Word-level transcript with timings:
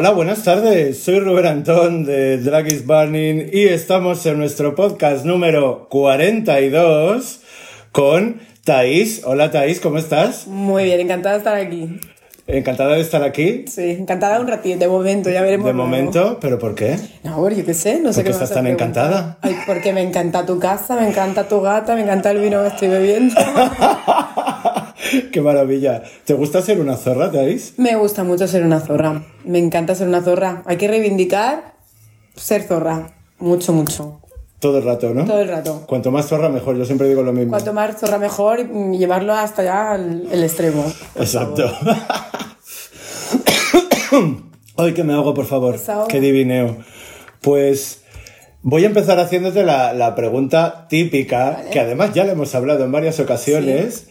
Hola, 0.00 0.12
buenas 0.12 0.42
tardes. 0.44 1.02
Soy 1.02 1.20
Rubén 1.20 1.44
Antón 1.44 2.06
de 2.06 2.38
Drag 2.38 2.66
is 2.68 2.86
Burning 2.86 3.50
y 3.52 3.64
estamos 3.64 4.24
en 4.24 4.38
nuestro 4.38 4.74
podcast 4.74 5.26
número 5.26 5.88
42 5.90 7.42
con 7.92 8.40
Thais. 8.64 9.20
Hola 9.26 9.50
Thais, 9.50 9.78
¿cómo 9.78 9.98
estás? 9.98 10.46
Muy 10.46 10.84
bien, 10.84 11.00
encantada 11.00 11.34
de 11.34 11.38
estar 11.40 11.54
aquí. 11.54 12.00
Encantada 12.46 12.94
de 12.94 13.02
estar 13.02 13.22
aquí. 13.22 13.66
Sí, 13.68 13.90
encantada 13.90 14.40
un 14.40 14.48
ratito, 14.48 14.78
de 14.78 14.88
momento, 14.88 15.28
ya 15.28 15.42
veremos. 15.42 15.66
De 15.66 15.74
luego. 15.74 15.86
momento, 15.86 16.38
¿pero 16.40 16.58
por 16.58 16.74
qué? 16.74 16.96
No, 17.22 17.46
yo 17.50 17.62
qué 17.62 17.74
sé, 17.74 18.00
no 18.00 18.14
sé 18.14 18.20
¿Por 18.20 18.24
qué 18.24 18.30
estás 18.30 18.54
tan 18.54 18.66
encantada? 18.66 19.36
Ay, 19.42 19.54
porque 19.66 19.92
me 19.92 20.00
encanta 20.00 20.46
tu 20.46 20.58
casa, 20.58 20.96
me 20.96 21.10
encanta 21.10 21.46
tu 21.46 21.60
gata, 21.60 21.94
me 21.94 22.00
encanta 22.04 22.30
el 22.30 22.40
vino 22.40 22.62
que 22.62 22.68
estoy 22.68 22.88
bebiendo. 22.88 23.34
¡Qué 25.32 25.40
maravilla! 25.40 26.02
¿Te 26.24 26.34
gusta 26.34 26.62
ser 26.62 26.80
una 26.80 26.96
zorra, 26.96 27.30
Thais? 27.30 27.74
me 27.76 27.96
gusta 27.96 28.24
mucho 28.24 28.46
ser 28.46 28.62
una 28.64 28.80
zorra. 28.80 29.22
Me 29.44 29.58
encanta 29.58 29.94
ser 29.94 30.08
una 30.08 30.22
zorra. 30.22 30.62
Hay 30.66 30.76
que 30.76 30.88
reivindicar 30.88 31.74
ser 32.36 32.62
zorra. 32.62 33.14
Mucho, 33.38 33.72
mucho. 33.72 34.20
Todo 34.58 34.78
el 34.78 34.84
rato, 34.84 35.14
¿no? 35.14 35.24
Todo 35.24 35.40
el 35.40 35.48
rato. 35.48 35.84
Cuanto 35.86 36.10
más 36.10 36.26
zorra, 36.26 36.50
mejor. 36.50 36.76
Yo 36.76 36.84
siempre 36.84 37.08
digo 37.08 37.22
lo 37.22 37.32
mismo. 37.32 37.52
Cuanto 37.52 37.72
más 37.72 37.96
zorra 37.98 38.18
mejor 38.18 38.60
y 38.60 38.98
llevarlo 38.98 39.32
hasta 39.32 39.62
ya 39.62 39.94
el 39.94 40.42
extremo. 40.42 40.84
Exacto. 41.16 41.72
Ay, 44.76 44.92
que 44.94 45.04
me 45.04 45.14
hago, 45.14 45.32
por 45.34 45.46
favor. 45.46 45.72
Desahoga. 45.72 46.08
Qué 46.08 46.20
divineo. 46.20 46.76
Pues 47.40 48.02
voy 48.62 48.84
a 48.84 48.88
empezar 48.88 49.18
haciéndote 49.18 49.62
la, 49.64 49.94
la 49.94 50.14
pregunta 50.14 50.86
típica, 50.88 51.64
que 51.72 51.80
además 51.80 52.12
ya 52.12 52.24
le 52.24 52.32
hemos 52.32 52.54
hablado 52.54 52.84
en 52.84 52.92
varias 52.92 53.18
ocasiones. 53.20 54.06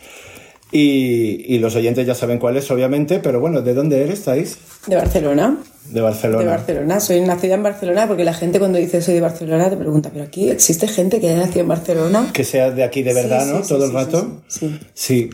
Y, 0.71 1.45
y 1.55 1.57
los 1.59 1.75
oyentes 1.75 2.05
ya 2.05 2.13
saben 2.13 2.37
cuál 2.37 2.55
es, 2.57 2.69
obviamente, 2.69 3.19
pero 3.19 3.39
bueno, 3.39 3.61
¿de 3.61 3.73
dónde 3.73 4.03
eres, 4.03 4.23
Thais? 4.23 4.57
De 4.85 4.95
Barcelona. 4.95 5.57
De 5.85 5.99
Barcelona. 6.01 6.43
De 6.43 6.49
Barcelona. 6.49 6.99
Soy 6.99 7.21
nacida 7.21 7.55
en 7.55 7.63
Barcelona 7.63 8.07
porque 8.07 8.23
la 8.23 8.33
gente 8.35 8.59
cuando 8.59 8.77
dice 8.77 9.01
soy 9.01 9.15
de 9.15 9.21
Barcelona 9.21 9.69
te 9.71 9.77
pregunta, 9.77 10.11
¿pero 10.13 10.25
aquí 10.25 10.49
existe 10.51 10.87
gente 10.87 11.19
que 11.19 11.29
haya 11.29 11.39
nacido 11.39 11.61
en 11.61 11.67
Barcelona? 11.69 12.29
Que 12.31 12.43
sea 12.43 12.69
de 12.69 12.83
aquí 12.83 13.01
de 13.01 13.15
verdad, 13.15 13.45
Sí, 13.45 13.51
¿no? 13.51 13.63
sí, 13.63 13.69
Todo 13.69 13.79
sí, 13.81 13.85
el 13.87 13.93
rato. 13.93 14.41
sí, 14.47 14.59
sí. 14.59 14.79
Sí. 14.93 15.29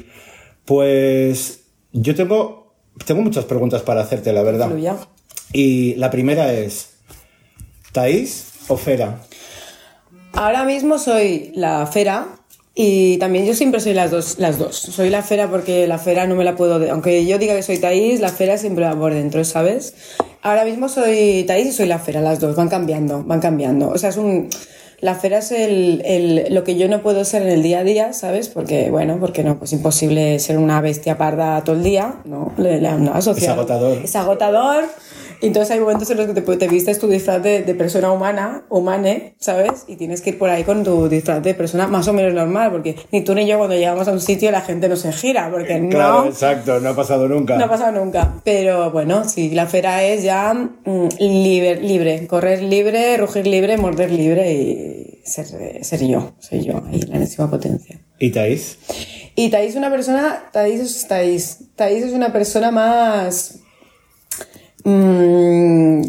Pues 0.63 1.59
yo 1.91 2.16
tengo, 2.16 2.73
tengo 3.06 3.22
muchas 3.22 3.44
preguntas 3.46 3.81
para 3.81 4.02
hacerte, 4.02 4.31
la 4.31 4.41
verdad. 4.41 4.69
Fluya. 4.69 4.96
Y 5.52 5.96
la 5.96 6.09
primera 6.12 6.53
es, 6.53 6.91
¿Thais 7.91 8.53
o 8.69 8.78
Fera? 8.78 9.22
Ahora 10.34 10.63
mismo 10.66 10.97
soy 10.97 11.52
la 11.56 11.85
fera 11.88 12.28
y 12.78 13.18
también 13.19 13.46
yo 13.46 13.53
siempre 13.53 13.80
soy 13.80 13.94
las 13.94 14.12
dos, 14.12 14.36
las 14.38 14.59
dos. 14.59 14.75
Soy 14.75 15.09
la 15.09 15.22
fera 15.24 15.50
porque 15.50 15.88
la 15.88 15.97
fera 15.97 16.28
no 16.28 16.36
me 16.36 16.44
la 16.44 16.56
puedo... 16.58 16.75
Aunque 16.91 17.25
yo 17.25 17.38
diga 17.38 17.56
que 17.56 17.63
soy 17.63 17.78
Taís, 17.78 18.19
la 18.19 18.28
fera 18.30 18.58
siempre 18.58 18.84
va 18.84 18.94
por 19.00 19.13
dentro, 19.13 19.44
¿sabes? 19.46 19.94
Ahora 20.41 20.66
mismo 20.66 20.90
soy 20.90 21.46
Taís 21.47 21.68
y 21.68 21.72
soy 21.72 21.88
la 21.88 22.00
fera, 22.00 22.19
las 22.19 22.41
dos. 22.41 22.56
Van 22.58 22.68
cambiando, 22.68 23.24
van 23.24 23.40
cambiando. 23.40 23.90
O 23.90 23.97
sea, 23.97 24.09
es 24.09 24.18
un... 24.18 24.50
La 25.02 25.14
fera 25.16 25.40
es 25.40 25.52
el, 25.52 26.02
el- 26.06 26.53
lo 26.53 26.64
que 26.64 26.75
yo 26.78 26.88
no 26.88 27.02
puedo 27.02 27.24
ser 27.25 27.41
en 27.44 27.50
el 27.50 27.62
día 27.64 27.80
a 27.80 27.84
día, 27.84 28.14
¿sabes? 28.14 28.47
Porque, 28.50 28.90
bueno, 28.90 29.18
porque 29.19 29.44
no, 29.44 29.58
pues 29.59 29.72
imposible 29.74 30.40
ser 30.40 30.58
una 30.58 30.80
bestia 30.81 31.18
parda 31.18 31.62
todo 31.64 31.76
el 31.76 31.84
día, 31.84 32.16
¿no? 32.26 32.53
Le, 32.58 32.79
le, 32.82 32.91
no. 32.94 33.17
Es 33.17 33.28
agotador. 33.28 33.97
Es 34.03 34.16
agotador. 34.16 34.85
Entonces 35.41 35.72
hay 35.72 35.79
momentos 35.79 36.09
en 36.09 36.17
los 36.17 36.28
que 36.28 36.41
te, 36.41 36.58
te 36.58 36.67
vistes 36.67 36.99
tu 36.99 37.08
disfraz 37.08 37.41
de, 37.43 37.64
de 37.64 37.76
persona 37.76 38.11
humana, 38.11 38.66
humane, 38.70 39.35
¿sabes? 39.40 39.84
Y 39.87 39.96
tienes 39.96 40.22
que 40.22 40.32
ir 40.32 40.37
por 40.37 40.49
ahí 40.49 40.64
con 40.64 40.84
tu 40.84 41.08
disfraz 41.09 41.41
de 41.43 41.53
persona 41.53 41.87
más 41.87 42.08
o 42.08 42.14
menos 42.14 42.34
normal, 42.34 42.72
porque 42.72 42.96
ni 43.11 43.22
tú 43.22 43.34
ni 43.35 43.46
yo 43.46 43.58
cuando 43.58 43.76
llegamos 43.76 44.08
a 44.08 44.11
un 44.11 44.22
sitio 44.22 44.52
la 44.52 44.61
gente 44.61 44.87
no 44.90 44.96
se 44.96 45.11
gira, 45.11 45.49
porque 45.52 45.87
Claro, 45.90 46.22
no, 46.23 46.26
exacto, 46.28 46.79
no 46.79 46.90
ha 46.90 46.96
pasado 46.96 47.28
nunca. 47.28 47.58
no 47.58 47.66
ha 47.66 47.70
pasado 47.70 47.91
nunca. 48.03 48.41
Pero 48.43 48.91
bueno, 48.91 49.28
sí, 49.28 49.49
la 49.52 49.66
fera 49.67 50.03
es 50.03 50.23
ya 50.23 50.53
mm, 50.53 51.08
libre, 51.20 51.81
libre, 51.81 52.28
correr 52.28 52.61
libre, 52.61 53.17
rugir 53.17 53.47
libre, 53.47 53.78
morder 53.78 54.11
libre 54.11 54.53
y 54.53 55.22
ser, 55.26 55.46
ser 55.84 56.05
yo, 56.08 56.34
soy 56.40 56.64
yo, 56.64 56.81
ahí 56.88 57.02
la 57.02 57.17
enésima 57.17 57.49
potencia. 57.49 57.99
¿Y 58.20 58.31
Thais? 58.31 58.78
Y 59.35 59.49
Thais 59.49 59.72
es 59.72 59.76
una 59.76 59.90
persona, 59.90 60.43
Thais 60.53 60.79
es 60.79 61.08
Thais. 61.08 61.59
Thais 61.76 62.03
es 62.05 62.14
una 62.14 62.31
persona 62.31 62.72
más. 62.72 63.59
Mm, 64.85 66.02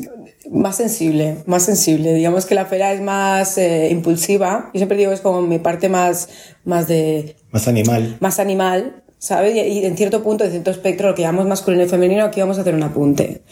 más 0.50 0.76
sensible, 0.76 1.38
más 1.46 1.64
sensible. 1.64 2.14
Digamos 2.14 2.46
que 2.46 2.54
la 2.54 2.66
fera 2.66 2.92
es 2.92 3.00
más 3.00 3.58
eh, 3.58 3.88
impulsiva. 3.90 4.70
Yo 4.72 4.78
siempre 4.78 4.96
digo 4.96 5.12
es 5.12 5.20
como 5.20 5.42
mi 5.42 5.58
parte 5.58 5.88
más, 5.88 6.28
más 6.64 6.86
de. 6.88 7.36
Más 7.50 7.66
animal. 7.68 8.16
más 8.20 8.38
animal, 8.38 9.02
¿sabes? 9.18 9.56
Y, 9.56 9.60
y 9.60 9.84
en 9.84 9.96
cierto 9.96 10.22
punto, 10.22 10.44
en 10.44 10.50
cierto 10.50 10.70
espectro, 10.70 11.08
lo 11.08 11.14
que 11.14 11.22
llamamos 11.22 11.48
masculino 11.48 11.84
y 11.84 11.88
femenino, 11.88 12.24
aquí 12.24 12.40
vamos 12.40 12.58
a 12.58 12.60
hacer 12.60 12.74
un 12.74 12.82
apunte. 12.82 13.42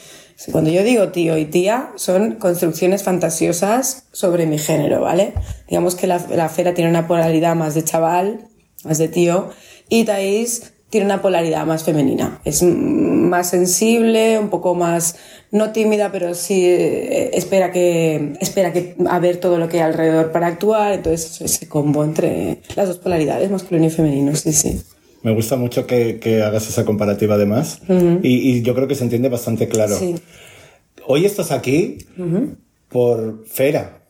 Cuando 0.50 0.70
yo 0.70 0.82
digo 0.82 1.10
tío 1.10 1.38
y 1.38 1.44
tía, 1.44 1.90
son 1.96 2.36
construcciones 2.36 3.04
fantasiosas 3.04 4.06
sobre 4.12 4.46
mi 4.46 4.58
género, 4.58 5.00
¿vale? 5.00 5.32
Digamos 5.68 5.94
que 5.94 6.08
la, 6.08 6.20
la 6.34 6.48
fera 6.48 6.74
tiene 6.74 6.90
una 6.90 7.06
polaridad 7.06 7.54
más 7.54 7.74
de 7.74 7.84
chaval, 7.84 8.48
más 8.84 8.98
de 8.98 9.08
tío, 9.08 9.50
y 9.88 10.04
Thais 10.04 10.73
tiene 10.94 11.06
una 11.06 11.20
polaridad 11.20 11.66
más 11.66 11.82
femenina. 11.82 12.38
Es 12.44 12.62
más 12.62 13.50
sensible, 13.50 14.38
un 14.38 14.48
poco 14.48 14.76
más, 14.76 15.16
no 15.50 15.72
tímida, 15.72 16.12
pero 16.12 16.34
sí 16.34 16.64
eh, 16.66 17.30
espera 17.32 17.72
que, 17.72 18.34
espera 18.40 18.72
que 18.72 18.94
a 19.08 19.18
ver 19.18 19.38
todo 19.38 19.58
lo 19.58 19.68
que 19.68 19.78
hay 19.78 19.82
alrededor 19.82 20.30
para 20.30 20.46
actuar. 20.46 20.92
Entonces, 20.92 21.40
ese 21.40 21.66
combo 21.66 22.04
entre 22.04 22.58
las 22.76 22.86
dos 22.86 22.98
polaridades, 22.98 23.50
masculino 23.50 23.88
y 23.88 23.90
femenino, 23.90 24.36
sí, 24.36 24.52
sí. 24.52 24.82
Me 25.24 25.34
gusta 25.34 25.56
mucho 25.56 25.84
que, 25.84 26.20
que 26.20 26.44
hagas 26.44 26.68
esa 26.68 26.84
comparativa 26.84 27.34
además. 27.34 27.80
y, 28.22 28.28
y 28.52 28.62
yo 28.62 28.76
creo 28.76 28.86
que 28.86 28.94
se 28.94 29.02
entiende 29.02 29.28
bastante 29.28 29.66
claro. 29.66 29.98
Sí. 29.98 30.14
Hoy 31.08 31.24
estás 31.24 31.50
aquí 31.50 32.06
por 32.88 33.44
Fera, 33.48 34.00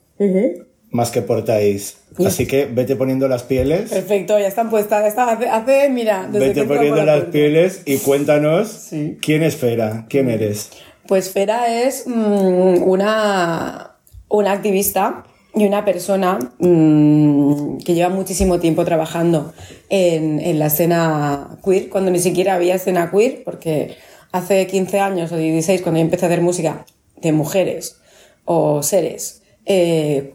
más 0.95 1.11
que 1.11 1.23
por 1.23 1.45
Thais. 1.45 1.97
Así 2.25 2.47
que 2.47 2.67
vete 2.67 2.95
poniendo 2.95 3.27
las 3.27 3.43
pieles. 3.43 3.91
Perfecto, 3.91 4.39
ya 4.39 4.47
están 4.47 4.71
puestas. 4.71 5.05
está, 5.05 5.29
hace, 5.33 5.49
hace, 5.49 5.89
mira, 5.89 6.29
desde 6.31 6.47
Vete 6.47 6.63
poniendo 6.63 6.99
por 6.99 7.05
las 7.05 7.25
pieles 7.25 7.83
y 7.85 7.97
cuéntanos 7.97 8.69
Sí. 8.69 9.19
quién 9.21 9.43
es 9.43 9.57
Fera, 9.57 10.07
quién 10.09 10.31
eres. 10.31 10.71
Pues 11.09 11.33
Fera 11.33 11.83
es 11.83 12.07
mm, 12.07 12.85
una, 12.85 13.97
una 14.29 14.53
activista 14.53 15.25
y 15.53 15.67
una 15.67 15.85
persona 15.85 16.39
mm, 16.61 17.79
que 17.79 17.95
lleva 17.95 18.11
muchísimo 18.11 18.61
tiempo 18.61 18.85
trabajando 18.85 19.53
en, 19.89 20.39
en 20.39 20.61
la 20.61 20.67
escena 20.67 21.59
queer, 21.65 21.89
cuando 21.89 22.13
ni 22.13 22.21
siquiera 22.21 22.55
había 22.55 22.77
escena 22.77 23.11
queer, 23.11 23.43
porque 23.43 23.97
hace 24.31 24.69
15 24.69 25.01
años 25.01 25.33
o 25.33 25.39
16, 25.39 25.83
cuando 25.83 25.99
yo 25.99 26.05
empecé 26.05 26.27
a 26.27 26.29
hacer 26.29 26.41
música 26.41 26.87
de 27.21 27.33
mujeres 27.33 27.97
o 28.45 28.85
seres 28.85 29.41
eh, 29.67 30.31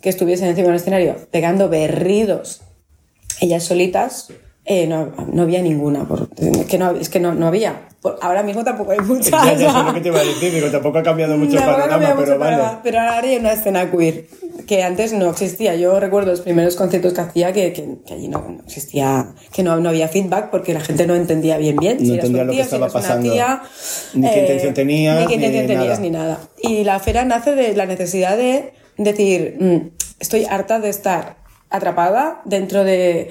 que 0.00 0.08
estuviesen 0.08 0.48
encima 0.48 0.68
del 0.68 0.76
escenario 0.76 1.16
pegando 1.30 1.68
berridos 1.68 2.60
ellas 3.40 3.62
solitas, 3.64 4.28
eh, 4.64 4.86
no, 4.86 5.12
no 5.32 5.42
había 5.42 5.62
ninguna. 5.62 6.06
por- 6.06 6.28
que 6.66 6.78
no, 6.78 6.90
es 6.92 7.08
que 7.08 7.20
no, 7.20 7.34
no 7.34 7.46
había. 7.46 7.87
Por- 8.00 8.16
ahora 8.22 8.42
mismo 8.44 8.62
tampoco 8.62 8.92
hay 8.92 9.00
muchas. 9.00 9.30
Ya, 9.44 9.54
ya 9.54 9.72
sé 9.72 9.82
lo 9.82 9.92
que 9.94 10.00
te 10.00 10.08
iba 10.08 10.20
a 10.20 10.24
decir, 10.24 10.52
digo, 10.54 10.68
tampoco 10.70 10.98
ha 10.98 11.02
cambiado 11.02 11.36
mucho 11.36 11.52
el 11.52 11.58
Tampoco 11.58 11.78
ha 11.78 11.88
panorama, 11.88 12.06
cambiado 12.14 12.20
pero 12.20 12.32
el 12.32 12.38
vale. 12.58 12.78
Pero 12.84 13.00
ahora 13.00 13.18
hay 13.18 13.36
una 13.36 13.52
escena 13.52 13.90
queer 13.90 14.26
que 14.68 14.82
antes 14.84 15.12
no 15.12 15.30
existía. 15.30 15.74
Yo 15.74 15.98
recuerdo 15.98 16.30
los 16.30 16.42
primeros 16.42 16.76
conciertos 16.76 17.12
que 17.14 17.20
hacía 17.22 17.52
que, 17.52 17.72
que, 17.72 17.96
que 18.06 18.14
allí 18.14 18.28
no, 18.28 18.38
no 18.48 18.62
existía, 18.64 19.34
que 19.52 19.62
no, 19.64 19.80
no 19.80 19.88
había 19.88 20.06
feedback 20.08 20.50
porque 20.50 20.74
la 20.74 20.80
gente 20.80 21.06
no 21.08 21.14
entendía 21.16 21.58
bien 21.58 21.76
bien 21.76 21.96
No 21.98 22.04
si 22.04 22.12
entendía 22.14 22.44
lo 22.44 22.50
que 22.52 22.56
tío, 22.58 22.64
estaba 22.64 22.88
pasando. 22.88 23.32
tía, 23.32 23.62
Ni 24.14 24.30
qué 24.30 24.40
intención 24.42 24.74
tenías, 24.74 25.20
ni 25.20 25.26
qué 25.26 25.36
ni 25.36 25.44
intención 25.46 25.66
tenías 25.66 25.98
nada. 25.98 26.00
ni 26.00 26.10
nada. 26.10 26.38
Y 26.62 26.84
la 26.84 27.00
fera 27.00 27.24
nace 27.24 27.54
de 27.56 27.74
la 27.74 27.86
necesidad 27.86 28.36
de 28.36 28.74
decir, 28.96 29.56
mm, 29.58 29.76
estoy 30.20 30.44
harta 30.44 30.78
de 30.78 30.88
estar 30.90 31.38
atrapada 31.70 32.42
dentro 32.44 32.84
de, 32.84 33.30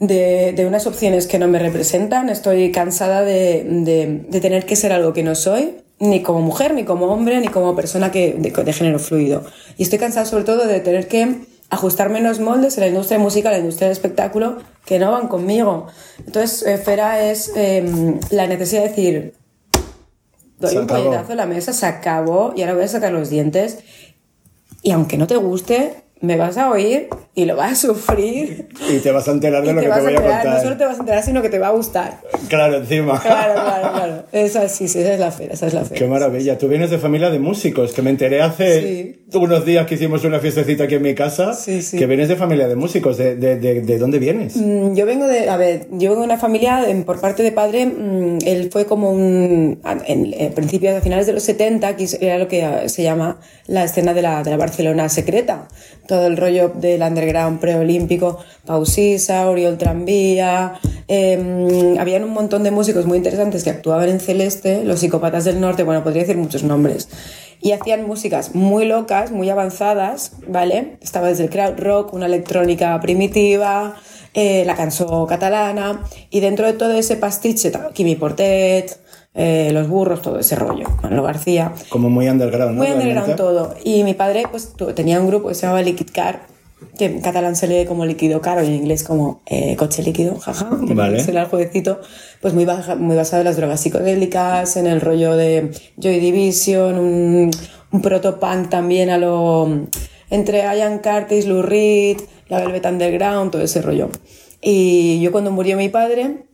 de, 0.00 0.52
de 0.56 0.66
unas 0.66 0.86
opciones 0.86 1.26
que 1.26 1.38
no 1.38 1.46
me 1.46 1.58
representan, 1.58 2.28
estoy 2.28 2.72
cansada 2.72 3.22
de, 3.22 3.64
de- 3.64 4.24
de 4.28 4.40
tener 4.40 4.66
que 4.66 4.74
ser 4.74 4.92
algo 4.92 5.12
que 5.12 5.22
no 5.22 5.34
soy, 5.34 5.76
ni 5.98 6.22
como 6.22 6.40
mujer, 6.40 6.74
ni 6.74 6.84
como 6.84 7.06
hombre, 7.06 7.38
ni 7.40 7.48
como 7.48 7.76
persona 7.76 8.10
que, 8.10 8.34
de, 8.38 8.50
de 8.50 8.72
género 8.72 8.98
fluido. 8.98 9.44
Y 9.76 9.82
estoy 9.84 9.98
cansada 9.98 10.26
sobre 10.26 10.44
todo 10.44 10.66
de 10.66 10.80
tener 10.80 11.06
que 11.06 11.36
ajustar 11.68 12.08
menos 12.10 12.40
moldes 12.40 12.76
en 12.78 12.80
la 12.80 12.88
industria 12.88 13.18
musical, 13.18 13.52
en 13.52 13.58
la 13.58 13.64
industria 13.64 13.88
del 13.88 13.92
espectáculo, 13.96 14.56
que 14.86 14.98
no 14.98 15.12
van 15.12 15.28
conmigo. 15.28 15.86
Entonces, 16.26 16.66
eh, 16.66 16.78
Fera 16.78 17.30
es 17.30 17.52
eh, 17.54 17.84
la 18.30 18.46
necesidad 18.46 18.82
de 18.82 18.88
decir, 18.88 19.34
doy 20.58 20.76
un 20.78 20.86
puñetazo 20.86 21.30
en 21.32 21.36
la 21.36 21.46
mesa, 21.46 21.72
se 21.72 21.86
acabó 21.86 22.52
y 22.56 22.62
ahora 22.62 22.74
voy 22.74 22.84
a 22.84 22.88
sacar 22.88 23.12
los 23.12 23.30
dientes. 23.30 23.78
Y 24.82 24.92
aunque 24.92 25.16
no 25.18 25.26
te 25.26 25.36
guste, 25.36 25.94
me 26.20 26.36
vas 26.36 26.56
a 26.56 26.70
oír 26.70 27.08
y 27.34 27.44
lo 27.44 27.56
vas 27.56 27.72
a 27.72 27.74
sufrir. 27.88 28.68
Y 28.92 28.98
te 28.98 29.12
vas 29.12 29.28
a 29.28 29.32
enterar 29.32 29.64
de 29.64 29.72
lo 29.72 29.80
que 29.80 29.86
te 29.86 29.92
a 29.92 29.98
voy 29.98 30.06
a 30.06 30.10
enterar. 30.16 30.42
contar. 30.42 30.56
No 30.56 30.62
solo 30.62 30.76
te 30.76 30.84
vas 30.84 30.96
a 30.96 31.00
enterar, 31.00 31.22
sino 31.22 31.42
que 31.42 31.48
te 31.48 31.58
va 31.58 31.68
a 31.68 31.70
gustar. 31.70 32.20
Claro, 32.48 32.78
encima. 32.78 33.20
Claro, 33.20 33.54
claro, 33.54 33.92
claro. 33.94 34.24
Esa 34.32 34.68
sí, 34.68 34.88
sí, 34.88 34.98
esa 35.00 35.14
es 35.14 35.20
la 35.20 35.30
fe, 35.30 35.48
esa 35.52 35.66
es 35.68 35.74
la 35.74 35.84
fe. 35.84 35.94
Qué 35.94 36.06
maravilla. 36.06 36.58
Tú 36.58 36.68
vienes 36.68 36.90
de 36.90 36.98
familia 36.98 37.30
de 37.30 37.38
músicos, 37.38 37.92
que 37.92 38.02
me 38.02 38.10
enteré 38.10 38.42
hace 38.42 39.20
unos 39.32 39.64
días 39.64 39.86
que 39.86 39.94
hicimos 39.94 40.24
una 40.24 40.40
fiestecita 40.40 40.84
aquí 40.84 40.96
en 40.96 41.02
mi 41.02 41.14
casa, 41.14 41.52
Sí, 41.54 41.82
sí. 41.82 41.98
que 41.98 42.06
vienes 42.06 42.28
de 42.28 42.36
familia 42.36 42.66
de 42.66 42.74
músicos. 42.76 43.16
¿De, 43.16 43.36
de, 43.36 43.56
de, 43.56 43.80
de 43.82 43.98
dónde 43.98 44.18
vienes? 44.18 44.56
Mm, 44.56 44.94
Yo 44.94 45.06
vengo 45.06 45.26
de, 45.28 45.48
a 45.48 45.56
ver, 45.56 45.86
yo 45.92 46.10
vengo 46.10 46.22
de 46.22 46.26
una 46.26 46.38
familia, 46.38 46.88
em, 46.90 47.04
por 47.04 47.20
parte 47.20 47.42
de 47.44 47.52
padre, 47.52 47.86
mm, 47.86 48.38
él 48.44 48.68
fue 48.72 48.86
como 48.86 49.10
un, 49.12 49.80
en, 50.06 50.34
en 50.36 50.52
principios, 50.52 50.96
a 50.96 51.00
finales 51.00 51.26
de 51.26 51.32
los 51.34 51.42
70, 51.44 51.94
que 51.96 52.08
era 52.20 52.38
lo 52.38 52.48
que 52.48 52.60
eh, 52.64 52.88
se 52.88 53.02
llama 53.04 53.38
la 53.68 53.84
escena 53.84 54.14
de 54.14 54.22
la, 54.22 54.42
de 54.42 54.50
la 54.50 54.56
Barcelona 54.56 55.08
secreta. 55.08 55.68
Todo 56.08 56.26
el 56.26 56.36
rollo 56.36 56.68
del 56.74 57.02
underground 57.20 57.60
preolímpico, 57.60 58.38
Pausisa, 58.64 59.48
Oriol 59.48 59.78
Tranvía, 59.78 60.74
eh, 61.08 61.96
habían 61.98 62.24
un 62.24 62.30
montón 62.32 62.62
de 62.62 62.70
músicos 62.70 63.06
muy 63.06 63.18
interesantes 63.18 63.64
que 63.64 63.70
actuaban 63.70 64.08
en 64.08 64.20
Celeste, 64.20 64.84
los 64.84 65.00
psicópatas 65.00 65.44
del 65.44 65.60
norte, 65.60 65.82
bueno, 65.82 66.02
podría 66.02 66.22
decir 66.22 66.36
muchos 66.36 66.62
nombres. 66.62 67.08
Y 67.62 67.72
hacían 67.72 68.06
músicas 68.06 68.54
muy 68.54 68.86
locas, 68.86 69.32
muy 69.32 69.50
avanzadas, 69.50 70.32
¿vale? 70.48 70.96
Estaba 71.02 71.28
desde 71.28 71.44
el 71.44 71.50
crowd 71.50 71.78
rock, 71.78 72.14
una 72.14 72.26
electrónica 72.26 72.98
primitiva, 73.00 73.96
eh, 74.32 74.64
la 74.64 74.76
canción 74.76 75.26
catalana, 75.26 76.04
y 76.30 76.40
dentro 76.40 76.66
de 76.66 76.72
todo 76.72 76.92
ese 76.92 77.16
pastiche, 77.16 77.70
Kimi 77.92 78.16
Portet, 78.16 78.98
eh, 79.34 79.70
Los 79.72 79.88
Burros, 79.88 80.22
todo 80.22 80.38
ese 80.38 80.56
rollo, 80.56 80.86
Manolo 81.02 81.22
García. 81.22 81.72
Como 81.90 82.08
muy 82.08 82.28
underground, 82.28 82.76
¿no? 82.76 82.82
Muy 82.82 82.92
underground 82.92 83.36
Realmente. 83.36 83.42
todo. 83.42 83.74
Y 83.84 84.04
mi 84.04 84.14
padre 84.14 84.44
pues 84.50 84.72
tenía 84.94 85.20
un 85.20 85.26
grupo 85.26 85.48
que 85.48 85.54
se 85.54 85.62
llamaba 85.62 85.82
Liquid 85.82 86.08
Car, 86.12 86.46
que 86.98 87.06
en 87.06 87.20
catalán 87.20 87.56
se 87.56 87.66
lee 87.66 87.86
como 87.86 88.04
líquido 88.06 88.40
caro 88.40 88.62
y 88.62 88.66
en 88.66 88.74
inglés 88.74 89.04
como 89.04 89.40
eh, 89.46 89.76
coche 89.76 90.02
líquido, 90.02 90.38
jaja, 90.38 90.68
que 90.86 90.94
Vale. 90.94 91.20
se 91.20 91.28
le 91.28 91.34
da 91.36 91.42
al 91.42 91.48
jueguecito, 91.48 92.00
pues 92.40 92.52
muy, 92.54 92.64
baja- 92.64 92.96
muy 92.96 93.16
basado 93.16 93.40
en 93.42 93.46
las 93.46 93.56
drogas 93.56 93.80
psicodélicas, 93.80 94.76
en 94.76 94.86
el 94.86 95.00
rollo 95.00 95.34
de 95.36 95.70
Joy 95.98 96.20
Division, 96.20 96.98
un, 96.98 97.50
un 97.92 98.02
proto-punk 98.02 98.68
también 98.68 99.10
a 99.10 99.18
lo... 99.18 99.86
entre 100.30 100.60
Ian 100.62 100.98
Curtis, 101.00 101.46
Lou 101.46 101.62
Reed, 101.62 102.18
la 102.48 102.60
Velvet 102.60 102.84
Underground, 102.86 103.50
todo 103.50 103.62
ese 103.62 103.80
rollo. 103.82 104.10
Y 104.62 105.20
yo 105.20 105.32
cuando 105.32 105.50
murió 105.50 105.76
mi 105.76 105.88
padre, 105.88 106.44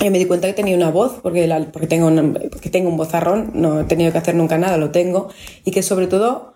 eh, 0.00 0.10
me 0.10 0.18
di 0.18 0.24
cuenta 0.24 0.48
que 0.48 0.54
tenía 0.54 0.76
una 0.76 0.90
voz, 0.90 1.20
porque, 1.22 1.46
la- 1.46 1.70
porque, 1.70 1.86
tengo 1.86 2.06
un, 2.08 2.38
porque 2.50 2.70
tengo 2.70 2.88
un 2.88 2.96
vozarrón, 2.96 3.50
no 3.54 3.80
he 3.80 3.84
tenido 3.84 4.10
que 4.12 4.18
hacer 4.18 4.34
nunca 4.34 4.58
nada, 4.58 4.76
lo 4.78 4.90
tengo, 4.90 5.28
y 5.64 5.70
que 5.70 5.82
sobre 5.82 6.06
todo 6.06 6.51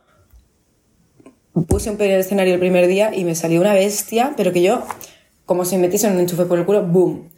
puse 1.64 1.90
un 1.90 2.00
en 2.00 2.10
el 2.10 2.20
escenario 2.20 2.54
el 2.54 2.60
primer 2.60 2.86
día 2.86 3.14
y 3.14 3.24
me 3.24 3.34
salió 3.34 3.60
una 3.60 3.72
bestia, 3.74 4.34
pero 4.36 4.52
que 4.52 4.62
yo, 4.62 4.82
como 5.46 5.64
si 5.64 5.76
me 5.76 5.82
metiese 5.82 6.08
un 6.08 6.18
enchufe 6.20 6.44
por 6.44 6.58
el 6.58 6.64
culo, 6.66 6.82
¡boom! 6.82 7.30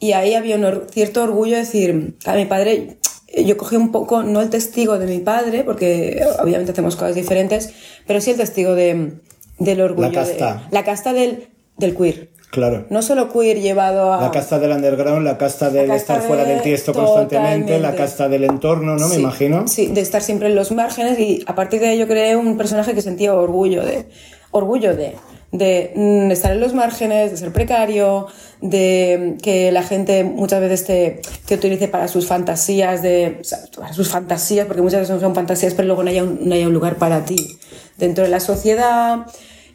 Y 0.00 0.12
ahí 0.12 0.34
había 0.34 0.56
un 0.56 0.64
or- 0.64 0.86
cierto 0.90 1.22
orgullo 1.22 1.54
de 1.54 1.60
decir, 1.62 2.16
a 2.24 2.34
mi 2.34 2.44
padre, 2.46 2.98
yo 3.44 3.56
cogí 3.56 3.76
un 3.76 3.90
poco, 3.92 4.22
no 4.22 4.40
el 4.40 4.48
testigo 4.48 4.98
de 4.98 5.06
mi 5.06 5.18
padre, 5.18 5.64
porque 5.64 6.24
obviamente 6.40 6.72
hacemos 6.72 6.94
cosas 6.96 7.14
diferentes, 7.14 7.70
pero 8.06 8.20
sí 8.20 8.30
el 8.30 8.36
testigo 8.36 8.74
de, 8.74 9.14
del 9.58 9.80
orgullo. 9.80 10.08
de- 10.08 10.14
casta. 10.14 10.68
la 10.70 10.84
casta 10.84 11.12
del, 11.12 11.48
del 11.78 11.96
queer. 11.96 12.28
Claro. 12.50 12.86
No 12.88 13.02
solo 13.02 13.30
queer 13.30 13.60
llevado 13.60 14.12
a... 14.12 14.22
La 14.22 14.30
casta 14.30 14.58
del 14.58 14.72
underground, 14.72 15.22
la 15.24 15.36
casta 15.36 15.68
del 15.68 15.86
La 15.88 15.94
casta 15.94 16.14
estar 16.14 16.26
fuera 16.28 16.44
de- 16.44 16.54
del 16.54 16.62
tiesto 16.62 16.92
constantemente, 16.94 17.72
la 17.72 17.90
totalmente. 17.90 17.96
casta 17.98 18.28
del 18.28 18.44
entorno, 18.44 18.96
¿no? 18.96 19.06
Me 19.08 19.16
imagino. 19.16 19.68
Sí, 19.68 19.88
de 19.88 20.00
estar 20.00 20.22
siempre 20.22 20.48
en 20.48 20.54
los 20.54 20.72
márgenes 20.72 21.18
y 21.18 21.44
a 21.46 21.54
partir 21.54 21.80
de 21.80 21.92
ello 21.92 22.06
creé 22.08 22.36
un 22.36 22.56
personaje 22.56 22.94
que 22.94 23.02
sentía 23.02 23.34
orgullo 23.34 23.84
de, 23.84 24.06
orgullo 24.50 24.96
de, 24.96 25.14
de 25.52 25.92
mm, 25.94 26.30
estar 26.30 26.50
en 26.52 26.60
los 26.60 26.72
márgenes, 26.72 27.32
de 27.32 27.36
ser 27.36 27.52
precario, 27.52 28.28
de 28.62 29.34
mm, 29.36 29.40
que 29.42 29.70
la 29.70 29.82
gente 29.82 30.24
muchas 30.24 30.62
veces 30.62 30.86
te, 30.86 31.20
te 31.46 31.54
utilice 31.56 31.86
para 31.88 32.08
sus 32.08 32.26
fantasías, 32.26 33.02
de, 33.02 33.36
o 33.42 33.44
sea, 33.44 33.58
para 33.76 33.92
sus 33.92 34.08
fantasías, 34.08 34.66
porque 34.66 34.80
muchas 34.80 35.00
veces 35.00 35.20
son 35.20 35.34
fantasías, 35.34 35.74
pero 35.74 35.86
luego 35.88 36.02
no 36.02 36.08
haya 36.08 36.22
un, 36.24 36.38
no 36.48 36.54
haya 36.54 36.66
un 36.66 36.72
lugar 36.72 36.96
para 36.96 37.26
ti 37.26 37.58
dentro 37.98 38.24
de 38.24 38.30
la 38.30 38.40
sociedad. 38.40 39.26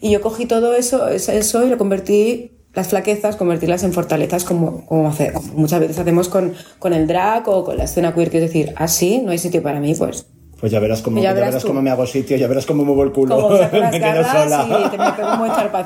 Y 0.03 0.11
yo 0.11 0.19
cogí 0.21 0.45
todo 0.45 0.73
eso, 0.75 1.07
eso, 1.07 1.63
y 1.65 1.69
lo 1.69 1.77
convertí 1.77 2.51
las 2.73 2.87
flaquezas, 2.89 3.35
convertirlas 3.37 3.83
en 3.83 3.93
fortalezas 3.93 4.43
como, 4.43 4.85
como, 4.85 5.07
hace- 5.07 5.31
como 5.31 5.53
muchas 5.53 5.79
veces 5.79 5.97
hacemos 5.99 6.27
con, 6.27 6.53
con 6.79 6.91
el 6.93 7.07
drag 7.07 7.47
o 7.47 7.63
con 7.63 7.77
la 7.77 7.85
escena 7.85 8.13
queer, 8.13 8.29
que 8.29 8.37
es 8.39 8.43
decir, 8.43 8.73
así 8.75 9.19
no 9.19 9.31
hay 9.31 9.37
sitio 9.37 9.61
para 9.63 9.79
mí, 9.79 9.93
pues 9.95 10.25
Pues 10.59 10.71
ya 10.71 10.79
verás 10.79 11.01
cómo, 11.01 11.17
Ya 11.17 11.23
ya 11.29 11.33
verás 11.33 11.49
verás 11.51 11.61
tú. 11.61 11.67
cómo 11.69 11.81
me 11.81 11.89
hago 11.89 12.05
sitio, 12.05 12.35
ya 12.35 12.47
verás 12.47 12.65
cómo 12.65 12.83
muevo 12.83 13.03
el 13.03 13.11
culo. 13.13 13.35
como 13.39 13.57
saco 13.57 13.77
las 13.83 13.91
me 13.91 13.99
quedo 14.01 14.23
sola. 14.23 14.67
y 14.85 14.89
te 14.89 14.97
me 14.97 15.11
pego 15.13 15.29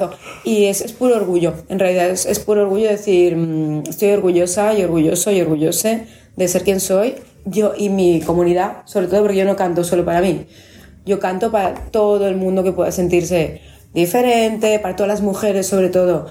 un. 0.06 0.10
Y 0.46 0.66
es, 0.66 0.82
es 0.82 0.94
puro 0.94 1.16
orgullo, 1.16 1.54
en 1.70 1.78
realidad 1.78 2.10
es, 2.10 2.26
es 2.26 2.40
puro 2.40 2.62
orgullo 2.64 2.88
decir, 2.90 3.36
mm, 3.36 3.84
estoy 3.90 4.10
orgullosa 4.12 4.74
y 4.74 4.84
orgulloso 4.84 5.30
y 5.32 5.42
orgullose 5.42 6.06
de 6.36 6.48
ser 6.48 6.64
quien 6.64 6.80
soy, 6.80 7.16
yo 7.46 7.74
y 7.78 7.90
mi 7.90 8.22
comunidad, 8.22 8.78
sobre 8.86 9.08
todo 9.08 9.22
porque 9.22 9.38
yo 9.38 9.46
no 9.46 9.56
canto 9.56 9.84
solo 9.84 10.06
para 10.06 10.22
mí, 10.22 10.46
yo 11.06 11.20
canto 11.20 11.52
para 11.52 11.74
todo 11.92 12.28
el 12.28 12.36
mundo 12.36 12.64
que 12.64 12.72
pueda 12.72 12.92
sentirse 12.92 13.62
diferente, 14.02 14.80
para 14.80 14.96
todas 14.96 15.08
las 15.10 15.22
mujeres 15.22 15.68
sobre 15.68 15.90
todo, 15.90 16.28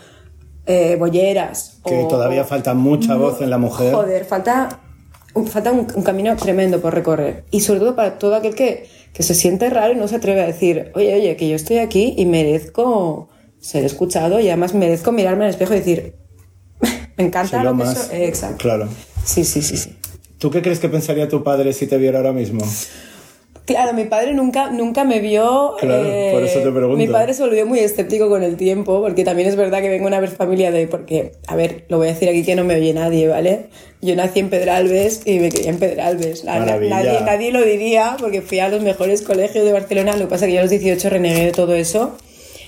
eh, 0.67 0.97
bolleras. 0.99 1.79
Que 1.85 2.05
o- 2.05 2.09
todavía 2.09 2.45
falta 2.45 2.75
mucha 2.75 3.15
Mu- 3.15 3.21
voz 3.25 3.41
en 3.43 3.51
la 3.51 3.59
mujer. 3.59 3.93
Joder, 3.95 4.25
falta, 4.25 4.81
un- 5.35 5.47
falta 5.47 5.71
un, 5.73 5.87
un 5.95 6.03
camino 6.03 6.35
tremendo 6.37 6.81
por 6.81 6.95
recorrer. 6.95 7.45
Y 7.51 7.61
sobre 7.61 7.81
todo 7.81 7.95
para 7.95 8.19
todo 8.19 8.35
aquel 8.35 8.55
que, 8.55 8.89
que 9.13 9.23
se 9.23 9.35
siente 9.35 9.71
raro 9.71 9.93
y 9.93 9.97
no 9.97 10.09
se 10.09 10.17
atreve 10.17 10.43
a 10.43 10.47
decir, 10.47 10.91
oye, 10.95 11.15
oye, 11.15 11.37
que 11.37 11.49
yo 11.49 11.57
estoy 11.57 11.79
aquí 11.79 12.15
y 12.17 12.27
merezco 12.27 13.29
ser 13.61 13.85
escuchado 13.85 14.39
y 14.41 14.49
además 14.49 14.75
merezco 14.75 15.13
mirarme 15.13 15.45
al 15.45 15.51
espejo 15.51 15.75
y 15.75 15.79
decir, 15.79 16.15
me 17.17 17.25
encanta 17.25 17.59
lo 17.63 17.71
lo 17.73 17.77
que 17.79 17.85
más. 17.85 17.99
soy". 18.09 18.17
Eh, 18.17 18.27
Exacto. 18.29 18.59
Claro. 18.59 18.89
Sí, 19.25 19.45
sí, 19.45 19.63
sí, 19.63 19.77
sí. 19.77 19.97
¿Tú 20.39 20.51
qué 20.51 20.61
crees 20.63 20.79
que 20.81 20.89
pensaría 20.89 21.29
tu 21.29 21.43
padre 21.43 21.73
si 21.73 21.87
te 21.87 21.97
viera 21.97 22.19
ahora 22.19 22.33
mismo? 22.33 22.61
Claro, 23.67 23.93
mi 23.95 24.05
padre 24.05 24.33
nunca, 24.33 24.71
nunca 24.71 25.05
me 25.05 25.19
vio. 25.21 25.75
eh, 25.77 25.81
Claro, 25.81 26.05
por 26.33 26.43
eso 26.45 26.61
te 26.61 26.71
pregunto. 26.71 26.97
Mi 26.97 27.09
padre 27.09 27.35
se 27.35 27.43
volvió 27.43 27.67
muy 27.67 27.81
escéptico 27.81 28.29
con 28.29 28.43
el 28.43 28.57
tiempo, 28.57 29.03
porque 29.03 29.25
también 29.25 29.49
es 29.49 29.57
verdad 29.57 29.81
que 29.83 29.89
vengo 29.89 30.07
una 30.07 30.25
familia 30.29 30.71
de. 30.71 30.87
Porque, 30.87 31.33
a 31.49 31.57
ver, 31.57 31.85
lo 31.89 31.99
voy 31.99 32.09
a 32.09 32.13
decir 32.13 32.29
aquí 32.29 32.45
que 32.45 32.55
no 32.55 32.65
me 32.65 32.77
oye 32.77 32.95
nadie, 32.95 33.27
¿vale? 33.29 33.67
Yo 34.01 34.15
nací 34.15 34.39
en 34.41 34.51
Pedralbes 34.51 35.23
y 35.27 35.41
me 35.41 35.49
crié 35.51 35.69
en 35.71 35.79
Pedralbes. 35.79 36.45
Nadie, 36.91 37.21
nadie 37.25 37.51
lo 37.51 37.63
diría, 37.65 38.17
porque 38.21 38.41
fui 38.41 38.61
a 38.61 38.69
los 38.69 38.83
mejores 38.83 39.23
colegios 39.23 39.65
de 39.65 39.73
Barcelona. 39.73 40.13
Lo 40.13 40.27
que 40.27 40.31
pasa 40.31 40.45
es 40.45 40.51
que 40.51 40.55
yo 40.55 40.61
a 40.61 40.63
los 40.63 40.71
18 40.71 41.11
renegué 41.11 41.47
de 41.47 41.53
todo 41.53 41.75
eso. 41.75 42.17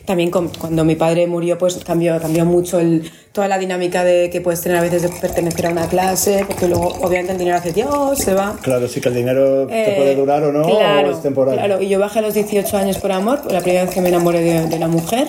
También 0.08 0.30
con- 0.30 0.48
cuando 0.48 0.86
mi 0.86 0.94
padre 0.96 1.26
murió, 1.26 1.58
pues 1.58 1.76
cambió, 1.84 2.18
cambió 2.18 2.46
mucho 2.46 2.80
el, 2.80 3.10
toda 3.32 3.46
la 3.46 3.58
dinámica 3.58 4.04
de 4.04 4.30
que 4.30 4.40
puedes 4.40 4.62
tener 4.62 4.78
a 4.78 4.80
veces 4.80 5.02
de 5.02 5.10
pertenecer 5.10 5.66
a 5.66 5.70
una 5.70 5.86
clase, 5.86 6.46
porque 6.48 6.66
luego, 6.66 6.86
obviamente, 7.02 7.32
el 7.32 7.38
dinero 7.38 7.58
hace 7.58 7.74
Dios, 7.74 8.16
se 8.18 8.32
va. 8.32 8.56
Claro, 8.62 8.88
sí 8.88 9.02
que 9.02 9.10
el 9.10 9.14
dinero 9.16 9.66
te 9.66 9.92
Eh, 9.92 9.96
puede 9.98 10.14
durar 10.14 10.42
o 10.44 10.50
no, 10.50 10.62
claro, 10.66 11.10
o 11.10 11.12
es 11.12 11.20
temporal. 11.20 11.56
Claro, 11.56 11.82
y 11.82 11.88
yo 11.90 11.98
bajé 11.98 12.20
a 12.20 12.22
los 12.22 12.32
18 12.32 12.74
años 12.78 12.96
por 12.96 13.12
amor, 13.12 13.52
la 13.52 13.60
primera 13.60 13.84
vez 13.84 13.92
que 13.92 14.00
me 14.00 14.08
enamoré 14.08 14.40
de, 14.40 14.66
de 14.66 14.76
una 14.76 14.88
mujer, 14.88 15.28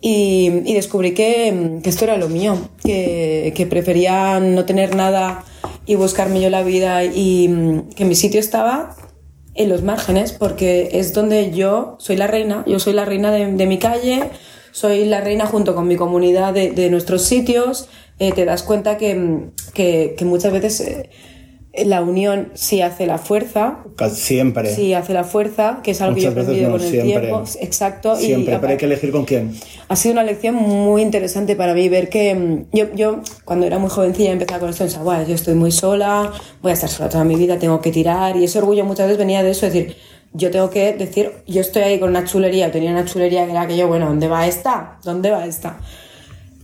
y, 0.00 0.50
y 0.64 0.74
descubrí 0.74 1.14
que, 1.14 1.78
que 1.82 1.88
esto 1.88 2.04
era 2.04 2.16
lo 2.16 2.28
mío, 2.28 2.56
que, 2.84 3.52
que 3.54 3.66
prefería 3.66 4.40
no 4.40 4.64
tener 4.64 4.96
nada 4.96 5.44
y 5.86 5.94
buscarme 5.94 6.40
yo 6.40 6.50
la 6.50 6.64
vida, 6.64 7.04
y 7.04 7.82
que 7.94 8.04
mi 8.04 8.16
sitio 8.16 8.40
estaba 8.40 8.96
en 9.58 9.68
los 9.68 9.82
márgenes, 9.82 10.32
porque 10.32 10.88
es 10.92 11.12
donde 11.12 11.50
yo 11.50 11.96
soy 11.98 12.16
la 12.16 12.28
reina, 12.28 12.64
yo 12.66 12.78
soy 12.78 12.92
la 12.92 13.04
reina 13.04 13.32
de, 13.32 13.66
mi 13.66 13.78
calle, 13.78 14.30
soy 14.70 15.04
la 15.04 15.20
reina 15.20 15.46
junto 15.46 15.74
con 15.74 15.88
mi 15.88 15.96
comunidad 15.96 16.54
de, 16.54 16.90
nuestros 16.90 17.22
sitios, 17.22 17.88
eh, 18.20 18.32
te 18.32 18.44
das 18.44 18.62
cuenta 18.62 18.96
que, 18.96 19.50
que, 19.74 20.14
que 20.16 20.24
muchas 20.24 20.52
veces 20.52 20.80
eh, 20.80 21.10
la 21.74 22.02
unión 22.02 22.50
sí 22.54 22.80
hace 22.80 23.06
la 23.06 23.18
fuerza, 23.18 23.78
Siempre. 24.12 24.74
sí 24.74 24.94
hace 24.94 25.12
la 25.12 25.22
fuerza, 25.24 25.80
que 25.82 25.92
es 25.92 26.00
algo 26.00 26.14
que 26.16 26.22
yo 26.22 26.28
he 26.28 26.32
aprendido 26.32 26.70
no, 26.70 26.76
con 26.76 26.82
el 26.82 26.90
siempre. 26.90 27.26
tiempo, 27.28 27.44
exacto, 27.60 28.16
Siempre, 28.16 28.54
y 28.54 28.58
pero 28.58 28.70
hay 28.72 28.76
que 28.78 28.86
elegir 28.86 29.12
con 29.12 29.24
quién. 29.24 29.54
ha 29.88 29.94
sido 29.94 30.14
una 30.14 30.24
lección 30.24 30.54
muy 30.54 31.02
interesante 31.02 31.54
para 31.56 31.74
mí 31.74 31.88
ver 31.88 32.08
que 32.08 32.34
mm, 32.34 32.64
yo, 32.76 32.86
yo 32.94 33.20
cuando 33.44 33.66
era 33.66 33.78
muy 33.78 33.90
jovencilla 33.90 34.32
empezaba 34.32 34.60
con 34.60 34.70
esto, 34.70 34.84
pensaba, 34.84 35.04
"Buah, 35.04 35.24
yo 35.26 35.34
estoy 35.34 35.54
muy 35.54 35.70
sola, 35.70 36.32
voy 36.62 36.70
a 36.70 36.74
estar 36.74 36.88
sola 36.88 37.08
toda 37.10 37.24
mi 37.24 37.36
vida, 37.36 37.58
tengo 37.58 37.80
que 37.80 37.90
tirar, 37.92 38.36
y 38.36 38.44
ese 38.44 38.58
orgullo 38.58 38.84
muchas 38.84 39.06
veces 39.06 39.18
venía 39.18 39.42
de 39.42 39.50
eso, 39.50 39.66
es 39.66 39.72
decir, 39.74 39.96
yo 40.32 40.50
tengo 40.50 40.70
que 40.70 40.94
decir, 40.94 41.32
yo 41.46 41.60
estoy 41.60 41.82
ahí 41.82 41.98
con 42.00 42.10
una 42.10 42.24
chulería, 42.24 42.70
tenía 42.72 42.90
una 42.90 43.04
chulería 43.04 43.44
que 43.44 43.52
era 43.52 43.66
que 43.66 43.76
yo, 43.76 43.88
bueno, 43.88 44.06
¿dónde 44.06 44.26
va 44.28 44.46
esta? 44.46 44.98
¿Dónde 45.04 45.30
va 45.30 45.46
esta? 45.46 45.78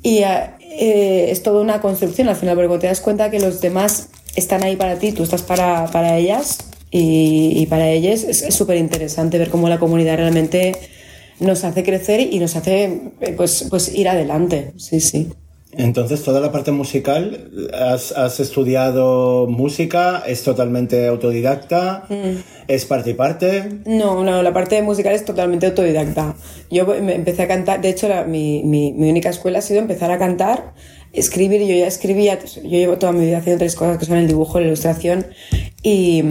Y 0.02 0.18
eh, 0.18 0.50
eh, 0.60 1.26
es 1.30 1.42
toda 1.42 1.60
una 1.62 1.80
construcción 1.80 2.28
al 2.28 2.36
final, 2.36 2.56
porque 2.56 2.78
te 2.78 2.86
das 2.88 3.00
cuenta 3.00 3.30
que 3.30 3.40
los 3.40 3.60
demás 3.62 4.10
están 4.36 4.62
ahí 4.64 4.76
para 4.76 4.98
ti, 4.98 5.12
tú 5.12 5.22
estás 5.22 5.42
para, 5.42 5.86
para 5.86 6.16
ellas 6.18 6.58
y, 6.90 7.52
y 7.56 7.66
para 7.66 7.88
ellas, 7.90 8.24
es 8.24 8.54
súper 8.54 8.76
interesante 8.76 9.38
ver 9.38 9.50
cómo 9.50 9.68
la 9.68 9.78
comunidad 9.78 10.16
realmente 10.16 10.74
nos 11.40 11.64
hace 11.64 11.82
crecer 11.82 12.20
y 12.20 12.38
nos 12.38 12.54
hace 12.56 12.84
eh, 13.20 13.34
pues, 13.36 13.66
pues 13.70 13.92
ir 13.94 14.08
adelante. 14.08 14.72
Sí, 14.76 15.00
sí. 15.00 15.28
Entonces, 15.76 16.22
toda 16.22 16.40
la 16.40 16.52
parte 16.52 16.70
musical, 16.70 17.50
¿has, 17.74 18.12
has 18.12 18.38
estudiado 18.38 19.48
música? 19.48 20.22
¿Es 20.24 20.44
totalmente 20.44 21.08
autodidacta? 21.08 22.04
Mm. 22.08 22.38
¿Es 22.68 22.84
parte 22.84 23.10
y 23.10 23.14
parte? 23.14 23.80
No, 23.84 24.22
no, 24.22 24.40
la 24.44 24.52
parte 24.52 24.80
musical 24.82 25.14
es 25.14 25.24
totalmente 25.24 25.66
autodidacta. 25.66 26.36
Yo 26.70 26.86
me 26.86 27.16
empecé 27.16 27.42
a 27.42 27.48
cantar, 27.48 27.80
de 27.80 27.88
hecho, 27.88 28.06
la- 28.08 28.22
mi, 28.22 28.62
mi, 28.62 28.92
mi 28.92 29.10
única 29.10 29.30
escuela 29.30 29.58
ha 29.58 29.62
sido 29.62 29.80
empezar 29.80 30.12
a 30.12 30.18
cantar, 30.18 30.74
escribir, 31.14 31.60
yo 31.62 31.74
ya 31.74 31.86
escribía, 31.86 32.38
yo 32.42 32.62
llevo 32.62 32.98
toda 32.98 33.12
mi 33.12 33.24
vida 33.24 33.38
haciendo 33.38 33.60
tres 33.60 33.74
cosas 33.74 33.98
que 33.98 34.04
son 34.04 34.18
el 34.18 34.26
dibujo, 34.26 34.60
la 34.60 34.66
ilustración 34.66 35.26
y, 35.82 36.22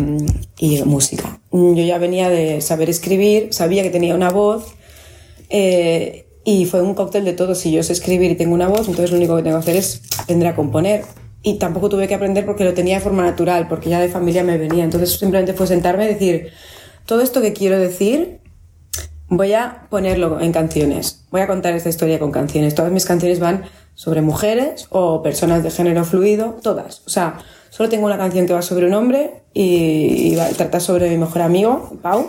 y 0.59 0.83
música. 0.83 1.39
Yo 1.51 1.73
ya 1.73 1.97
venía 1.97 2.29
de 2.29 2.61
saber 2.61 2.89
escribir, 2.89 3.47
sabía 3.51 3.83
que 3.83 3.89
tenía 3.89 4.15
una 4.15 4.29
voz, 4.29 4.75
eh, 5.49 6.25
y 6.45 6.65
fue 6.65 6.81
un 6.81 6.93
cóctel 6.93 7.23
de 7.25 7.33
todo. 7.33 7.55
Si 7.55 7.71
yo 7.71 7.83
sé 7.83 7.93
escribir 7.93 8.31
y 8.31 8.35
tengo 8.35 8.53
una 8.53 8.67
voz, 8.67 8.87
entonces 8.87 9.11
lo 9.11 9.17
único 9.17 9.35
que 9.37 9.43
tengo 9.43 9.57
que 9.57 9.61
hacer 9.61 9.75
es 9.75 10.01
aprender 10.17 10.49
a 10.49 10.55
componer. 10.55 11.03
Y 11.41 11.55
tampoco 11.55 11.89
tuve 11.89 12.07
que 12.07 12.15
aprender 12.15 12.45
porque 12.45 12.63
lo 12.63 12.73
tenía 12.73 12.95
de 12.95 13.01
forma 13.01 13.23
natural, 13.23 13.67
porque 13.67 13.89
ya 13.89 13.99
de 13.99 14.09
familia 14.09 14.43
me 14.43 14.57
venía. 14.57 14.83
Entonces 14.83 15.11
simplemente 15.11 15.53
fue 15.53 15.67
sentarme 15.67 16.05
y 16.05 16.07
decir, 16.09 16.49
todo 17.05 17.21
esto 17.21 17.41
que 17.41 17.53
quiero 17.53 17.79
decir, 17.79 18.39
voy 19.37 19.53
a 19.53 19.87
ponerlo 19.89 20.39
en 20.39 20.51
canciones. 20.51 21.25
Voy 21.31 21.41
a 21.41 21.47
contar 21.47 21.73
esta 21.73 21.89
historia 21.89 22.19
con 22.19 22.31
canciones. 22.31 22.75
Todas 22.75 22.91
mis 22.91 23.05
canciones 23.05 23.39
van 23.39 23.63
sobre 23.95 24.21
mujeres 24.21 24.87
o 24.89 25.21
personas 25.21 25.63
de 25.63 25.71
género 25.71 26.03
fluido, 26.05 26.57
todas. 26.61 27.01
O 27.05 27.09
sea, 27.09 27.37
solo 27.69 27.89
tengo 27.89 28.05
una 28.05 28.17
canción 28.17 28.45
que 28.47 28.53
va 28.53 28.61
sobre 28.61 28.87
un 28.87 28.93
hombre 28.93 29.43
y, 29.53 30.31
y 30.31 30.35
va, 30.35 30.47
trata 30.49 30.79
sobre 30.79 31.09
mi 31.09 31.17
mejor 31.17 31.41
amigo, 31.41 31.97
Pau. 32.01 32.25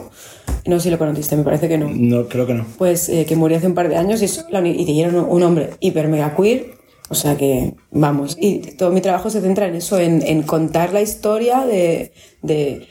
No 0.67 0.77
sé 0.79 0.85
si 0.85 0.91
lo 0.91 0.99
conociste, 0.99 1.37
me 1.37 1.45
parece 1.45 1.69
que 1.69 1.77
no 1.77 1.89
No, 1.93 2.27
creo 2.27 2.47
que 2.47 2.55
no. 2.55 2.65
pues 2.79 3.09
eh, 3.11 3.27
que 3.27 3.37
murió 3.37 3.59
hace 3.59 3.67
un 3.67 3.75
par 3.75 3.89
de 3.91 3.97
años 3.97 4.23
y, 4.23 4.25
es 4.27 4.47
la 4.51 4.61
uni- 4.61 4.77
y 4.81 4.87
te 4.87 4.93
dieron 4.93 5.27
un 5.29 5.43
hombre 5.43 5.71
hiper 5.81 6.09
mega 6.09 6.35
queer. 6.35 6.73
O 7.11 7.15
sea 7.15 7.37
que, 7.37 7.75
vamos, 7.91 8.35
y 8.41 8.61
todo 8.79 8.91
mi 8.91 9.03
trabajo 9.03 9.29
se 9.29 9.43
centra 9.43 9.67
en 9.69 9.75
eso, 9.75 9.99
en, 9.99 10.23
en 10.27 10.43
contar 10.43 10.95
la 10.95 11.03
historia 11.03 11.67
de, 11.67 12.13
de, 12.41 12.89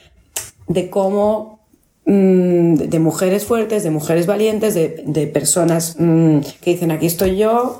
de 0.67 0.89
cómo, 0.91 1.62
mm, 2.05 2.75
de, 2.75 2.99
mujeres 2.99 3.45
fuertes, 3.45 3.83
de 3.83 3.91
mujeres 3.91 4.25
valientes, 4.25 4.73
de, 4.73 5.03
de 5.05 5.27
personas 5.27 5.95
mm, 5.99 6.39
que 6.61 6.71
dicen 6.71 6.91
aquí 6.91 7.05
estoy 7.07 7.37
yo. 7.37 7.79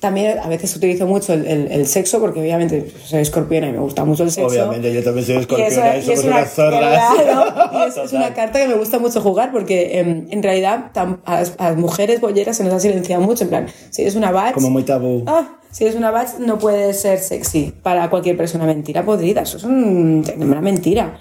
También 0.00 0.36
a 0.40 0.48
veces 0.48 0.74
utilizo 0.74 1.06
mucho 1.06 1.32
el, 1.32 1.46
el- 1.46 1.70
el 1.70 1.86
sexo 1.86 2.18
porque 2.18 2.40
obviamente 2.40 2.90
soy 3.04 3.20
escorpiona 3.20 3.68
y 3.68 3.72
me 3.72 3.78
gusta 3.78 4.04
mucho 4.04 4.24
el 4.24 4.32
sexo. 4.32 4.48
Obviamente, 4.48 4.92
yo 4.92 5.00
también 5.04 5.24
soy 5.24 5.36
Y 5.36 5.38
escorpiona 5.38 5.96
y, 5.96 6.00
eso- 6.00 6.10
y 6.10 6.14
es 6.14 6.24
una, 6.24 6.44
claro, 6.44 7.54
y 7.72 7.88
es, 7.88 7.96
es 7.98 8.12
una 8.12 8.34
carta 8.34 8.58
que 8.58 8.66
me 8.66 8.74
gusta 8.74 8.98
mucho 8.98 9.20
jugar 9.20 9.52
porque 9.52 10.00
em, 10.00 10.26
en 10.30 10.42
realidad 10.42 10.90
tam- 10.92 11.18
a 11.24 11.36
las, 11.40 11.54
a 11.58 11.68
las 11.70 11.76
mujeres 11.78 12.20
bolleras 12.20 12.56
se 12.56 12.64
nos 12.64 12.72
ha 12.72 12.80
silenciado 12.80 13.22
mucho. 13.22 13.44
En 13.44 13.50
plan, 13.50 13.66
si 13.90 14.02
eres 14.02 14.16
una 14.16 14.32
batch, 14.32 14.54
Como 14.54 14.70
muy 14.70 14.82
tabú. 14.82 15.22
ah, 15.28 15.56
si 15.70 15.84
eres 15.84 15.94
una 15.96 16.10
batch 16.10 16.38
no 16.40 16.58
puedes 16.58 17.00
ser 17.00 17.20
sexy 17.20 17.72
para 17.84 18.10
cualquier 18.10 18.36
persona. 18.36 18.66
Mentira 18.66 19.04
podrida, 19.04 19.42
eso 19.42 19.58
es 19.58 19.62
un- 19.62 20.24
una 20.36 20.60
mentira. 20.60 21.16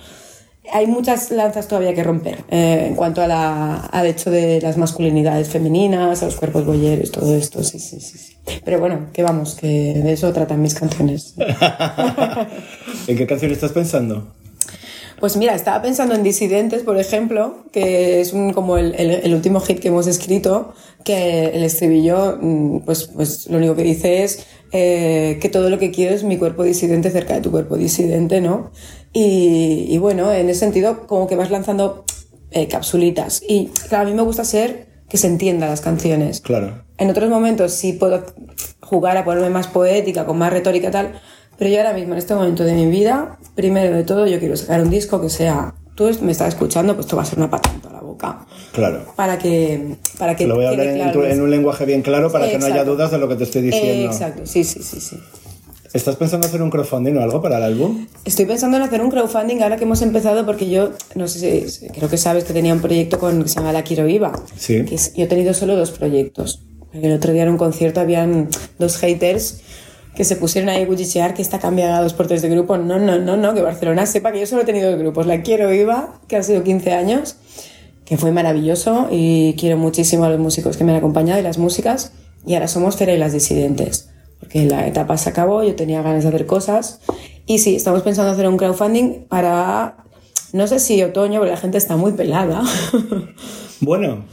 Hay 0.74 0.88
muchas 0.88 1.32
lanzas 1.32 1.68
todavía 1.68 1.94
que 1.94 2.04
romper 2.04 2.44
eh, 2.50 2.86
en 2.88 2.96
cuanto 2.96 3.22
a 3.22 3.28
la, 3.28 3.76
al 3.78 4.06
hecho 4.08 4.32
de 4.32 4.62
las 4.62 4.78
masculinidades 4.78 5.50
femeninas, 5.50 6.22
a 6.22 6.26
los 6.26 6.36
cuerpos 6.36 6.66
bolleros, 6.66 7.12
todo 7.12 7.36
esto, 7.36 7.64
sí, 7.64 7.80
sí, 7.80 8.00
sí. 8.00 8.18
sí. 8.18 8.34
Pero 8.64 8.80
bueno, 8.80 9.08
que 9.14 9.22
vamos, 9.24 9.56
que 9.56 9.68
de 9.68 10.14
eso 10.14 10.32
tratan 10.34 10.62
mis 10.62 10.74
canciones. 10.74 11.36
¿En 13.08 13.18
qué 13.18 13.28
canción 13.28 13.52
estás 13.52 13.72
pensando? 13.72 14.28
Pues 15.20 15.38
mira, 15.38 15.54
estaba 15.54 15.82
pensando 15.84 16.16
en 16.16 16.24
Disidentes, 16.24 16.82
por 16.82 16.98
ejemplo, 16.98 17.58
que 17.72 18.22
es 18.22 18.34
un, 18.34 18.54
como 18.54 18.78
el, 18.78 18.96
el- 18.96 19.12
el 19.24 19.36
último 19.36 19.60
hit 19.60 19.80
que 19.80 19.90
hemos 19.90 20.08
escrito, 20.08 20.74
que 21.04 21.46
el 21.54 21.64
estribillo, 21.64 22.40
mm, 22.42 22.80
pues, 22.80 23.04
pues 23.16 23.48
lo 23.48 23.58
único 23.58 23.76
que 23.76 23.84
dice 23.84 24.24
es 24.24 24.48
eh, 24.72 25.38
que 25.42 25.50
todo 25.50 25.70
lo 25.70 25.80
que 25.80 25.92
quiero 25.92 26.16
es 26.16 26.24
mi 26.24 26.38
cuerpo 26.38 26.64
disidente 26.64 27.12
cerca 27.12 27.36
de 27.36 27.42
tu 27.42 27.52
cuerpo 27.52 27.78
disidente, 27.78 28.42
¿no? 28.42 28.72
Y, 29.14 29.86
y 29.90 29.98
bueno, 29.98 30.32
en 30.32 30.50
ese 30.50 30.62
sentido, 30.62 31.08
como 31.08 31.28
que 31.28 31.36
vas 31.36 31.52
lanzando 31.52 32.06
eh, 32.52 32.68
capsulitas. 32.68 33.42
Y 33.48 33.68
claro, 33.88 34.08
a 34.08 34.10
mí 34.10 34.16
me 34.16 34.24
gusta 34.24 34.44
ser 34.44 34.88
que 35.08 35.18
se 35.18 35.28
entiendan 35.28 35.70
las 35.70 35.82
canciones. 35.82 36.42
Claro. 36.42 36.84
En 36.98 37.10
otros 37.10 37.30
momentos 37.30 37.74
sí 37.74 37.94
puedo 37.94 38.24
jugar 38.82 39.18
a 39.18 39.26
ponerme 39.26 39.50
más 39.50 39.68
poética, 39.68 40.26
con 40.26 40.38
más 40.38 40.52
retórica 40.52 40.90
y 40.90 40.92
tal, 40.92 41.22
pero 41.58 41.70
yo 41.70 41.78
ahora 41.78 41.94
mismo, 41.94 42.14
en 42.14 42.20
este 42.20 42.34
momento 42.34 42.64
de 42.64 42.74
mi 42.74 42.88
vida, 42.88 43.38
primero 43.56 43.96
de 43.96 44.04
todo, 44.04 44.26
yo 44.28 44.40
quiero 44.40 44.58
sacar 44.58 44.82
un 44.82 44.90
disco 44.90 45.22
que 45.22 45.30
sea, 45.30 45.76
tú 45.96 46.10
me 46.22 46.32
estás 46.32 46.50
escuchando, 46.50 46.96
pues 46.96 47.06
esto 47.06 47.16
va 47.16 47.24
a 47.24 47.26
ser 47.26 47.40
una 47.40 47.50
la 47.92 48.01
boca. 48.22 48.46
Claro. 48.74 49.06
Para 49.16 49.38
que, 49.38 49.96
para 50.18 50.36
que 50.36 50.48
Lo 50.48 50.56
voy 50.56 50.66
a 50.66 50.70
hablar 50.70 50.88
en, 50.88 50.96
claro 50.96 51.44
un 51.44 51.50
lenguaje 51.52 51.86
bien 51.86 52.02
claro 52.02 52.32
para 52.32 52.50
que 52.50 52.58
no 52.58 52.66
haya 52.66 52.84
dudas 52.84 53.12
de 53.12 53.18
lo 53.18 53.28
que 53.28 53.36
te 53.36 53.44
estoy 53.44 53.62
diciendo. 53.64 54.12
Exacto, 54.12 54.46
sí, 54.46 54.64
sí, 54.64 54.82
sí, 54.84 55.00
sí. 55.00 55.18
¿Estás 55.94 56.16
pensando 56.16 56.48
hacer 56.48 56.62
un 56.62 56.70
crowdfunding 56.70 57.18
o 57.18 57.22
algo 57.22 57.42
para 57.42 57.58
el 57.58 57.64
álbum? 57.64 58.08
Estoy 58.24 58.46
pensando 58.46 58.78
en 58.78 58.84
hacer 58.84 59.02
un 59.02 59.12
crowdfunding 59.12 59.62
ahora 59.62 59.76
que 59.76 59.84
hemos 59.84 60.02
empezado 60.02 60.46
porque 60.46 60.70
yo, 60.70 60.92
no 61.16 61.28
sé 61.28 61.68
si, 61.70 61.88
creo 61.90 62.08
que 62.10 62.18
sabes 62.18 62.46
que 62.46 62.54
tenía 62.54 62.74
un 62.74 62.80
proyecto 62.80 63.20
con, 63.20 63.44
que 63.44 63.50
se 63.50 63.56
llama 63.56 63.74
La 63.74 63.84
Quiero 63.84 64.06
Viva. 64.06 64.32
Sí. 64.56 64.86
Que 64.86 64.96
es- 64.96 65.14
yo 65.16 65.26
he 65.26 65.28
tenido 65.28 65.54
solo 65.54 65.76
dos 65.76 65.92
proyectos. 65.92 66.62
El 66.94 67.12
otro 67.14 67.34
día 67.34 67.44
en 67.44 67.50
un 67.50 67.58
concierto 67.58 68.00
habían 68.00 68.48
dos 68.80 68.98
haters 68.98 69.62
que 70.16 70.24
se 70.24 70.36
pusieron 70.38 70.70
ahí 70.70 70.84
a 70.84 70.88
cuchichear 70.88 71.34
que 71.34 71.42
está 71.42 71.60
cambiada 71.60 71.98
a 71.98 72.02
dos 72.02 72.14
por 72.14 72.28
tres 72.28 72.42
de 72.42 72.50
grupo. 72.50 72.78
No, 72.78 72.98
no, 72.98 73.18
no, 73.20 73.36
no, 73.36 73.54
que 73.54 73.62
Barcelona 73.62 74.06
sepa 74.06 74.32
que 74.32 74.40
yo 74.40 74.46
solo 74.46 74.62
he 74.62 74.66
tenido 74.66 74.92
dos 74.92 75.00
grupos. 75.00 75.26
La 75.26 75.42
Quiero 75.42 75.70
Viva, 75.70 76.20
que 76.30 76.38
ha 76.38 76.44
sido 76.44 76.64
15 76.64 76.92
años, 76.94 77.36
que 78.12 78.18
fue 78.18 78.34
maravilloso 78.34 79.08
y 79.10 79.54
quiero 79.58 79.78
muchísimo 79.78 80.26
a 80.26 80.30
los 80.30 80.38
músicos 80.38 80.76
que 80.76 80.84
me 80.84 80.92
han 80.92 80.98
acompañado 80.98 81.40
y 81.40 81.44
las 81.44 81.58
músicas. 81.58 82.12
Y 82.46 82.56
ahora 82.56 82.68
somos 82.68 82.98
Fera 82.98 83.14
y 83.14 83.18
las 83.18 83.32
disidentes. 83.32 84.10
Porque 84.42 84.66
la 84.66 84.86
etapa 84.86 85.16
se 85.18 85.30
acabó, 85.30 85.64
yo 85.64 85.76
tenía 85.76 86.02
ganas 86.02 86.24
de 86.24 86.28
hacer 86.28 86.46
cosas. 86.46 87.00
Y 87.46 87.60
sí, 87.60 87.78
estamos 87.78 88.02
pensando 88.02 88.30
hacer 88.34 88.50
un 88.50 88.58
crowdfunding 88.58 89.28
para, 89.30 89.96
no 90.52 90.68
sé 90.68 90.82
si 90.82 91.02
otoño, 91.02 91.40
porque 91.40 91.52
la 91.54 91.58
gente 91.58 91.78
está 91.78 91.96
muy 91.96 92.12
pelada. 92.12 92.62
Bueno, 93.80 94.26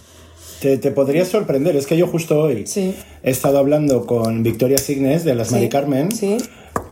te, 0.60 0.76
te 0.76 0.90
podría 0.90 1.24
sorprender. 1.24 1.76
Es 1.76 1.86
que 1.86 1.96
yo 1.96 2.08
justo 2.08 2.38
hoy 2.40 2.66
Sí. 2.66 2.96
he 3.22 3.30
estado 3.30 3.58
hablando 3.58 4.06
con 4.06 4.42
Victoria 4.42 4.76
Signes 4.78 5.22
de 5.24 5.36
las 5.36 5.48
Sí, 5.48 5.54
Mari 5.54 5.68
Carmen, 5.68 6.10
sí. 6.10 6.36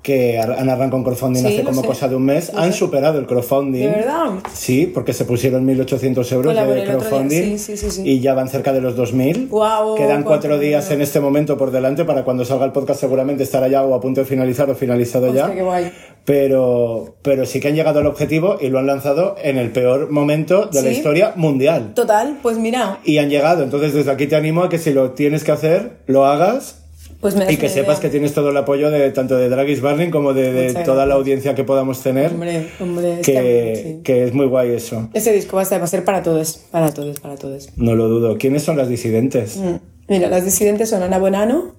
Que 0.07 0.39
han 0.39 0.69
arrancado 0.71 0.99
un 0.99 1.03
crowdfunding 1.03 1.41
Sí, 1.43 1.47
hace 1.49 1.65
como 1.65 1.81
sé. 1.81 1.87
cosa 1.89 2.07
de 2.07 2.15
un 2.15 2.25
mes. 2.25 2.53
Han 2.55 2.73
sé. 2.73 2.79
superado 2.79 3.19
el 3.19 3.27
crowdfunding. 3.27 3.81
¿De 3.81 3.89
verdad? 3.89 4.27
Sí, 4.53 4.87
porque 4.95 5.13
se 5.13 5.25
pusieron 5.25 5.67
1.800 5.67 6.33
euros 6.33 6.55
de 6.55 6.85
crowdfunding 6.85 7.59
sí, 7.59 7.77
sí, 7.77 8.03
y 8.05 8.21
ya 8.21 8.33
van 8.35 8.49
cerca 8.49 8.73
de 8.73 8.81
los 8.81 8.97
2.000. 8.97 9.49
Guau, 9.49 9.97
Quedan 9.97 10.23
cuatro 10.23 10.61
días 10.61 10.89
en 10.93 11.01
este 11.03 11.19
momento 11.19 11.59
por 11.59 11.73
delante 11.73 12.05
para 12.05 12.23
cuando 12.23 12.45
salga 12.45 12.65
el 12.67 12.71
podcast 12.71 13.01
seguramente 13.01 13.43
estará 13.43 13.67
ya 13.67 13.83
o 13.83 13.95
a 13.95 14.01
punto 14.01 14.21
de 14.21 14.27
finalizar 14.27 14.71
o 14.71 14.77
finalizado 14.77 15.27
Hostia, 15.27 15.49
ya. 15.49 15.55
qué 15.55 15.63
guay. 15.63 15.91
Pero, 16.25 17.17
pero 17.23 17.45
sí 17.47 17.59
que 17.59 17.67
han 17.69 17.75
llegado 17.75 17.99
al 17.99 18.07
objetivo 18.07 18.59
y 18.61 18.69
lo 18.69 18.79
han 18.79 18.87
lanzado 18.87 19.35
en 19.43 19.59
el 19.59 19.71
peor 19.71 20.11
momento 20.13 20.67
de 20.67 20.83
la 20.83 20.91
historia 20.91 21.33
mundial. 21.35 21.95
Total, 21.95 22.39
pues 22.43 22.59
mira, 22.59 23.01
Y 23.05 23.19
han 23.19 23.29
llegado. 23.31 23.65
Entonces 23.65 23.93
desde 23.93 24.11
aquí 24.13 24.29
te 24.29 24.37
animo 24.37 24.63
a 24.63 24.69
que 24.69 24.79
si 24.79 24.93
lo 24.93 25.11
tienes 25.13 25.43
que 25.43 25.51
hacer, 25.53 25.99
lo 26.07 26.27
hagas 26.27 26.86
pues 27.27 27.35
me 27.35 27.53
y 27.53 27.57
que 27.57 27.69
sepas 27.69 27.99
idea. 27.99 28.03
que 28.03 28.09
tienes 28.11 28.35
todo 28.35 28.51
el 28.51 28.57
apoyo 28.57 28.89
de 28.89 29.11
tanto 29.11 29.37
de 29.37 29.49
Dragis 29.49 29.81
Barling 29.81 30.11
como 30.11 30.33
de, 30.33 30.73
toda 30.85 31.07
la 31.07 31.15
audiencia 31.17 31.57
que 31.57 31.65
podamos 31.65 32.01
tener. 32.01 32.31
Hombre, 32.31 32.69
hombre, 32.79 33.15
es 33.15 33.27
que, 33.27 33.33
que- 33.33 33.83
sí. 33.83 34.01
que 34.05 34.25
es 34.25 34.33
muy 34.33 34.47
guay 34.47 34.71
eso. 34.71 35.09
Ese 35.13 35.33
disco 35.33 35.57
va 35.57 35.63
a 35.63 35.65
ser, 35.65 36.05
para 36.05 36.23
todos, 36.23 36.61
para 36.71 36.95
todos, 36.95 37.19
para 37.19 37.35
todos. 37.35 37.71
No 37.77 37.97
lo 37.97 38.07
dudo. 38.07 38.39
¿Quiénes 38.39 38.63
son 38.63 38.77
las 38.77 38.89
disidentes? 38.89 39.57
Mm. 39.57 39.75
Mira, 40.07 40.29
las 40.29 40.45
disidentes 40.45 40.89
son 40.89 41.03
Ana 41.03 41.19
Bonano, 41.19 41.75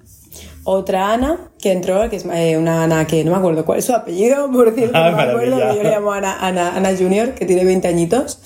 otra 0.66 1.14
Ana 1.14 1.52
que 1.62 1.72
entró, 1.72 2.10
que 2.10 2.18
es 2.18 2.26
eh, 2.26 2.58
una 2.58 2.84
Ana 2.84 3.08
que 3.08 3.24
no 3.24 3.32
me 3.32 3.38
acuerdo 3.38 3.64
cuál 3.64 3.80
es 3.80 3.86
su 3.86 3.94
apellido, 3.94 4.52
por 4.52 4.74
cierto, 4.76 4.98
Ah, 4.98 5.12
no 5.12 5.16
me 5.16 5.24
acuerdo, 5.24 5.76
yo 5.76 5.82
le 5.84 5.90
llamo 5.92 6.12
Ana, 6.12 6.38
Ana, 6.46 6.76
Ana 6.76 6.90
Junior, 6.98 7.32
que 7.36 7.46
tiene 7.46 7.64
20 7.64 7.88
añitos, 7.88 8.40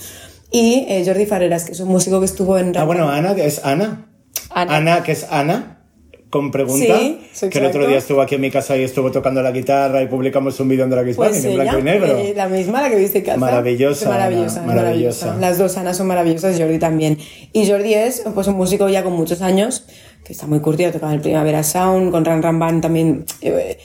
y 0.51 0.86
eh, 0.88 1.01
Jordi 1.03 1.25
Farreras, 1.25 1.65
que 1.65 1.72
es 1.72 1.79
un 1.79 1.89
músico 1.89 2.20
que 2.20 2.27
estuvo 2.27 2.60
en... 2.60 2.77
Ah, 2.77 2.84
bueno, 2.84 3.10
Ana, 3.10 3.34
que 3.34 3.46
es 3.48 3.65
Ana. 3.65 4.05
Ana. 4.53 5.03
que 5.03 5.13
es 5.13 5.25
Ana, 5.31 5.80
con 6.31 6.50
pregunta. 6.50 6.97
Sí, 7.33 7.50
que 7.50 7.59
el 7.59 7.65
otro 7.65 7.85
día 7.85 8.00
estuvo 8.00 8.21
aquí 8.21 8.33
en 8.35 8.41
mi 8.41 8.50
casa 8.50 8.75
y 8.75 8.81
estuvo 8.81 9.11
tocando 9.11 9.43
la 9.43 9.51
guitarra 9.51 10.01
y 10.01 10.07
publicamos 10.07 10.59
un 10.59 10.69
vídeo 10.69 10.85
en 10.85 10.89
Dragis 10.89 11.15
Pues 11.15 11.45
en 11.45 11.53
blanco 11.53 11.77
y 11.77 11.83
negro. 11.83 12.17
eh, 12.17 12.33
la 12.35 12.47
misma, 12.47 12.81
la 12.81 12.89
que 12.89 12.95
viste 12.95 13.19
en 13.19 13.25
casa. 13.25 13.38
Maravillosa, 13.38 14.09
maravillosa, 14.09 14.63
Ana, 14.63 14.73
maravillosa. 14.73 15.25
maravillosa. 15.27 15.38
Las 15.39 15.57
dos 15.59 15.77
Anas 15.77 15.97
son 15.97 16.07
maravillosas, 16.07 16.57
Jordi 16.59 16.79
también. 16.79 17.19
Y 17.53 17.69
Jordi 17.69 17.93
es 17.93 18.23
pues, 18.33 18.47
un 18.47 18.55
músico 18.55 18.89
ya 18.89 19.03
con 19.03 19.13
muchos 19.13 19.41
años, 19.43 19.85
que 20.23 20.33
está 20.33 20.47
muy 20.47 20.59
curtido, 20.61 20.91
toca 20.91 21.07
en 21.07 21.13
el 21.13 21.21
Primavera 21.21 21.61
Sound, 21.61 22.09
con 22.11 22.25
Ran 22.25 22.41
Ran 22.41 22.57
Band 22.57 22.81
también. 22.81 23.25
eh, 23.41 23.77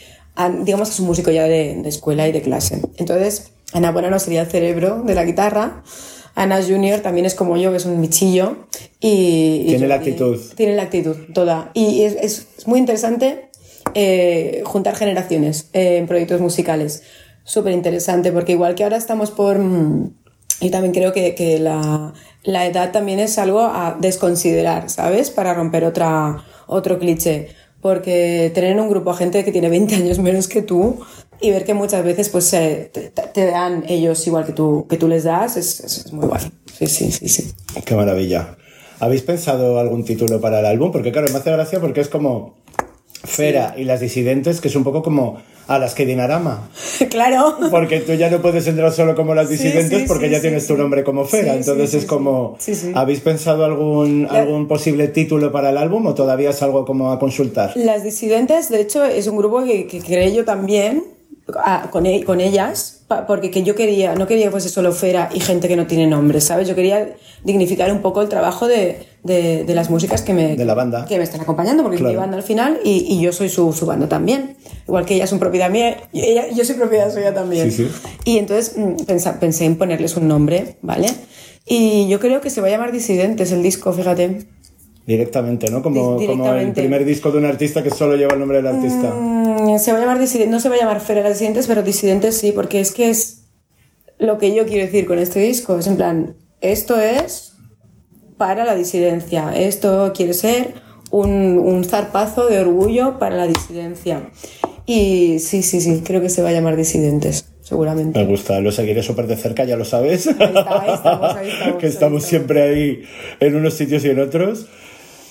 digamos 0.63 0.89
que 0.89 0.95
es 0.95 1.01
un 1.01 1.07
músico 1.07 1.31
ya 1.31 1.45
de, 1.45 1.77
de 1.83 1.89
escuela 1.89 2.29
y 2.29 2.33
de 2.33 2.43
clase. 2.43 2.81
Entonces, 2.97 3.53
Ana 3.73 3.91
Bonano 3.91 4.19
sería 4.19 4.43
el 4.43 4.47
cerebro 4.47 5.03
de 5.05 5.15
la 5.15 5.25
guitarra. 5.25 5.83
Ana 6.37 6.63
Junior 6.63 7.01
también 7.01 7.27
es 7.27 7.35
como 7.35 7.57
yo, 7.57 7.73
que 7.73 7.79
es 7.79 7.85
un 7.87 7.99
michillo. 8.01 8.69
Y, 9.01 9.63
y 9.65 9.67
Tiene 9.69 9.89
la 9.89 9.97
actitud. 9.97 10.39
Tiene 10.55 10.77
la 10.77 10.83
actitud, 10.83 11.17
toda. 11.35 11.71
Y 11.75 12.03
es, 12.03 12.15
es- 12.21 12.47
es 12.59 12.69
muy 12.69 12.79
interesante 12.79 13.49
eh, 13.95 14.63
juntar 14.65 14.95
generaciones 14.95 15.69
eh, 15.73 15.97
en 15.97 16.07
proyectos 16.07 16.41
musicales. 16.41 17.03
Súper 17.43 17.73
interesante, 17.73 18.31
porque 18.33 18.53
igual 18.53 18.75
que 18.75 18.85
ahora 18.85 18.97
estamos 18.97 19.31
por... 19.31 19.59
mm, 19.59 20.11
Y 20.61 20.71
también 20.71 20.93
creo 20.95 21.13
que, 21.13 21.35
que 21.35 21.59
la, 21.59 22.13
la 22.45 22.67
edad 22.67 22.93
también 22.93 23.19
es 23.21 23.39
algo 23.39 23.61
a 23.61 23.97
desconsiderar, 24.01 24.89
¿sabes? 24.91 25.31
Para 25.31 25.55
romper 25.55 25.85
otra, 25.85 26.45
otro 26.67 26.99
cliché. 26.99 27.49
porque 27.81 28.51
tener 28.55 28.79
un 28.81 28.89
grupo 28.89 29.13
de 29.13 29.19
gente 29.19 29.45
que 29.45 29.53
tiene 29.53 29.69
20 29.69 29.95
años 29.95 30.19
menos 30.19 30.49
que 30.49 30.63
tú 30.63 30.99
y 31.41 31.51
ver 31.51 31.65
que 31.65 31.75
muchas 31.75 32.05
veces 32.05 32.29
pues 32.29 32.51
te, 32.51 32.91
te, 33.11 33.47
dan 33.47 33.85
ellos 33.89 34.27
igual 34.27 34.45
que 34.45 34.53
tú, 34.53 34.87
que 34.89 34.97
tú 34.97 35.09
les 35.09 35.25
das 35.25 35.57
es, 35.57 35.81
es, 35.81 36.13
muy 36.13 36.27
guay. 36.27 36.41
Sí, 36.79 36.87
sí, 36.87 37.13
sí, 37.13 37.29
sí. 37.29 37.53
Qué 37.85 37.95
maravilla. 37.95 38.57
¿Habéis 38.99 39.23
pensado 39.23 39.79
algún 39.79 40.05
título 40.05 40.41
para 40.41 40.61
el 40.61 40.67
álbum? 40.67 40.93
Porque 40.93 41.13
claro, 41.13 41.29
me 41.31 41.39
hace 41.39 41.51
gracia 41.51 41.81
porque 41.81 42.01
es 42.01 42.09
como 42.09 42.55
Fera 43.25 43.75
y 43.77 43.85
las 43.85 44.01
disidentes, 44.01 44.61
que 44.61 44.69
es 44.69 44.77
un 44.77 44.85
poco 44.85 45.03
como 45.03 45.39
a 45.69 45.79
las 45.79 45.95
que 45.95 46.07
Dinarama. 46.07 46.71
Claro. 47.11 47.57
Porque 47.71 48.01
tú 48.01 48.15
ya 48.15 48.31
no 48.31 48.41
puedes 48.41 48.67
entrar 48.67 48.93
solo 48.93 49.15
como 49.15 49.35
las 49.35 49.49
disidentes 49.49 50.05
porque 50.07 50.31
ya 50.31 50.41
tienes 50.41 50.67
tu 50.67 50.77
nombre 50.77 51.05
como 51.05 51.25
Fera. 51.25 51.55
Entonces 51.55 51.95
es 51.95 52.05
como, 52.05 52.57
¿habéis 52.95 53.21
pensado 53.21 53.65
algún, 53.65 54.27
algún 54.31 54.67
posible 54.67 55.09
título 55.09 55.53
para 55.53 55.71
el 55.71 55.77
álbum 55.77 56.07
o 56.07 56.15
todavía 56.15 56.51
es 56.51 56.63
algo 56.63 56.85
como 56.85 57.13
a 57.13 57.19
consultar? 57.19 57.73
Las 57.77 58.03
disidentes, 58.03 58.71
de 58.71 58.81
hecho, 58.81 59.05
es 59.05 59.27
un 59.27 59.37
grupo 59.37 59.65
que, 59.65 59.87
que 59.87 60.01
creé 60.01 60.35
yo 60.35 60.45
también 60.45 61.16
con, 61.91 62.07
e, 62.07 62.25
con 62.25 62.41
ellas, 62.41 63.05
porque 63.29 63.51
que 63.51 63.63
yo 63.63 63.77
quería, 63.77 64.15
no 64.17 64.27
quería 64.27 64.47
que 64.47 64.51
fuese 64.51 64.69
solo 64.69 64.93
Fera 64.93 65.31
y 65.33 65.39
gente 65.39 65.69
que 65.69 65.77
no 65.77 65.87
tiene 65.87 66.07
nombre, 66.07 66.41
¿sabes? 66.41 66.67
Yo 66.67 66.75
quería 66.75 67.15
dignificar 67.45 67.93
un 67.93 68.01
poco 68.01 68.21
el 68.21 68.29
trabajo 68.29 68.67
de, 68.67 69.07
de, 69.23 69.63
de 69.65 69.75
las 69.75 69.89
músicas 69.89 70.23
que 70.23 70.35
me, 70.35 70.57
de 70.57 70.65
la 70.65 70.75
banda. 70.75 71.07
que 71.07 71.19
me 71.19 71.25
están 71.25 71.41
acompañando, 71.41 71.85
porque 71.85 71.99
es 71.99 72.03
mi 72.03 72.17
banda 72.17 72.37
al 72.37 72.43
final 72.43 72.81
y, 72.85 73.07
y 73.09 73.21
yo 73.21 73.33
soy 73.33 73.49
su, 73.49 73.73
su, 73.73 73.87
banda 73.87 74.09
también. 74.09 74.57
Igual 74.89 75.05
que 75.05 75.15
ellas 75.15 75.31
son 75.31 75.39
propiedad 75.39 75.71
mía, 75.71 75.97
ella, 76.13 76.49
yo 76.51 76.65
soy 76.65 76.75
propiedad 76.75 77.13
suya 77.13 77.33
también. 77.33 77.71
Sí, 77.71 77.85
sí. 77.85 78.11
Y 78.25 78.39
entonces 78.39 78.77
mm, 78.77 79.05
pensé, 79.05 79.33
pensé 79.35 79.65
en 79.67 79.77
ponerles 79.77 80.17
un 80.17 80.27
nombre, 80.27 80.77
¿vale? 80.83 81.09
Y 81.65 82.09
yo 82.09 82.19
creo 82.19 82.41
que 82.41 82.51
se 82.51 82.61
va 82.61 82.67
a 82.67 82.71
llamar 82.71 82.91
Disidentes 82.91 83.53
el 83.53 83.63
disco, 83.63 83.93
fíjate. 83.93 84.47
Directamente, 85.07 85.71
¿no? 85.71 85.83
Como, 85.83 86.17
como 86.17 86.53
el 86.55 86.73
primer 86.73 87.05
disco 87.05 87.31
de 87.31 87.39
un 87.39 87.45
artista 87.45 87.85
que 87.85 87.91
solo 87.91 88.17
lleva 88.17 88.35
el 88.35 88.41
nombre 88.41 88.57
del 88.57 88.67
artista. 88.67 89.15
Mm, 89.15 89.66
se 89.79 89.93
va 89.93 89.99
a 89.99 90.01
llamar 90.01 90.19
no 90.19 90.61
se 90.61 90.69
va 90.69 90.75
a 90.75 90.79
llamar 90.79 91.01
Fera 91.01 91.29
Disidentes, 91.29 91.67
pero 91.67 91.83
Disidentes 91.83 92.39
sí, 92.39 92.53
porque 92.53 92.81
es 92.81 92.93
que 92.93 93.11
es 93.11 93.45
lo 94.19 94.39
que 94.39 94.55
yo 94.55 94.67
quiero 94.67 94.87
decir 94.87 95.07
con 95.07 95.19
este 95.19 95.41
disco. 95.41 95.79
Es 95.79 95.87
en 95.87 95.97
plan, 95.97 96.37
esto 96.61 96.99
es 96.99 97.55
para 98.37 98.65
la 98.65 98.75
disidencia. 98.75 99.57
Esto 99.57 100.13
quiere 100.15 100.35
ser 100.35 100.75
un, 101.11 101.59
un 101.59 101.85
zarpazo 101.85 102.47
de 102.47 102.61
orgullo 102.61 103.19
para 103.19 103.37
la 103.37 103.47
disidencia. 103.47 104.31
Y 104.87 105.39
sí, 105.41 105.63
sí, 105.63 105.81
sí, 105.81 106.03
creo 106.05 106.21
que 106.21 106.29
se 106.29 106.43
va 106.43 106.51
a 106.51 106.53
llamar 106.53 106.77
Disidentes 106.77 107.47
seguramente. 107.67 108.21
Me 108.21 108.27
gusta, 108.27 108.61
lo 108.61 108.71
seguiré 108.71 109.03
súper 109.03 109.27
de 109.27 109.37
cerca, 109.37 109.65
ya 109.65 109.77
lo 109.77 109.85
sabes. 109.85 110.29
Ahí, 110.29 110.35
estamos, 110.95 111.37
ahí 111.37 111.49
estamos, 111.53 111.77
que 111.79 111.87
estamos 111.89 112.23
siempre 112.23 112.63
ahí 112.63 113.03
en 113.41 113.57
unos 113.57 113.75
sitios 113.75 114.05
y 114.05 114.11
en 114.11 114.21
otros. 114.21 114.67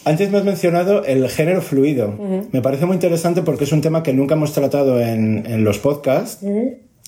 Antes 0.05 0.29
me 0.29 0.37
has 0.37 0.45
mencionado 0.45 1.03
el 1.03 1.27
género 1.29 1.61
fluido. 1.61 2.13
Me 2.51 2.61
parece 2.61 2.85
muy 2.85 2.93
interesante 2.93 3.41
porque 3.41 3.63
es 3.63 3.71
un 3.71 3.81
tema 3.81 4.03
que 4.03 4.13
nunca 4.13 4.35
hemos 4.35 4.53
tratado 4.53 5.01
en, 5.01 5.45
en 5.47 5.63
los 5.63 5.79
podcasts. 5.79 6.45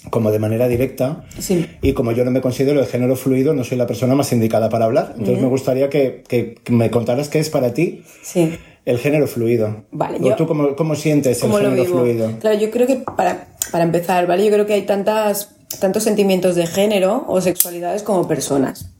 como 0.09 0.31
de 0.31 0.39
manera 0.39 0.67
directa 0.67 1.23
sí. 1.39 1.67
y 1.81 1.93
como 1.93 2.11
yo 2.11 2.23
no 2.23 2.31
me 2.31 2.39
considero 2.39 2.79
de 2.79 2.85
género 2.85 3.15
fluido 3.15 3.55
no 3.55 3.63
soy 3.63 3.77
la 3.77 3.87
persona 3.87 4.13
más 4.13 4.31
indicada 4.31 4.69
para 4.69 4.85
hablar 4.85 5.15
entonces 5.17 5.41
me 5.41 5.49
gustaría 5.49 5.89
que, 5.89 6.23
que, 6.27 6.55
me 6.69 6.91
contaras 6.91 7.29
qué 7.29 7.39
es 7.39 7.49
para 7.49 7.73
ti 7.73 8.03
sí. 8.21 8.57
el 8.85 8.99
género 8.99 9.27
fluido 9.27 9.85
vale, 9.91 10.19
yo, 10.21 10.35
¿tú 10.35 10.45
cómo, 10.45 10.75
cómo 10.75 10.95
sientes 10.95 11.43
el 11.43 11.51
género 11.51 11.83
fluido? 11.85 12.31
claro 12.39 12.57
yo 12.57 12.69
creo 12.69 12.85
que 12.85 12.97
para, 12.97 13.47
para 13.71 13.83
empezar 13.83 14.27
vale 14.27 14.45
yo 14.45 14.51
creo 14.51 14.67
que 14.67 14.75
hay 14.75 14.83
tantas 14.83 15.55
tantos 15.79 16.03
sentimientos 16.03 16.55
de 16.55 16.67
género 16.67 17.25
o 17.27 17.41
sexualidades 17.41 18.03
como 18.03 18.27
personas 18.27 18.96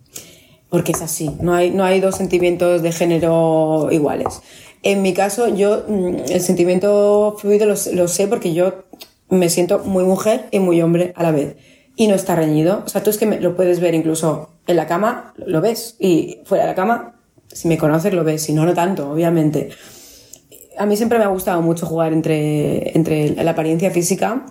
porque 0.70 0.92
es 0.92 1.02
así, 1.02 1.32
no 1.42 1.54
hay, 1.54 1.72
no 1.72 1.84
hay 1.84 2.00
dos 2.00 2.16
sentimientos 2.16 2.82
de 2.82 2.92
género 2.92 3.88
iguales. 3.92 4.42
En 4.84 5.02
mi 5.02 5.14
caso, 5.14 5.48
yo 5.48 5.86
mm, 5.88 6.16
el 6.30 6.42
sentimiento 6.42 7.36
fluido 7.40 7.66
lo, 7.66 7.76
lo, 7.94 8.08
sé 8.08 8.28
porque 8.28 8.54
yo 8.54 8.86
me 9.30 9.50
siento 9.50 9.80
muy 9.80 10.04
mujer 10.04 10.48
y 10.52 10.60
muy 10.60 10.82
hombre 10.82 11.14
a 11.16 11.24
la 11.24 11.32
vez. 11.32 11.56
Y 11.96 12.08
no 12.08 12.16
está 12.16 12.36
reñido. 12.36 12.84
O 12.86 12.90
sea, 12.90 13.02
tú 13.02 13.10
es 13.10 13.18
que 13.18 13.26
me, 13.26 13.40
lo 13.40 13.56
puedes 13.56 13.80
ver 13.80 13.96
incluso 13.96 14.50
en 14.68 14.76
la 14.76 14.88
cama, 14.88 15.34
lo 15.38 15.62
ves. 15.62 15.96
Y 16.00 16.40
fuera 16.46 16.66
de 16.66 16.70
la 16.70 16.76
cama, 16.76 17.20
si 17.52 17.68
me 17.68 17.78
conoces, 17.78 18.14
lo 18.14 18.24
ves. 18.24 18.44
Si 18.44 18.54
no, 18.54 18.66
no 18.66 18.74
tanto, 18.74 19.12
obviamente. 19.12 19.70
A 20.78 20.86
mí 20.86 20.96
siempre 20.96 21.18
me 21.18 21.26
ha 21.26 21.30
gustado 21.30 21.62
mucho 21.62 21.88
jugar 21.88 22.14
entre, 22.14 22.96
entre 22.96 23.32
la 23.44 23.52
apariencia 23.52 23.90
física 23.90 24.46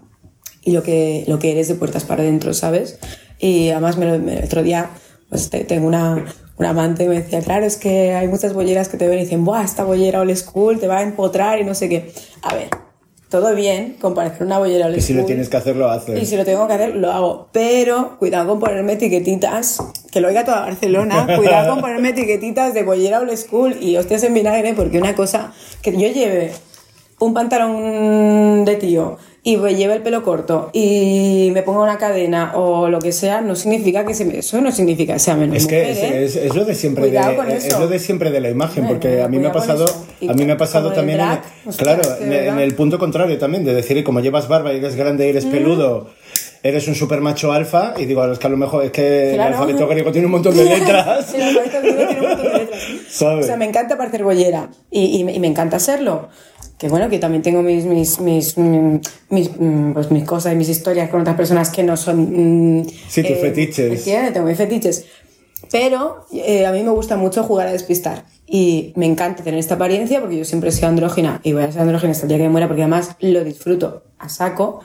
y 0.62 0.72
lo 0.72 0.82
que, 0.82 1.24
lo 1.28 1.38
que 1.38 1.52
eres 1.52 1.68
de 1.68 1.76
puertas 1.76 2.04
para 2.04 2.22
adentro, 2.22 2.52
¿sabes? 2.52 2.98
Y 3.38 3.68
además 3.68 3.96
me 3.96 4.18
me, 4.18 4.38
el 4.38 4.44
otro 4.44 4.64
día 4.64 4.90
pues 5.28 5.50
tengo 5.50 5.86
una, 5.86 6.24
una 6.56 6.70
amante 6.70 7.04
que 7.04 7.08
me 7.08 7.22
decía, 7.22 7.40
claro, 7.40 7.66
es 7.66 7.76
que 7.76 8.14
hay 8.14 8.28
muchas 8.28 8.54
bolleras 8.54 8.88
que 8.88 8.96
te 8.96 9.08
ven 9.08 9.18
y 9.18 9.22
dicen, 9.22 9.44
¡buah, 9.44 9.64
esta 9.64 9.84
bollera 9.84 10.20
old 10.20 10.34
school 10.36 10.78
te 10.78 10.86
va 10.86 10.98
a 10.98 11.02
empotrar 11.02 11.60
y 11.60 11.64
no 11.64 11.74
sé 11.74 11.88
qué! 11.88 12.12
A 12.42 12.54
ver, 12.54 12.68
todo 13.28 13.54
bien 13.54 13.96
con 14.00 14.14
parecer 14.14 14.46
una 14.46 14.58
bollera 14.58 14.86
old 14.86 14.94
school. 14.94 15.02
Y 15.02 15.06
si 15.06 15.14
lo 15.14 15.24
tienes 15.24 15.48
que 15.48 15.56
hacer, 15.56 15.76
lo 15.76 15.90
haces. 15.90 16.22
Y 16.22 16.26
si 16.26 16.36
lo 16.36 16.44
tengo 16.44 16.66
que 16.68 16.74
hacer, 16.74 16.94
lo 16.94 17.10
hago. 17.10 17.48
Pero 17.52 18.18
cuidado 18.18 18.48
con 18.48 18.60
ponerme 18.60 18.92
etiquetitas, 18.92 19.82
que 20.12 20.20
lo 20.20 20.28
oiga 20.28 20.44
toda 20.44 20.60
Barcelona, 20.60 21.26
cuidado 21.36 21.72
con 21.72 21.80
ponerme 21.80 22.10
etiquetitas 22.10 22.72
de 22.72 22.84
bollera 22.84 23.20
old 23.20 23.36
school 23.36 23.76
y 23.80 23.96
hostias 23.96 24.22
en 24.22 24.34
vinagre, 24.34 24.74
porque 24.74 24.98
una 24.98 25.14
cosa 25.14 25.52
que 25.82 25.92
yo 25.92 26.08
lleve 26.08 26.52
un 27.18 27.34
pantalón 27.34 28.64
de 28.64 28.76
tío 28.76 29.18
y 29.46 29.56
lleve 29.76 29.94
el 29.94 30.02
pelo 30.02 30.24
corto 30.24 30.70
y 30.72 31.50
me 31.54 31.62
ponga 31.62 31.80
una 31.80 31.98
cadena 31.98 32.56
o 32.56 32.88
lo 32.88 32.98
que 32.98 33.12
sea, 33.12 33.40
no 33.42 33.54
significa 33.54 34.04
que 34.04 34.12
se 34.12 34.24
me, 34.24 34.38
eso 34.38 34.60
no 34.60 34.72
significa 34.72 35.12
que 35.12 35.20
sea 35.20 35.36
menos 35.36 35.58
es 35.58 35.68
que 35.68 35.86
mujer, 35.86 36.14
¿eh? 36.14 36.24
es, 36.24 36.52
lo 36.56 36.64
de 36.64 36.74
siempre 36.74 37.08
de, 37.08 37.56
es 37.56 37.78
lo 37.78 37.86
de 37.86 38.00
siempre 38.00 38.32
de 38.32 38.40
la 38.40 38.50
imagen 38.50 38.88
porque 38.88 39.22
a 39.22 39.28
mí 39.28 39.38
me 39.38 39.46
ha 39.46 39.52
pasado 39.52 39.86
a 40.28 40.34
mí 40.34 40.44
me 40.44 40.50
ha 40.50 40.56
pasado 40.56 40.90
también 40.92 41.18
drag, 41.18 41.44
en, 41.64 41.72
claro 41.74 42.02
en, 42.22 42.32
en, 42.32 42.58
el 42.58 42.74
punto 42.74 42.98
contrario 42.98 43.38
también 43.38 43.64
de 43.64 43.72
decir 43.72 44.02
como 44.02 44.18
llevas 44.18 44.48
barba 44.48 44.72
y 44.72 44.78
eres 44.78 44.96
grande 44.96 45.26
y 45.26 45.30
eres 45.30 45.46
mm. 45.46 45.50
peludo 45.52 46.10
eres 46.64 46.88
un 46.88 46.96
super 46.96 47.20
macho 47.20 47.52
alfa 47.52 47.94
y 47.96 48.06
digo 48.06 48.24
es 48.24 48.40
que 48.40 48.46
a 48.48 48.50
lo 48.50 48.56
mejor 48.56 48.82
es 48.82 48.90
que 48.90 49.30
claro. 49.34 49.50
el 49.54 49.54
alfabeto 49.54 49.86
griego 49.86 50.10
tiene 50.10 50.26
un 50.26 50.32
montón 50.32 50.56
de 50.56 50.64
letras 50.64 51.32
el 51.34 51.42
alfabeto 51.42 51.80
griego 51.82 52.04
tiene 52.04 52.20
un 52.20 52.28
montón 52.28 52.52
de 52.52 52.58
letras 52.58 52.80
¿Sabes? 53.08 53.44
o 53.44 53.46
sea 53.46 53.56
me 53.56 53.66
encanta 53.66 53.96
parecer 53.96 54.24
bollera 54.24 54.70
y, 54.90 55.22
y, 55.22 55.30
y 55.36 55.38
me 55.38 55.46
encanta 55.46 55.78
serlo 55.78 56.30
que 56.78 56.88
bueno, 56.88 57.08
que 57.08 57.18
también 57.18 57.42
tengo 57.42 57.62
mis, 57.62 57.84
mis, 57.84 58.20
mis, 58.20 58.58
mis, 58.58 59.50
pues 59.94 60.10
mis 60.10 60.24
cosas 60.24 60.52
y 60.52 60.56
mis 60.56 60.68
historias 60.68 61.08
con 61.08 61.22
otras 61.22 61.36
personas 61.36 61.70
que 61.70 61.82
no 61.82 61.96
son... 61.96 62.86
Sí, 63.08 63.22
tus 63.22 63.30
eh, 63.30 63.38
fetiches. 63.40 64.04
Tengo 64.04 64.46
mis 64.46 64.58
fetiches. 64.58 65.06
Pero 65.70 66.26
eh, 66.32 66.66
a 66.66 66.72
mí 66.72 66.82
me 66.82 66.90
gusta 66.90 67.16
mucho 67.16 67.42
jugar 67.44 67.68
a 67.68 67.72
despistar. 67.72 68.24
Y 68.46 68.92
me 68.96 69.06
encanta 69.06 69.42
tener 69.42 69.58
esta 69.58 69.74
apariencia 69.74 70.20
porque 70.20 70.36
yo 70.36 70.44
siempre 70.44 70.68
he 70.68 70.72
sido 70.72 70.88
andrógina 70.88 71.40
y 71.42 71.52
voy 71.52 71.62
a 71.62 71.72
ser 71.72 71.80
andrógina 71.80 72.12
hasta 72.12 72.24
el 72.24 72.28
día 72.28 72.38
que 72.38 72.44
me 72.44 72.50
muera 72.50 72.68
porque 72.68 72.82
además 72.82 73.16
lo 73.20 73.42
disfruto 73.42 74.04
a 74.18 74.28
saco. 74.28 74.80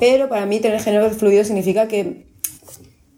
Pero 0.00 0.28
para 0.28 0.44
mí 0.46 0.58
tener 0.58 0.80
género 0.80 1.08
fluido 1.10 1.44
significa 1.44 1.86
que 1.86 2.31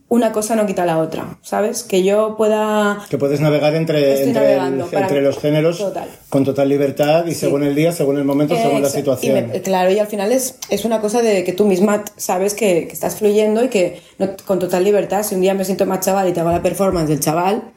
una 0.09 0.33
cosa 0.33 0.55
no 0.55 0.67
quita 0.67 0.85
la 0.87 0.99
otra, 0.99 1.39
¿sabes? 1.43 1.83
Que 1.83 2.03
yo 2.03 2.37
pueda... 2.37 3.05
Que 3.09 3.19
puedes 3.19 3.41
navegar 3.41 3.75
entre, 3.75 4.23
entre, 4.23 4.57
el, 4.57 4.85
entre 4.93 5.23
los 5.23 5.39
géneros 5.39 5.79
total. 5.79 6.09
con 6.29 6.45
total 6.45 6.69
libertad 6.69 7.27
y 7.27 7.31
sí. 7.31 7.41
según 7.41 7.65
el 7.65 7.75
día, 7.75 7.91
según 7.91 8.19
el 8.19 8.25
momento, 8.25 8.55
eh, 8.55 8.61
según 8.63 8.83
la 8.83 8.91
situación. 8.91 9.37
Y 9.37 9.43
me, 9.43 9.63
claro, 9.63 9.91
y 9.91 9.99
al 9.99 10.07
final 10.07 10.31
es, 10.31 10.59
es 10.69 10.85
una 10.85 11.01
cosa 11.01 11.23
de 11.23 11.43
que 11.43 11.53
tú 11.53 11.65
misma 11.65 12.05
sabes 12.17 12.55
que, 12.55 12.87
que 12.87 12.93
estás 12.93 13.17
fluyendo 13.17 13.65
y 13.65 13.69
que 13.69 14.03
no, 14.19 14.29
con 14.45 14.59
total 14.59 14.85
libertad, 14.85 15.23
si 15.23 15.35
un 15.35 15.41
día 15.41 15.55
me 15.55 15.65
siento 15.65 15.87
más 15.87 16.01
chaval 16.01 16.29
y 16.29 16.33
te 16.33 16.41
hago 16.41 16.51
la 16.51 16.63
performance 16.63 17.09
del 17.09 17.21
chaval, 17.21 17.73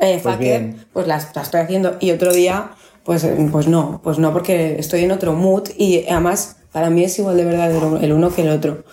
eh, 0.00 0.20
Pues 0.22 0.36
fucker, 0.36 0.74
pues 0.92 1.06
la, 1.08 1.20
la 1.34 1.42
estoy 1.42 1.60
haciendo 1.60 1.96
y 1.98 2.12
otro 2.12 2.32
día, 2.32 2.70
pues, 3.04 3.26
pues 3.50 3.66
no, 3.66 4.00
pues 4.04 4.18
no, 4.18 4.32
porque 4.32 4.78
estoy 4.78 5.02
en 5.02 5.10
otro 5.10 5.32
mood 5.32 5.70
y 5.76 6.06
además 6.08 6.56
para 6.72 6.90
mí 6.90 7.02
es 7.02 7.18
igual 7.18 7.36
de 7.36 7.44
verdadero 7.44 7.98
el 8.00 8.12
uno 8.12 8.32
que 8.32 8.42
el 8.42 8.50
otro 8.50 8.84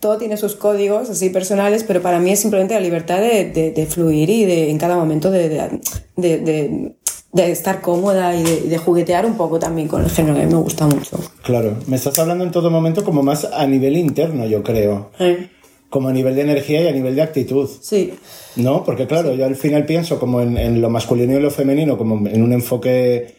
todo 0.00 0.16
tiene 0.18 0.36
sus 0.36 0.54
códigos 0.54 1.10
así 1.10 1.30
personales, 1.30 1.84
pero 1.84 2.00
para 2.00 2.20
mí 2.20 2.30
es 2.30 2.40
simplemente 2.40 2.74
la 2.74 2.80
libertad 2.80 3.20
de, 3.20 3.50
de, 3.50 3.72
de 3.72 3.86
fluir 3.86 4.30
y 4.30 4.44
de 4.44 4.70
en 4.70 4.78
cada 4.78 4.96
momento 4.96 5.30
de, 5.30 5.80
de, 6.16 6.94
estar 7.34 7.80
cómoda 7.80 8.34
y 8.34 8.42
de, 8.42 8.78
juguetear 8.78 9.26
un 9.26 9.36
poco 9.36 9.58
también 9.58 9.88
con 9.88 10.02
el 10.02 10.10
género 10.10 10.36
que 10.36 10.46
me 10.46 10.54
gusta 10.54 10.86
mucho. 10.86 11.18
Claro, 11.42 11.76
me 11.86 11.96
estás 11.96 12.18
hablando 12.18 12.44
en 12.44 12.50
todo 12.50 12.70
momento 12.70 13.04
como 13.04 13.22
más 13.22 13.44
a 13.44 13.66
nivel 13.66 13.96
interno, 13.96 14.46
yo 14.46 14.62
creo. 14.62 15.10
¿Eh? 15.18 15.48
Como 15.90 16.08
a 16.08 16.12
nivel 16.12 16.34
de 16.34 16.42
energía 16.42 16.82
y 16.82 16.88
a 16.88 16.92
nivel 16.92 17.16
de 17.16 17.22
actitud. 17.22 17.68
Sí. 17.80 18.12
¿No? 18.56 18.84
Porque 18.84 19.06
claro, 19.06 19.34
yo 19.34 19.46
al 19.46 19.56
final 19.56 19.86
pienso 19.86 20.18
como 20.18 20.42
en, 20.42 20.58
en 20.58 20.80
lo 20.80 20.90
masculino 20.90 21.36
y 21.36 21.40
lo 21.40 21.50
femenino, 21.50 21.96
como 21.96 22.28
en 22.28 22.42
un 22.42 22.52
enfoque 22.52 23.37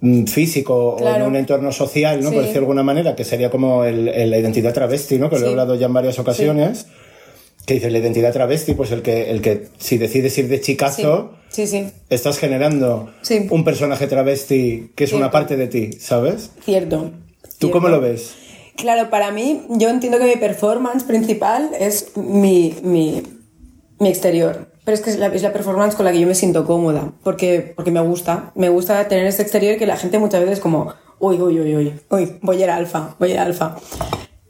mm, 0.00 0.24
físico 0.24 0.90
o 0.96 0.98
en 0.98 1.22
un 1.28 1.36
entorno 1.36 1.72
social, 1.72 2.20
¿no? 2.22 2.28
Sí. 2.30 2.34
Por 2.34 2.42
decirlo 2.42 2.52
de 2.60 2.64
alguna 2.64 2.82
manera, 2.82 3.14
que 3.16 3.24
sería 3.24 3.50
como 3.50 3.84
el, 3.84 4.08
el- 4.08 4.30
la 4.30 4.38
identidad 4.38 4.72
travesti, 4.74 5.18
¿no? 5.18 5.28
Que 5.30 5.38
lo 5.38 5.46
he 5.46 5.50
hablado 5.50 5.74
ya 5.74 5.86
en 5.86 5.92
varias 5.94 6.18
ocasiones. 6.18 6.86
Que 7.66 7.74
dice 7.74 7.90
la 7.90 7.98
identidad 7.98 8.30
travesti, 8.32 8.74
pues 8.74 8.90
el 8.92 9.00
que, 9.00 9.30
el 9.30 9.40
que 9.40 9.68
si 9.78 9.96
decides 9.96 10.36
ir 10.36 10.48
de 10.48 10.60
chicazo, 10.60 11.32
estás 12.10 12.38
generando 12.38 13.10
un 13.50 13.64
personaje 13.64 14.06
travesti 14.06 14.90
que 14.94 15.04
es 15.04 15.12
una 15.14 15.30
parte 15.30 15.56
de 15.56 15.68
ti, 15.68 15.90
¿sabes? 15.98 16.50
cierto. 16.62 17.12
¿Tú 17.58 17.70
cómo 17.70 17.88
lo 17.88 18.00
ves? 18.02 18.34
Claro, 18.76 19.08
para 19.08 19.30
mí, 19.30 19.62
yo 19.70 19.88
entiendo 19.88 20.18
que 20.18 20.26
mi 20.26 20.36
performance 20.36 21.04
principal 21.04 21.70
es 21.78 22.14
mi, 22.16 22.74
mi, 22.82 23.22
mi 23.98 24.08
exterior. 24.08 24.68
Pero 24.84 24.94
es 24.94 25.00
que 25.00 25.10
es 25.10 25.18
la, 25.18 25.26
es 25.28 25.42
la 25.42 25.52
performance 25.52 25.94
con 25.96 26.04
la 26.04 26.12
que 26.12 26.20
yo 26.20 26.26
me 26.26 26.34
siento 26.34 26.64
cómoda, 26.66 27.12
porque, 27.22 27.72
porque 27.74 27.90
me 27.90 28.00
gusta. 28.00 28.52
Me 28.54 28.68
gusta 28.68 29.08
tener 29.08 29.26
este 29.26 29.42
exterior 29.42 29.78
que 29.78 29.86
la 29.86 29.96
gente 29.96 30.18
muchas 30.18 30.40
veces 30.42 30.60
como, 30.60 30.92
uy, 31.20 31.36
uy, 31.40 31.58
uy, 31.60 31.74
uy, 31.76 31.94
uy, 32.10 32.36
voy 32.42 32.60
a 32.60 32.64
ir 32.64 32.70
alfa, 32.70 33.16
voy 33.18 33.30
a 33.30 33.34
ir 33.34 33.40
alfa. 33.40 33.76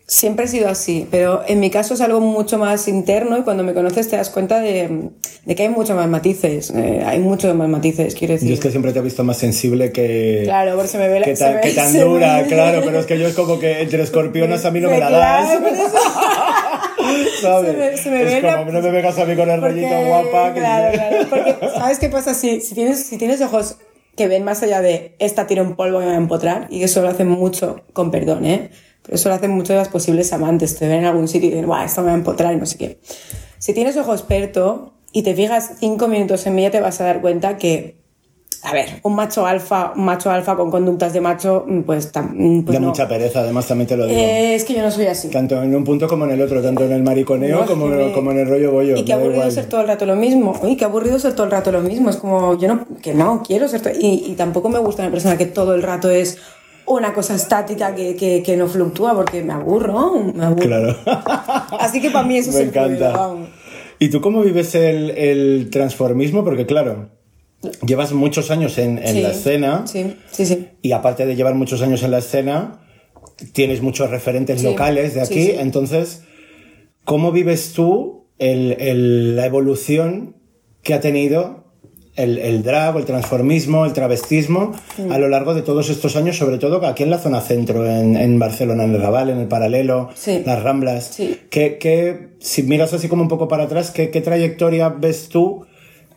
Siempre 0.07 0.45
he 0.45 0.49
sido 0.49 0.69
así, 0.69 1.09
pero 1.11 1.43
en 1.49 1.61
mi 1.61 1.71
caso 1.71 1.95
es 1.95 2.03
algo 2.03 2.21
mucho 2.21 2.59
más 2.59 2.89
interno 2.89 3.39
y 3.39 3.43
cuando 3.43 3.65
me 3.65 3.73
conoces 3.73 4.07
te 4.11 4.17
das 4.17 4.29
cuenta 4.29 4.61
de, 4.61 5.09
de 5.47 5.55
que 5.55 5.63
hay 5.63 5.71
muchos 5.71 5.97
más 5.97 6.07
matices. 6.09 6.71
eh, 6.77 7.03
hay 7.07 7.21
muchos 7.21 7.55
más 7.55 7.71
matices, 7.71 8.15
quiero 8.15 8.35
decir. 8.35 8.49
Yo 8.49 8.55
es 8.55 8.61
que 8.61 8.71
siempre 8.71 8.93
te 8.93 8.99
he 8.99 9.03
visto 9.03 9.25
más 9.25 9.39
sensible 9.39 9.93
que. 9.93 10.43
Claro, 10.45 10.75
porque 10.75 10.89
se 10.89 10.99
me 10.99 11.09
ve 11.09 11.21
la- 11.21 11.27
que 11.27 11.33
me- 11.33 11.61
que 11.63 11.71
tan 11.71 11.91
me 11.95 12.01
dura, 12.01 12.43
ve- 12.43 12.49
claro, 12.49 12.83
pero 12.85 12.99
es 12.99 13.07
que 13.07 13.19
yo 13.19 13.27
es 13.27 13.35
como 13.35 13.59
que 13.59 13.81
entre 13.81 14.03
escorpionas 14.03 14.67
a 14.67 14.71
mí 14.71 14.81
no 14.81 14.91
me 14.91 14.99
la 14.99 15.11
das. 15.11 15.59
Claro. 15.59 15.67
¿Sabes? 17.49 17.71
Se 17.71 17.77
me- 17.77 17.97
se 17.97 18.11
me 18.11 18.23
es 18.23 18.33
ve 18.33 18.41
como 18.41 18.65
la- 18.65 18.65
no 18.73 18.81
me 18.83 18.91
vengas 18.91 19.19
a 19.19 19.25
mí 19.25 19.37
con 19.37 19.51
el 19.51 19.61
Porque, 19.61 19.75
rollito 19.89 20.07
guapa. 20.09 20.55
que- 20.55 20.61
Claro, 20.61 20.93
claro. 20.93 21.17
Porque, 21.31 21.57
¿sabes 21.79 21.99
qué 21.99 22.09
pasa? 22.09 22.35
Si, 22.35 22.61
si, 22.61 22.75
tienes, 22.75 23.05
si 23.07 23.17
tienes 23.19 23.41
ojos 23.41 23.77
que 24.17 24.29
ven 24.29 24.45
más 24.45 24.63
allá 24.63 24.81
de 24.81 25.17
esta 25.19 25.47
tira 25.47 25.63
un 25.63 25.75
polvo 25.77 25.99
que 25.99 26.05
me 26.05 26.11
va 26.13 26.17
a 26.17 26.21
empotrar, 26.21 26.67
y 26.71 26.83
eso 26.85 27.03
lo 27.03 27.09
hacen 27.09 27.29
mucho, 27.29 27.83
con 27.93 28.11
perdón, 28.11 28.45
¿eh? 28.47 28.71
Pero 29.03 29.17
eso 29.17 29.29
lo 29.29 29.35
hacen 29.35 29.51
mucho 29.51 29.73
de 29.73 29.81
las 29.81 29.89
posibles 29.89 30.33
amantes. 30.33 30.77
Te 30.79 30.87
ven 30.89 31.01
en 31.01 31.05
algún 31.07 31.29
sitio 31.29 31.49
y 31.49 31.53
dicen, 31.53 31.67
¡buah, 31.67 31.85
esto 31.85 32.01
me 32.01 32.07
va 32.09 32.13
a 32.15 32.17
empotrar 32.17 32.53
y 32.55 32.57
no 32.57 32.65
sé 32.67 32.79
qué! 32.79 32.99
Si 33.59 33.75
tienes 33.75 33.97
ojo 33.97 34.13
experto 34.15 34.95
y 35.13 35.23
te 35.23 35.35
fijas 35.35 35.73
cinco 35.81 36.09
minutos 36.09 36.47
en 36.47 36.55
mí, 36.55 36.63
ya 36.63 36.71
te 36.71 36.81
vas 36.81 37.01
a 37.01 37.05
dar 37.05 37.21
cuenta 37.21 37.57
que, 37.59 37.97
a 38.65 38.73
ver, 38.73 38.87
un 39.03 39.15
macho 39.15 39.47
alfa, 39.47 39.93
un 39.95 40.05
macho 40.05 40.31
alfa 40.31 40.57
con 40.57 40.71
conductas 40.71 41.13
de 41.13 41.21
macho, 41.21 41.65
mm, 41.69 41.81
pues, 41.83 42.13
tam- 42.13 42.31
mm, 42.35 42.65
pues 42.65 42.75
da 42.75 42.81
no. 42.81 42.89
mucha 42.89 43.07
pereza, 43.07 43.41
además 43.41 43.67
también 43.69 43.87
te 43.89 43.97
lo 43.97 44.07
digo. 44.07 44.19
Eh, 44.19 44.55
es 44.55 44.65
que 44.65 44.75
yo 44.75 44.83
no 44.83 44.91
soy 44.91 45.07
así. 45.07 45.29
Tanto 45.29 45.63
en 45.63 45.75
un 45.75 45.85
punto 45.85 46.09
como 46.09 46.25
en 46.25 46.31
el 46.33 46.43
otro, 46.43 46.63
tanto 46.63 46.85
en 46.85 46.93
el 46.93 47.03
mariconeo 47.03 47.61
No, 47.61 47.67
como, 47.67 47.87
me- 47.87 48.13
como 48.13 48.31
en 48.33 48.39
el 48.39 48.49
rollo 48.49 48.73
bollo. 48.73 48.97
Y 48.97 49.05
qué 49.05 49.13
aburrido 49.13 49.35
igual. 49.35 49.53
ser 49.53 49.67
todo 49.67 49.83
el 49.83 49.87
rato 49.87 50.07
lo 50.07 50.17
mismo. 50.17 50.59
Uy, 50.63 50.77
qué 50.77 50.85
aburrido 50.85 51.19
ser 51.19 51.35
todo 51.35 51.45
el 51.47 51.53
rato 51.53 51.71
lo 51.73 51.81
mismo. 51.83 52.11
Es 52.11 52.17
como, 52.17 52.59
yo 52.59 52.69
no, 52.69 52.87
que 53.03 53.15
no, 53.15 53.43
quiero 53.47 53.69
ser 53.69 53.83
todo... 53.83 53.93
Y, 53.99 54.25
y 54.29 54.35
tampoco 54.35 54.69
me 54.69 54.79
gusta 54.79 55.03
una 55.03 55.11
persona 55.13 55.37
que 55.37 55.47
todo 55.47 55.75
el 55.75 55.83
rato 55.83 56.11
es 56.11 56.39
una 56.87 57.13
cosa 57.15 57.35
estática 57.35 57.95
que, 57.95 58.15
que, 58.17 58.43
que 58.43 58.57
no 58.57 58.67
fluctúa 58.69 59.15
porque 59.15 59.43
me 59.43 59.53
aburro, 59.55 60.13
me 60.35 60.45
aburro. 60.45 60.63
Claro. 60.67 60.97
Así 61.79 62.01
que 62.01 62.11
para 62.11 62.27
mí 62.27 62.39
eso 62.39 62.51
Me 62.57 62.63
es 62.65 62.71
fluido, 62.71 62.87
encanta. 62.89 63.17
vamos. 63.19 63.49
¿Y 63.99 64.09
tú 64.09 64.21
cómo 64.21 64.43
vives 64.43 64.75
el, 64.75 65.11
el 65.11 65.69
transformismo? 65.71 66.45
Porque 66.45 66.67
claro, 66.67 67.09
llevas 67.87 68.13
muchos 68.13 68.51
años 68.51 68.79
en, 68.79 68.99
en 68.99 69.15
Sí, 69.15 69.21
la 69.21 69.31
escena 69.31 69.85
Sí, 69.87 70.17
sí, 70.31 70.47
sí. 70.47 70.69
y 70.83 70.93
aparte 70.93 71.27
de 71.27 71.37
llevar 71.37 71.55
muchos 71.55 71.83
años 71.83 72.03
en 72.03 72.11
la 72.11 72.19
escena, 72.19 72.81
tienes 73.53 73.83
muchos 73.83 74.11
referentes 74.11 74.61
Sí, 74.61 74.67
locales 74.67 75.15
de 75.15 75.21
aquí. 75.23 75.45
sí. 75.47 75.53
Entonces, 75.59 76.23
¿cómo 77.05 77.33
vives 77.33 77.73
tú 77.73 78.27
el- 78.39 78.73
el- 78.81 79.37
la 79.37 79.47
evolución 79.47 80.37
que 80.83 80.95
ha 80.95 81.01
tenido 81.01 81.65
el, 82.17 82.39
el 82.39 82.63
drag, 82.63 82.97
el 82.97 83.05
transformismo, 83.07 83.85
el 83.87 83.93
travestismo 83.93 84.73
a 85.11 85.19
lo 85.19 85.29
largo 85.29 85.53
de 85.55 85.63
todos 85.63 85.91
estos 85.91 86.15
años, 86.15 86.37
sobre 86.37 86.59
todo 86.59 86.85
aquí 86.87 87.03
en 87.03 87.11
la 87.11 87.19
zona 87.19 87.41
centro, 87.41 87.85
en, 87.91 88.17
en 88.17 88.39
Barcelona, 88.39 88.85
en 88.85 88.95
el 88.95 89.01
Raval, 89.03 89.31
en 89.31 89.39
el 89.39 89.49
Paralelo, 89.49 90.11
las 90.47 90.63
Ramblas? 90.63 91.11
Sí. 91.13 91.41
¿Qué, 91.51 91.77
qué- 91.79 92.29
si 92.39 92.63
miras 92.63 92.93
así 92.93 93.09
como 93.09 93.23
un 93.23 93.29
poco 93.29 93.49
para 93.49 93.65
atrás, 93.65 93.91
¿qué, 93.91 94.11
qué 94.11 94.21
trayectoria 94.21 94.91
ves 94.91 95.29
tú 95.29 95.67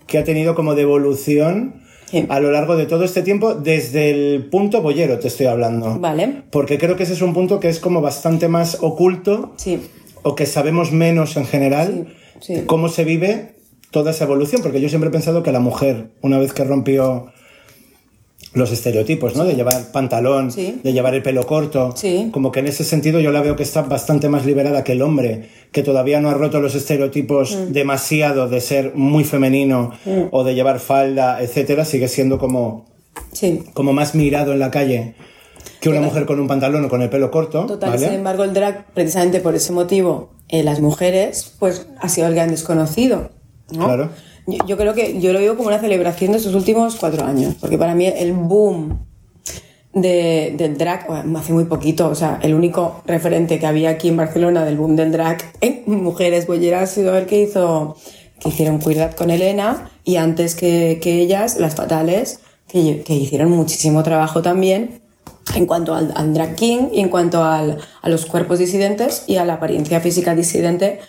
que 0.08 0.18
ha 0.18 0.24
tenido 0.24 0.56
como 0.56 0.74
de 0.76 0.82
evolución 0.84 1.82
Sí. 2.10 2.26
a 2.30 2.40
lo 2.40 2.52
largo 2.52 2.78
de 2.78 2.86
todo 2.86 3.04
este 3.04 3.22
tiempo, 3.22 3.54
desde 3.54 4.10
el 4.12 4.46
punto 4.46 4.82
boyero 4.82 5.20
te 5.20 5.28
estoy 5.28 5.48
hablando? 5.48 6.00
Vale. 6.00 6.44
Porque 6.52 6.78
creo 6.78 6.96
que 6.96 7.04
ese 7.04 7.12
es 7.12 7.22
un 7.22 7.34
punto 7.34 7.60
que 7.60 7.68
es 7.68 7.80
como 7.82 8.00
bastante 8.00 8.48
más 8.48 8.78
oculto 8.80 9.54
Sí. 9.58 9.82
o 10.24 10.34
que 10.34 10.46
sabemos 10.46 10.94
menos 10.94 11.36
en 11.36 11.46
general 11.46 12.08
sí. 12.40 12.64
cómo 12.66 12.88
se 12.88 13.04
vive 13.04 13.56
toda 13.92 14.12
esa 14.12 14.24
evolución, 14.24 14.62
porque 14.62 14.80
yo 14.80 14.88
siempre 14.88 15.10
he 15.10 15.12
pensado 15.12 15.44
que 15.44 15.52
la 15.52 15.60
mujer, 15.60 16.12
una 16.22 16.40
vez 16.40 16.54
que 16.54 16.64
rompió 16.64 17.28
los 18.58 18.72
estereotipos, 18.72 19.36
¿no? 19.36 19.46
De 19.46 19.56
llevar 19.56 19.92
pantalón, 19.92 20.52
Sí. 20.52 20.80
de 20.84 20.94
llevar 20.94 21.14
el 21.16 21.24
pelo 21.24 21.46
corto, 21.46 21.94
Sí. 21.96 22.30
como 22.32 22.52
que 22.52 22.60
en 22.60 22.68
ese 22.68 22.84
sentido 22.84 23.20
yo 23.20 23.32
la 23.32 23.42
veo 23.42 23.56
que 23.56 23.64
está 23.64 23.84
bastante 23.84 24.28
más 24.30 24.46
liberada 24.46 24.84
que 24.84 24.92
el 24.94 25.02
hombre, 25.02 25.50
que 25.72 25.84
todavía 25.84 26.20
no 26.20 26.30
ha 26.30 26.34
roto 26.34 26.60
los 26.60 26.76
estereotipos 26.76 27.56
Mm. 27.56 27.72
demasiado 27.74 28.50
de 28.50 28.60
ser 28.62 28.94
muy 28.96 29.24
femenino 29.24 29.92
o 30.32 30.44
de 30.44 30.56
llevar 30.56 30.80
falda, 30.80 31.42
etcétera, 31.42 31.86
sigue 31.86 32.08
siendo 32.08 32.38
como, 32.40 32.86
como 33.74 33.94
más 33.94 34.16
mirado 34.16 34.52
en 34.54 34.60
la 34.60 34.72
calle 34.72 35.16
que 35.80 35.90
una 35.90 36.02
mujer 36.02 36.26
con 36.26 36.40
un 36.40 36.48
pantalón 36.48 36.86
o 36.86 36.90
con 36.90 37.02
el 37.04 37.10
pelo 37.10 37.30
corto, 37.30 37.66
Total, 37.68 37.92
¿vale? 37.92 38.06
sin 38.06 38.16
embargo, 38.16 38.44
el 38.44 38.54
drag, 38.54 38.88
precisamente 38.94 39.40
por 39.42 39.54
ese 39.56 39.72
motivo, 39.74 40.32
en 40.50 40.66
las 40.66 40.80
mujeres, 40.82 41.54
pues 41.60 41.88
ha 42.00 42.10
sido 42.10 42.28
el 42.28 42.34
gran 42.36 42.50
desconocido. 42.50 43.30
¿no? 43.72 43.86
Claro. 43.86 44.10
Yo, 44.66 44.78
creo 44.78 44.94
que 44.94 45.20
yo 45.20 45.34
lo 45.34 45.40
digo 45.40 45.58
como 45.58 45.68
una 45.68 45.80
celebración 45.80 46.32
de 46.32 46.38
estos 46.38 46.56
últimos 46.56 46.96
cuatro 46.96 47.26
años, 47.26 47.56
porque 47.60 47.78
para 47.78 47.96
mí 47.96 48.06
el 48.06 48.32
boom 48.32 49.06
de, 49.94 50.56
del 50.58 50.78
drag, 50.78 51.06
hace 51.36 51.52
muy 51.52 51.66
poquito, 51.66 52.08
o 52.08 52.16
sea, 52.16 52.40
el 52.42 52.54
único 52.54 53.02
referente 53.06 53.60
que 53.60 53.66
había 53.68 53.90
aquí 53.90 54.08
en 54.08 54.16
Barcelona 54.16 54.64
del 54.64 54.78
boom 54.78 54.96
del 54.96 55.12
drag 55.12 55.40
en 55.60 55.84
mujeres 55.86 56.48
bolleras 56.48 56.84
ha 56.84 56.94
sido 56.94 57.18
el 57.18 57.26
que 57.26 57.42
hizo, 57.42 57.98
que 58.40 58.50
hicieron 58.50 58.80
Cuidad 58.80 59.14
con 59.16 59.32
Elena, 59.32 59.90
y 60.06 60.16
antes 60.16 60.56
que, 60.56 61.00
que 61.02 61.20
ellas, 61.20 61.58
las 61.58 61.76
fatales, 61.76 62.40
que, 62.70 63.02
que 63.04 63.16
hicieron 63.16 63.52
muchísimo 63.52 64.02
trabajo 64.04 64.42
también 64.42 65.02
en 65.56 65.66
cuanto 65.66 65.94
al, 65.96 66.14
al 66.16 66.34
drag 66.34 66.56
king 66.56 66.90
y 66.94 67.00
en 67.00 67.10
cuanto 67.10 67.44
al- 67.44 67.80
a 68.02 68.10
los 68.10 68.26
cuerpos 68.26 68.60
disidentes 68.60 69.24
y 69.28 69.38
a 69.38 69.46
la 69.46 69.56
apariencia 69.56 70.00
física 70.00 70.36
disidente 70.36 71.00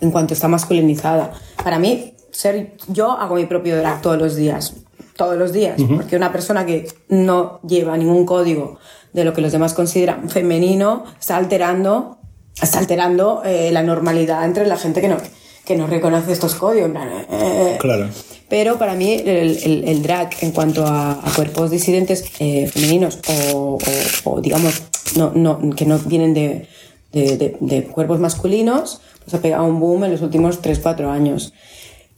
en 0.00 0.10
cuanto 0.10 0.34
está 0.34 0.48
masculinizada. 0.48 1.32
Para 1.62 1.78
mí, 1.78 2.13
ser 2.34 2.72
yo 2.88 3.12
hago 3.12 3.36
mi 3.36 3.46
propio 3.46 3.76
drag 3.76 4.02
todos 4.02 4.18
los 4.18 4.34
días, 4.36 4.74
todos 5.16 5.36
los 5.38 5.52
días, 5.52 5.80
porque 5.96 6.16
una 6.16 6.32
persona 6.32 6.66
que 6.66 6.88
no 7.08 7.60
lleva 7.66 7.96
ningún 7.96 8.26
código 8.26 8.78
de 9.12 9.24
lo 9.24 9.32
que 9.32 9.40
los 9.40 9.52
demás 9.52 9.72
consideran 9.72 10.28
femenino 10.28 11.04
está 11.20 11.36
alterando, 11.36 12.18
está 12.60 12.80
alterando 12.80 13.42
eh, 13.44 13.70
la 13.72 13.82
normalidad 13.84 14.44
entre 14.44 14.66
la 14.66 14.76
gente 14.76 15.00
que 15.00 15.08
no, 15.08 15.16
que 15.64 15.76
no 15.76 15.86
reconoce 15.86 16.32
estos 16.32 16.56
códigos. 16.56 16.86
en 16.86 16.92
plan, 16.92 17.08
eh, 17.30 17.76
Claro. 17.80 18.08
pero 18.48 18.76
para 18.76 18.94
mí 18.94 19.12
el, 19.14 19.56
el- 19.62 19.84
el 19.86 20.02
drag 20.02 20.30
en 20.40 20.50
cuanto 20.50 20.84
a, 20.84 21.12
a 21.12 21.32
cuerpos 21.36 21.70
disidentes 21.70 22.24
eh, 22.40 22.66
femeninos 22.66 23.20
o, 23.52 23.78
o- 23.78 24.30
o, 24.32 24.40
digamos 24.40 24.82
no, 25.16 25.30
no, 25.34 25.60
que 25.76 25.86
no 25.86 25.98
vienen 26.00 26.34
de, 26.34 26.68
de- 27.12 27.36
de- 27.36 27.56
de 27.60 27.84
cuerpos 27.84 28.18
masculinos, 28.18 29.00
pues 29.22 29.32
ha 29.34 29.40
pegado 29.40 29.64
un 29.64 29.78
boom 29.78 30.02
en 30.04 30.10
los 30.12 30.22
últimos 30.22 30.60
3-4 30.60 31.08
años. 31.08 31.52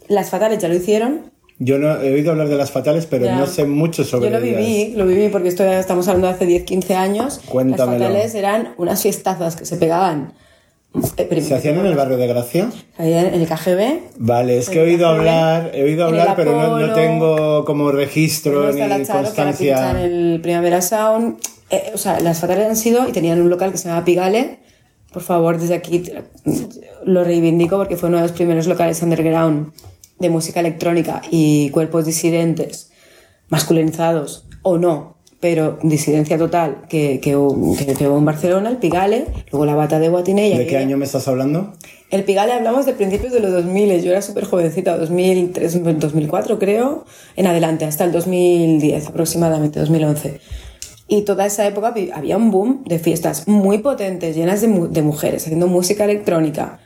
Las 0.08 0.30
fatales 0.30 0.58
ya 0.58 0.68
lo 0.68 0.74
hicieron. 0.74 1.30
Yo 1.58 1.78
no 1.78 2.00
he 2.02 2.12
oído 2.12 2.32
hablar 2.32 2.48
de 2.48 2.56
las 2.56 2.70
fatales, 2.70 3.06
pero 3.06 3.24
ya. 3.24 3.36
no 3.36 3.46
sé 3.46 3.64
mucho 3.64 4.04
sobre 4.04 4.30
Yo 4.30 4.38
lo 4.38 4.44
ellas. 4.44 4.58
viví, 4.60 4.92
lo 4.94 5.06
viví 5.06 5.28
porque 5.30 5.48
esto 5.48 5.64
ya 5.64 5.78
estamos 5.80 6.06
hablando 6.06 6.28
de 6.28 6.34
hace 6.34 6.46
10-15 6.46 6.94
años. 6.94 7.40
Cuéntamelo. 7.46 7.98
Las 7.98 8.08
fatales 8.08 8.34
eran 8.34 8.74
unas 8.76 9.00
fiestazas 9.02 9.56
que 9.56 9.64
se 9.64 9.76
pegaban. 9.78 10.34
eh, 11.16 11.40
¿Se 11.42 11.54
hacían 11.54 11.78
en 11.78 11.86
el 11.86 11.94
barrio 11.94 12.18
de 12.18 12.26
Gracia? 12.26 12.70
en 12.98 13.34
el 13.34 13.46
KGB. 13.48 14.00
Vale, 14.18 14.58
es 14.58 14.68
que 14.68 14.80
he 14.80 14.82
oído 14.82 15.06
café, 15.08 15.18
hablar, 15.18 15.70
he 15.74 15.82
oído 15.82 16.04
hablar, 16.04 16.34
pero 16.36 16.52
no, 16.52 16.58
no 16.58 16.74
Apolo. 16.76 16.92
tengo 16.94 17.64
como 17.64 17.90
registro 17.90 18.70
ni 18.72 18.80
la 18.80 19.02
Charo, 19.02 19.22
constancia. 19.22 19.90
en 19.92 19.96
el 19.96 20.40
Primavera 20.42 20.82
Sound. 20.82 21.38
Eh, 21.70 21.90
o 21.94 21.98
sea, 21.98 22.20
las 22.20 22.38
fatales 22.38 22.66
han 22.68 22.76
sido 22.76 23.08
y 23.08 23.12
tenían 23.12 23.40
un 23.40 23.48
local 23.48 23.72
que 23.72 23.78
se 23.78 23.88
llama 23.88 24.04
Pigale. 24.04 24.58
Por 25.10 25.22
favor, 25.22 25.58
desde 25.58 25.74
aquí 25.74 26.04
lo 27.04 27.24
reivindico 27.24 27.78
porque 27.78 27.96
fue 27.96 28.10
uno 28.10 28.18
de 28.18 28.24
los 28.24 28.32
primeros 28.32 28.66
locales 28.66 29.02
underground 29.02 29.72
de 30.18 30.30
música 30.30 30.60
electrónica 30.60 31.22
y 31.30 31.70
cuerpos 31.70 32.04
disidentes, 32.06 32.90
masculinizados 33.48 34.46
o 34.62 34.78
no, 34.78 35.16
pero 35.40 35.78
disidencia 35.82 36.38
total 36.38 36.82
que, 36.88 37.20
que, 37.20 37.36
hubo- 37.36 37.76
que- 37.76 37.94
que 37.94 38.08
hubo 38.08 38.18
en 38.18 38.24
Barcelona, 38.24 38.70
el 38.70 38.78
Pigale, 38.78 39.26
luego 39.52 39.66
la 39.66 39.74
bata 39.74 39.98
de 39.98 40.08
Guatinella. 40.08 40.58
¿De 40.58 40.66
qué 40.66 40.76
año 40.78 40.96
me 40.96 41.04
estás 41.04 41.28
hablando? 41.28 41.74
El 42.10 42.24
Pigale 42.24 42.52
hablamos 42.52 42.86
de 42.86 42.92
principios 42.94 43.32
de 43.32 43.40
los 43.40 43.52
2000, 43.52 44.02
yo 44.02 44.10
era 44.10 44.22
súper 44.22 44.44
jovencita, 44.44 44.96
2003, 44.96 45.82
2004 46.00 46.58
creo, 46.58 47.04
en 47.36 47.46
adelante, 47.46 47.84
hasta 47.84 48.04
el 48.04 48.12
2010 48.12 49.08
aproximadamente, 49.08 49.78
2011. 49.80 50.40
Y 51.08 51.22
toda 51.22 51.46
esa 51.46 51.64
época 51.66 51.94
había 52.14 52.36
un 52.36 52.50
boom 52.50 52.82
de 52.84 52.98
fiestas 52.98 53.46
muy 53.46 53.78
potentes, 53.78 54.34
llenas 54.34 54.60
de 54.62 55.02
mujeres, 55.02 55.44
haciendo 55.44 55.68
música 55.68 56.04
electrónica. 56.04 56.80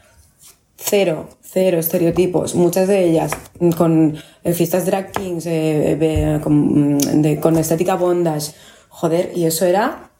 Cero, 0.82 1.28
cero 1.42 1.78
estereotipos, 1.78 2.54
muchas 2.54 2.88
de 2.88 3.04
ellas 3.04 3.32
mm, 3.58 3.70
con 3.72 4.16
eh, 4.44 4.52
fiestas 4.54 4.86
drag 4.86 5.12
kings, 5.12 5.44
eh, 5.46 5.98
eh, 6.00 6.40
con, 6.42 6.94
mm, 6.96 6.98
de- 7.22 7.38
con 7.38 7.56
estética 7.58 7.96
bondage. 7.96 8.52
Joder, 8.88 9.30
y 9.36 9.44
eso 9.44 9.66
era 9.66 10.10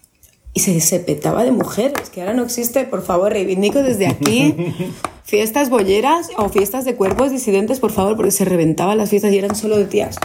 y 0.53 0.61
se, 0.61 0.81
se 0.81 1.01
petaba 1.01 1.44
de 1.44 1.53
mujeres, 1.53 2.11
que 2.11 2.20
ahora 2.20 2.35
no 2.35 2.42
existe, 2.42 2.85
por 2.85 3.03
favor, 3.03 3.33
reivindico 3.33 3.83
desde 3.83 4.07
aquí 4.09 4.55
fiestas 5.25 5.70
bolleras 5.70 6.29
o 6.37 6.49
fiestas 6.49 6.85
de 6.85 6.94
cuerpos 6.96 7.31
disidentes, 7.31 7.81
por 7.81 7.92
favor, 7.92 8.16
porque 8.16 8.31
se 8.33 8.44
reventaban 8.44 8.99
las 8.99 9.11
fiestas 9.11 9.33
y 9.33 9.38
eran 9.38 9.55
solo 9.57 9.77
de 9.79 9.85
tías. 9.87 10.16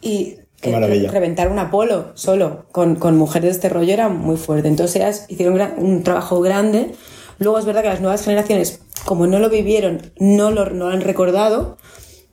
Y 0.00 0.36
Qué 0.60 0.70
maravilla. 0.70 1.10
reventar 1.10 1.50
un 1.50 1.58
Apolo 1.58 2.12
solo 2.14 2.66
con, 2.72 2.96
con 2.96 3.16
mujeres 3.16 3.44
de 3.44 3.50
este 3.50 3.68
rollo 3.68 3.92
era 3.92 4.08
muy 4.08 4.36
fuerte. 4.36 4.68
Entonces 4.68 4.96
ellas 4.96 5.26
hicieron 5.28 5.54
un, 5.54 5.58
gran- 5.58 5.74
un 5.78 6.02
trabajo 6.04 6.40
grande. 6.40 6.92
Luego 7.38 7.58
es 7.58 7.64
verdad 7.64 7.82
que 7.82 7.88
las 7.88 8.00
nuevas 8.00 8.22
generaciones, 8.24 8.80
como 9.04 9.26
no 9.26 9.38
lo 9.38 9.48
vivieron, 9.50 10.00
no 10.18 10.50
lo, 10.50 10.70
no 10.70 10.88
lo 10.88 10.94
han 10.94 11.00
recordado. 11.02 11.76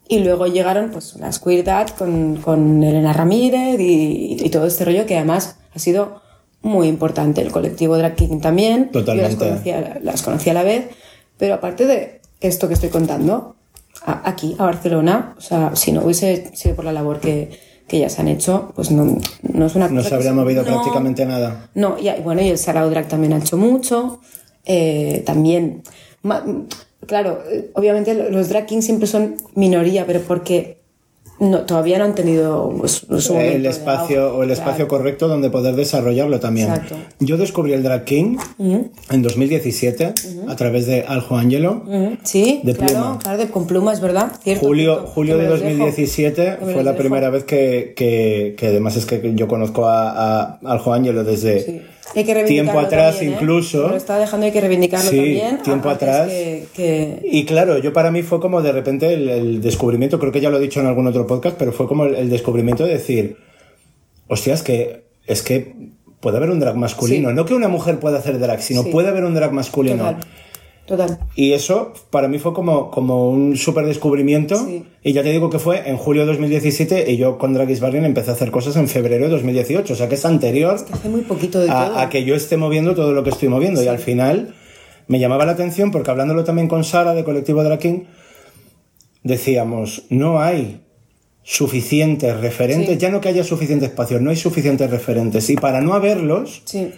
Y 0.07 0.19
luego 0.19 0.45
llegaron 0.45 0.91
pues 0.91 1.15
las 1.15 1.39
Queer 1.39 1.63
Dad 1.63 1.87
con, 1.97 2.35
con 2.37 2.83
Elena 2.83 3.11
Ramírez 3.13 3.79
y, 3.79 4.37
y 4.39 4.49
todo 4.51 4.67
este 4.67 4.85
rollo 4.85 5.05
que 5.07 5.17
además 5.17 5.57
ha 5.75 5.79
sido 5.79 6.21
muy 6.61 6.87
importante. 6.87 7.41
El 7.41 7.51
colectivo 7.51 7.97
Drag 7.97 8.15
King 8.15 8.39
también. 8.39 8.91
Totalmente. 8.91 9.33
Yo 9.33 9.39
las 9.45 9.49
conocía, 9.51 9.99
las 10.03 10.21
conocía 10.21 10.51
a 10.51 10.55
la 10.55 10.63
vez. 10.63 10.89
Pero 11.37 11.55
aparte 11.55 11.85
de 11.87 12.21
esto 12.39 12.67
que 12.67 12.75
estoy 12.75 12.89
contando, 12.89 13.55
a- 14.05 14.29
aquí, 14.29 14.55
a 14.59 14.65
Barcelona, 14.65 15.33
o 15.37 15.41
sea, 15.41 15.75
si 15.75 15.91
no 15.91 16.03
hubiese 16.03 16.55
sido 16.55 16.75
por 16.75 16.85
la 16.85 16.93
labor 16.93 17.19
que, 17.19 17.49
que 17.87 17.97
ya 17.99 18.09
se 18.09 18.21
han 18.21 18.27
hecho, 18.27 18.71
pues 18.75 18.91
no, 18.91 19.17
no 19.41 19.65
es 19.65 19.75
una 19.75 19.87
No 19.87 19.95
cosa 19.97 20.03
se 20.03 20.09
que 20.09 20.15
habría 20.15 20.31
se- 20.31 20.35
movido 20.35 20.63
no. 20.63 20.69
prácticamente 20.71 21.25
nada. 21.25 21.69
No, 21.73 21.97
y, 21.99 22.09
bueno, 22.21 22.41
y 22.41 22.49
el 22.49 22.57
Sarao 22.59 22.89
Drag 22.91 23.07
también 23.07 23.33
ha 23.33 23.37
hecho 23.37 23.57
mucho. 23.57 24.19
Eh, 24.65 25.23
también, 25.25 25.83
ma- 26.23 26.43
claro, 27.05 27.39
eh, 27.51 27.69
obviamente 27.73 28.13
los 28.31 28.49
drag 28.49 28.65
kings 28.65 28.85
siempre 28.85 29.07
son 29.07 29.35
minoría, 29.55 30.05
pero 30.05 30.21
porque 30.21 30.77
no, 31.37 31.65
todavía 31.65 31.97
no 31.97 32.05
han 32.05 32.15
tenido 32.15 32.81
su 32.87 33.37
el 33.37 33.65
espacio 33.65 34.37
o 34.37 34.43
el 34.43 34.51
espacio 34.51 34.87
claro. 34.87 34.87
correcto 34.87 35.27
donde 35.27 35.49
poder 35.49 35.75
desarrollarlo 35.75 36.39
también. 36.39 36.69
Exacto. 36.69 36.95
Yo 37.19 37.35
descubrí 37.35 37.73
el 37.73 37.83
drag 37.83 38.05
king 38.05 38.37
en 38.57 39.21
2017 39.21 40.13
a 40.47 40.55
través 40.55 40.87
de 40.87 41.01
Aljo 41.05 41.35
Angelo. 41.35 41.83
Sí, 42.23 42.61
De 42.63 42.73
claro, 42.73 42.93
pluma. 42.93 43.19
claro, 43.21 43.37
de, 43.37 43.49
con 43.49 43.67
plumas, 43.67 43.99
¿verdad? 43.99 44.31
Cierto, 44.41 44.65
Julio, 44.65 44.93
cierto. 44.93 45.11
julio 45.11 45.37
de 45.37 45.43
me 45.43 45.49
los 45.49 45.59
dejo. 45.59 45.71
2017 45.85 46.55
Que 46.59 46.65
me 46.65 46.73
fue 46.73 46.83
la 46.85 46.95
primera 46.95 47.29
vez 47.29 47.43
que, 47.43 47.93
que, 47.97 48.55
que 48.57 48.67
además 48.67 48.95
es 48.95 49.05
que 49.05 49.33
yo 49.35 49.49
conozco 49.49 49.87
a, 49.89 50.11
a 50.53 50.59
Aljo 50.63 50.93
Angelo 50.93 51.25
desde 51.25 51.59
Sí. 51.63 51.81
Hay 52.13 52.23
que 52.23 52.33
reivindicarlo 52.33 52.71
tiempo 52.71 52.79
atrás 52.79 53.15
también, 53.15 53.33
¿eh? 53.33 53.35
incluso. 53.41 53.87
Lo 53.89 53.95
está 53.95 54.19
dejando, 54.19 54.45
hay 54.45 54.51
que 54.51 54.61
reivindicarlo 54.61 55.09
Sí, 55.09 55.15
también. 55.17 55.57
tiempo 55.63 55.89
atrás. 55.89 56.27
Que, 56.27 56.65
que- 56.75 57.19
Y 57.23 57.45
claro, 57.45 57.77
yo 57.79 57.91
para 57.93 58.11
mí 58.11 58.21
fue 58.21 58.39
como 58.39 58.61
de 58.61 58.71
repente 58.71 59.13
el, 59.13 59.27
el 59.29 59.61
descubrimiento, 59.61 60.19
creo 60.19 60.31
que 60.31 60.39
ya 60.41 60.49
lo 60.49 60.57
he 60.57 60.61
dicho 60.61 60.79
en 60.79 60.85
algún 60.85 61.07
otro 61.07 61.25
podcast, 61.25 61.57
pero 61.57 61.71
fue 61.73 61.87
como 61.87 62.05
el, 62.05 62.15
el 62.15 62.29
descubrimiento 62.29 62.85
de 62.85 62.93
decir, 62.93 63.37
hostia, 64.27 64.53
es 64.53 64.61
que, 64.61 65.05
es 65.25 65.41
que 65.41 65.73
puede 66.19 66.37
haber 66.37 66.51
un 66.51 66.59
drag 66.59 66.75
masculino. 66.77 67.29
Sí. 67.29 67.35
No 67.35 67.45
que 67.45 67.53
una 67.53 67.67
mujer 67.67 67.99
pueda 67.99 68.17
hacer 68.19 68.39
drag, 68.39 68.61
sino 68.61 68.83
Sí. 68.83 68.89
puede 68.91 69.09
haber 69.09 69.23
un 69.25 69.33
drag 69.33 69.51
masculino. 69.51 69.97
Total. 70.05 70.17
Total. 70.85 71.17
Y 71.35 71.53
eso 71.53 71.93
para 72.11 72.27
mí 72.27 72.37
fue 72.37 72.53
como, 72.53 72.91
como 72.91 73.29
un 73.31 73.57
súper 73.57 73.85
descubrimiento. 73.87 74.55
Sí. 74.65 74.83
Y 75.03 75.13
ya 75.13 75.23
te 75.23 75.31
digo 75.31 75.49
que 75.49 75.57
fue 75.57 75.89
en 75.89 75.97
julio 75.97 76.21
de 76.21 76.27
2017 76.27 77.11
y 77.11 77.17
yo 77.17 77.37
con 77.39 77.53
Drag 77.53 77.69
is 77.71 77.79
Bargain 77.79 78.05
empecé 78.05 78.29
a 78.29 78.33
hacer 78.33 78.51
cosas 78.51 78.75
en 78.75 78.87
febrero 78.87 79.25
de 79.25 79.31
2018. 79.31 79.93
O 79.93 79.95
sea 79.95 80.07
que 80.09 80.15
es 80.15 80.25
anterior 80.25 80.83
Que 80.85 80.93
hace 80.93 81.09
muy 81.09 81.21
poquito 81.21 81.59
de 81.59 81.67
todo. 81.67 81.97
a, 81.97 82.09
que 82.09 82.23
yo 82.23 82.35
esté 82.35 82.57
moviendo 82.57 82.93
todo 82.93 83.13
lo 83.13 83.23
que 83.23 83.31
estoy 83.31 83.49
moviendo. 83.49 83.81
Y 83.83 83.87
al 83.87 83.97
final 83.99 84.53
me 85.07 85.19
llamaba 85.19 85.45
la 85.45 85.53
atención 85.53 85.91
porque 85.91 86.11
hablándolo 86.11 86.43
también 86.43 86.67
con 86.67 86.83
Sara 86.83 87.13
de 87.15 87.23
Colectivo 87.23 87.63
Drag 87.63 87.79
King, 87.79 87.99
decíamos, 89.23 90.03
no 90.09 90.39
hay 90.39 90.81
suficientes 91.43 92.39
referentes, 92.39 92.89
Sí. 92.89 92.97
ya 92.97 93.09
no 93.09 93.21
que 93.21 93.29
haya 93.29 93.43
suficiente 93.43 93.85
espacio, 93.85 94.19
no 94.19 94.29
hay 94.31 94.35
suficientes 94.35 94.89
referentes. 94.89 95.49
Y 95.49 95.55
para 95.55 95.81
no 95.81 95.93
haberlos, 95.93 96.61
Sí. 96.65 96.91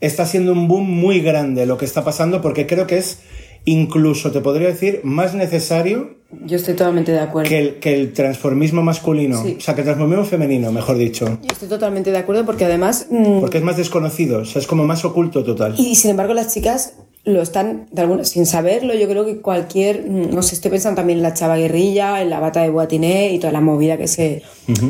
Está 0.00 0.26
siendo 0.26 0.52
un 0.52 0.68
boom 0.68 0.88
muy 0.90 1.20
grande 1.20 1.66
lo 1.66 1.76
que 1.78 1.84
está 1.84 2.04
pasando 2.04 2.40
porque 2.40 2.66
creo 2.66 2.86
que 2.86 2.98
es 2.98 3.20
incluso, 3.64 4.30
te 4.30 4.40
podría 4.40 4.68
decir, 4.68 5.00
más 5.04 5.34
necesario 5.34 6.16
Yo 6.46 6.56
estoy 6.56 6.74
totalmente 6.74 7.12
de 7.12 7.20
acuerdo. 7.20 7.48
que 7.48 7.58
el, 7.58 7.74
que 7.78 7.94
el 7.94 8.12
transformismo 8.12 8.82
masculino. 8.82 9.42
Sí. 9.42 9.56
O 9.58 9.60
sea, 9.60 9.74
que 9.74 9.82
el 9.82 9.86
transformismo 9.86 10.24
femenino, 10.24 10.72
mejor 10.72 10.96
dicho. 10.96 11.26
Yo 11.42 11.48
estoy 11.52 11.68
totalmente 11.68 12.10
de 12.10 12.18
acuerdo 12.18 12.46
porque 12.46 12.64
además 12.64 13.08
mm, 13.10 13.40
Porque 13.40 13.58
es 13.58 13.64
más 13.64 13.76
desconocido, 13.76 14.40
o 14.40 14.44
sea, 14.44 14.60
es 14.60 14.66
como 14.66 14.84
más 14.84 15.04
oculto 15.04 15.44
total. 15.44 15.74
Y 15.76 15.94
sin 15.96 16.10
embargo 16.12 16.32
las 16.34 16.54
chicas 16.54 16.94
lo 17.24 17.42
están, 17.42 17.86
de 17.92 18.00
alguna, 18.02 18.24
sin 18.24 18.46
saberlo, 18.46 18.94
yo 18.94 19.06
creo 19.08 19.26
que 19.26 19.40
cualquier, 19.40 20.08
mm, 20.08 20.34
no 20.34 20.42
sé, 20.42 20.54
estoy 20.54 20.70
pensando 20.70 20.96
también 20.96 21.18
en 21.18 21.22
la 21.22 21.34
chava 21.34 21.56
guerrilla, 21.58 22.22
en 22.22 22.30
la 22.30 22.40
bata 22.40 22.62
de 22.62 22.70
Boatiné 22.70 23.32
y 23.32 23.38
toda 23.38 23.52
la 23.52 23.60
movida 23.60 23.98
que 23.98 24.08
se 24.08 24.42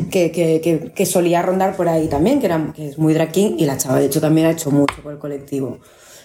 que, 0.09 0.31
que, 0.31 0.61
que, 0.61 0.91
que 0.95 1.05
solía 1.05 1.41
rondar 1.41 1.75
por 1.75 1.89
ahí 1.89 2.07
también, 2.07 2.39
que, 2.39 2.45
era, 2.45 2.71
que 2.75 2.87
es 2.89 2.97
muy 2.97 3.13
drag 3.13 3.31
king, 3.31 3.55
y 3.57 3.65
la 3.65 3.77
chava 3.77 3.99
de 3.99 4.05
hecho 4.05 4.21
también 4.21 4.47
ha 4.47 4.51
hecho 4.51 4.71
mucho 4.71 4.95
por 5.03 5.11
el 5.11 5.19
colectivo. 5.19 5.79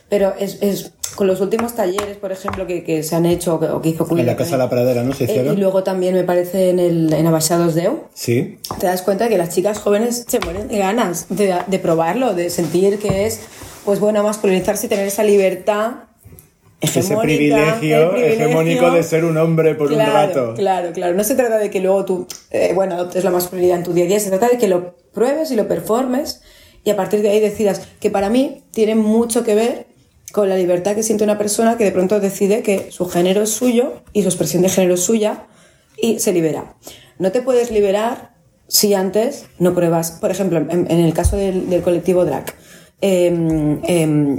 Pero 0.09 0.33
es, 0.39 0.59
es 0.63 0.93
con 1.17 1.27
los 1.27 1.41
últimos 1.41 1.75
talleres, 1.75 2.17
por 2.19 2.31
ejemplo, 2.31 2.65
que, 2.69 2.85
que 2.85 3.03
se 3.03 3.17
han 3.17 3.27
hecho 3.27 3.57
o 3.57 3.83
que, 3.83 3.89
hizo 3.89 4.07
En 4.17 4.25
la 4.27 4.37
Casa 4.37 4.53
de 4.53 4.59
la 4.59 4.71
Pradera, 4.71 5.03
¿no? 5.03 5.13
Se 5.13 5.25
Eh, 5.25 5.27
hicieron. 5.29 5.59
y 5.59 5.61
luego 5.61 5.83
también 5.83 6.15
me 6.15 6.23
parece 6.23 6.71
en, 6.71 6.79
el, 6.79 7.13
en 7.13 7.27
Abaixados 7.27 7.75
Deu, 7.75 8.05
Sí. 8.15 8.59
te 8.79 8.87
das 8.87 9.03
cuenta 9.03 9.29
que 9.29 9.37
las 9.37 9.53
chicas 9.53 9.79
jóvenes 9.81 10.25
se 10.29 10.39
mueren 10.39 10.69
de 10.69 10.79
ganas 10.79 11.27
de, 11.31 11.53
de 11.67 11.79
probarlo, 11.81 12.35
de 12.35 12.51
sentir 12.51 13.01
que 13.01 13.27
es, 13.27 13.41
pues 13.87 14.01
bueno, 14.01 14.23
masculinizarse 14.23 14.85
y 14.87 14.89
tener 14.91 15.07
esa 15.07 15.23
libertad 15.25 15.93
Ese 16.81 17.01
privilegio, 17.17 18.11
privilegio. 18.11 18.17
hegemónico 18.17 18.91
de 18.91 19.03
ser 19.03 19.25
un 19.25 19.39
hombre 19.39 19.75
por 19.75 19.89
claro, 19.89 20.11
un 20.11 20.15
rato. 20.15 20.55
Claro, 20.57 20.93
claro. 20.93 21.15
No 21.15 21.25
se 21.25 21.35
trata 21.35 21.57
de 21.57 21.71
que 21.71 21.81
luego 21.81 22.05
tú, 22.05 22.27
eh, 22.51 22.73
bueno, 22.75 22.97
adoptes 22.97 23.25
la 23.25 23.31
masculinidad 23.31 23.79
en 23.79 23.85
tu 23.85 23.95
día 23.95 24.05
a 24.05 24.09
día, 24.09 24.21
se 24.21 24.29
trata 24.29 24.49
de 24.49 24.59
que 24.59 24.69
lo 24.69 24.95
pruebes 25.15 25.51
y 25.51 25.57
lo 25.57 25.67
performes 25.67 26.43
y 26.85 26.91
a 26.91 26.97
partir 26.97 27.23
de 27.23 27.31
ahí 27.31 27.41
decidas 27.41 27.81
que 28.01 28.11
para 28.11 28.29
mí 28.29 28.63
tiene 28.73 28.95
mucho 28.95 29.43
que 29.43 29.55
ver 29.55 29.87
con 30.33 30.49
la 30.49 30.57
libertad 30.57 30.95
que 30.95 31.03
siente 31.03 31.25
una 31.25 31.39
persona 31.39 31.79
que 31.79 31.85
de 31.85 31.93
pronto 31.93 32.21
decide 32.21 32.63
que 32.63 32.91
su 32.91 33.07
género 33.09 33.43
es 33.43 33.51
suyo 33.51 34.03
y 34.13 34.23
su 34.23 34.29
expresión 34.29 34.63
de 34.63 34.69
género 34.69 34.95
es 34.95 35.01
suya 35.01 35.47
y 35.97 36.19
se 36.19 36.33
libera. 36.33 36.75
No 37.19 37.33
te 37.33 37.41
puedes 37.41 37.71
liberar 37.71 38.35
si 38.69 38.93
antes 38.93 39.47
no 39.59 39.75
pruebas, 39.75 40.11
por 40.21 40.31
ejemplo, 40.31 40.59
en, 40.59 40.69
en 40.91 41.01
el 41.01 41.15
caso 41.15 41.37
del, 41.37 41.71
del 41.71 41.83
colectivo 41.83 42.25
drag, 42.25 42.53
em, 43.01 43.81
em, 43.85 44.39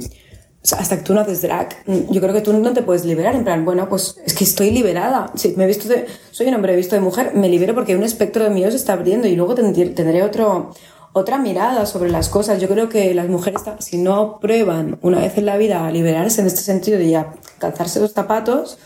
hasta 0.74 0.98
que 0.98 1.04
tú 1.04 1.14
no 1.14 1.22
haces 1.22 1.42
drag, 1.42 1.70
yo 2.10 2.20
creo 2.20 2.34
que 2.34 2.42
tú 2.42 2.54
no 2.54 2.74
te 2.74 2.82
puedes 2.82 3.06
liberar. 3.06 3.36
En 3.36 3.44
plan, 3.44 3.64
bueno, 3.64 3.88
pues 3.88 4.18
es 4.26 4.34
que 4.34 4.44
estoy 4.44 4.72
liberada. 4.72 5.32
Si 5.36 5.56
me 5.56 5.64
he 5.64 5.68
visto 5.68 5.88
soy 6.32 6.48
un 6.48 6.56
hombre 6.56 6.76
visto 6.76 6.96
de 6.96 7.02
mujer, 7.02 7.32
me 7.36 7.50
libero 7.50 7.74
porque 7.74 7.96
un 7.96 8.04
espectro 8.04 8.44
de 8.44 8.50
mío 8.50 8.70
se 8.70 8.78
está 8.78 8.94
abriendo 8.94 9.28
y 9.28 9.36
luego 9.36 9.56
tendré, 9.56 10.24
otro, 10.24 10.72
otra 11.14 11.38
mirada 11.38 11.86
sobre 11.86 12.10
las 12.10 12.30
cosas. 12.30 12.60
Yo 12.60 12.68
creo 12.68 12.90
que 12.90 13.14
las 13.14 13.30
mujeres, 13.30 13.62
si 13.80 13.98
no 13.98 14.40
prueban 14.40 14.98
una 15.02 15.20
vez 15.20 15.38
en 15.38 15.46
la 15.46 15.58
vida 15.58 15.88
a 15.88 15.92
liberarse 15.92 16.42
en 16.42 16.48
este 16.48 16.62
sentido 16.62 16.98
de 16.98 17.10
ya 17.10 17.34
calzarse 17.60 18.00
los 18.00 18.12
zapatos, 18.12 18.78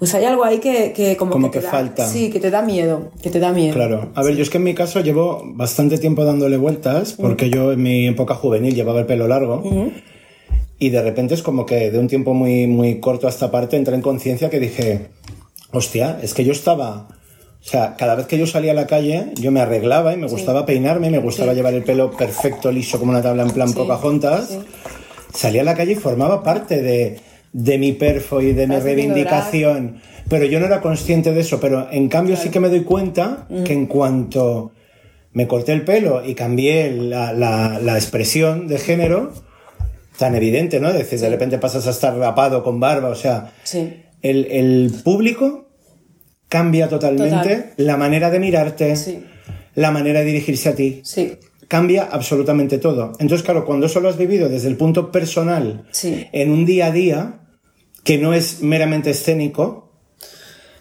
pues 0.00 0.12
hay 0.14 0.24
algo 0.24 0.42
ahí 0.44 0.58
que, 0.58 0.92
que 0.92 1.16
como, 1.16 1.30
Como 1.30 1.50
que 1.52 1.60
da- 1.60 1.70
falta. 1.70 2.08
Sí, 2.08 2.30
que 2.30 2.40
te 2.40 2.50
da 2.50 2.62
miedo, 2.62 3.10
que 3.22 3.30
te 3.30 3.38
da 3.38 3.52
miedo. 3.52 3.74
Claro. 3.74 4.10
A 4.16 4.22
ver, 4.24 4.34
yo 4.34 4.42
es 4.42 4.50
que 4.50 4.56
en 4.56 4.64
mi 4.64 4.74
caso 4.74 5.00
llevo 5.00 5.42
bastante 5.44 5.98
tiempo 5.98 6.24
dándole 6.24 6.56
vueltas, 6.56 7.12
porque 7.12 7.50
yo 7.50 7.70
en 7.72 7.82
mi 7.82 8.08
época 8.08 8.34
juvenil 8.34 8.74
llevaba 8.74 9.00
el 9.00 9.06
pelo 9.06 9.28
largo. 9.28 9.62
Y 10.78 10.88
de 10.88 11.02
repente 11.02 11.34
es 11.34 11.42
como 11.42 11.66
que 11.66 11.90
de 11.90 11.98
un 11.98 12.08
tiempo 12.08 12.32
muy, 12.34 12.66
muy 12.66 12.98
corto 12.98 13.26
a 13.26 13.30
esta 13.30 13.50
parte 13.50 13.76
entré 13.76 13.94
en 13.94 14.00
conciencia 14.00 14.48
que 14.50 14.58
dije, 14.58 15.08
hostia, 15.70 16.18
es 16.22 16.32
que 16.34 16.44
yo 16.44 16.52
estaba... 16.52 17.06
O 17.62 17.68
sea, 17.68 17.94
cada 17.98 18.14
vez 18.14 18.26
que 18.26 18.38
yo 18.38 18.46
salía 18.46 18.72
a 18.72 18.74
la 18.74 18.86
calle, 18.86 19.26
yo 19.34 19.50
me 19.52 19.60
arreglaba 19.60 20.14
y 20.14 20.16
me 20.16 20.26
gustaba 20.28 20.64
peinarme, 20.64 21.10
me 21.10 21.18
gustaba 21.18 21.52
llevar 21.52 21.74
el 21.74 21.84
pelo 21.84 22.10
perfecto, 22.10 22.72
liso, 22.72 22.98
como 22.98 23.10
una 23.12 23.20
tabla 23.20 23.42
en 23.42 23.50
plan 23.50 23.74
Pocahontas. 23.74 24.48
sí. 24.48 24.58
Salía 25.34 25.60
a 25.60 25.64
la 25.64 25.74
calle 25.76 25.92
y 25.92 25.96
formaba 25.96 26.42
parte 26.42 26.80
de, 26.80 27.20
de 27.52 27.78
mi 27.78 27.92
perfo 27.92 28.40
y 28.40 28.52
de 28.52 28.66
mi 28.66 28.76
reivindicación. 28.76 29.96
Pero 30.28 30.44
yo 30.44 30.60
no 30.60 30.66
era 30.66 30.80
consciente 30.80 31.32
de 31.32 31.40
eso. 31.40 31.58
Pero 31.60 31.88
en 31.90 32.08
cambio 32.08 32.36
sí 32.36 32.50
que 32.50 32.60
me 32.60 32.68
doy 32.68 32.82
cuenta 32.84 33.46
que 33.64 33.72
en 33.72 33.86
cuanto 33.86 34.72
me 35.32 35.46
corté 35.46 35.72
el 35.72 35.84
pelo 35.84 36.24
y 36.24 36.34
cambié 36.34 36.90
la, 36.92 37.32
la- 37.32 37.78
la 37.80 37.94
expresión 37.94 38.66
de 38.68 38.78
género, 38.78 39.32
tan 40.18 40.34
evidente, 40.34 40.80
¿no? 40.80 40.92
Decir, 40.92 41.18
de 41.20 41.30
repente 41.30 41.58
pasas 41.58 41.86
a 41.86 41.90
estar 41.90 42.16
rapado 42.16 42.62
con 42.62 42.78
barba, 42.80 43.08
o 43.08 43.14
sea, 43.14 43.52
Sí. 43.64 44.02
el, 44.22 44.46
el 44.50 44.92
público 45.02 45.68
cambia 46.48 46.88
totalmente 46.88 47.56
Total. 47.56 47.72
la 47.76 47.96
manera 47.96 48.30
de 48.30 48.40
mirarte, 48.40 48.96
Sí. 48.96 49.24
la 49.74 49.90
manera 49.92 50.20
de 50.20 50.26
dirigirse 50.26 50.68
a 50.68 50.74
ti. 50.74 51.00
Sí. 51.04 51.32
Cambia 51.68 52.08
absolutamente 52.10 52.78
todo. 52.78 53.12
Entonces, 53.20 53.44
claro, 53.44 53.64
cuando 53.64 53.86
eso 53.86 54.00
lo 54.00 54.08
has 54.08 54.18
vivido 54.18 54.48
desde 54.48 54.68
el 54.68 54.76
punto 54.76 55.12
personal, 55.12 55.84
Sí. 55.92 56.26
en 56.32 56.50
un 56.50 56.66
día 56.66 56.86
a 56.86 56.90
día, 56.90 57.39
que 58.04 58.18
no 58.18 58.34
es 58.34 58.62
meramente 58.62 59.10
escénico, 59.10 59.90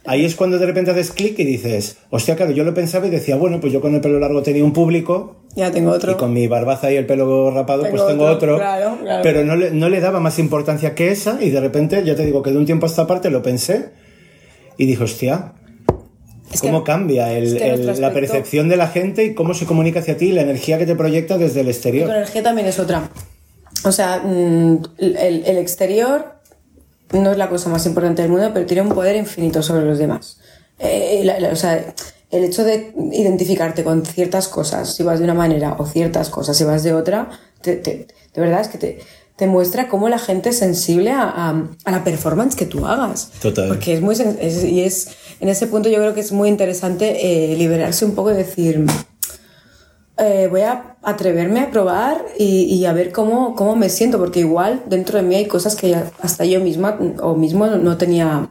ahí 0.06 0.26
es 0.26 0.36
cuando 0.36 0.58
de 0.58 0.66
repente 0.66 0.92
haces 0.92 1.12
clic 1.12 1.38
y 1.40 1.44
dices, 1.44 1.98
hostia, 2.10 2.36
claro, 2.36 2.52
yo 2.52 2.64
lo 2.64 2.74
pensaba 2.74 3.08
y 3.08 3.10
decía, 3.10 3.36
bueno, 3.36 3.60
pues 3.60 3.74
yo 3.74 3.82
con 3.82 3.94
el 3.96 4.02
pelo 4.02 4.20
largo 4.20 4.42
tenía 4.42 4.64
un 4.64 4.74
público, 4.74 5.36
Ya 5.56 5.72
tengo 5.72 5.92
otro. 5.92 6.14
y 6.14 6.16
con 6.16 6.34
mi 6.34 6.48
barbaza 6.48 6.92
y 6.92 6.96
el 6.96 7.06
pelo 7.06 7.52
rapado, 7.52 7.84
Tengo 7.84 7.98
pues 7.98 8.08
tengo 8.08 8.24
otro, 8.26 8.56
otro. 8.56 8.58
claro, 8.58 8.98
claro. 9.02 9.22
Pero 9.24 9.44
no 9.44 9.56
le, 9.56 9.72
no 9.72 9.90
le 9.90 10.00
daba 10.00 10.20
más 10.20 10.40
importancia 10.40 10.96
que 10.96 11.12
esa, 11.12 11.38
y 11.42 11.50
de 11.50 11.60
repente, 11.60 12.04
ya 12.06 12.16
te 12.16 12.26
digo 12.26 12.42
que 12.42 12.52
de 12.52 12.58
un 12.58 12.66
tiempo 12.66 12.86
a 12.86 12.90
esta 12.90 13.06
parte 13.06 13.30
lo 13.30 13.42
pensé 13.44 13.90
y 14.78 14.86
dije, 14.86 15.04
hostia, 15.04 15.54
Es 16.52 16.62
que- 16.62 16.68
cómo 16.70 16.84
cambia 16.84 17.32
el- 17.38 17.58
es 17.58 17.62
que 17.62 17.70
el- 17.70 18.02
la 18.02 18.14
percepción 18.14 18.70
de 18.70 18.78
la 18.78 18.88
gente 18.88 19.26
y 19.26 19.34
cómo 19.36 19.54
se 19.54 19.66
comunica 19.66 20.00
hacia 20.00 20.18
ti, 20.18 20.32
la 20.32 20.42
energía 20.42 20.78
que 20.78 20.86
te 20.86 20.96
proyecta 20.96 21.38
desde 21.38 21.60
el 21.60 21.66
Tu 21.68 21.72
exterior. 21.72 22.10
energía 22.10 22.42
también 22.42 22.68
es 22.68 22.80
otra. 22.80 23.10
O 23.86 23.92
sea, 23.92 24.20
mm, 24.26 24.82
el, 24.98 25.44
el 25.46 25.58
exterior 25.58 26.39
no 27.14 27.32
es 27.32 27.38
la 27.38 27.50
cosa 27.50 27.70
más 27.70 27.86
importante 27.86 28.22
del 28.22 28.32
mundo, 28.32 28.52
pero 28.54 28.66
tiene 28.66 28.82
un 28.84 28.90
poder 28.90 29.16
infinito 29.16 29.62
sobre 29.64 29.86
los 29.86 29.98
demás. 29.98 30.38
Eh, 30.80 31.22
la- 31.26 31.40
la- 31.40 31.50
o 31.50 31.56
sea, 31.56 31.94
el 32.32 32.44
hecho 32.44 32.64
de 32.64 32.94
identificarte 33.12 33.84
con 33.84 34.06
ciertas 34.06 34.48
cosas, 34.48 34.94
si 34.96 35.04
vas 35.04 35.20
de 35.20 35.26
una 35.26 35.34
manera, 35.34 35.76
o 35.80 35.86
ciertas 35.86 36.30
cosas, 36.30 36.56
si 36.58 36.64
vas 36.64 36.84
de 36.84 36.94
otra, 36.94 37.30
te- 37.62 37.76
te- 37.78 38.08
de 38.34 38.42
verdad 38.42 38.62
es 38.62 38.68
que 38.68 38.78
te, 38.78 39.00
te 39.36 39.48
muestra 39.48 39.88
cómo 39.88 40.10
la 40.10 40.20
gente 40.20 40.50
es 40.50 40.58
sensible 40.60 41.12
a, 41.12 41.24
a- 41.24 41.70
a 41.86 41.92
la 41.92 42.04
performance 42.04 42.56
que 42.56 42.66
tú 42.66 42.86
hagas. 42.86 43.32
Total. 43.42 43.68
Porque 43.70 43.94
es 43.96 44.02
muy. 44.02 44.16
es- 44.40 44.64
y 44.64 44.82
es. 44.82 45.08
En 45.40 45.50
ese 45.50 45.66
punto 45.68 45.90
yo 45.90 45.98
creo 45.98 46.14
que 46.14 46.20
es 46.22 46.32
muy 46.32 46.50
interesante 46.50 47.54
eh, 47.54 47.56
liberarse 47.56 48.06
un 48.06 48.12
poco 48.16 48.32
y 48.32 48.36
decir. 48.36 48.86
Eh, 50.20 50.48
voy 50.50 50.62
a 50.62 50.96
atreverme 51.02 51.62
a 51.62 51.72
probar 51.72 52.26
y, 52.38 52.66
y 52.66 52.86
a 52.86 52.94
ver 52.94 53.12
cómo, 53.12 53.56
cómo 53.56 53.76
me 53.76 53.90
siento, 53.90 54.18
porque 54.18 54.42
igual 54.42 54.84
dentro 54.88 55.18
de 55.18 55.24
mí 55.24 55.36
hay 55.36 55.48
cosas 55.48 55.76
que 55.76 55.96
hasta 56.22 56.46
yo 56.46 56.60
misma 56.60 56.98
o 57.22 57.36
mismo 57.36 57.68
no 57.68 57.98
tenía 57.98 58.50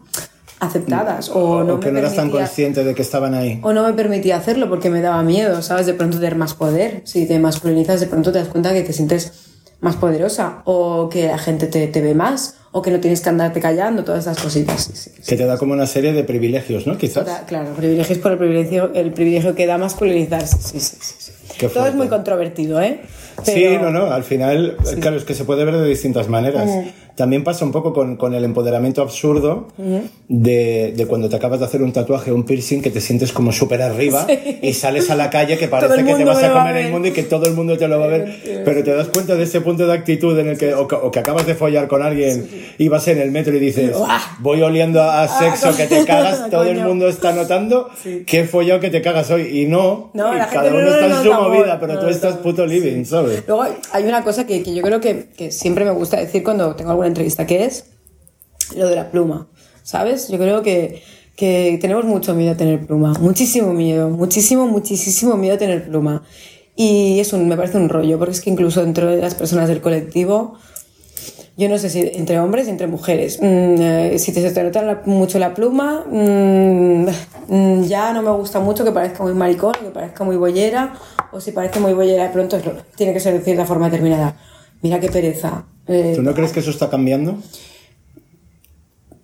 aceptadas 0.61 1.31
o, 1.33 1.63
no 1.63 1.79
que 1.79 1.87
me 1.87 1.93
no 1.93 1.99
eras 2.01 2.17
tan 2.17 2.31
consciente 2.31 2.83
de 2.83 2.95
que 2.95 3.03
estaban 3.03 3.35
ahí. 3.35 3.61
o 3.63 3.73
no 3.73 3.85
me 3.85 3.93
permitía 3.93 4.37
hacerlo 4.37 4.69
porque 4.69 4.91
me 4.91 5.01
daba 5.01 5.23
miedo, 5.23 5.63
¿sabes? 5.63 5.87
De 5.87 5.95
pronto 5.95 6.19
tener 6.19 6.37
más 6.37 6.55
poder. 6.55 7.03
Si 7.05 7.27
te 7.27 7.39
masculinizas, 7.39 8.01
de 8.01 8.07
pronto 8.07 8.33
te 8.33 8.39
das 8.39 8.49
cuenta 8.49 8.73
que 8.73 8.83
te 8.83 8.93
sientes 8.93 9.33
más 9.81 9.97
poderosa 9.97 10.63
o 10.65 11.09
que 11.09 11.29
la 11.29 11.39
gente 11.39 11.67
te, 11.69 11.87
te 11.87 12.01
ve 12.01 12.15
más 12.15 12.57
o 12.73 12.83
que 12.83 12.91
no 12.91 13.01
tienes 13.01 13.21
que 13.21 13.29
andarte 13.29 13.61
callando, 13.61 14.05
todas 14.05 14.25
esas 14.25 14.39
cositas. 14.41 14.85
Sí, 14.85 14.93
sí, 14.95 15.11
sí. 15.17 15.23
Que 15.27 15.37
te 15.37 15.47
da 15.47 15.57
como 15.57 15.73
una 15.73 15.87
serie 15.87 16.13
de 16.13 16.25
privilegios, 16.25 16.87
¿no? 16.87 16.99
Quizás. 16.99 17.27
Claro, 17.47 17.73
privilegios 17.75 18.19
por 18.19 18.33
el 18.33 18.39
privilegio, 18.39 18.93
el 18.95 19.13
privilegio 19.13 19.55
que 19.55 19.67
da 19.67 19.79
masculinizarse. 19.79 20.59
Sí, 20.61 20.81
sí, 20.81 20.97
sí, 21.01 21.28
Todo 21.67 21.87
es 21.87 21.95
muy 21.95 22.09
controvertido, 22.09 22.81
¿eh? 22.81 23.01
Sí, 23.45 23.53
Pero- 23.55 23.83
no, 23.83 23.91
no, 23.91 24.13
al 24.13 24.25
final, 24.25 24.77
claro, 25.01 25.17
es 25.17 25.25
que 25.25 25.35
se 25.35 25.45
puede 25.45 25.65
ver 25.65 25.77
de 25.77 25.89
distintas 25.89 26.29
maneras. 26.29 26.69
También 27.15 27.43
pasa 27.43 27.65
un 27.65 27.73
poco 27.73 27.93
con, 27.93 28.17
con 28.17 28.33
el 28.35 28.45
empoderamiento 28.45 29.03
absurdo 29.03 29.67
de, 30.29 30.93
de 30.97 31.07
cuando 31.07 31.29
te 31.29 31.35
acabas 31.35 31.59
de 31.59 31.67
hacer 31.67 31.83
un 31.83 31.93
tatuaje 31.93 32.31
o 32.31 32.35
un 32.37 32.45
piercing 32.45 32.81
que 32.81 32.91
te 32.91 33.01
sientes 33.01 33.33
como 33.33 33.51
súper 33.51 33.83
arriba 33.83 34.25
y 34.63 34.73
sales 34.73 35.11
a 35.11 35.17
la 35.17 35.29
calle 35.29 35.59
que 35.59 35.67
parece 35.69 36.05
que 36.05 36.15
te 36.15 36.25
vas 36.25 36.39
a 36.45 36.49
lo 36.49 36.55
va 36.55 36.61
a 36.63 36.67
comer 36.69 36.77
el 36.87 36.93
mundo 36.93 37.09
y 37.09 37.11
que 37.13 37.25
todo 37.25 37.47
el 37.47 37.55
mundo 37.55 37.77
te 37.77 37.89
lo 37.89 37.99
va 37.99 38.05
a 38.05 38.09
ver. 38.09 38.63
Pero 38.65 38.85
te 38.85 38.95
das 38.95 39.09
cuenta 39.09 39.35
de 39.35 39.43
ese 39.43 39.61
punto 39.61 39.85
de 39.87 39.93
actitud 39.95 40.39
en 40.39 40.49
el 40.49 40.59
que, 40.59 40.75
o 40.75 40.87
que, 40.87 40.95
o 40.95 41.11
que 41.11 41.19
acabas 41.19 41.45
de 41.47 41.57
follar 41.57 41.89
con 41.89 42.03
alguien 42.03 42.49
y 42.79 42.87
vas 42.87 43.09
en 43.09 43.19
el 43.19 43.33
metro 43.33 43.53
y 43.57 43.59
dices, 43.59 43.97
voy 44.39 44.63
oliendo 44.63 45.03
a, 45.03 45.23
a 45.25 45.29
sexo 45.29 45.77
que 45.77 45.87
te 45.89 46.05
cagas, 46.05 46.49
todo 46.51 46.63
el 46.65 46.81
mundo 46.85 47.09
está 47.09 47.33
notando 47.33 47.91
que 48.27 48.41
he 48.41 48.45
follado 48.47 48.79
que 48.79 48.91
te 48.91 49.03
cagas 49.03 49.29
hoy. 49.33 49.61
Y 49.63 49.67
no, 49.67 50.11
No, 50.15 50.33
y 50.35 50.39
la 50.39 50.47
cada 50.47 50.71
gente 50.71 50.79
uno 50.83 50.89
no 50.89 50.95
está 50.95 51.07
en 51.19 51.25
su 51.25 51.33
movida, 51.33 51.81
pero 51.81 51.99
tú 51.99 52.07
estás 52.07 52.37
puto 52.37 52.65
living, 52.65 53.05
¿sabes? 53.05 53.28
Luego 53.47 53.65
hay 53.93 54.05
una 54.05 54.25
cosa 54.25 54.47
que, 54.47 54.63
yo 54.63 54.83
creo 54.83 55.01
que, 55.01 55.51
siempre 55.51 55.85
me 55.85 55.91
gusta 55.91 56.19
decir 56.19 56.43
cuando 56.43 56.75
tengo 56.77 56.91
alguna 56.91 57.09
entrevista, 57.09 57.47
que 57.47 57.65
es 57.65 57.87
lo 58.77 58.89
de 58.89 58.97
la 58.97 59.11
pluma, 59.11 59.49
¿sabes? 59.83 60.29
Yo 60.29 60.39
creo 60.39 60.63
que, 60.63 61.03
tenemos 61.37 62.05
mucho 62.05 62.35
miedo 62.35 62.53
a 62.53 62.57
tener 62.57 62.87
pluma, 62.87 63.13
muchísimo 63.21 63.73
miedo, 63.73 64.11
muchísimo, 64.11 64.67
muchísimo 64.67 65.37
miedo 65.37 65.55
a 65.55 65.59
tener 65.59 65.89
pluma. 65.89 66.23
Y 66.75 67.19
es 67.19 67.33
un, 67.33 67.49
me 67.49 67.57
parece 67.57 67.77
un 67.77 67.89
rollo, 67.89 68.19
porque 68.19 68.33
es 68.33 68.41
que 68.41 68.51
incluso 68.51 68.85
dentro 68.85 69.09
de 69.09 69.17
las 69.21 69.35
personas 69.35 69.69
del 69.69 69.81
colectivo, 69.81 70.59
yo 71.59 71.69
no 71.69 71.77
sé 71.77 71.91
si 71.91 72.09
entre 72.15 72.39
hombres 72.39 72.69
y 72.69 72.71
entre 72.71 72.87
mujeres, 72.87 73.41
mm, 73.43 73.45
eh, 73.45 74.19
si 74.19 74.33
te, 74.33 74.41
se 74.43 74.53
te 74.53 74.63
nota 74.63 75.03
mucho 75.07 75.41
la 75.41 75.55
pluma, 75.55 76.05
mm, 76.09 77.07
mm, 77.49 77.83
ya 77.83 78.13
no 78.13 78.23
me 78.23 78.31
gusta 78.31 78.61
mucho 78.61 78.85
que 78.85 78.93
parezca 78.93 79.25
muy 79.25 79.35
maricón, 79.35 79.73
que 79.73 79.91
parezca 79.91 80.23
muy 80.23 80.37
bollera, 80.37 80.95
o 81.33 81.41
si 81.41 81.53
parece 81.53 81.81
muy 81.81 81.93
bollera 81.93 82.25
de 82.25 82.31
pronto 82.31 82.59
tiene 82.97 83.13
que 83.13 83.21
ser 83.21 83.35
de 83.35 83.41
cierta 83.41 83.65
forma 83.65 83.87
determinada. 83.91 84.37
Mira 84.83 85.01
qué 85.01 85.09
pereza. 85.09 85.65
Eh, 85.87 86.13
¿Tú 86.17 86.23
no 86.23 86.35
crees 86.35 86.53
que 86.53 86.61
eso 86.61 86.71
está 86.71 86.91
cambiando? 86.91 87.39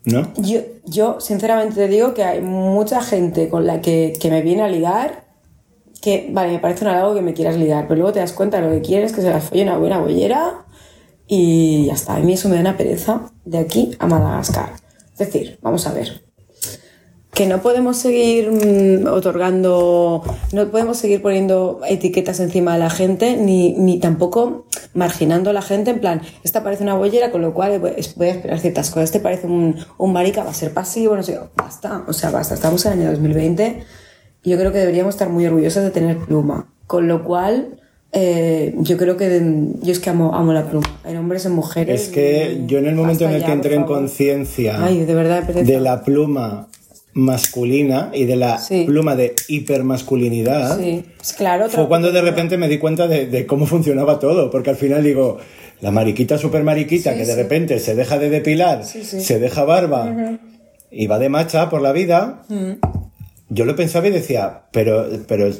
¿No? 0.07 0.31
yo, 0.37 0.61
yo 0.85 1.19
sinceramente 1.19 1.77
te 1.77 1.88
digo 1.88 2.12
que 2.12 2.25
hay 2.25 2.43
mucha 2.43 3.03
gente 3.03 3.49
con 3.49 3.67
la 3.67 3.81
que, 3.81 4.12
que 4.21 4.31
me 4.31 4.43
viene 4.43 4.62
a 4.62 4.69
ligar 4.69 5.25
que, 6.05 6.29
vale, 6.31 6.53
me 6.53 6.59
parece 6.59 6.85
un 6.85 6.90
halago 6.90 7.14
que 7.14 7.23
me 7.23 7.33
quieras 7.33 7.57
ligar, 7.57 7.88
pero 7.88 8.01
luego 8.01 8.12
te 8.12 8.21
das 8.21 8.35
cuenta 8.35 8.61
de 8.61 8.67
lo 8.67 8.73
que 8.75 8.83
quieres, 8.83 9.12
que 9.12 9.23
se 9.23 9.31
las 9.31 9.45
folle 9.45 9.62
una 9.62 9.79
buena 9.79 9.99
bollera 10.01 10.67
y 11.27 11.87
ya 11.87 11.95
está. 11.95 12.17
A 12.17 12.19
mí 12.19 12.35
eso 12.35 12.51
me 12.51 12.57
da 12.57 12.61
una 12.61 12.77
pereza 12.77 13.33
de 13.47 13.57
aquí 13.57 13.97
a 13.99 14.07
Madagascar. 14.07 14.75
Es 15.12 15.19
decir, 15.19 15.59
vamos 15.62 15.87
a 15.87 15.95
ver. 15.95 16.23
Que 17.35 17.47
no 17.47 17.61
podemos 17.62 17.97
seguir 17.97 18.49
mm, 18.53 19.09
otorgando, 19.09 20.23
no 20.53 20.68
podemos 20.70 20.97
seguir 20.99 21.20
poniendo 21.20 21.81
etiquetas 21.88 22.38
encima 22.38 22.75
de 22.75 22.79
la 22.79 22.90
gente, 22.90 23.37
ni, 23.37 23.73
ni 23.73 23.99
tampoco 23.99 24.66
marginando 24.94 25.51
a 25.51 25.53
la 25.53 25.61
gente 25.62 25.90
en 25.90 25.99
plan, 25.99 26.23
esta 26.44 26.62
parece 26.62 26.85
una 26.85 26.94
bollera, 26.94 27.33
con 27.33 27.42
lo 27.42 27.53
cual 27.53 27.81
voy 27.81 27.90
a 27.90 27.94
esperar 27.94 28.61
ciertas 28.61 28.90
cosas, 28.90 29.05
este 29.05 29.18
parece 29.18 29.49
un, 29.49 29.75
un 29.99 30.12
marica, 30.12 30.44
va 30.44 30.51
a 30.51 30.55
ser 30.55 30.73
pasivo, 30.73 31.16
no 31.16 31.25
sé, 31.25 31.37
basta, 31.57 32.05
o 32.07 32.12
sea, 32.12 32.31
basta, 32.31 32.55
estamos 32.55 32.87
en 32.87 32.92
el 32.92 32.99
año 33.01 33.11
2020 33.11 33.83
y 34.44 34.51
yo 34.51 34.57
creo 34.57 34.70
que 34.70 34.79
deberíamos 34.79 35.14
estar 35.16 35.29
muy 35.29 35.44
orgullosos 35.44 35.83
de 35.83 35.90
tener 35.90 36.18
pluma, 36.18 36.68
con 36.87 37.09
lo 37.09 37.24
cual 37.24 37.80
eh, 38.12 38.76
yo 38.78 38.97
creo 38.97 39.16
que 39.16 39.28
de- 39.28 39.72
yo 39.82 39.91
es 39.91 39.99
que 39.99 40.09
amo, 40.11 40.37
amo 40.37 40.53
la 40.53 40.66
pluma, 40.70 40.87
en 41.05 41.16
hombres, 41.16 41.45
en 41.47 41.53
mujeres. 41.53 42.01
Es 42.03 42.09
que 42.11 42.61
y- 42.62 42.66
yo 42.68 42.78
en 42.78 42.87
el 42.87 42.95
momento 42.95 43.24
en 43.24 43.30
el 43.32 43.45
que 43.45 43.51
entré 43.51 43.74
en 43.74 43.82
conciencia 43.82 44.78
de 45.66 45.80
la 45.80 46.05
pluma 46.05 46.68
masculina 47.15 48.11
y 48.12 48.25
de 48.25 48.37
la 48.37 48.59
Sí. 48.59 48.85
pluma 48.85 49.17
de 49.17 49.35
hipermasculinidad, 49.49 50.79
Sí, 50.79 51.05
pues 51.17 51.33
claro. 51.33 51.69
fue 51.71 51.89
cuando 51.89 52.12
de 52.12 52.21
repente 52.21 52.57
me 52.59 52.69
di 52.69 52.79
cuenta 52.79 53.07
de, 53.09 53.27
de 53.27 53.47
cómo 53.47 53.67
funcionaba 53.67 54.19
todo, 54.19 54.51
porque 54.51 54.71
al 54.71 54.77
final 54.77 55.03
digo, 55.03 55.39
la 55.81 55.91
mariquita 55.91 56.39
super 56.39 56.62
mariquita 56.65 57.12
Sí, 57.12 57.19
que 57.19 57.25
de 57.27 57.35
repente 57.37 57.79
se 57.79 57.95
deja 57.95 58.19
de 58.19 58.31
depilar, 58.31 58.85
se 58.85 59.39
deja 59.39 59.65
barba 59.65 60.39
y 60.91 61.07
va 61.07 61.19
de 61.19 61.29
macha 61.29 61.71
por 61.71 61.83
la 61.83 61.93
vida, 61.93 62.43
Mm. 62.49 62.73
yo 63.49 63.65
lo 63.65 63.77
pensaba 63.77 64.07
y 64.09 64.11
decía, 64.11 64.62
pero, 64.73 65.07
pero, 65.29 65.51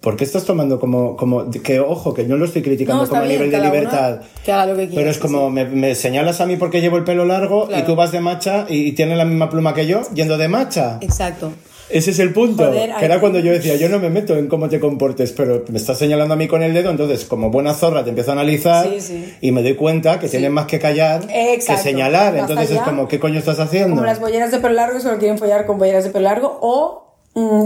¿por 0.00 0.16
qué 0.16 0.24
estás 0.24 0.44
tomando 0.44 0.80
como, 0.80 1.16
como, 1.16 1.50
que 1.50 1.80
ojo, 1.80 2.14
que 2.14 2.24
no 2.24 2.36
lo 2.36 2.44
estoy 2.46 2.62
criticando 2.62 3.02
No, 3.04 3.08
como 3.08 3.22
a 3.22 3.26
nivel 3.26 3.50
de 3.50 3.60
libertad? 3.60 4.20
que 4.44 4.52
haga 4.52 4.66
lo 4.66 4.76
que 4.76 4.86
quiera, 4.86 4.94
Pero 5.00 5.10
es 5.10 5.16
sí, 5.16 5.22
como, 5.22 5.50
me, 5.50 5.64
me 5.66 5.94
señalas 5.94 6.40
a 6.40 6.46
mí 6.46 6.56
porque 6.56 6.80
llevo 6.80 6.96
el 6.96 7.04
pelo 7.04 7.24
largo 7.24 7.66
Claro. 7.68 7.82
y 7.82 7.86
tú 7.86 7.96
vas 7.96 8.10
de 8.12 8.20
macha 8.20 8.66
y, 8.68 8.78
y 8.86 8.92
tienes 8.92 9.18
la 9.18 9.24
misma 9.24 9.50
pluma 9.50 9.74
que 9.74 9.86
yo 9.86 10.00
yendo 10.14 10.38
de 10.38 10.48
macha. 10.48 10.98
Exacto. 11.02 11.52
Ese 11.92 12.12
es 12.12 12.20
el 12.20 12.32
punto. 12.32 12.64
Joder, 12.66 12.90
que 12.90 12.94
hay- 12.94 13.04
era 13.04 13.18
cuando 13.20 13.40
yo 13.40 13.50
decía, 13.50 13.74
yo 13.74 13.88
no 13.88 13.98
me 13.98 14.10
meto 14.10 14.36
en 14.36 14.46
cómo 14.46 14.68
te 14.68 14.78
comportes, 14.78 15.32
pero 15.32 15.64
me 15.68 15.76
estás 15.76 15.98
señalando 15.98 16.34
a 16.34 16.36
mí 16.36 16.46
con 16.46 16.62
el 16.62 16.72
dedo, 16.72 16.88
entonces 16.88 17.24
como 17.24 17.50
buena 17.50 17.74
zorra 17.74 18.04
te 18.04 18.10
empiezo 18.10 18.30
a 18.30 18.34
analizar 18.34 18.86
Sí, 18.88 19.00
sí. 19.00 19.34
y 19.40 19.50
me 19.50 19.60
doy 19.64 19.74
cuenta 19.74 20.20
que 20.20 20.28
tienes 20.28 20.52
más 20.52 20.66
que 20.66 20.78
callar 20.78 21.22
Exacto. 21.28 21.82
que 21.82 21.88
señalar. 21.90 22.36
Entonces 22.36 22.70
es 22.70 22.78
como, 22.82 23.08
¿qué 23.08 23.18
coño 23.18 23.40
estás 23.40 23.58
haciendo? 23.58 23.90
Como 23.96 24.06
las 24.06 24.20
bolleras 24.20 24.52
de 24.52 24.60
pelo 24.60 24.74
largo 24.74 25.00
solo 25.00 25.18
quieren 25.18 25.36
follar 25.36 25.66
con 25.66 25.78
bolleras 25.78 26.04
de 26.04 26.10
pelo 26.10 26.22
largo 26.24 26.58
o 26.62 27.09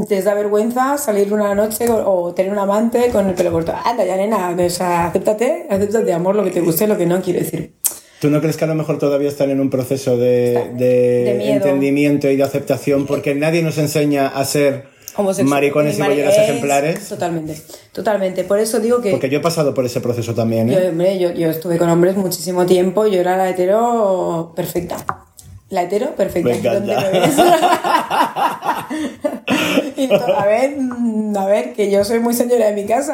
te 0.09 0.23
da 0.23 0.35
vergüenza 0.35 0.99
salir 0.99 1.33
una 1.33 1.55
noche 1.55 1.87
o, 1.89 2.33
tener 2.35 2.53
un 2.53 2.59
amante 2.59 3.09
con 3.11 3.29
el 3.29 3.35
pelo 3.35 3.51
corto. 3.53 3.73
Anda 3.85 4.05
ya, 4.05 4.17
nena, 4.17 4.55
o 4.59 4.71
sea, 4.71 5.07
acéptate, 5.07 5.67
acéptate, 5.71 6.13
amor, 6.13 6.37
lo 6.37 6.45
que 6.45 6.51
te 6.51 6.61
guste, 6.61 6.87
lo 6.87 6.97
que 6.99 7.07
no, 7.07 7.21
quiero 7.23 7.41
decir. 7.41 7.75
¿Tú 8.21 8.31
no 8.31 8.41
crees 8.41 8.57
que 8.57 8.65
a 8.65 8.69
lo 8.69 8.75
mejor 8.75 8.99
todavía 8.99 9.29
están 9.29 9.51
en 9.51 9.61
un 9.61 9.69
proceso 9.71 10.17
de, 10.17 10.71
de 10.77 10.85
De 11.25 11.51
entendimiento 11.53 12.31
y 12.31 12.37
de 12.37 12.43
aceptación 12.43 13.07
porque 13.07 13.35
nadie 13.35 13.63
nos 13.63 13.77
enseña 13.77 14.29
a 14.29 14.45
ser 14.47 14.87
maricones 15.45 15.99
y 15.99 16.03
bolleras 16.03 16.35
es- 16.35 16.49
ejemplares? 16.49 17.09
Totalmente, 17.09 17.57
totalmente. 17.93 18.45
Por 18.45 18.59
eso 18.61 18.81
digo 18.81 19.01
que... 19.03 19.11
Porque 19.11 19.29
yo 19.29 19.39
he 19.39 19.43
pasado 19.43 19.75
por 19.75 19.85
ese 19.85 20.01
proceso 20.01 20.35
también, 20.35 20.71
¿eh? 20.71 20.79
Yo, 20.83 20.89
hombre, 20.89 21.19
yo, 21.19 21.33
yo 21.33 21.51
estuve 21.51 21.77
con 21.77 21.89
hombres 21.91 22.17
muchísimo 22.17 22.65
tiempo, 22.65 23.07
yo 23.07 23.21
era 23.21 23.37
la 23.37 23.51
hetero 23.51 24.53
perfecta. 24.57 25.24
La 25.75 25.83
hetero 25.83 26.15
perfecta. 26.15 26.51
Me 26.51 26.57
encanta. 26.59 26.79
¿Dónde 26.79 26.97
me 27.13 27.21
ves? 27.21 27.35
Y 29.97 30.09
to- 30.09 30.39
a 30.39 30.47
ver, 30.47 30.77
mm, 30.79 31.37
a 31.37 31.47
ver, 31.47 31.73
que 31.73 31.91
yo 31.91 32.05
soy 32.05 32.21
muy 32.21 32.35
señora 32.35 32.67
de 32.67 32.75
mi 32.75 32.85
casa. 32.87 33.13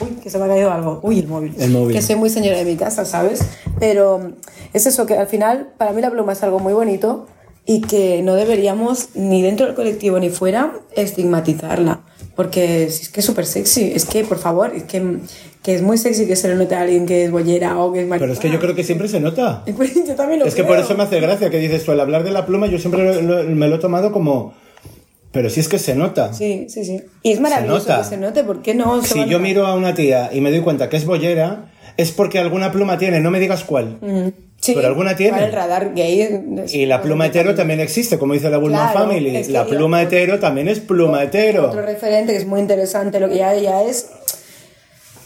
Uy, 0.00 0.10
que 0.22 0.30
se 0.30 0.38
me 0.38 0.44
ha 0.44 0.48
caído 0.48 0.72
algo. 0.72 1.00
Uy, 1.02 1.18
el 1.20 1.28
móvil. 1.28 1.54
El 1.58 1.70
móvil. 1.70 1.94
Que 1.94 2.02
soy 2.02 2.16
muy 2.16 2.30
señora 2.30 2.56
de 2.58 2.64
mi 2.64 2.76
casa, 2.76 3.04
¿sabes? 3.04 3.40
Pero 3.78 4.18
mm, 4.18 4.32
es 4.72 4.86
eso, 4.86 5.06
que 5.06 5.14
al 5.14 5.26
final, 5.26 5.68
para 5.76 5.92
mí 5.92 6.00
la 6.02 6.10
pluma 6.10 6.32
es 6.32 6.42
algo 6.42 6.58
muy 6.58 6.72
bonito 6.72 7.26
y 7.66 7.82
que 7.82 8.22
no 8.22 8.34
deberíamos, 8.34 9.10
ni 9.14 9.42
dentro 9.42 9.66
del 9.66 9.74
colectivo 9.74 10.18
ni 10.18 10.30
fuera, 10.30 10.72
estigmatizarla. 10.96 12.00
Porque 12.36 12.84
es 12.84 13.08
que 13.10 13.20
es 13.20 13.26
súper 13.26 13.44
sexy. 13.46 13.92
Es 13.94 14.04
que, 14.06 14.24
por 14.24 14.38
favor, 14.38 14.72
es 14.74 14.84
que, 14.84 15.18
que 15.62 15.74
es 15.74 15.82
muy 15.82 15.98
sexy 15.98 16.26
que 16.26 16.36
se 16.36 16.48
le 16.48 16.54
note 16.54 16.74
a 16.74 16.80
alguien 16.82 17.04
que 17.06 17.24
es 17.24 17.30
bollera 17.30 17.78
o 17.78 17.92
que 17.92 18.00
es 18.02 18.06
Pero 18.08 18.32
es 18.32 18.38
que 18.38 18.50
yo 18.50 18.58
creo 18.58 18.74
que 18.74 18.82
siempre 18.84 19.08
se 19.08 19.20
nota. 19.20 19.62
Yo 20.06 20.14
también 20.14 20.40
lo 20.40 20.46
Es 20.46 20.54
que 20.54 20.64
por 20.64 20.78
eso 20.78 20.94
me 20.96 21.02
hace 21.02 21.20
gracia 21.20 21.50
que 21.50 21.58
dices 21.58 21.84
tú, 21.84 21.92
al 21.92 22.00
hablar 22.00 22.24
de 22.24 22.30
la 22.30 22.46
pluma, 22.46 22.66
yo 22.66 22.78
siempre 22.78 23.04
lo- 23.04 23.20
lo- 23.42 23.44
me 23.44 23.68
lo 23.68 23.76
he 23.76 23.78
tomado 23.78 24.10
como. 24.12 24.54
Pero 25.32 25.48
si 25.50 25.60
es 25.60 25.68
que 25.68 25.78
se 25.78 25.94
nota. 25.94 26.32
Sí, 26.32 26.66
sí, 26.68 26.84
sí. 26.84 27.02
Y 27.22 27.32
es 27.32 27.40
maravilloso 27.40 27.96
que 27.98 28.04
se 28.04 28.16
note, 28.16 28.42
¿por 28.42 28.62
qué 28.62 28.74
no? 28.74 29.02
Si 29.02 29.26
yo 29.26 29.38
miro 29.38 29.66
a 29.66 29.74
una 29.74 29.94
tía 29.94 30.30
y 30.32 30.40
me 30.40 30.50
doy 30.50 30.60
cuenta 30.60 30.88
que 30.88 30.96
es 30.96 31.04
bollera, 31.04 31.66
es 31.96 32.10
porque 32.10 32.38
alguna 32.40 32.72
pluma 32.72 32.98
tiene, 32.98 33.20
no 33.20 33.30
me 33.30 33.38
digas 33.38 33.62
cuál. 33.62 33.98
Mm. 34.00 34.28
Sí, 34.60 34.72
Pero 34.74 34.88
alguna 34.88 35.16
tiene. 35.16 35.32
para 35.32 35.46
el 35.46 35.52
radar 35.52 35.94
gay. 35.94 36.66
Y 36.72 36.84
la 36.84 37.00
pluma 37.00 37.26
hetero 37.26 37.54
también 37.54 37.80
existe, 37.80 38.18
como 38.18 38.34
dice 38.34 38.50
la 38.50 38.58
Bullman 38.58 38.90
Claro, 38.92 39.08
Family. 39.08 39.34
es 39.36 39.46
que 39.46 39.52
la 39.54 39.64
pluma 39.64 40.02
hetero 40.02 40.38
también 40.38 40.68
es 40.68 40.80
pluma 40.80 41.22
hetero. 41.22 41.68
Otro 41.68 41.80
referente 41.80 42.32
que 42.32 42.38
es 42.38 42.46
muy 42.46 42.60
interesante, 42.60 43.20
lo 43.20 43.28
que 43.30 43.36
ya, 43.36 43.54
ya 43.54 43.82
es 43.84 44.10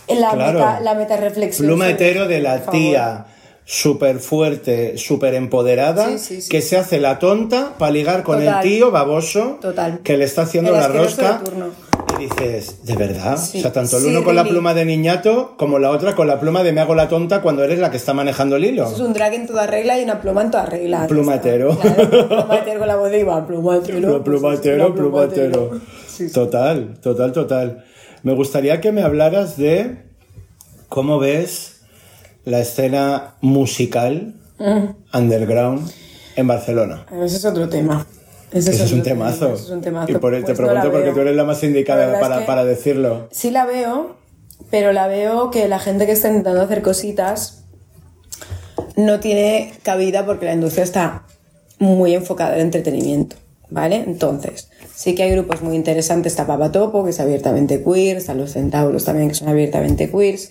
la, 0.09 0.31
Claro. 0.33 0.59
meta, 0.59 0.81
la 0.81 0.95
metarreflexión. 0.95 1.67
Pluma 1.67 1.85
sobre- 1.87 1.95
hetero 1.95 2.29
de 2.29 2.41
la 2.41 2.61
tía 2.67 3.27
súper 3.65 4.19
fuerte, 4.19 4.99
súper 4.99 5.35
empoderada, 5.35 6.11
Sí, 6.11 6.19
sí, 6.19 6.43
sí. 6.43 6.49
que 6.51 6.61
se 6.61 6.77
hace 6.77 7.01
la 7.01 7.19
tonta 7.19 7.73
para 7.79 7.91
ligar 7.93 8.23
con 8.23 8.39
Total. 8.39 8.57
el 8.65 8.71
tío 8.71 8.91
baboso 8.91 9.59
Total. 9.61 10.01
que 10.05 10.19
le 10.19 10.25
está 10.25 10.43
haciendo 10.43 10.71
El 10.75 10.81
la 10.81 10.89
rosca 10.89 11.41
que 11.43 12.19
dices, 12.19 12.85
¿de 12.85 12.95
verdad? 12.95 13.35
O 13.35 13.39
sea, 13.39 13.73
tanto 13.73 13.97
el 13.97 14.05
uno 14.05 14.23
con 14.23 14.37
la 14.37 14.43
really. 14.43 14.55
pluma 14.55 14.75
de 14.75 14.85
niñato 14.85 15.55
como 15.57 15.79
la 15.79 15.91
otra 15.91 16.15
con 16.15 16.27
la 16.29 16.39
pluma 16.39 16.63
de 16.63 16.73
me 16.73 16.83
hago 16.83 16.95
la 16.95 17.09
tonta 17.09 17.41
cuando 17.41 17.65
eres 17.65 17.79
la 17.79 17.91
que 17.91 17.97
está 17.97 18.13
manejando 18.13 18.57
el 18.57 18.67
hilo. 18.67 18.85
Eso 18.85 18.95
es 18.97 19.01
un 19.01 19.15
drag 19.15 19.33
en 19.33 19.47
toda 19.47 19.67
regla 19.67 19.99
y 19.99 20.05
una 20.05 20.21
pluma 20.21 20.43
en 20.43 20.51
toda 20.51 20.67
regla. 20.67 21.07
Plumatero. 21.09 21.71
Plumatero 21.79 22.79
con 22.79 22.89
la 22.89 22.97
voz 22.97 23.11
de 23.11 23.21
Iván, 23.21 23.47
plumatero. 23.47 23.99
Plu- 23.99 24.11
pues, 24.13 24.23
Plumatero, 24.25 24.95
plumatero. 24.95 25.71
Total, 26.33 26.95
total, 27.03 27.33
total. 27.33 27.85
Me 28.25 28.33
gustaría 28.35 28.81
que 28.81 28.91
me 28.91 29.03
hablaras 29.03 29.57
de 29.57 29.99
cómo 30.89 31.19
ves 31.19 31.83
la 32.45 32.59
escena 32.61 33.35
musical 33.41 34.35
Mm. 34.59 34.95
underground 35.17 35.91
en 36.37 36.47
Barcelona. 36.47 37.07
Ese 37.23 37.37
es 37.37 37.45
otro 37.45 37.69
tema. 37.69 38.07
Ese 38.53 38.71
Ese 38.71 38.85
es 38.85 38.93
un 38.93 39.03
tema, 39.03 39.27
temazo. 39.27 39.55
ese 39.55 39.65
es 39.65 39.71
un 39.71 39.81
temazo. 39.81 40.13
Y 40.13 40.15
por, 40.17 40.33
te 40.33 40.43
Pues 40.43 40.61
no 40.61 40.67
la 40.67 40.73
pregunto 40.81 40.93
porque 40.93 41.11
tú 41.13 41.21
eres 41.21 41.37
la 41.37 41.45
más 41.45 41.61
La 41.63 41.69
indicada 41.69 42.15
es 42.15 42.21
para, 42.21 42.39
que- 42.41 42.45
para 42.47 42.65
decirlo. 42.65 43.29
Sí 43.33 43.51
la 43.51 43.67
veo, 43.67 44.17
pero 44.71 44.93
la 44.93 45.07
veo 45.09 45.51
que 45.51 45.67
la 45.69 45.79
gente 45.81 46.07
que 46.07 46.13
está 46.13 46.29
intentando 46.29 46.63
hacer 46.63 46.81
cositas 46.83 47.65
no 48.97 49.19
tiene 49.21 49.73
cabida 49.83 50.25
porque 50.25 50.47
la 50.47 50.55
industria 50.55 50.85
está 50.85 51.25
muy 51.81 52.15
enfocada 52.15 52.55
en 52.55 52.61
entretenimiento, 52.63 53.37
¿vale? 53.71 53.97
Entonces, 54.07 54.71
sí 54.95 55.15
que 55.15 55.23
hay 55.25 55.33
grupos 55.33 55.63
muy 55.63 55.77
interesantes, 55.77 56.33
está 56.33 56.47
Papatopo, 56.47 57.05
que 57.05 57.11
es 57.11 57.21
abiertamente 57.21 57.83
queer, 57.83 58.17
están 58.17 58.39
los 58.39 58.53
Centauros 58.53 59.05
también, 59.05 59.29
que 59.29 59.35
son 59.35 59.49
abiertamente 59.49 60.11
queers, 60.11 60.51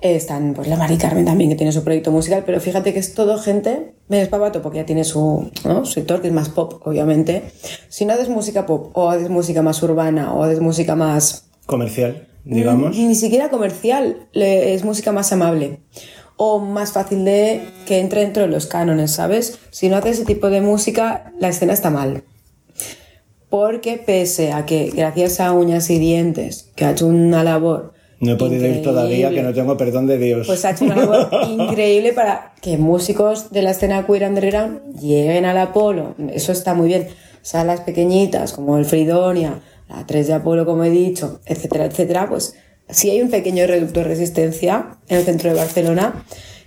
eh, 0.00 0.16
están 0.16 0.54
pues 0.54 0.68
la 0.68 0.76
Mari 0.76 0.96
Carmen 0.96 1.24
también, 1.24 1.50
que 1.50 1.56
tiene 1.56 1.72
su 1.72 1.82
proyecto 1.82 2.10
musical, 2.10 2.42
pero 2.46 2.60
fíjate 2.60 2.92
que 2.92 2.98
es 2.98 3.14
todo 3.14 3.38
gente, 3.38 3.94
ves 4.08 4.28
Papatopo, 4.28 4.70
que 4.70 4.78
ya 4.78 4.86
tiene 4.86 5.04
su, 5.04 5.50
¿no? 5.64 5.84
su 5.84 5.92
sector, 5.92 6.20
que 6.20 6.28
es 6.28 6.34
más 6.34 6.48
pop, 6.48 6.80
obviamente. 6.84 7.42
Si 7.88 8.04
no 8.04 8.12
haces 8.12 8.28
música 8.28 8.66
pop, 8.66 8.90
o 8.96 9.10
haces 9.10 9.30
música 9.30 9.62
más 9.62 9.82
urbana, 9.82 10.34
o 10.34 10.42
haces 10.42 10.60
música 10.60 10.94
más 10.94 11.48
Comercial, 11.66 12.28
digamos. 12.44 12.96
ni 12.96 13.14
siquiera 13.14 13.50
comercial, 13.50 14.28
es 14.32 14.84
música 14.84 15.12
más 15.12 15.32
amable 15.32 15.80
o 16.36 16.58
más 16.58 16.92
fácil 16.92 17.24
de 17.24 17.62
que 17.86 17.98
entre 17.98 18.20
dentro 18.20 18.42
de 18.42 18.48
los 18.48 18.66
cánones, 18.66 19.10
¿sabes? 19.10 19.58
Si 19.70 19.88
no 19.88 19.96
haces 19.96 20.18
ese 20.18 20.26
tipo 20.26 20.50
de 20.50 20.60
música, 20.60 21.32
la 21.40 21.48
escena 21.48 21.72
está 21.72 21.90
mal. 21.90 22.24
Porque 23.48 23.96
pese 24.04 24.52
a 24.52 24.66
que 24.66 24.90
gracias 24.94 25.40
a 25.40 25.52
uñas 25.52 25.88
y 25.90 25.98
dientes, 25.98 26.70
que 26.74 26.84
ha 26.84 26.90
hecho 26.90 27.06
una 27.06 27.44
labor 27.44 27.92
No 28.18 28.32
he 28.32 28.36
podido 28.36 28.66
ir 28.66 28.82
todavía, 28.82 29.30
que 29.30 29.42
no 29.42 29.52
tengo 29.54 29.76
perdón 29.76 30.06
de 30.06 30.18
Dios. 30.18 30.46
pues 30.46 30.64
ha 30.64 30.70
hecho 30.70 30.84
una 30.84 30.96
labor 30.96 31.28
increíble 31.48 32.12
para 32.12 32.54
que 32.60 32.78
músicos 32.78 33.50
de 33.52 33.62
la 33.62 33.70
escena 33.70 34.06
queer 34.06 34.24
underground 34.24 34.98
lleguen 34.98 35.44
al 35.44 35.58
Apolo. 35.58 36.14
Eso 36.32 36.52
está 36.52 36.74
muy 36.74 36.88
bien. 36.88 37.08
Salas 37.42 37.80
pequeñitas 37.82 38.52
como 38.52 38.78
el 38.78 38.84
Fridonia, 38.84 39.60
la 39.88 40.04
3 40.04 40.26
de 40.26 40.32
Apolo, 40.34 40.66
como 40.66 40.82
he 40.82 40.90
dicho, 40.90 41.40
etcétera, 41.46 41.84
etcétera. 41.84 42.28
Pues 42.28 42.54
sí 42.88 43.10
hay 43.10 43.20
un 43.20 43.30
pequeño 43.30 43.66
reducto 43.66 44.00
de 44.00 44.06
resistencia 44.06 44.98
en 45.08 45.18
el 45.18 45.24
centro 45.24 45.50
de 45.50 45.56
Barcelona 45.56 46.24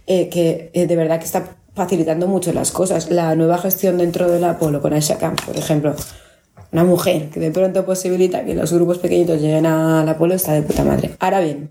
eh, 0.08 0.30
que 0.30 0.72
eh, 0.74 0.88
de 0.88 0.96
verdad 0.96 1.20
que 1.20 1.26
está 1.26 1.58
facilitando 1.76 2.28
mucho 2.28 2.52
las 2.52 2.72
cosas. 2.72 3.12
La 3.12 3.36
nueva 3.36 3.58
gestión 3.58 3.98
dentro 3.98 4.30
del 4.30 4.44
Apolo 4.44 4.82
con 4.82 4.94
Aisha 4.94 5.18
Camp, 5.18 5.40
por 5.46 5.56
ejemplo, 5.56 5.96
una 6.72 6.84
mujer 6.84 7.30
que 7.30 7.40
de 7.40 7.52
pronto 7.52 7.86
posibilita 7.86 8.46
que 8.46 8.54
los 8.54 8.72
grupos 8.72 9.00
pequeñitos 9.00 9.42
lleguen 9.42 9.66
al 9.66 10.08
Apolo 10.08 10.36
está 10.36 10.54
de 10.54 10.62
puta 10.62 10.84
madre. 10.84 11.16
Ahora 11.20 11.40
bien, 11.40 11.70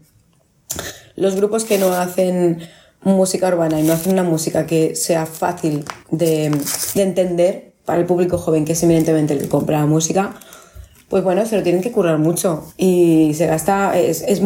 los 1.14 1.36
grupos 1.36 1.64
que 1.64 1.78
no 1.78 1.92
hacen 1.92 2.58
música 3.02 3.48
urbana 3.48 3.80
y 3.80 3.84
no 3.84 3.92
hacen 3.92 4.12
una 4.12 4.24
música 4.24 4.66
que 4.66 4.96
sea 4.96 5.26
fácil 5.26 5.84
de, 6.10 6.50
de 6.94 7.02
entender 7.02 7.72
para 7.84 8.00
el 8.00 8.06
público 8.06 8.38
joven, 8.38 8.64
que 8.64 8.72
es 8.72 8.82
eminentemente 8.82 9.34
el 9.34 9.40
que 9.40 9.48
compra 9.48 9.78
la 9.80 9.86
música, 9.86 10.34
pues 11.08 11.24
bueno, 11.24 11.44
se 11.46 11.56
lo 11.56 11.62
tienen 11.62 11.80
que 11.82 11.90
currar 11.92 12.18
mucho 12.18 12.64
y 12.76 13.32
se 13.34 13.46
gasta, 13.46 13.98
es, 13.98 14.22
es- 14.22 14.42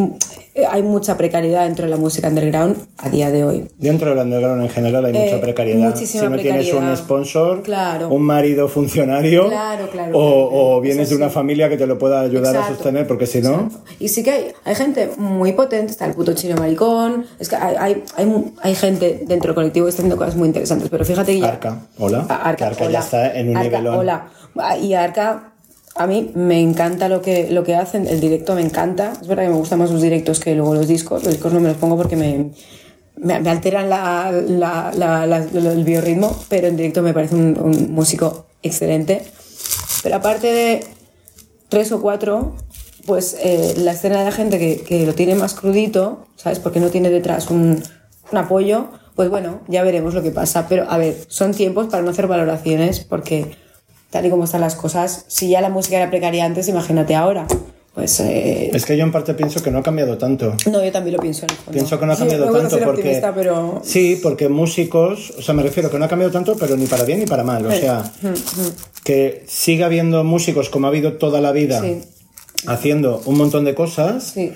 hay 0.71 0.83
mucha 0.83 1.17
precariedad 1.17 1.65
dentro 1.65 1.87
de 1.87 1.91
la 1.91 1.97
música 1.97 2.29
underground 2.29 2.77
a 2.99 3.09
día 3.09 3.31
de 3.31 3.43
hoy. 3.43 3.69
Dentro 3.79 4.11
del 4.11 4.19
underground 4.19 4.63
en 4.63 4.69
general 4.69 5.07
hay 5.07 5.13
mucha 5.15 5.37
Eh, 5.37 5.39
precariedad. 5.39 5.89
muchísima 5.89 6.25
si 6.25 6.29
no 6.31 6.37
tienes 6.37 6.67
un 6.67 6.71
precariedad. 6.81 6.97
sponsor, 6.99 7.63
Claro. 7.63 8.09
un 8.11 8.23
marido 8.23 8.69
funcionario, 8.69 9.49
Claro, 9.49 9.89
claro, 9.91 10.19
o, 10.19 10.77
o 10.77 10.81
vienes 10.83 11.05
Es 11.05 11.11
de 11.11 11.17
una 11.17 11.31
familia 11.31 11.71
que 11.71 11.79
te 11.79 11.87
lo 11.87 11.97
pueda 11.99 12.21
ayudar 12.21 12.55
a 12.55 12.59
Exacto. 12.59 12.75
sostener, 12.75 13.07
porque 13.07 13.27
si 13.27 13.41
no, 13.41 13.55
Exacto. 13.55 13.79
Y 13.99 14.09
sí 14.09 14.23
que 14.23 14.31
hay, 14.31 14.53
hay 14.65 14.75
gente 14.75 15.11
muy 15.17 15.53
potente, 15.53 15.91
está 15.91 16.05
el 16.05 16.13
puto 16.13 16.35
chino 16.35 16.55
maricón, 16.57 17.25
es 17.41 17.49
que 17.49 17.57
hay, 17.57 17.75
hay, 17.79 18.05
hay, 18.17 18.45
hay 18.63 18.75
gente 18.75 19.23
dentro 19.27 19.49
del 19.49 19.55
colectivo 19.55 19.87
que 19.87 19.91
está 19.91 20.03
haciendo 20.03 20.19
cosas 20.19 20.37
muy 20.37 20.49
interesantes, 20.49 20.91
pero 20.91 21.03
fíjate 21.07 21.33
que 21.33 21.41
ya... 21.41 21.49
Arca, 21.49 21.79
hola. 21.99 22.27
A- 22.29 22.49
Arca, 22.51 22.67
Arca 22.67 22.81
ya 22.85 22.87
hola. 22.89 22.99
está 22.99 23.35
en 23.39 23.49
un 23.49 23.57
Arca, 23.57 23.69
nivelón. 23.79 23.99
Hola. 24.01 24.29
Ah, 24.59 24.77
Y 24.77 24.93
Arca, 24.93 25.52
a 25.95 26.07
mí 26.07 26.31
me 26.35 26.61
encanta 26.61 27.09
lo 27.09 27.21
que, 27.21 27.51
lo 27.51 27.65
que 27.65 27.75
hacen, 27.75 28.07
el 28.07 28.21
directo 28.21 28.55
me 28.55 28.63
encanta. 28.63 29.13
Es 29.21 29.27
verdad 29.27 29.45
que 29.45 29.51
me 29.51 29.57
gustan 29.57 29.79
más 29.79 29.91
los 29.91 30.01
directos 30.01 30.41
que 30.41 30.55
luego 30.55 30.75
los 30.75 30.89
discos. 30.89 31.23
Los 31.23 31.35
discos 31.35 31.53
no 31.53 31.61
me 31.61 31.69
los 31.69 31.77
pongo 31.77 31.97
porque 31.97 32.17
me, 32.17 32.51
me, 33.17 33.35
alteran 33.51 33.91
el 35.55 35.85
biorritmo, 35.85 36.35
pero 36.49 36.69
en 36.69 36.77
directo 36.77 37.03
me 37.03 37.13
parece 37.13 37.35
un, 37.35 37.59
un 37.61 37.93
músico 37.93 38.47
excelente. 38.63 39.23
Pero 40.03 40.17
aparte 40.17 40.47
de 40.53 40.87
tres 41.69 41.93
o 41.93 42.01
cuatro, 42.01 42.57
pues 43.07 43.37
eh, 43.41 43.75
la 43.79 43.93
escena 43.93 44.19
de 44.19 44.25
la 44.25 44.33
gente 44.33 44.59
que, 44.59 44.81
que 44.81 45.05
lo 45.05 45.15
tiene 45.15 45.35
más 45.35 45.55
crudito, 45.55 46.27
¿sabes? 46.37 46.59
Porque 46.59 46.81
no 46.81 46.89
tiene 46.89 47.11
detrás 47.11 47.51
un, 47.51 47.83
un 48.31 48.39
apoyo, 48.39 48.89
pues 49.15 49.29
bueno, 49.29 49.61
ya 49.69 49.83
veremos 49.83 50.15
lo 50.15 50.23
que 50.23 50.31
pasa. 50.31 50.67
Pero 50.69 50.91
a 50.91 50.97
ver, 50.97 51.17
son 51.29 51.53
tiempos 51.53 51.89
para 51.89 52.03
no 52.03 52.11
hacer 52.11 52.27
valoraciones, 52.27 53.01
porque 53.01 53.57
tal 54.13 54.27
y 54.27 54.31
como 54.31 54.45
están 54.45 54.61
las 54.61 54.77
cosas, 54.77 55.25
si 55.27 55.49
ya 55.49 55.61
la 55.63 55.71
música 55.71 55.97
era 55.97 56.11
precaria 56.11 56.45
antes, 56.45 56.69
imagínate 56.69 57.15
ahora. 57.17 57.47
Pues 57.95 58.21
eh, 58.21 58.71
es 58.73 58.87
que 58.87 58.97
yo 58.97 59.05
en 59.05 59.13
parte 59.13 59.35
pienso 59.35 59.63
que 59.63 59.71
no 59.71 59.79
ha 59.79 59.83
cambiado 59.83 60.17
tanto. 60.17 60.55
no, 60.71 60.83
yo 60.85 60.93
también 60.93 61.17
lo 61.17 61.21
pienso. 61.23 61.47
Pienso 61.71 61.99
que 61.99 62.07
no 62.07 62.13
ha 62.13 62.17
Sí, 62.17 62.21
cambiado 62.21 62.47
gusta 62.47 62.69
tanto 62.69 62.85
porque 62.87 63.21
pero 63.35 63.81
sí, 63.85 64.19
porque 64.23 64.49
músicos, 64.49 65.33
o 65.39 65.43
sea, 65.43 65.55
me 65.55 65.63
refiero 65.63 65.91
que 65.91 65.99
no 65.99 66.05
ha 66.05 66.09
cambiado 66.09 66.31
tanto, 66.33 66.57
pero 66.57 66.77
ni 66.77 66.87
para 66.87 67.05
bien 67.05 67.21
ni 67.21 67.27
para 67.27 67.43
mal, 67.45 67.67
o 67.67 67.71
sea, 67.73 68.11
que 69.05 69.45
siga 69.49 69.87
habiendo 69.87 70.25
músicos 70.25 70.69
como 70.71 70.87
ha 70.87 70.91
habido 70.91 71.15
toda 71.15 71.41
la 71.41 71.53
vida 71.53 71.81
Sí. 71.83 72.01
haciendo 72.67 73.21
un 73.27 73.37
montón 73.37 73.65
de 73.65 73.75
cosas 73.75 74.23
sí, 74.35 74.53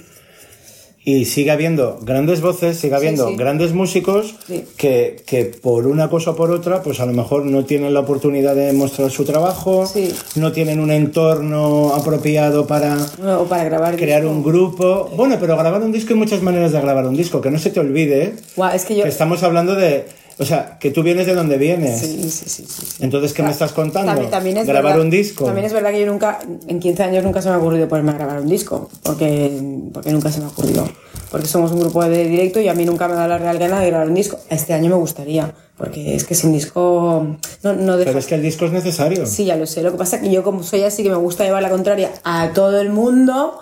y 1.08 1.24
sigue 1.24 1.52
habiendo 1.52 2.00
grandes 2.02 2.40
voces, 2.40 2.78
sigue 2.78 2.96
habiendo 2.96 3.28
sí. 3.28 3.36
grandes 3.36 3.72
músicos 3.72 4.34
Sí. 4.48 4.64
que, 4.76 5.22
que 5.24 5.44
por 5.44 5.86
una 5.86 6.10
cosa 6.10 6.32
o 6.32 6.34
por 6.36 6.50
otra, 6.50 6.82
pues 6.82 6.98
a 6.98 7.06
lo 7.06 7.12
mejor 7.12 7.44
no 7.46 7.64
tienen 7.64 7.94
la 7.94 8.00
oportunidad 8.00 8.56
de 8.56 8.72
mostrar 8.72 9.08
su 9.12 9.24
trabajo, 9.24 9.88
no 10.34 10.50
tienen 10.50 10.80
un 10.80 10.90
entorno 10.90 11.94
apropiado 11.94 12.66
para 12.66 12.96
o 13.38 13.44
para 13.44 13.62
grabar. 13.64 13.94
crear 13.94 14.22
disco. 14.22 14.34
un 14.36 14.42
grupo. 14.42 15.08
Bueno, 15.16 15.36
pero 15.38 15.56
grabar 15.56 15.80
un 15.82 15.92
disco 15.92 16.12
hay 16.12 16.18
muchas 16.18 16.42
maneras 16.42 16.72
de 16.72 16.80
grabar 16.80 17.06
un 17.06 17.16
disco, 17.16 17.40
que 17.40 17.52
no 17.52 17.58
se 17.60 17.70
te 17.70 17.78
olvide 17.78 18.34
Guau, 18.56 18.74
es 18.74 18.84
que 18.84 18.96
yo. 18.96 19.04
que 19.04 19.08
estamos 19.08 19.44
hablando 19.44 19.76
de, 19.76 20.06
o 20.38 20.44
sea, 20.44 20.78
que 20.78 20.90
tú 20.90 21.02
vienes 21.02 21.26
de 21.26 21.34
donde 21.34 21.56
vienes. 21.56 21.98
Sí, 22.00 22.18
sí, 22.22 22.30
sí, 22.30 22.48
sí, 22.48 22.66
sí. 22.68 22.96
Entonces, 23.00 23.32
¿qué 23.32 23.42
me 23.42 23.50
estás 23.50 23.72
contando? 23.72 24.10
También, 24.12 24.30
también 24.30 24.56
es 24.58 24.66
grabar 24.66 24.92
verdad- 24.92 25.00
un 25.04 25.10
disco. 25.10 25.44
También 25.46 25.66
es 25.66 25.72
verdad 25.72 25.90
que 25.92 26.00
yo 26.00 26.06
nunca, 26.06 26.38
en 26.68 26.78
15 26.80 27.02
años 27.02 27.24
nunca 27.24 27.40
se 27.42 27.48
me 27.48 27.54
ha 27.54 27.58
ocurrido 27.58 27.88
ponerme 27.88 28.10
a 28.12 28.14
grabar 28.14 28.40
un 28.40 28.48
disco, 28.48 28.88
porque, 29.02 29.60
porque 29.92 30.12
nunca 30.12 30.30
se 30.30 30.40
me 30.40 30.46
ha 30.46 30.48
ocurrido. 30.48 30.88
Porque 31.30 31.46
somos 31.48 31.72
un 31.72 31.80
grupo 31.80 32.04
de 32.04 32.28
directo 32.28 32.60
y 32.60 32.68
a 32.68 32.74
mí 32.74 32.84
nunca 32.84 33.08
me 33.08 33.14
da 33.14 33.26
la 33.26 33.36
real 33.38 33.58
gana 33.58 33.80
de 33.80 33.88
grabar 33.88 34.08
un 34.08 34.14
disco. 34.14 34.38
Este 34.48 34.72
año 34.74 34.90
me 34.90 34.96
gustaría, 34.96 35.52
porque 35.76 36.14
es 36.14 36.24
que 36.24 36.34
sin 36.34 36.52
disco 36.52 37.26
no, 37.62 37.72
no 37.72 37.96
deja... 37.96 38.10
Pero 38.10 38.18
es 38.20 38.26
que 38.26 38.36
el 38.36 38.42
disco 38.42 38.66
es 38.66 38.72
necesario. 38.72 39.26
Sí, 39.26 39.44
ya 39.46 39.56
lo 39.56 39.66
sé. 39.66 39.82
Lo 39.82 39.90
que 39.92 39.98
pasa 39.98 40.16
es 40.16 40.22
que 40.22 40.30
yo, 40.30 40.42
como 40.44 40.62
soy 40.62 40.82
así, 40.82 41.02
que 41.02 41.10
me 41.10 41.16
gusta 41.16 41.44
llevar 41.44 41.62
la 41.62 41.70
contraria 41.70 42.12
a 42.22 42.50
todo 42.54 42.80
el 42.80 42.90
mundo, 42.90 43.58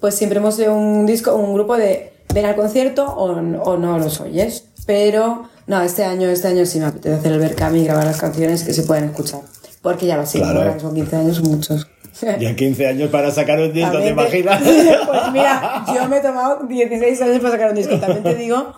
pues 0.00 0.14
siempre 0.16 0.38
hemos 0.38 0.56
sido 0.56 0.74
un 0.74 1.06
disco, 1.06 1.34
un 1.34 1.54
grupo 1.54 1.76
de 1.76 2.12
ven 2.34 2.44
al 2.44 2.56
concierto 2.56 3.06
o, 3.06 3.30
o 3.32 3.76
no 3.78 3.98
los 3.98 4.20
oyes. 4.20 4.64
Pero, 4.84 5.44
no, 5.68 5.80
este 5.82 6.04
año, 6.04 6.28
este 6.28 6.48
año 6.48 6.66
sí 6.66 6.80
me 6.80 6.86
apetece 6.86 7.14
hacer 7.14 7.32
el 7.32 7.38
Berkami 7.38 7.80
y 7.80 7.84
grabar 7.84 8.04
las 8.06 8.20
canciones 8.20 8.64
que 8.64 8.72
se 8.72 8.82
pueden 8.82 9.04
escuchar. 9.04 9.40
Porque 9.82 10.06
ya 10.06 10.16
va 10.16 10.26
siendo 10.26 10.50
Claro. 10.52 10.74
que 10.74 10.80
son 10.80 10.94
15 10.94 11.16
años, 11.16 11.40
muchos. 11.42 11.86
Ya 12.40 12.56
15 12.56 12.86
años 12.88 13.10
para 13.10 13.30
sacar 13.30 13.60
un 13.60 13.72
disco, 13.72 13.92
¿te 13.92 14.12
También 14.12 14.16
te- 14.16 14.38
imaginas? 14.40 14.62
Pues 15.06 15.32
mira, 15.32 15.84
yo 15.94 16.08
me 16.08 16.16
he 16.16 16.20
tomado 16.20 16.64
16 16.66 17.20
años 17.22 17.38
para 17.38 17.50
sacar 17.52 17.70
un 17.70 17.76
disco. 17.76 17.96
También 17.98 18.24
te 18.24 18.34
digo 18.34 18.72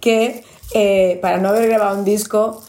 que 0.00 0.42
eh, 0.74 1.18
para 1.20 1.36
no 1.38 1.50
haber 1.50 1.68
grabado 1.68 1.98
un 1.98 2.04
disco, 2.06 2.62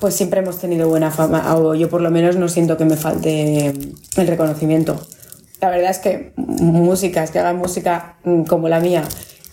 pues 0.00 0.14
siempre 0.16 0.40
hemos 0.40 0.58
tenido 0.58 0.88
buena 0.88 1.12
fama. 1.12 1.54
O 1.56 1.74
yo 1.76 1.88
por 1.88 2.00
lo 2.00 2.10
menos 2.10 2.34
no 2.36 2.48
siento 2.48 2.76
que 2.76 2.84
me 2.84 2.96
falte 2.96 3.68
el 3.68 4.26
reconocimiento. 4.26 5.00
La 5.60 5.70
verdad 5.70 5.90
es 5.92 5.98
que 5.98 6.32
músicas, 6.36 7.30
que 7.30 7.38
hagan 7.38 7.56
música 7.58 8.16
mm, 8.24 8.42
como 8.44 8.68
la 8.68 8.80
mía 8.80 9.04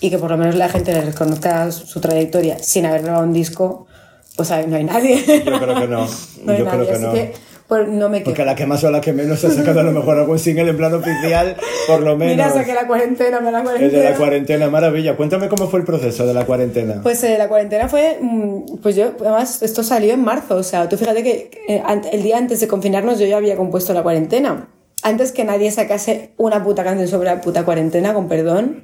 y 0.02 0.10
que 0.10 0.18
por 0.18 0.32
lo 0.32 0.38
menos 0.38 0.56
la 0.56 0.68
gente 0.68 0.92
le 0.92 1.02
reconozca 1.02 1.72
su 1.72 2.02
trayectoria 2.02 2.60
sin 2.60 2.86
haber 2.86 3.04
grabado 3.04 3.24
un 3.24 3.32
disco, 3.34 3.88
pues 4.36 4.52
ahí 4.52 4.66
no 4.68 4.76
hay 4.76 4.84
nadie. 4.84 5.24
Yo 5.46 5.60
creo 5.60 5.76
que 5.80 5.88
no. 5.88 6.08
No 6.44 6.58
Yo 6.58 6.66
nadie, 6.66 6.86
creo 6.86 6.88
que 6.88 7.00
no. 7.00 7.14
que 7.14 7.34
pues, 7.68 7.88
no 7.88 8.10
me. 8.10 8.22
Porque 8.22 8.44
la 8.44 8.56
que 8.56 8.66
más 8.66 8.84
o 8.84 8.90
la 8.92 9.00
que 9.00 9.14
menos 9.14 9.46
ha 9.46 9.52
sacado 9.52 9.80
a 9.80 9.84
lo 9.84 9.92
mejor 9.92 10.18
algún 10.18 10.40
single 10.40 10.72
en 10.72 10.76
plan 10.78 10.94
oficial, 10.94 11.56
por 11.88 12.02
lo 12.02 12.18
menos. 12.18 12.36
Mira, 12.36 12.52
saqué 12.52 12.74
la 12.74 12.88
cuarentena, 12.88 13.40
me 13.40 13.52
la 13.52 13.62
cuarentena. 13.62 14.04
de 14.04 14.10
la 14.10 14.18
cuarentena, 14.18 14.70
maravilla. 14.70 15.16
Cuéntame 15.16 15.48
cómo 15.48 15.70
fue 15.70 15.80
el 15.82 15.86
proceso 15.86 16.26
de 16.26 16.34
la 16.34 16.46
cuarentena. 16.46 17.00
Pues 17.04 17.24
eh, 17.24 17.38
la 17.38 17.48
cuarentena 17.48 17.88
fue, 17.88 18.18
mm, 18.20 18.78
pues 18.82 18.96
yo, 18.96 19.12
además 19.22 19.62
esto 19.62 19.84
salió 19.84 20.14
en 20.14 20.24
marzo, 20.24 20.56
o 20.56 20.64
sea, 20.64 20.90
tú 20.90 20.98
fíjate 20.98 21.22
que 21.24 21.52
eh, 21.68 21.84
el 22.12 22.24
día 22.24 22.38
antes 22.38 22.60
de 22.60 22.68
confinarnos 22.68 23.20
yo 23.20 23.28
ya 23.28 23.38
había 23.38 23.56
compuesto 23.56 23.94
la 23.94 24.02
cuarentena. 24.04 24.68
antes 25.04 25.32
que 25.32 25.44
nadie 25.46 25.72
sacase 25.72 26.32
una 26.38 26.64
puta 26.64 26.84
canción 26.84 27.08
sobre 27.08 27.30
la 27.30 27.40
puta 27.42 27.64
cuarentena, 27.64 28.14
con 28.14 28.28
perdón, 28.28 28.84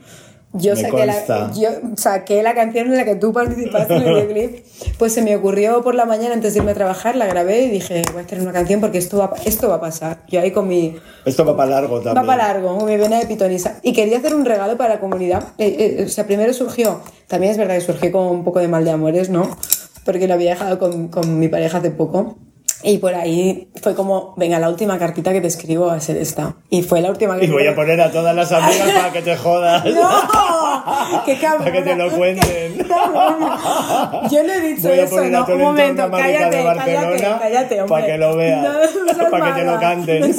yo 0.54 0.76
saqué, 0.76 1.06
la, 1.06 1.52
yo 1.54 1.70
saqué 1.98 2.41
la 2.41 2.56
canción 2.56 2.88
en 2.88 2.95
la 2.95 3.06
que 3.06 3.16
tú 3.16 3.34
participaste 3.34 3.95
en 3.95 4.02
el 4.04 4.10
videoclip. 4.28 4.66
Pues 4.98 5.14
se 5.14 5.22
me 5.22 5.36
ocurrió 5.36 5.84
por 5.84 5.93
la 5.93 6.06
mañana 6.06 6.34
antes 6.34 6.54
de 6.54 6.60
irme 6.60 6.72
a 6.72 6.74
trabajar, 6.74 7.16
la 7.16 7.28
grabé 7.28 7.66
y 7.66 7.70
dije, 7.70 8.02
voy 8.14 8.22
a 8.22 8.26
hacer 8.26 8.39
una 8.39 8.54
canción 8.54 8.80
porque 8.80 8.98
esto 8.98 9.18
va, 9.18 9.34
esto 9.45 9.70
va 9.70 9.76
a 9.76 9.82
pasar. 9.82 10.24
Yo 10.28 10.39
ahí 10.39 10.52
con 10.52 10.68
mi, 10.68 10.95
Esto 11.26 11.45
va 11.45 11.56
para 11.56 11.72
largo 11.72 12.02
también. 12.02 12.24
Va 12.24 12.26
para 12.26 12.54
largo, 12.54 12.86
mi 12.86 12.98
vena 12.98 13.20
de 13.20 13.26
pitonisa. 13.26 13.80
Y 13.84 13.93
quería 13.93 14.18
hacer 14.18 14.34
un 14.34 14.45
regalo 14.45 14.78
para 14.78 14.95
la 14.95 15.00
comunidad. 15.00 15.43
Eh, 15.58 15.98
eh, 16.00 16.04
o 16.06 16.10
sea, 16.10 16.26
primero 16.26 16.54
surgió, 16.54 17.02
también 17.28 17.52
es 17.52 17.58
verdad 17.58 17.76
que 17.76 17.82
surgió 17.82 18.12
con 18.12 18.28
un 18.28 18.43
poco 18.43 18.60
de 18.60 18.68
mal 18.68 18.86
de 18.86 18.91
amores, 18.91 19.30
¿no? 19.30 19.58
Porque 20.06 20.28
lo 20.28 20.36
había 20.36 20.52
dejado 20.52 20.80
con, 20.80 21.10
con 21.10 21.38
mi 21.39 21.50
pareja 21.50 21.80
hace 21.80 21.91
poco. 21.91 22.38
Y 22.84 23.00
por 23.00 23.16
ahí 23.16 23.70
fue 23.82 23.96
como, 23.96 24.34
venga, 24.38 24.60
la 24.60 24.70
última 24.70 25.00
cartita 25.00 25.34
que 25.34 25.42
te 25.42 25.48
escribo 25.48 25.88
va 25.88 25.96
a 25.96 26.00
ser 26.00 26.18
esta. 26.18 26.56
Y 26.70 26.84
fue 26.84 27.02
la 27.02 27.10
última 27.10 27.38
que 27.38 27.46
Y 27.46 27.50
voy 27.50 27.68
a 27.68 27.76
poner 27.76 28.00
a 28.02 28.12
todas 28.12 28.36
las 28.36 28.52
amigas 28.52 28.92
para 28.96 29.12
que 29.12 29.22
te 29.22 29.36
jodas. 29.36 29.84
¡No! 29.86 30.66
¡Qué 31.26 31.38
cabrón! 31.38 31.64
Para 31.64 31.72
que 31.72 31.82
te 31.82 31.96
lo 31.96 32.12
cuenten. 32.12 32.78
Yo 34.30 34.44
no 34.44 34.54
he 34.54 34.62
dicho 34.62 34.88
Voy 34.88 35.00
eso, 35.00 35.24
¿no? 35.26 35.46
Un 35.46 35.62
momento, 35.62 36.10
cállate, 36.12 36.64
cállate, 36.64 37.38
cállate, 37.40 37.82
hombre. 37.82 37.88
para 37.88 38.06
que 38.06 38.18
lo 38.18 38.36
veas, 38.36 38.64
No, 38.64 39.30
para 39.32 39.46
que 39.46 39.62
te 39.62 39.66
lo 39.66 39.80
canten. 39.80 40.36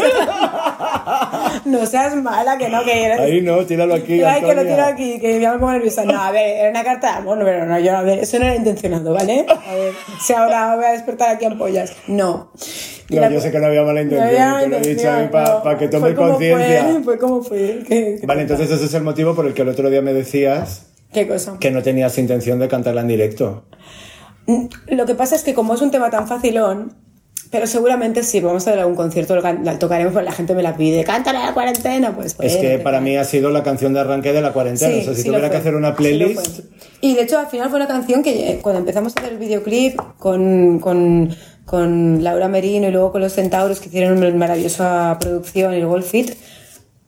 No 1.65 1.87
seas, 1.87 2.15
mala, 2.17 2.57
que 2.59 2.69
no, 2.69 2.85
que 2.85 3.05
eres... 3.05 3.21
Ahí 3.21 3.41
no, 3.41 3.65
tíralo 3.65 3.95
aquí. 3.95 4.23
Ay, 4.23 4.43
que 4.43 4.55
lo 4.55 4.63
tiro 4.63 4.85
aquí, 4.85 5.19
que 5.19 5.41
ya 5.41 5.53
me 5.53 5.59
pongo 5.59 5.73
nerviosa. 5.73 6.05
No, 6.05 6.21
a 6.21 6.31
ver, 6.31 6.57
era 6.57 6.71
una 6.71 6.85
carta 6.85 7.13
de 7.13 7.19
amor, 7.19 7.39
pero 7.45 7.67
no, 7.67 7.79
yo, 7.79 7.97
a 7.97 8.03
ver, 8.03 8.21
eso 8.21 8.39
no 8.39 8.47
era 8.47 8.55
intencionado, 8.55 9.13
¿vale? 9.13 9.47
A 9.49 9.75
ver, 9.75 9.93
si 10.21 10.33
ahora 10.33 10.77
voy 10.77 10.85
a 10.85 10.93
despertar 10.93 11.31
aquí 11.31 11.45
ampollas. 11.45 11.95
No. 12.07 12.51
Y 13.11 13.15
No, 13.17 13.23
la- 13.23 13.31
yo 13.31 13.41
sé 13.41 13.51
que 13.51 13.59
no 13.59 13.67
había 13.67 13.83
mala 13.83 14.03
no 14.05 14.11
intención, 14.11 14.43
había 14.43 14.61
te 14.61 14.69
lo 14.69 14.77
he 14.77 14.79
dicho 14.81 14.91
intención, 14.91 15.31
para 15.31 15.73
no. 15.73 15.79
que 15.79 15.91
como 15.91 16.15
conciencia. 16.15 17.01
Fue, 17.05 17.19
como 17.19 17.43
fue. 17.43 17.83
¿Qué, 17.89 18.17
qué 18.21 18.27
Vale, 18.27 18.43
entonces 18.43 18.71
ese 18.71 18.85
es 18.85 18.95
el 18.95 19.03
motivo 19.03 19.35
por 19.35 19.47
el 19.47 19.55
que 19.55 19.63
el 19.63 19.69
otro 19.69 19.89
día 19.89 20.03
me 20.03 20.13
decías 20.13 20.87
¿Qué 21.13 21.27
cosa? 21.27 21.57
que 21.59 21.71
no 21.71 21.83
tenías 21.83 22.19
intención 22.19 22.59
de 22.59 22.69
cantarla 22.69 23.01
en 23.01 23.09
directo. 23.09 23.65
Mm, 24.47 24.67
Lo 24.89 25.07
que 25.07 25.15
pasa 25.15 25.37
es 25.37 25.43
que 25.43 25.55
como 25.55 25.75
es 25.75 25.81
un 25.81 25.91
tema 25.91 26.11
tan 26.11 26.29
facilón, 26.29 26.93
pero 27.51 27.67
seguramente 27.67 28.23
si 28.25 28.41
vamos 28.41 28.67
a 28.67 28.71
dar 28.73 28.81
algún 28.81 28.95
concierto, 28.97 29.35
la 29.37 29.79
tocaremos 29.79 30.13
porque 30.13 30.27
la 30.27 30.33
gente 30.33 30.55
me 30.55 30.63
la 30.63 30.77
pide, 30.77 31.03
cántala 31.05 31.47
la 31.47 31.55
cuarentena, 31.55 32.15
pues... 32.15 32.37
Es 32.41 32.57
que 32.59 32.79
para 32.79 33.01
mí 33.01 33.17
ha 33.17 33.25
sido 33.25 33.49
la 33.51 33.63
canción 33.63 33.95
de 33.95 34.01
arranque 34.01 34.35
de 34.35 34.43
la 34.43 34.53
cuarentena. 34.53 34.93
o 34.99 35.03
sea, 35.03 35.15
si 35.15 35.23
sí 35.23 35.29
tuviera 35.29 35.49
que 35.49 35.57
hacer 35.57 35.75
una 35.75 35.93
Sí 35.93 35.97
playlist, 35.97 36.61
y 37.01 37.15
de 37.15 37.23
hecho, 37.23 37.39
al 37.39 37.47
final 37.47 37.71
fue 37.71 37.79
una 37.79 37.87
canción 37.89 38.23
que 38.23 38.51
eh, 38.51 38.59
cuando 38.61 38.81
empezamos 38.81 39.15
a 39.17 39.21
hacer 39.21 39.33
el 39.33 39.39
videoclip 39.39 39.99
con, 40.19 40.79
con, 40.79 41.35
con 41.69 42.25
Laura 42.25 42.49
Merino 42.49 42.89
y 42.89 42.91
luego 42.91 43.13
con 43.13 43.21
los 43.21 43.35
Centauros 43.35 43.79
que 43.79 43.89
hicieron 43.89 44.17
una 44.17 44.31
maravillosa 44.31 45.19
producción 45.21 45.75
y 45.75 45.81
el 45.81 46.03
fit, 46.03 46.33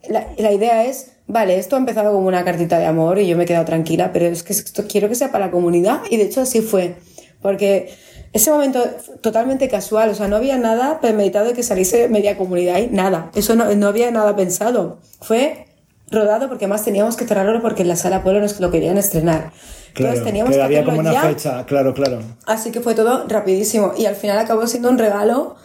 la, 0.07 0.53
idea 0.53 0.85
es, 0.85 1.13
vale, 1.27 1.59
esto 1.59 1.77
ha 1.77 1.79
empezado 1.79 2.13
como 2.13 2.29
una 2.29 2.45
cartita 2.45 2.79
de 2.79 2.85
amor 2.85 3.19
y 3.19 3.27
yo 3.27 3.39
me 3.39 3.45
he 3.45 3.47
quedado 3.47 3.65
tranquila, 3.65 4.13
pero 4.13 4.27
es 4.27 4.43
que 4.43 4.53
esto 4.53 4.85
quiero 4.87 5.09
que 5.09 5.15
sea 5.15 5.33
para 5.33 5.47
la 5.47 5.51
comunidad. 5.51 6.03
Y 6.11 6.19
de 6.19 6.25
hecho 6.25 6.43
así 6.43 6.61
fue, 6.61 6.97
porque 7.41 7.91
ese 8.35 8.51
momento 8.51 8.85
totalmente 9.23 9.67
casual, 9.69 10.11
o 10.11 10.15
sea, 10.15 10.29
no 10.29 10.37
había 10.37 10.59
nada 10.59 11.01
premeditado 11.01 11.47
de 11.47 11.55
que 11.55 11.63
saliese 11.63 12.11
media 12.11 12.37
comunidad 12.37 12.77
ahí, 12.77 12.91
nada, 12.93 13.31
eso 13.35 13.57
no, 13.57 13.65
había 13.87 14.11
nada 14.11 14.37
pensado, 14.37 14.99
fue 15.23 15.69
rodado 16.11 16.49
porque 16.49 16.67
además 16.67 16.85
teníamos 16.85 17.17
que 17.17 17.27
cerrarlo 17.27 17.63
porque 17.63 17.81
en 17.81 17.89
la 17.89 17.97
sala 17.97 18.23
Pueblo 18.23 18.43
nos 18.43 18.61
lo 18.61 18.71
querían 18.71 18.99
estrenar. 18.99 19.53
Claro, 19.95 20.15
Entonces 20.15 20.25
teníamos 20.25 20.55
que 20.57 20.63
había 20.63 20.85
como 20.85 21.01
una 21.01 21.13
ya. 21.13 21.23
fecha, 21.23 21.65
claro, 21.67 21.95
claro. 21.95 22.21
Así 22.47 22.71
que 22.71 22.81
fue 22.81 22.95
todo 22.95 23.27
rapidísimo 23.29 23.93
y 23.97 24.07
al 24.07 24.17
final 24.17 24.39
acabó 24.39 24.67
siendo 24.67 24.89
un 24.91 24.99
regalo 24.99 25.57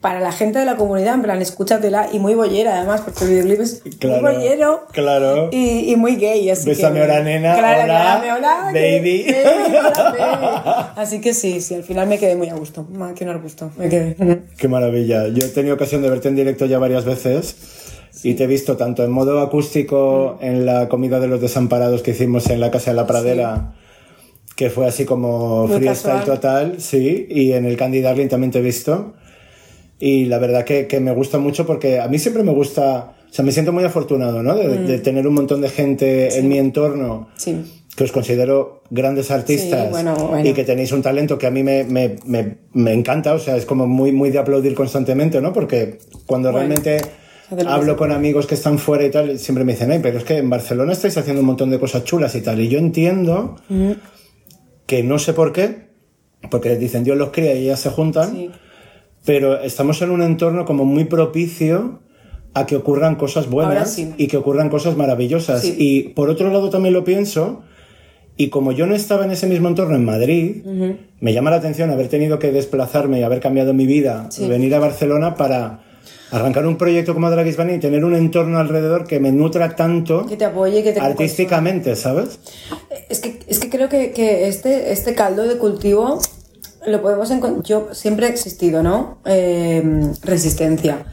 para 0.00 0.20
la 0.20 0.30
gente 0.30 0.58
de 0.60 0.66
la 0.66 0.76
comunidad, 0.76 1.14
en 1.14 1.22
plan, 1.22 1.42
escúchatela 1.42 2.10
y 2.12 2.18
muy 2.20 2.34
bollera 2.34 2.76
además, 2.76 3.00
porque 3.00 3.24
el 3.24 3.30
videoclip 3.30 3.60
es 3.60 3.82
Claro, 3.98 4.22
muy 4.22 4.34
bollero 4.34 4.86
claro. 4.92 5.48
y, 5.50 5.90
y 5.90 5.96
muy 5.96 6.14
gay. 6.16 6.48
Así 6.50 6.66
Bésame 6.68 6.96
que, 6.96 7.00
ahora, 7.00 7.22
nena, 7.22 7.56
Claro, 7.56 7.82
hola, 7.84 8.20
claro, 8.20 8.36
hola, 8.38 8.70
que- 8.72 8.98
baby. 9.00 9.26
hola, 9.40 10.14
baby. 10.94 11.00
Así 11.00 11.20
que 11.20 11.34
sí, 11.34 11.60
sí, 11.60 11.74
al 11.74 11.82
final 11.82 12.06
me 12.06 12.18
quedé 12.18 12.36
muy 12.36 12.48
a 12.50 12.54
gusto, 12.54 12.86
que 13.16 13.24
no 13.24 13.40
gusto, 13.40 13.70
me 13.76 13.88
quedé. 13.88 14.42
Qué 14.56 14.68
maravilla. 14.68 15.28
Yo 15.28 15.44
he 15.44 15.48
tenido 15.48 15.74
ocasión 15.74 16.02
de 16.02 16.10
verte 16.10 16.28
en 16.28 16.36
directo 16.36 16.66
ya 16.66 16.78
varias 16.78 17.04
veces 17.04 17.56
y 18.22 18.34
te 18.34 18.44
he 18.44 18.46
visto 18.46 18.76
tanto 18.76 19.04
en 19.04 19.10
modo 19.10 19.40
acústico 19.40 20.38
en 20.40 20.64
la 20.66 20.88
comida 20.88 21.20
de 21.20 21.28
los 21.28 21.40
desamparados 21.40 22.02
que 22.02 22.12
hicimos 22.12 22.48
en 22.50 22.60
la 22.60 22.70
Casa 22.70 22.90
de 22.90 22.96
la 22.96 23.06
Pradera, 23.06 23.74
que 24.56 24.70
fue 24.70 24.86
así 24.86 25.04
como 25.04 25.66
Muy 25.66 25.76
freestyle 25.78 26.14
casual. 26.20 26.24
total, 26.24 26.74
sí, 26.80 27.26
y 27.28 27.52
en 27.52 27.66
el 27.66 27.76
Candy 27.76 28.00
Darling 28.00 28.28
también 28.28 28.50
te 28.50 28.58
he 28.60 28.62
visto. 28.62 29.14
Y 29.98 30.26
la 30.26 30.38
verdad 30.38 30.64
que, 30.64 30.86
que 30.86 31.00
me 31.00 31.12
gusta 31.12 31.38
mucho 31.38 31.66
porque 31.66 32.00
a 32.00 32.08
mí 32.08 32.18
siempre 32.18 32.42
me 32.42 32.52
gusta, 32.52 33.12
o 33.30 33.32
sea, 33.32 33.44
me 33.44 33.52
siento 33.52 33.72
muy 33.72 33.84
afortunado, 33.84 34.42
¿no? 34.42 34.54
De, 34.54 34.66
Mm. 34.78 34.86
de 34.86 34.98
tener 34.98 35.26
un 35.26 35.34
montón 35.34 35.60
de 35.60 35.68
gente 35.68 36.38
en 36.38 36.48
mi 36.48 36.58
entorno 36.58 37.28
Sí. 37.36 37.56
que 37.96 38.04
os 38.04 38.12
considero 38.12 38.82
grandes 38.90 39.30
artistas 39.30 39.84
Sí, 39.86 39.90
bueno, 39.90 40.14
bueno. 40.14 40.48
y 40.48 40.52
que 40.52 40.64
tenéis 40.64 40.92
un 40.92 41.00
talento 41.02 41.38
que 41.38 41.46
a 41.46 41.50
mí 41.50 41.62
me, 41.62 41.84
me, 41.84 42.16
me, 42.26 42.58
me 42.74 42.92
encanta, 42.92 43.32
o 43.34 43.38
sea, 43.38 43.56
es 43.56 43.64
como 43.66 43.86
muy, 43.86 44.12
muy 44.12 44.30
de 44.30 44.38
aplaudir 44.38 44.74
constantemente, 44.74 45.40
¿no? 45.40 45.52
Porque 45.54 45.98
cuando 46.26 46.52
Bueno, 46.52 46.66
realmente 46.68 47.00
hablo 47.66 47.96
con 47.96 48.12
amigos 48.12 48.46
que 48.46 48.54
están 48.54 48.78
fuera 48.78 49.04
y 49.04 49.10
tal, 49.10 49.38
siempre 49.38 49.64
me 49.64 49.72
dicen, 49.72 49.90
ay, 49.92 50.00
pero 50.02 50.18
es 50.18 50.24
que 50.24 50.38
en 50.38 50.50
Barcelona 50.50 50.92
estáis 50.92 51.16
haciendo 51.16 51.40
un 51.40 51.46
montón 51.46 51.70
de 51.70 51.78
cosas 51.78 52.04
chulas 52.04 52.34
y 52.34 52.40
tal, 52.40 52.60
y 52.60 52.68
yo 52.68 52.78
entiendo 52.78 53.56
que 54.86 55.02
no 55.02 55.18
sé 55.18 55.32
por 55.32 55.52
qué, 55.52 55.86
porque 56.50 56.76
dicen 56.76 57.04
Dios 57.04 57.16
los 57.16 57.30
cría 57.30 57.54
y 57.54 57.64
ellas 57.64 57.80
se 57.80 57.90
juntan, 57.90 58.30
Sí. 58.32 58.50
pero 59.24 59.60
estamos 59.60 60.00
en 60.02 60.10
un 60.10 60.22
entorno 60.22 60.64
como 60.64 60.84
muy 60.84 61.04
propicio 61.04 62.00
a 62.54 62.64
que 62.66 62.76
ocurran 62.76 63.16
cosas 63.16 63.48
buenas 63.50 63.90
sí. 63.92 64.14
y 64.16 64.28
que 64.28 64.36
ocurran 64.36 64.68
cosas 64.70 64.96
maravillosas. 64.96 65.62
Sí. 65.62 65.74
Y 65.78 66.02
por 66.10 66.30
otro 66.30 66.50
lado 66.50 66.70
también 66.70 66.94
lo 66.94 67.04
pienso, 67.04 67.62
y 68.36 68.48
como 68.48 68.72
yo 68.72 68.86
no 68.86 68.94
estaba 68.94 69.24
en 69.24 69.30
ese 69.30 69.46
mismo 69.46 69.68
entorno 69.68 69.96
en 69.96 70.04
Madrid, 70.04 70.64
me 71.20 71.32
llama 71.32 71.50
la 71.50 71.56
atención 71.56 71.90
haber 71.90 72.08
tenido 72.08 72.38
que 72.38 72.52
desplazarme 72.52 73.18
y 73.20 73.22
haber 73.22 73.40
cambiado 73.40 73.72
mi 73.74 73.86
vida, 73.86 74.26
Sí. 74.30 74.46
venir 74.48 74.74
a 74.74 74.78
Barcelona 74.78 75.34
para 75.34 75.80
arrancar 76.30 76.66
un 76.66 76.76
proyecto 76.76 77.14
como 77.14 77.30
Dragis 77.30 77.56
Bunny 77.56 77.74
y 77.74 77.78
tener 77.78 78.04
un 78.04 78.14
entorno 78.14 78.58
alrededor 78.58 79.06
que 79.06 79.20
me 79.20 79.32
nutra 79.32 79.76
tanto 79.76 80.26
Que 80.26 80.36
te 80.36 80.44
apoye, 80.44 80.82
que 80.82 80.92
te 80.92 81.00
artísticamente, 81.00 81.96
¿sabes? 81.96 82.38
Es 83.08 83.20
que, 83.20 83.40
es 83.46 83.58
que 83.58 83.70
creo 83.70 83.88
que, 83.88 84.12
que 84.12 84.48
este, 84.48 84.92
este 84.92 85.14
caldo 85.14 85.46
de 85.46 85.58
cultivo 85.58 86.20
lo 86.86 87.02
podemos 87.02 87.30
encontrar. 87.30 87.64
Yo 87.64 87.88
siempre 87.92 88.26
he 88.26 88.30
existido, 88.30 88.82
¿no? 88.82 89.18
Eh, 89.24 89.82
resistencia. 90.22 91.04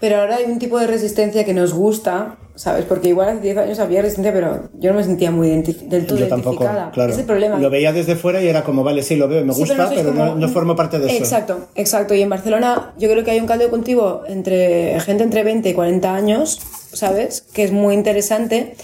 Pero 0.00 0.16
ahora 0.20 0.36
hay 0.36 0.44
un 0.44 0.58
tipo 0.58 0.78
de 0.78 0.86
resistencia 0.86 1.44
que 1.44 1.54
nos 1.54 1.72
gusta, 1.72 2.36
¿sabes? 2.56 2.84
Porque 2.84 3.08
igual 3.08 3.28
hace 3.28 3.40
10 3.40 3.56
años 3.58 3.78
había 3.78 4.02
resistencia, 4.02 4.32
pero 4.32 4.68
yo 4.78 4.90
no 4.92 4.98
me 4.98 5.04
sentía 5.04 5.30
muy 5.30 5.48
del 5.50 6.06
todo 6.06 6.18
Yo 6.18 6.28
tampoco, 6.28 6.56
identificada. 6.64 6.90
claro. 6.90 7.12
Es 7.12 7.18
el 7.18 7.24
problema. 7.24 7.58
Lo 7.58 7.70
veía 7.70 7.92
desde 7.92 8.16
fuera 8.16 8.42
y 8.42 8.48
era 8.48 8.64
como, 8.64 8.82
vale, 8.84 9.02
sí, 9.02 9.16
lo 9.16 9.28
veo 9.28 9.44
me 9.44 9.54
Sí, 9.54 9.60
gusta, 9.60 9.88
pero, 9.94 10.12
no, 10.12 10.26
como- 10.30 10.34
no 10.34 10.48
formo 10.48 10.76
parte 10.76 10.98
de 10.98 11.06
eso. 11.06 11.16
Exacto, 11.16 11.68
exacto. 11.74 12.14
Y 12.14 12.22
en 12.22 12.28
Barcelona 12.28 12.92
yo 12.98 13.08
creo 13.10 13.24
que 13.24 13.30
hay 13.30 13.40
un 13.40 13.46
caldo 13.46 13.64
de 13.64 13.70
cultivo 13.70 14.22
entre 14.28 14.98
gente 15.00 15.22
entre 15.22 15.42
20 15.42 15.70
y 15.70 15.72
40 15.74 16.14
años, 16.14 16.60
¿sabes? 16.92 17.40
Que 17.54 17.62
es 17.64 17.72
muy 17.72 17.94
interesante. 17.94 18.74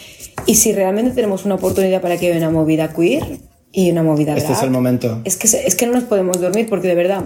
Y 0.47 0.55
si 0.55 0.73
realmente 0.73 1.11
tenemos 1.11 1.45
una 1.45 1.57
oportunidad 1.57 2.01
para 2.01 2.17
que 2.17 2.29
haya 2.29 2.39
una 2.39 2.51
movida 2.51 2.95
queer 2.95 3.25
y 3.73 3.91
una 3.91 4.03
movida 4.03 4.33
Este 4.37 4.47
drag, 4.49 4.59
es 4.59 4.65
el 4.65 4.71
momento. 4.71 5.21
Es 5.25 5.37
que, 5.37 5.47
es 5.49 5.75
que 5.75 5.87
no 5.87 5.93
nos 5.93 6.05
podemos 6.05 6.41
dormir 6.41 6.67
porque 6.71 6.89
de 6.89 6.95
verdad... 6.95 7.25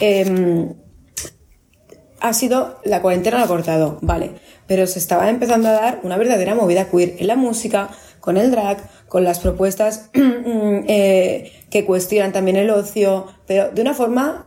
em, 0.00 0.72
ha 2.20 2.32
sido 2.32 2.78
la 2.84 3.02
cuarentena 3.02 3.38
lo 3.38 3.44
ha 3.44 3.48
cortado, 3.48 3.98
vale, 4.00 4.32
pero 4.66 4.86
se 4.86 4.98
estaba 4.98 5.28
empezando 5.30 5.68
a 5.68 5.72
dar 5.72 6.00
una 6.02 6.16
verdadera 6.16 6.54
movida 6.54 6.90
queer 6.90 7.14
en 7.18 7.26
la 7.26 7.36
música, 7.36 7.90
con 8.20 8.36
el 8.36 8.50
drag, 8.50 8.78
con 9.08 9.22
las 9.22 9.38
propuestas 9.38 10.10
eh, 10.14 11.52
que 11.70 11.84
cuestionan 11.84 12.32
también 12.32 12.56
el 12.56 12.70
ocio, 12.70 13.26
pero 13.46 13.70
de 13.70 13.82
una 13.82 13.94
forma 13.94 14.46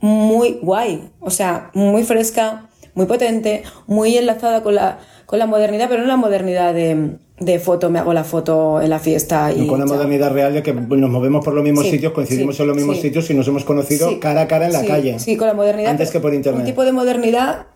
muy 0.00 0.58
guay, 0.62 1.10
o 1.20 1.30
sea, 1.30 1.70
muy 1.74 2.04
fresca, 2.04 2.68
muy 2.94 3.06
potente, 3.06 3.64
muy 3.86 4.16
enlazada 4.16 4.62
con 4.62 4.74
la, 4.76 4.98
con 5.26 5.38
la 5.38 5.46
modernidad, 5.46 5.88
pero 5.88 6.02
no 6.02 6.08
la 6.08 6.16
modernidad 6.16 6.72
de, 6.72 7.16
de 7.38 7.58
foto, 7.58 7.90
me 7.90 7.98
hago 7.98 8.14
la 8.14 8.24
foto 8.24 8.80
en 8.80 8.88
la 8.88 8.98
fiesta 8.98 9.52
y... 9.52 9.66
con 9.66 9.78
la 9.78 9.84
modernidad 9.84 10.32
real 10.32 10.54
de 10.54 10.62
que 10.62 10.72
nos 10.72 11.10
movemos 11.10 11.44
por 11.44 11.52
los 11.52 11.62
mismos 11.62 11.84
Sí, 11.84 11.92
sitios, 11.92 12.12
coincidimos 12.12 12.56
sí, 12.56 12.62
en 12.62 12.68
los 12.68 12.76
mismos 12.76 12.96
sí. 12.96 13.02
sitios 13.02 13.28
y 13.30 13.34
nos 13.34 13.46
hemos 13.46 13.64
conocido 13.64 14.18
cara 14.20 14.42
a 14.42 14.48
cara 14.48 14.66
en 14.66 14.72
la 14.72 14.84
calle. 14.84 15.18
Sí, 15.18 15.36
con 15.36 15.46
la 15.46 15.54
modernidad. 15.54 15.90
Antes 15.90 16.10
que 16.10 16.20
por 16.20 16.32
internet. 16.32 16.60
Un 16.60 16.66
tipo 16.66 16.84
de 16.84 16.92
modernidad 16.92 17.66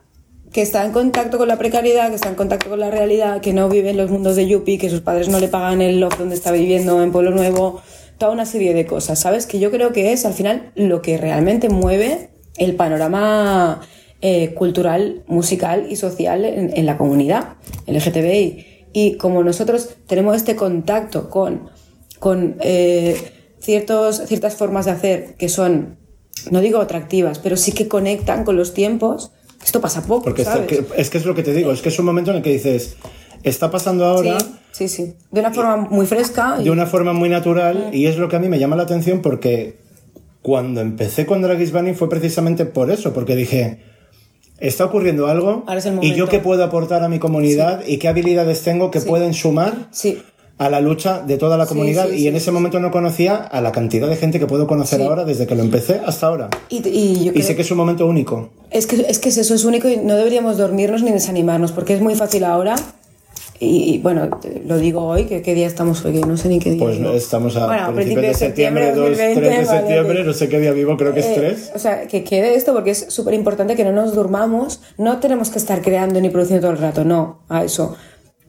que 0.52 0.62
está 0.62 0.84
en 0.84 0.92
contacto 0.92 1.38
con 1.38 1.46
la 1.46 1.58
precariedad, 1.58 2.08
que 2.08 2.14
está 2.14 2.28
en 2.28 2.34
contacto 2.34 2.70
con 2.70 2.80
la 2.80 2.90
realidad, 2.90 3.40
que 3.40 3.52
no 3.52 3.68
vive 3.68 3.90
en 3.90 3.98
los 3.98 4.10
mundos 4.10 4.34
de 4.34 4.48
Yuppie, 4.48 4.78
que 4.78 4.88
sus 4.88 5.00
padres 5.00 5.28
no 5.28 5.38
le 5.38 5.48
pagan 5.48 5.80
el 5.82 6.00
loft 6.00 6.18
donde 6.18 6.34
está 6.34 6.50
viviendo 6.50 7.02
en 7.02 7.12
Pueblo 7.12 7.30
Nuevo, 7.30 7.82
toda 8.18 8.32
una 8.32 8.46
serie 8.46 8.74
de 8.74 8.86
cosas, 8.86 9.18
¿sabes? 9.20 9.46
Que 9.46 9.60
yo 9.60 9.70
creo 9.70 9.92
que 9.92 10.12
es 10.12 10.24
al 10.24 10.32
final 10.32 10.72
lo 10.74 11.02
que 11.02 11.18
realmente 11.18 11.68
mueve 11.68 12.30
el 12.56 12.74
panorama 12.74 13.80
eh, 14.22 14.52
cultural, 14.54 15.22
musical 15.26 15.86
y 15.88 15.96
social 15.96 16.44
en, 16.44 16.76
en 16.76 16.86
la 16.86 16.98
comunidad 16.98 17.54
LGTBI. 17.86 18.69
Y 18.92 19.16
como 19.16 19.42
nosotros 19.44 19.90
tenemos 20.06 20.36
este 20.36 20.56
contacto 20.56 21.30
con, 21.30 21.70
con 22.18 22.56
eh, 22.60 23.16
ciertos, 23.60 24.22
ciertas 24.26 24.54
formas 24.56 24.86
de 24.86 24.90
hacer 24.92 25.34
que 25.36 25.48
son, 25.48 25.96
no 26.50 26.60
digo 26.60 26.80
atractivas, 26.80 27.38
pero 27.38 27.56
sí 27.56 27.72
que 27.72 27.88
conectan 27.88 28.44
con 28.44 28.56
los 28.56 28.74
tiempos, 28.74 29.32
esto 29.64 29.80
pasa 29.80 30.02
poco, 30.02 30.24
Porque 30.24 30.42
esto- 30.42 30.54
¿sabes? 30.54 30.66
que- 30.68 30.84
es 30.96 31.10
que 31.10 31.18
es 31.18 31.24
lo 31.26 31.34
que 31.34 31.42
te 31.42 31.52
digo, 31.52 31.70
es 31.72 31.82
que 31.82 31.90
es 31.90 31.98
un 31.98 32.06
momento 32.06 32.30
en 32.30 32.38
el 32.38 32.42
que 32.42 32.50
dices, 32.50 32.96
está 33.42 33.70
pasando 33.70 34.04
ahora 34.06 34.38
Sí, 34.72 34.88
sí, 34.88 34.88
sí. 34.88 35.14
De 35.30 35.40
una 35.40 35.52
forma 35.52 35.76
muy 35.76 36.06
fresca. 36.06 36.56
y- 36.60 36.64
de 36.64 36.70
una 36.70 36.86
forma 36.86 37.12
muy 37.12 37.28
natural 37.28 37.90
y 37.92 38.06
es 38.06 38.16
lo 38.16 38.28
que 38.28 38.36
a 38.36 38.38
mí 38.38 38.48
me 38.48 38.58
llama 38.58 38.76
la 38.76 38.84
atención 38.84 39.20
porque 39.22 39.78
cuando 40.42 40.80
empecé 40.80 41.26
con 41.26 41.42
Drag 41.42 41.60
is 41.60 41.70
Bunny 41.72 41.92
fue 41.94 42.08
precisamente 42.08 42.64
por 42.64 42.90
eso, 42.90 43.12
porque 43.12 43.36
dije, 43.36 43.82
está 44.60 44.84
ocurriendo 44.84 45.26
algo 45.26 45.64
Ahora 45.66 45.78
es 45.78 45.86
el 45.86 45.98
y 46.02 46.14
yo 46.14 46.28
qué 46.28 46.38
puedo 46.38 46.62
aportar 46.64 47.02
a 47.02 47.08
mi 47.08 47.18
comunidad 47.18 47.82
y 47.86 47.96
qué 47.98 48.08
habilidades 48.08 48.62
tengo 48.62 48.90
que 48.90 49.00
pueden 49.00 49.34
sumar 49.34 49.88
Sí, 49.90 50.22
a 50.58 50.68
la 50.68 50.80
lucha 50.82 51.22
de 51.22 51.38
toda 51.38 51.56
la 51.56 51.64
comunidad 51.64 52.08
sí, 52.10 52.16
y 52.16 52.18
sí, 52.18 52.28
en 52.28 52.36
ese 52.36 52.50
momento 52.50 52.78
no 52.80 52.90
conocía 52.90 53.36
a 53.36 53.62
la 53.62 53.72
cantidad 53.72 54.06
de 54.08 54.16
gente 54.16 54.38
que 54.38 54.46
puedo 54.46 54.66
conocer 54.66 55.00
ahora 55.00 55.24
desde 55.24 55.46
que 55.46 55.54
lo 55.54 55.62
empecé 55.62 56.02
hasta 56.04 56.26
ahora. 56.26 56.50
y, 56.68 56.86
y 56.86 57.24
yo 57.24 57.30
Y 57.30 57.30
creo 57.30 57.46
sé 57.46 57.56
que 57.56 57.62
es 57.62 57.70
un 57.70 57.78
momento 57.78 58.06
único. 58.06 58.50
Es 58.70 58.86
que, 58.86 58.96
es 59.08 59.18
que 59.18 59.30
eso 59.30 59.54
es 59.54 59.64
único 59.64 59.88
y 59.88 59.96
no 59.96 60.16
deberíamos 60.16 60.58
dormirnos 60.58 61.02
ni 61.02 61.12
desanimarnos, 61.12 61.72
porque 61.72 61.94
es 61.94 62.02
muy 62.02 62.14
fácil 62.14 62.44
ahora. 62.44 62.76
Y, 63.62 63.98
bueno, 63.98 64.40
lo 64.66 64.78
digo 64.78 65.04
hoy, 65.04 65.24
que 65.24 65.42
qué 65.42 65.54
día 65.54 65.66
estamos 65.66 66.02
hoy, 66.06 66.14
que 66.14 66.20
no 66.20 66.38
sé 66.38 66.48
ni 66.48 66.58
qué 66.58 66.70
día. 66.70 66.82
Pues 66.82 66.98
vivo. 66.98 67.12
estamos 67.12 67.54
a 67.56 67.66
Bueno, 67.66 67.94
principios 67.94 68.28
de 68.28 68.34
septiembre, 68.34 68.86
2, 68.94 68.96
2020, 68.96 69.34
3 69.34 69.50
de 69.50 69.64
vale, 69.66 69.78
septiembre, 69.78 70.24
no 70.24 70.32
sé 70.32 70.48
qué 70.48 70.60
día 70.60 70.72
vivo, 70.72 70.96
creo 70.96 71.12
que 71.12 71.20
es 71.20 71.26
Eh, 71.26 71.34
3. 71.36 71.72
O 71.74 71.78
sea, 71.78 72.06
que 72.06 72.24
quede 72.24 72.54
esto 72.54 72.72
porque 72.72 72.92
es 72.92 73.04
súper 73.10 73.34
importante 73.34 73.76
que 73.76 73.84
no 73.84 73.92
nos 73.92 74.14
durmamos. 74.14 74.80
No 74.96 75.18
tenemos 75.20 75.50
que 75.50 75.58
estar 75.58 75.82
creando 75.82 76.22
ni 76.22 76.30
produciendo 76.30 76.62
todo 76.62 76.72
el 76.72 76.78
rato, 76.78 77.04
no, 77.04 77.42
a 77.50 77.62
eso. 77.62 77.96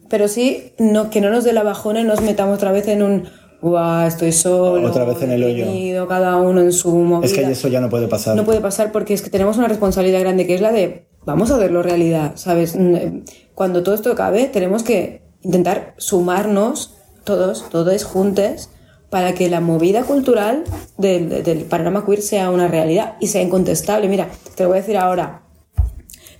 Pero 0.07 0.29
sí 0.29 0.71
no, 0.79 1.09
que 1.09 1.19
no 1.19 1.29
nos 1.29 1.43
dé 1.43 1.51
la 1.51 1.63
bajona 1.63 1.99
y 1.99 2.03
nos 2.05 2.21
metamos 2.21 2.55
otra 2.55 2.71
vez 2.71 2.87
en 2.87 3.03
un. 3.03 3.25
Guau, 3.61 4.07
estoy 4.07 4.31
solo. 4.31 4.87
Otra 4.87 5.03
vez 5.03 5.21
en 5.23 5.31
el 5.31 5.43
hoyo". 5.43 6.07
Cada 6.07 6.37
uno 6.37 6.61
en 6.61 6.71
su 6.71 6.89
movida. 6.95 7.25
Es 7.27 7.33
que 7.33 7.43
eso 7.51 7.67
ya 7.67 7.81
no 7.81 7.89
puede 7.89 8.07
pasar. 8.07 8.37
No 8.37 8.45
puede 8.45 8.61
pasar 8.61 8.93
porque 8.93 9.13
es 9.13 9.21
que 9.21 9.29
tenemos 9.29 9.57
una 9.57 9.67
responsabilidad 9.67 10.21
grande 10.21 10.47
que 10.47 10.55
es 10.55 10.61
la 10.61 10.71
de 10.71 11.10
vamos 11.25 11.51
a 11.51 11.57
verlo 11.57 11.81
realidad, 11.83 12.33
¿sabes? 12.35 12.75
Mm, 12.75 13.23
Cuando 13.55 13.83
todo 13.83 13.95
esto 13.95 14.11
acabe, 14.11 14.45
tenemos 14.45 14.83
que 14.83 15.21
intentar 15.43 15.93
sumarnos 15.97 16.95
todos, 17.23 17.69
todos 17.69 18.03
juntos, 18.03 18.69
para 19.09 19.33
que 19.33 19.49
la 19.49 19.59
movida 19.59 20.03
cultural 20.03 20.63
del, 20.97 21.43
del 21.43 21.59
panorama 21.65 22.05
queer 22.05 22.21
sea 22.21 22.49
una 22.49 22.67
realidad 22.69 23.15
y 23.19 23.27
sea 23.27 23.41
incontestable. 23.41 24.07
Mira, 24.07 24.29
te 24.55 24.63
lo 24.63 24.69
voy 24.69 24.77
a 24.77 24.81
decir 24.81 24.97
ahora. 24.97 25.41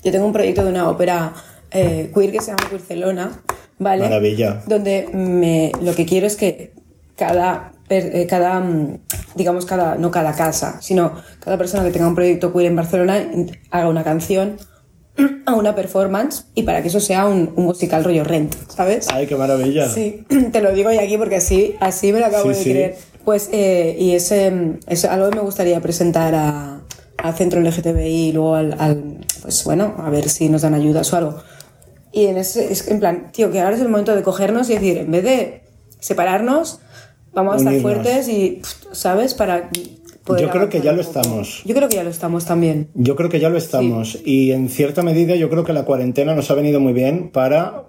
Yo 0.04 0.12
tengo 0.12 0.26
un 0.26 0.34
proyecto 0.34 0.64
de 0.64 0.70
una 0.72 0.90
ópera 0.90 1.34
eh, 1.72 2.12
queer 2.14 2.32
que 2.32 2.40
se 2.40 2.48
llama 2.52 2.70
Queercelona, 2.70 3.42
¿vale? 3.78 4.04
Maravilla. 4.04 4.64
Donde 4.68 5.10
me, 5.14 5.72
lo 5.82 5.94
que 5.94 6.06
quiero 6.06 6.26
es 6.26 6.36
que 6.38 6.74
cada, 7.18 7.74
eh, 7.90 8.26
cada, 8.30 8.60
mm, 8.62 9.00
digamos, 9.36 9.66
cada, 9.66 9.96
no 9.96 10.10
cada 10.10 10.34
casa, 10.34 10.82
sino 10.82 11.12
cada 11.40 11.58
persona 11.58 11.84
que 11.84 11.92
tenga 11.92 12.08
un 12.08 12.16
proyecto 12.16 12.52
queer 12.54 12.68
en 12.68 12.76
Barcelona 12.78 13.20
in- 13.20 13.52
haga 13.70 13.90
una 13.90 14.04
canción, 14.04 14.58
a 15.46 15.54
una 15.56 15.76
performance 15.76 16.46
y 16.56 16.64
para 16.64 16.82
que 16.82 16.88
eso 16.88 17.00
sea 17.00 17.26
un, 17.26 17.52
un 17.56 17.66
musical 17.66 18.04
rollo 18.04 18.24
rent, 18.24 18.56
¿sabes? 18.70 19.08
Ay, 19.12 19.28
qué 19.28 19.36
maravilla. 19.36 19.90
Sí, 19.90 20.26
te 20.52 20.62
lo 20.62 20.72
digo 20.74 20.92
ya 20.92 21.02
aquí 21.02 21.18
porque 21.18 21.36
así, 21.38 21.76
así 21.80 22.14
me 22.14 22.20
lo 22.20 22.28
acabo 22.28 22.44
Sí, 22.44 22.50
de 22.50 22.64
sí. 22.64 22.70
creer. 22.72 22.96
Pues, 23.26 23.50
eh, 23.52 23.96
y 24.00 24.12
ese, 24.16 24.52
es 24.88 25.06
algo 25.06 25.30
que 25.30 25.36
me 25.36 25.42
gustaría 25.44 25.80
presentar 25.80 26.34
a- 26.36 26.82
al 27.18 27.36
centro 27.36 27.60
LGTBI 27.62 28.30
y 28.30 28.32
luego 28.32 28.56
al, 28.56 28.76
al- 28.80 29.18
pues 29.44 29.64
bueno, 29.64 29.94
a 30.00 30.10
ver 30.10 30.28
si 30.30 30.50
nos 30.50 30.64
dan 30.64 30.74
ayudas 30.74 31.12
o 31.14 31.18
algo. 31.18 31.36
Y 32.12 32.26
en 32.26 32.38
ese, 32.38 32.72
es 32.72 32.88
en 32.88 33.00
plan, 33.00 33.32
tío, 33.32 33.52
que 33.52 33.60
ahora 33.62 33.76
es 33.76 33.82
el 33.82 33.90
momento 33.90 34.16
de 34.16 34.24
cogernos 34.24 34.70
y 34.70 34.74
decir, 34.74 34.98
en 34.98 35.12
vez 35.12 35.24
de 35.24 35.62
separarnos, 36.00 36.80
vamos 37.34 37.54
a 37.54 37.58
estar 37.58 37.74
Unirnos. 37.74 37.94
fuertes 37.94 38.28
y, 38.28 38.62
¿sabes? 38.92 39.34
Para 39.36 39.70
poder 40.32 40.46
Yo 40.46 40.52
creo 40.52 40.70
que 40.70 40.82
ya 40.82 40.92
lo 40.94 41.02
estamos. 41.02 41.62
Yo 41.66 41.76
creo 41.76 41.90
que 41.90 41.96
ya 41.96 42.04
lo 42.04 42.10
estamos 42.10 42.46
también. 42.46 42.90
Yo 42.94 43.16
creo 43.16 43.30
que 43.30 43.40
ya 43.40 43.50
lo 43.50 43.58
estamos. 43.58 44.20
Y 44.26 44.52
en 44.52 44.70
cierta 44.70 45.04
medida 45.04 45.36
yo 45.36 45.50
creo 45.50 45.64
que 45.64 45.74
la 45.74 45.86
cuarentena 45.86 46.36
nos 46.36 46.50
ha 46.52 46.56
venido 46.56 46.80
muy 46.80 46.94
bien 46.94 47.30
para 47.32 47.86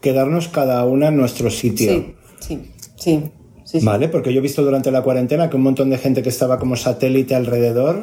quedarnos 0.00 0.48
cada 0.48 0.84
una 0.84 1.08
en 1.08 1.16
nuestro 1.16 1.50
sitio. 1.50 1.92
Sí, 1.92 2.14
sí, 2.40 2.72
sí. 2.96 3.22
sí, 3.64 3.78
sí. 3.80 3.84
¿Vale? 3.84 4.08
Porque 4.08 4.32
yo 4.32 4.38
he 4.38 4.42
visto 4.42 4.62
durante 4.62 4.90
la 4.90 5.02
cuarentena 5.02 5.48
que 5.48 5.56
un 5.56 5.62
montón 5.62 5.90
de 5.90 5.98
gente 5.98 6.22
que 6.22 6.28
estaba 6.28 6.58
como 6.58 6.76
satélite 6.76 7.34
alrededor 7.34 8.02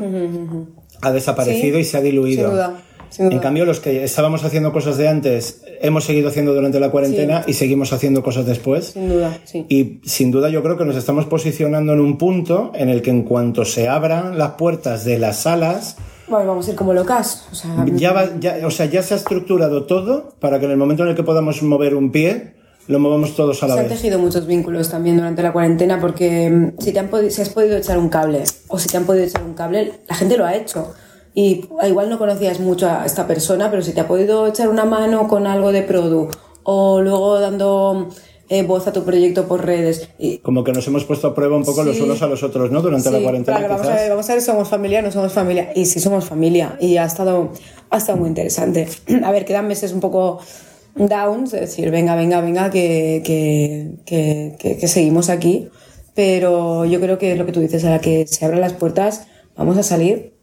ha 1.02 1.12
desaparecido 1.12 1.80
y 1.80 1.84
se 1.84 1.98
ha 1.98 2.02
diluido. 2.02 2.44
sin 2.44 2.52
duda. 2.52 2.82
En 3.20 3.40
cambio, 3.40 3.66
los 3.66 3.80
que 3.80 4.04
estábamos 4.04 4.44
haciendo 4.44 4.72
cosas 4.72 4.98
de 4.98 5.08
antes, 5.08 5.62
hemos 5.82 6.04
seguido 6.06 6.30
haciendo 6.30 6.54
durante 6.54 6.80
la 6.80 6.90
cuarentena 6.92 7.44
y 7.48 7.54
seguimos 7.54 7.92
haciendo 7.94 8.24
cosas 8.24 8.46
después. 8.46 8.88
Sin 8.88 9.10
duda, 9.10 9.38
sí. 9.44 9.66
Y 9.70 10.00
sin 10.08 10.32
duda 10.32 10.50
yo 10.50 10.64
creo 10.64 10.78
que 10.78 10.86
nos 10.86 10.96
estamos 10.96 11.26
posicionando 11.26 11.94
en 11.94 12.00
un 12.00 12.18
punto 12.18 12.72
en 12.74 12.90
el 12.90 13.02
que 13.02 13.10
en 13.10 13.24
cuanto 13.24 13.66
se 13.66 13.88
abran 13.90 14.38
las 14.38 14.52
puertas 14.52 15.04
de 15.06 15.18
las 15.20 15.38
salas, 15.42 15.98
Bueno, 16.28 16.48
vamos 16.48 16.68
a 16.68 16.72
ir 16.72 16.78
como 16.78 16.94
locas. 16.94 17.46
O 17.52 17.56
sea, 17.56 17.86
ya, 17.94 18.14
va- 18.14 18.30
ya- 18.40 18.60
o 18.66 18.72
sea, 18.72 18.86
ya 18.86 19.04
se 19.04 19.14
ha 19.14 19.18
estructurado 19.18 19.86
todo 19.86 20.34
para 20.40 20.60
que 20.60 20.66
en 20.66 20.72
el 20.72 20.78
momento 20.78 21.04
en 21.04 21.10
el 21.10 21.16
que 21.16 21.24
podamos 21.24 21.62
mover 21.64 21.94
un 21.94 22.12
pie, 22.12 22.54
lo 22.88 23.00
movamos 23.00 23.36
todos 23.36 23.62
a 23.64 23.68
la 23.68 23.74
Se 23.74 23.80
han 23.82 23.88
vez. 23.90 23.98
tejido 23.98 24.18
muchos 24.20 24.48
vínculos 24.48 24.90
también 24.90 25.18
durante 25.18 25.44
la 25.44 25.52
cuarentena 25.52 26.00
porque 26.00 26.50
mm, 26.50 26.82
si, 26.82 26.94
te 26.94 27.00
han 27.00 27.10
si 27.30 27.42
has 27.42 27.50
podido 27.50 27.76
echar 27.78 27.98
un 27.98 28.08
cable 28.08 28.44
o 28.70 28.80
si 28.80 28.88
te 28.88 28.96
han 28.98 29.04
podido 29.06 29.26
echar 29.26 29.44
un 29.44 29.54
cable, 29.54 29.92
la 30.08 30.16
gente 30.16 30.38
lo 30.38 30.46
ha 30.46 30.56
hecho. 30.56 30.94
Y 31.34 31.66
igual 31.88 32.10
no 32.10 32.18
conocías 32.18 32.60
mucho 32.60 32.90
a 32.90 33.06
esta 33.06 33.26
persona, 33.28 33.70
pero 33.72 33.82
si 33.82 33.94
te 33.94 34.02
ha 34.02 34.08
podido 34.08 34.48
echar 34.48 34.68
una 34.70 34.86
mano 34.86 35.28
con 35.28 35.48
algo 35.48 35.72
de 35.72 35.82
produ 35.84 36.28
o 36.64 37.02
luego 37.02 37.40
dando 37.40 38.10
eh, 38.50 38.64
voz 38.64 38.86
a 38.88 38.92
tu 38.92 39.04
proyecto 39.06 39.48
por 39.48 39.66
redes. 39.66 40.10
Y, 40.20 40.40
Como 40.40 40.64
que 40.66 40.74
nos 40.74 40.86
hemos 40.88 41.06
pusto 41.06 41.28
a 41.30 41.34
prueba 41.34 41.56
un 41.56 41.64
poco 41.64 41.84
los 41.84 42.00
unos 42.02 42.22
a 42.22 42.28
los 42.28 42.44
otros, 42.44 42.70
¿no? 42.70 42.82
Durante 42.82 43.10
la 43.12 43.18
Sí, 43.20 43.24
cuarentena. 43.24 43.58
claro, 43.60 43.74
vamos 43.76 43.88
a, 43.88 43.96
ver, 43.96 44.10
vamos 44.10 44.30
a 44.30 44.34
ver, 44.34 44.42
somos 44.42 44.68
familia, 44.68 45.02
no 45.02 45.10
somos 45.12 45.32
familia. 45.32 45.72
Y 45.74 45.86
sí 45.86 46.02
somos 46.02 46.26
familia. 46.26 46.78
Y 46.82 46.98
ha 46.98 47.06
estado, 47.06 47.52
ha 47.90 47.98
estado 47.98 48.18
muy 48.18 48.28
interesante. 48.28 48.90
A 49.24 49.32
ver, 49.32 49.46
quedan 49.46 49.68
meses 49.70 49.94
un 49.94 50.02
poco 50.02 50.40
downs, 50.96 51.54
es 51.54 51.62
decir, 51.62 51.90
venga, 51.92 52.16
venga, 52.18 52.42
venga, 52.42 52.70
que, 52.70 53.22
que, 53.26 53.92
que, 54.06 54.58
que- 54.60 54.78
que 54.78 54.88
seguimos 54.90 55.30
aquí. 55.30 55.70
Pero 56.14 56.84
yo 56.84 57.00
creo 57.00 57.18
que 57.18 57.32
es 57.32 57.38
lo 57.38 57.46
que 57.46 57.54
tú 57.54 57.62
dices, 57.62 57.86
a 57.86 57.92
la 57.92 58.00
que 58.02 58.28
se 58.28 58.44
abran 58.46 58.60
las 58.60 58.74
puertas, 58.74 59.28
vamos 59.56 59.78
a 59.78 59.84
salir 59.84 60.34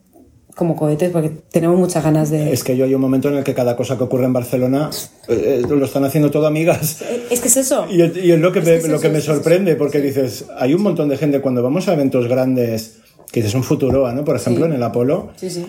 como 0.59 0.75
cohetes 0.77 1.11
porque 1.11 1.31
tenemos 1.51 1.79
muchas 1.79 2.03
ganas 2.03 2.31
de... 2.31 2.53
Es 2.53 2.65
que 2.65 2.77
yo 2.77 2.85
hay 2.85 2.93
un 2.93 3.01
momento 3.01 3.29
en 3.29 3.37
el 3.37 3.45
que 3.45 3.55
cada 3.55 3.77
cosa 3.77 3.97
que 3.97 4.03
ocurre 4.05 4.25
en 4.25 4.33
Barcelona 4.33 4.91
eh, 5.29 5.63
eh, 5.63 5.67
lo 5.69 5.85
están 5.85 6.05
haciendo 6.05 6.31
todo 6.31 6.47
amigas. 6.47 7.03
Es 7.31 7.41
que 7.41 7.47
es 7.49 7.57
eso. 7.57 7.87
Y 7.89 8.03
es, 8.03 8.17
y 8.17 8.33
es 8.33 8.41
lo 8.41 8.51
que, 8.53 8.59
me, 8.61 8.67
que 8.67 8.77
es 8.79 8.89
lo 8.89 8.95
eso, 8.97 9.03
que 9.03 9.09
me 9.09 9.19
es 9.19 9.25
sorprende, 9.25 9.77
porque 9.77 10.01
dices, 10.01 10.47
hay 10.59 10.75
un 10.75 10.83
montón 10.83 11.09
de 11.09 11.17
gente 11.17 11.41
cuando 11.41 11.63
vamos 11.63 11.87
a 11.89 11.95
eventos 11.95 12.27
grandes, 12.27 12.99
que 13.31 13.41
dices 13.41 13.55
un 13.55 13.63
Futuroa, 13.63 14.13
¿no? 14.13 14.25
Por 14.25 14.35
ejemplo, 14.37 14.65
Sí. 14.65 14.71
en 14.71 14.77
el 14.77 14.83
Apolo, 14.83 15.31
Sí, 15.37 15.49
sí. 15.49 15.65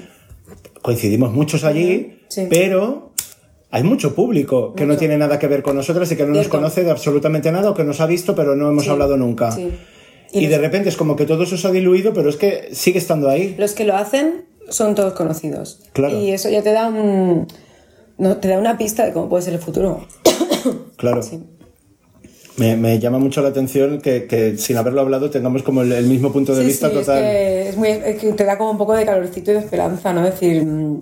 coincidimos 0.82 1.32
muchos 1.32 1.64
allí, 1.64 2.20
pero 2.50 3.12
hay 3.72 3.84
mucho 3.84 4.16
público 4.16 4.74
que 4.74 4.86
no 4.86 4.98
tiene 4.98 5.18
nada 5.18 5.38
que 5.38 5.48
ver 5.48 5.62
con 5.62 5.76
nosotras 5.76 6.12
y 6.12 6.16
que 6.16 6.26
no 6.26 6.34
nos 6.34 6.48
conoce 6.48 6.84
de 6.84 6.92
absolutamente 6.92 7.52
nada 7.52 7.70
o 7.70 7.74
que 7.76 7.84
nos 7.84 8.00
ha 8.02 8.08
visto 8.08 8.34
pero 8.36 8.56
no 8.56 8.70
hemos 8.70 8.88
hablado 8.88 9.18
nunca. 9.18 9.56
Y, 10.32 10.40
Y 10.44 10.48
de 10.48 10.58
repente 10.58 10.90
es 10.90 10.96
como 10.98 11.16
que 11.16 11.26
todo 11.26 11.44
eso 11.44 11.58
se 11.58 11.68
ha 11.68 11.72
diluido, 11.72 12.14
pero 12.14 12.30
es 12.30 12.36
que 12.36 12.70
sigue 12.72 12.98
estando 13.00 13.30
ahí. 13.30 13.56
Los 13.58 13.74
que 13.74 13.84
lo 13.86 13.96
hacen 13.96 14.46
son 14.70 14.96
todos 14.96 15.14
conocidos. 15.14 15.82
Claro. 15.94 16.18
Y 16.20 16.32
eso 16.32 16.50
ya 16.50 16.62
te 16.62 16.72
da 16.72 16.88
un... 16.88 17.48
No, 18.18 18.38
te 18.38 18.50
da 18.50 18.60
una 18.60 18.78
pista 18.78 19.06
de 19.06 19.14
cómo 19.14 19.30
puede 19.30 19.44
ser 19.44 19.54
el 19.54 19.60
futuro. 19.60 20.06
Claro. 20.98 21.24
Sí. 21.24 21.42
Me, 22.58 22.76
me 22.76 23.00
llama 23.00 23.20
mucho 23.20 23.42
la 23.42 23.48
atención 23.48 24.02
que, 24.02 24.26
que 24.28 24.58
sin 24.58 24.76
haberlo 24.76 25.00
hablado 25.00 25.30
tengamos 25.30 25.64
como 25.64 25.82
el, 25.82 25.94
el 25.94 26.08
mismo 26.08 26.34
punto 26.34 26.54
de 26.54 26.64
Sí, 26.64 26.68
vista 26.68 26.90
sí, 26.90 26.96
total. 26.96 27.18
Es 27.20 27.24
que, 27.24 27.70
es 27.70 27.78
muy, 27.78 27.88
es 27.88 28.20
que 28.20 28.34
te 28.34 28.44
da 28.44 28.58
como 28.58 28.72
un 28.72 28.78
poco 28.78 28.94
de 28.96 29.06
calorcito 29.06 29.52
y 29.52 29.54
de 29.54 29.62
esperanza, 29.62 30.12
¿no? 30.12 30.26
Es 30.26 30.34
decir, 30.34 30.66
mm, 30.66 31.02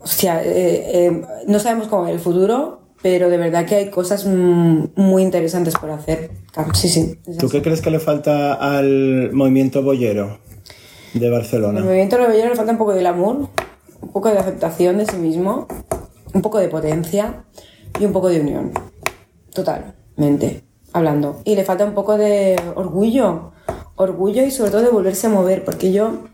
hostia, 0.00 0.42
eh, 0.42 1.06
eh, 1.06 1.22
no 1.46 1.60
sabemos 1.60 1.86
cómo 1.86 2.02
va 2.02 2.10
el 2.10 2.18
futuro, 2.18 2.80
pero 3.00 3.30
de 3.30 3.36
verdad 3.36 3.66
que 3.66 3.76
hay 3.76 3.90
cosas 3.90 4.26
mm, 4.26 4.86
muy 4.96 5.22
interesantes 5.22 5.74
por 5.74 5.90
hacer. 5.90 6.32
Sí, 6.72 6.88
sí. 6.88 7.20
es 7.26 7.38
¿Tú 7.38 7.48
qué 7.48 7.62
crees 7.62 7.80
que 7.80 7.90
le 7.90 8.00
falta 8.00 8.54
al 8.54 9.30
movimiento 9.32 9.82
boyero 9.82 10.40
de 11.14 11.30
Barcelona? 11.30 11.80
movimiento 11.80 12.18
novellero 12.18 12.50
le 12.50 12.56
falta 12.56 12.72
un 12.72 12.78
poco 12.78 12.92
de 12.92 13.00
glamour, 13.00 13.48
un 14.00 14.12
poco 14.12 14.28
de 14.28 14.38
aceptación 14.38 14.98
de 14.98 15.06
sí 15.06 15.16
mismo, 15.16 15.66
un 16.32 16.42
poco 16.42 16.58
de 16.58 16.68
potencia 16.68 17.44
y 17.98 18.04
un 18.04 18.12
poco 18.12 18.28
de 18.28 18.40
unión. 18.40 18.72
Totalmente, 19.52 20.62
hablando. 20.92 21.40
Y 21.44 21.54
le 21.54 21.64
falta 21.64 21.84
un 21.84 21.94
poco 21.94 22.16
de 22.16 22.60
orgullo, 22.74 23.52
orgullo 23.96 24.44
y 24.44 24.50
sobre 24.50 24.70
todo 24.70 24.82
de 24.82 24.90
volverse 24.90 25.28
a 25.28 25.30
mover, 25.30 25.64
porque 25.64 25.92
yo 25.92 26.24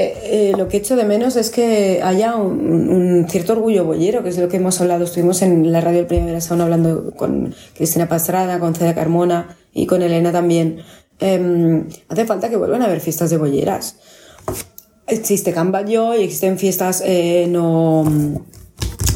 eh, 0.00 0.14
eh, 0.22 0.52
lo 0.56 0.68
que 0.68 0.76
echo 0.76 0.94
de 0.94 1.02
menos 1.02 1.34
es 1.34 1.50
que 1.50 2.00
haya 2.04 2.36
un, 2.36 3.26
cierto 3.28 3.54
orgullo 3.54 3.84
bollero, 3.84 4.22
que 4.22 4.28
es 4.28 4.38
lo 4.38 4.48
que 4.48 4.58
hemos 4.58 4.80
hablado. 4.80 5.02
Estuvimos 5.02 5.42
en 5.42 5.72
la 5.72 5.80
radio 5.80 5.98
el 5.98 6.06
Primavera 6.06 6.40
Sound 6.40 6.62
hablando 6.62 7.12
con 7.16 7.52
Cristina 7.74 8.08
Pastrana, 8.08 8.60
con 8.60 8.76
Ceda 8.76 8.94
Carmona 8.94 9.56
y 9.72 9.86
con 9.86 10.02
Elena 10.02 10.30
también. 10.30 10.82
Em, 11.20 11.86
hace 12.08 12.24
falta 12.26 12.48
que 12.48 12.56
vuelvan 12.56 12.82
a 12.82 12.86
haber 12.86 13.00
fiestas 13.00 13.30
de 13.30 13.36
bolleras. 13.38 13.96
Existe 15.06 15.52
Camballo 15.52 16.14
y 16.14 16.22
existen 16.22 16.58
fiestas 16.58 17.02
eh, 17.04 17.46
no 17.48 18.04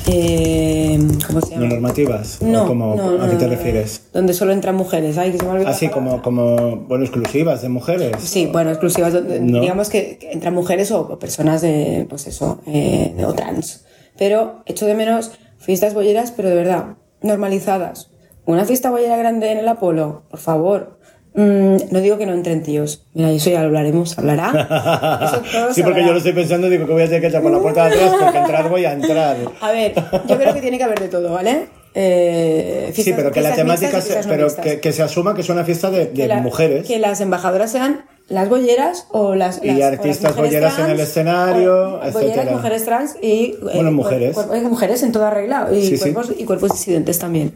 eh, 0.08 0.98
¿Cómo 1.26 1.40
se 1.40 1.50
llama? 1.52 1.64
¿No 1.66 1.70
normativas? 1.74 2.38
¿O 2.42 2.46
No, 2.46 2.66
como- 2.66 2.96
no, 2.96 3.18
no, 3.18 3.24
¿A 3.24 3.30
qué 3.30 3.36
te 3.36 3.46
refieres? 3.46 4.02
Donde 4.12 4.34
solo 4.34 4.52
entran 4.52 4.74
mujeres. 4.74 5.16
Ay, 5.18 5.32
que 5.32 5.38
se 5.38 5.44
me 5.44 5.64
Así 5.64 5.86
la 5.86 5.92
como, 5.92 6.22
como, 6.22 6.76
bueno, 6.88 7.04
exclusivas 7.04 7.62
de 7.62 7.68
mujeres. 7.68 8.12
Sí, 8.20 8.46
bueno, 8.52 8.70
exclusivas. 8.70 9.12
donde-. 9.12 9.38
Digamos 9.40 9.90
que, 9.90 10.18
que 10.18 10.32
entran 10.32 10.54
mujeres 10.54 10.90
o, 10.90 11.02
o 11.02 11.18
personas 11.18 11.62
de, 11.62 12.06
pues 12.08 12.26
eso, 12.26 12.60
eh, 12.66 13.14
o 13.24 13.32
trans. 13.34 13.84
Pero 14.18 14.62
echo 14.66 14.86
de 14.86 14.94
menos 14.94 15.30
fiestas 15.58 15.94
bolleras, 15.94 16.32
pero 16.32 16.48
de 16.48 16.56
verdad, 16.56 16.96
normalizadas. 17.22 18.10
Una 18.44 18.64
fiesta 18.64 18.90
bollera 18.90 19.16
grande 19.16 19.52
en 19.52 19.58
el 19.58 19.68
Apolo, 19.68 20.24
por 20.30 20.40
favor. 20.40 20.98
Mm, 21.34 21.76
no 21.90 22.00
digo 22.00 22.18
que 22.18 22.26
no 22.26 22.34
entren 22.34 22.62
tíos. 22.62 23.04
Mira, 23.14 23.30
eso 23.30 23.48
ya 23.50 23.60
lo 23.60 23.66
hablaremos, 23.66 24.18
hablará. 24.18 25.40
Eso 25.48 25.72
sí, 25.74 25.82
porque 25.82 26.04
yo 26.04 26.12
lo 26.12 26.18
estoy 26.18 26.32
pensando, 26.34 26.68
digo 26.68 26.86
que 26.86 26.92
voy 26.92 27.02
a 27.02 27.06
tener 27.06 27.20
que 27.20 27.26
entrar 27.28 27.42
por 27.42 27.52
la 27.52 27.58
puerta 27.60 27.88
de 27.88 27.94
atrás, 27.94 28.12
porque 28.22 28.38
entrar 28.38 28.68
voy 28.68 28.84
a 28.84 28.92
entrar. 28.92 29.36
A 29.60 29.72
ver, 29.72 29.94
yo 30.28 30.36
creo 30.38 30.52
que 30.54 30.60
tiene 30.60 30.76
que 30.78 30.84
haber 30.84 31.00
de 31.00 31.08
todo, 31.08 31.32
¿vale? 31.32 31.68
Eh, 31.94 32.86
Sí, 32.94 33.02
fiestas- 33.02 33.16
pero 33.16 33.32
que 33.32 33.40
la 33.40 33.54
temática, 33.54 33.98
y 33.98 34.02
se- 34.02 34.22
no 34.22 34.28
pero 34.28 34.54
que, 34.56 34.80
que 34.80 34.92
se 34.92 35.02
asuma 35.02 35.34
que 35.34 35.40
es 35.42 35.48
una 35.48 35.64
fiesta 35.64 35.90
de, 35.90 36.06
de 36.06 36.12
Que 36.12 36.26
la- 36.28 36.40
mujeres. 36.40 36.86
Que 36.86 36.98
las 36.98 37.20
embajadoras 37.20 37.70
sean 37.72 38.04
las 38.28 38.48
bolleras 38.48 39.06
o 39.10 39.34
las. 39.34 39.60
Y 39.62 39.68
las- 39.68 39.78
las 39.78 39.92
artistas 39.92 40.30
mujeres 40.36 40.50
bolleras 40.50 40.78
en 40.78 40.90
el 40.90 41.00
escenario, 41.00 41.94
o- 42.00 42.52
mujeres 42.52 42.84
trans 42.84 43.16
y. 43.22 43.26
eh, 43.28 43.58
Bueno, 43.62 43.90
cuer- 43.90 43.92
mujeres. 43.92 44.34
cuerpos 44.34 44.62
mujeres 44.70 45.02
en 45.02 45.12
toda 45.12 45.30
regla. 45.30 45.68
Y, 45.72 45.82
Sí, 45.82 45.96
sí. 45.96 46.12
cuerpos, 46.12 46.34
y 46.38 46.44
cuerpos 46.44 46.72
disidentes 46.72 47.18
también. 47.18 47.54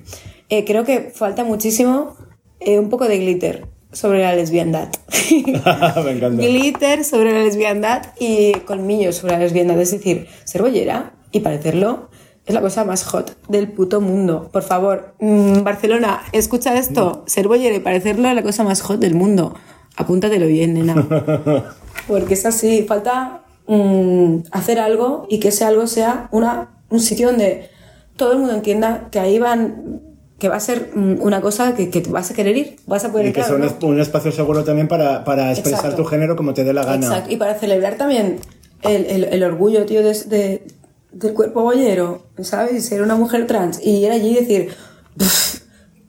Eh, 0.48 0.64
creo 0.64 0.84
que 0.84 1.10
falta 1.14 1.42
muchísimo 1.44 2.16
eh, 2.61 2.78
un 2.78 2.88
poco 2.88 3.07
de 3.07 3.18
glitter 3.18 3.66
sobre 3.92 4.22
la 4.22 4.34
lesbiandad. 4.34 4.88
Me 6.04 6.11
encanta. 6.12 6.42
glitter 6.42 7.04
sobre 7.04 7.32
la 7.32 7.42
lesbiandad 7.42 8.14
y 8.18 8.52
colmillos 8.66 9.16
sobre 9.16 9.34
la 9.34 9.38
lesbiandad. 9.40 9.80
Es 9.80 9.90
decir, 9.90 10.26
ser 10.44 10.62
bollera 10.62 11.14
y 11.32 11.40
parecerlo 11.40 12.11
es 12.44 12.54
la 12.54 12.61
cosa 12.61 12.84
más 12.84 13.04
hot 13.04 13.36
del 13.48 13.72
puto 13.72 14.00
mundo. 14.00 14.50
Por 14.52 14.62
favor, 14.62 15.14
mm, 15.18 15.62
Barcelona, 15.64 16.22
escucha 16.32 16.78
esto. 16.78 17.24
Ser 17.26 17.48
bollera 17.48 17.74
y 17.74 17.80
parecerlo 17.80 18.28
es 18.28 18.34
la 18.34 18.42
cosa 18.42 18.62
más 18.62 18.82
hot 18.82 19.00
del 19.00 19.14
mundo. 19.14 19.54
Apúntatelo 19.96 20.46
bien, 20.46 20.74
nena. 20.74 20.94
Porque 22.07 22.34
es 22.34 22.46
así. 22.46 22.84
Falta 22.86 23.42
mm, 23.66 24.40
hacer 24.52 24.78
algo 24.78 25.26
y 25.28 25.40
que 25.40 25.48
ese 25.48 25.64
algo 25.64 25.86
sea 25.86 26.28
una, 26.30 26.82
un 26.88 27.00
sitio 27.00 27.28
donde 27.28 27.70
todo 28.16 28.32
el 28.32 28.38
mundo 28.38 28.54
entienda 28.54 29.09
que 29.11 29.18
ahí 29.18 29.38
van 29.38 30.00
que 30.39 30.49
va 30.49 30.57
a 30.57 30.61
ser 30.61 30.91
mm, 30.95 31.20
una 31.22 31.41
cosa 31.41 31.74
que, 31.74 31.89
que 31.91 32.01
vas 32.09 32.30
a 32.30 32.34
querer 32.34 32.57
ir, 32.57 32.76
vas 32.87 33.05
a 33.05 33.12
poder 33.12 33.26
Y 33.28 33.32
que 33.32 33.41
entrar. 33.41 33.47
sea 33.47 33.55
¿o 33.55 33.57
un, 33.57 33.62
no? 33.62 33.78
es- 33.78 33.84
un 33.84 34.01
espacio 34.01 34.32
seguro 34.32 34.64
también 34.64 34.87
para, 34.89 35.24
para 35.24 35.51
expresar 35.51 35.80
Exacto. 35.80 36.03
tu 36.03 36.09
género 36.09 36.37
como 36.37 36.53
te 36.55 36.64
dé 36.64 36.72
la 36.72 36.84
gana. 36.84 37.07
Exacto. 37.07 37.32
Y 37.32 37.37
para 37.37 37.55
celebrar 37.55 37.97
también 37.97 38.39
el, 38.82 39.07
el- 39.07 39.24
el 39.24 39.43
orgullo, 39.45 39.87
tío, 39.87 40.03
de, 40.03 40.12
de- 40.24 40.66
del 41.12 41.32
cuerpo 41.32 41.62
bollero, 41.62 42.26
¿sabes? 42.43 42.84
Ser 42.84 43.01
una 43.03 43.14
mujer 43.16 43.47
trans 43.47 43.80
y 43.82 44.05
ir 44.05 44.11
allí 44.11 44.30
y 44.30 44.34
decir, 44.34 44.68
"Pff, 45.16 45.61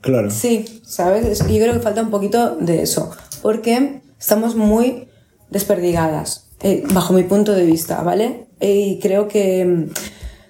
Claro. 0.02 0.30
sí, 0.30 0.82
¿sabes? 0.86 1.26
Es- 1.26 1.40
Yo 1.48 1.58
creo 1.62 1.74
que 1.74 1.80
falta 1.80 2.02
un 2.02 2.10
poquito 2.12 2.58
de 2.58 2.82
eso, 2.82 3.12
porque 3.42 4.02
estamos 4.20 4.56
muy 4.56 5.08
desperdigadas, 5.50 6.50
eh, 6.62 6.84
bajo 6.94 7.14
mi 7.14 7.24
punto 7.24 7.54
de 7.54 7.66
vista, 7.66 8.02
¿vale? 8.02 8.48
Y 8.60 9.00
creo 9.00 9.28
que 9.28 9.64
mm, 9.66 9.90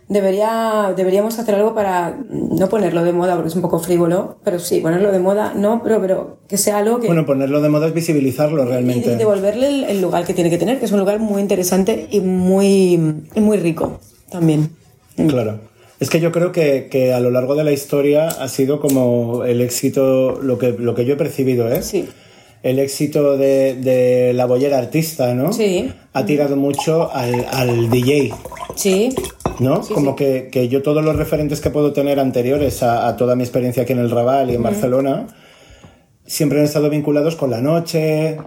debería, 0.10 0.94
deberíamos 0.96 1.38
hacer 1.40 1.56
algo 1.56 1.74
para 1.76 2.12
mm, 2.12 2.58
no 2.58 2.70
ponerlo 2.70 3.04
de 3.04 3.14
moda, 3.14 3.36
porque 3.36 3.50
es 3.50 3.56
un 3.56 3.62
poco 3.62 3.80
frívolo, 3.80 4.38
pero 4.44 4.60
sí, 4.60 4.80
ponerlo 4.80 5.12
de 5.12 5.20
moda, 5.20 5.54
no, 5.56 5.82
pero, 5.84 6.00
pero 6.02 6.38
que 6.48 6.58
sea 6.58 6.78
algo 6.80 7.00
que... 7.00 7.08
Bueno, 7.08 7.26
ponerlo 7.26 7.62
de 7.62 7.70
moda 7.70 7.88
es 7.88 7.94
visibilizarlo 7.94 8.64
Y 8.64 8.68
realmente. 8.68 9.16
devolverle 9.16 9.68
el, 9.68 9.84
el 9.86 10.02
lugar 10.02 10.26
que 10.26 10.34
tiene 10.34 10.50
que 10.50 10.58
tener, 10.58 10.80
que 10.80 10.86
es 10.86 10.92
un 10.92 11.00
lugar 11.00 11.20
muy 11.20 11.42
interesante 11.42 12.08
y 12.10 12.22
muy, 12.22 12.94
y 13.36 13.40
muy 13.40 13.58
rico 13.58 14.00
también. 14.32 14.72
Claro. 15.28 15.60
Es 16.00 16.10
que 16.12 16.20
yo 16.20 16.32
creo 16.32 16.52
que, 16.52 16.90
que 16.92 17.12
a 17.12 17.20
lo 17.20 17.32
largo 17.32 17.56
de 17.56 17.64
la 17.64 17.72
historia 17.72 18.28
ha 18.28 18.48
sido 18.50 18.80
como 18.80 19.44
el 19.46 19.62
éxito, 19.62 20.40
lo 20.42 20.60
que, 20.60 20.72
lo 20.72 20.94
que 20.94 21.06
yo 21.06 21.16
he 21.16 21.18
percibido, 21.18 21.68
¿eh? 21.72 21.82
Sí. 21.82 22.08
El 22.62 22.78
éxito 22.80 23.36
de, 23.38 23.76
de 23.76 24.34
la 24.34 24.46
bollera 24.46 24.78
artista, 24.78 25.34
¿no? 25.34 25.54
Sí. 25.54 25.92
Ha 26.14 26.26
tirado 26.26 26.56
mucho 26.56 27.12
al, 27.12 27.46
al 27.52 27.90
DJ, 27.90 28.32
Sí, 28.76 29.10
¿no? 29.60 29.84
Sí, 29.84 29.94
como 29.94 30.12
sí. 30.12 30.16
Que, 30.18 30.50
que 30.52 30.68
yo 30.68 30.82
todos 30.82 31.04
los 31.04 31.16
referentes 31.16 31.62
que 31.62 31.70
puedo 31.70 31.94
tener 31.94 32.20
anteriores 32.20 32.84
a, 32.84 33.08
a 33.08 33.18
toda 33.18 33.36
mi 33.36 33.44
experiencia 33.44 33.84
aquí 33.84 33.94
en 33.94 34.00
el 34.00 34.12
Raval 34.12 34.50
y 34.52 34.56
en 34.56 34.64
Barcelona, 34.64 35.28
siempre 36.26 36.60
han 36.60 36.66
estado 36.66 36.90
vinculados 36.90 37.36
con 37.36 37.50
la 37.50 37.62
noche, 37.62 38.38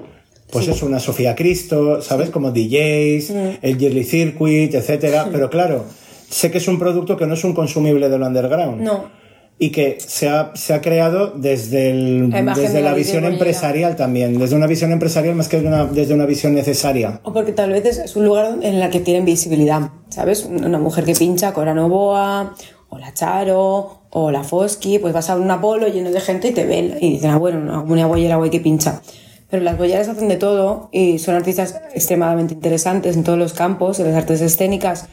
pues 0.51 0.69
es 0.69 0.83
una 0.83 0.99
Sofía 1.01 1.35
Cristo, 1.35 2.03
¿sabes? 2.03 2.31
Como 2.31 2.51
DJs, 2.51 3.31
el 3.63 3.79
Yearly 3.79 4.05
Circuit, 4.05 4.75
etcétera. 4.75 5.29
Pero 5.31 5.49
claro, 5.49 5.85
sé 6.29 6.51
que 6.51 6.59
es 6.59 6.69
un 6.69 6.79
producto 6.79 7.17
que 7.17 7.27
no 7.27 7.35
es 7.35 7.45
un 7.45 7.55
consumible 7.55 8.09
del 8.09 8.23
underground. 8.23 8.81
no. 8.83 9.20
Y 9.63 9.73
que 9.73 9.99
se 10.01 10.27
ha, 10.27 10.53
se 10.55 10.73
ha 10.73 10.81
creado 10.81 11.33
desde, 11.37 11.91
el, 11.91 12.31
desde 12.31 12.69
de 12.73 12.81
la 12.83 12.91
la 12.93 12.97
visión 12.97 13.27
empresarial 13.27 13.95
también, 13.95 14.39
desde 14.39 14.57
una 14.57 14.67
visión 14.67 14.91
empresarial 14.91 15.35
más 15.35 15.49
que 15.49 15.59
una- 15.59 15.85
desde 15.85 16.15
una 16.15 16.25
visión 16.25 16.55
necesaria. 16.55 17.21
O 17.25 17.35
porque 17.35 17.53
tal 17.53 17.71
vez 17.71 17.85
es, 17.85 18.17
un 18.17 18.25
lugar 18.25 18.57
en 18.63 18.81
la 18.81 18.89
que 18.89 19.01
tienen 19.01 19.27
visibilidad, 19.27 19.91
¿sabes? 20.09 20.47
Una 20.47 20.79
mujer 20.79 21.05
que 21.05 21.15
pincha, 21.15 21.53
Cora 21.53 21.75
Novoa, 21.75 22.55
o 22.89 22.99
la 22.99 23.13
Charo, 23.13 24.01
o 24.09 24.31
la 24.31 24.45
Fosky, 24.45 24.99
pues 24.99 25.13
vas 25.13 25.29
a 25.29 25.37
un 25.37 25.51
Apolo 25.51 25.89
lleno 25.89 26.11
de 26.11 26.21
gente 26.23 26.49
y 26.49 26.53
te 26.53 26.65
ven 26.65 26.97
y 26.99 27.11
dicen, 27.13 27.31
ah, 27.31 27.37
bueno, 27.37 27.59
una, 27.61 27.81
una 27.81 28.07
bollera 28.07 28.37
guay 28.37 28.49
que 28.49 28.61
pincha. 28.61 29.03
Pero 29.51 29.63
las 29.63 29.77
bolleras 29.77 30.09
hacen 30.09 30.29
de 30.29 30.37
todo 30.37 30.89
y 30.91 31.19
son 31.19 31.35
artistas 31.35 31.79
extremadamente 31.95 32.55
interesantes 32.55 33.15
en 33.15 33.25
todos 33.25 33.39
los 33.39 33.53
campos, 33.53 34.01
en 34.01 34.07
las 34.07 34.15
artes 34.17 34.41
escénicas. 34.41 35.07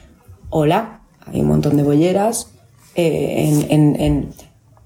Hola, 0.49 1.01
hay 1.25 1.41
un 1.41 1.47
montón 1.47 1.75
de 1.75 1.83
bolleras. 1.83 2.53
Eh, 2.97 3.49
en, 3.69 3.95
en, 4.01 4.29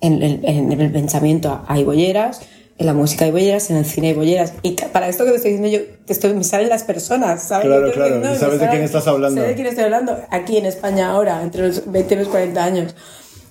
en, 0.01 0.21
el- 0.23 0.39
en 0.45 0.71
el 0.79 0.91
pensamiento 0.91 1.63
hay 1.67 1.83
bolleras, 1.83 2.41
en 2.77 2.85
la 2.87 2.93
música 2.93 3.25
hay 3.25 3.31
bolleras, 3.31 3.69
en 3.69 3.77
el 3.77 3.85
cine 3.85 4.09
hay 4.09 4.13
bolleras. 4.15 4.53
Y 4.63 4.71
para 4.91 5.07
esto 5.07 5.23
que 5.23 5.31
te 5.31 5.37
estoy 5.37 5.51
diciendo 5.53 5.77
yo, 5.77 5.83
te 6.05 6.13
estoy, 6.13 6.33
me 6.33 6.43
salen 6.43 6.69
las 6.69 6.83
personas, 6.83 7.43
¿sabes? 7.43 7.67
Claro, 7.67 7.91
claro, 7.91 8.19
y 8.19 8.37
sabes 8.37 8.59
de 8.59 8.67
quién 8.69 8.81
estás 8.83 9.07
hablando. 9.07 9.41
Sé 9.41 9.47
de 9.47 9.55
quién 9.55 9.67
estoy 9.67 9.83
hablando, 9.85 10.17
aquí 10.29 10.57
en 10.57 10.65
España 10.65 11.09
ahora, 11.11 11.41
entre 11.43 11.67
los 11.67 11.91
20 11.91 12.13
y 12.13 12.17
los 12.17 12.27
40 12.27 12.63
años. 12.63 12.95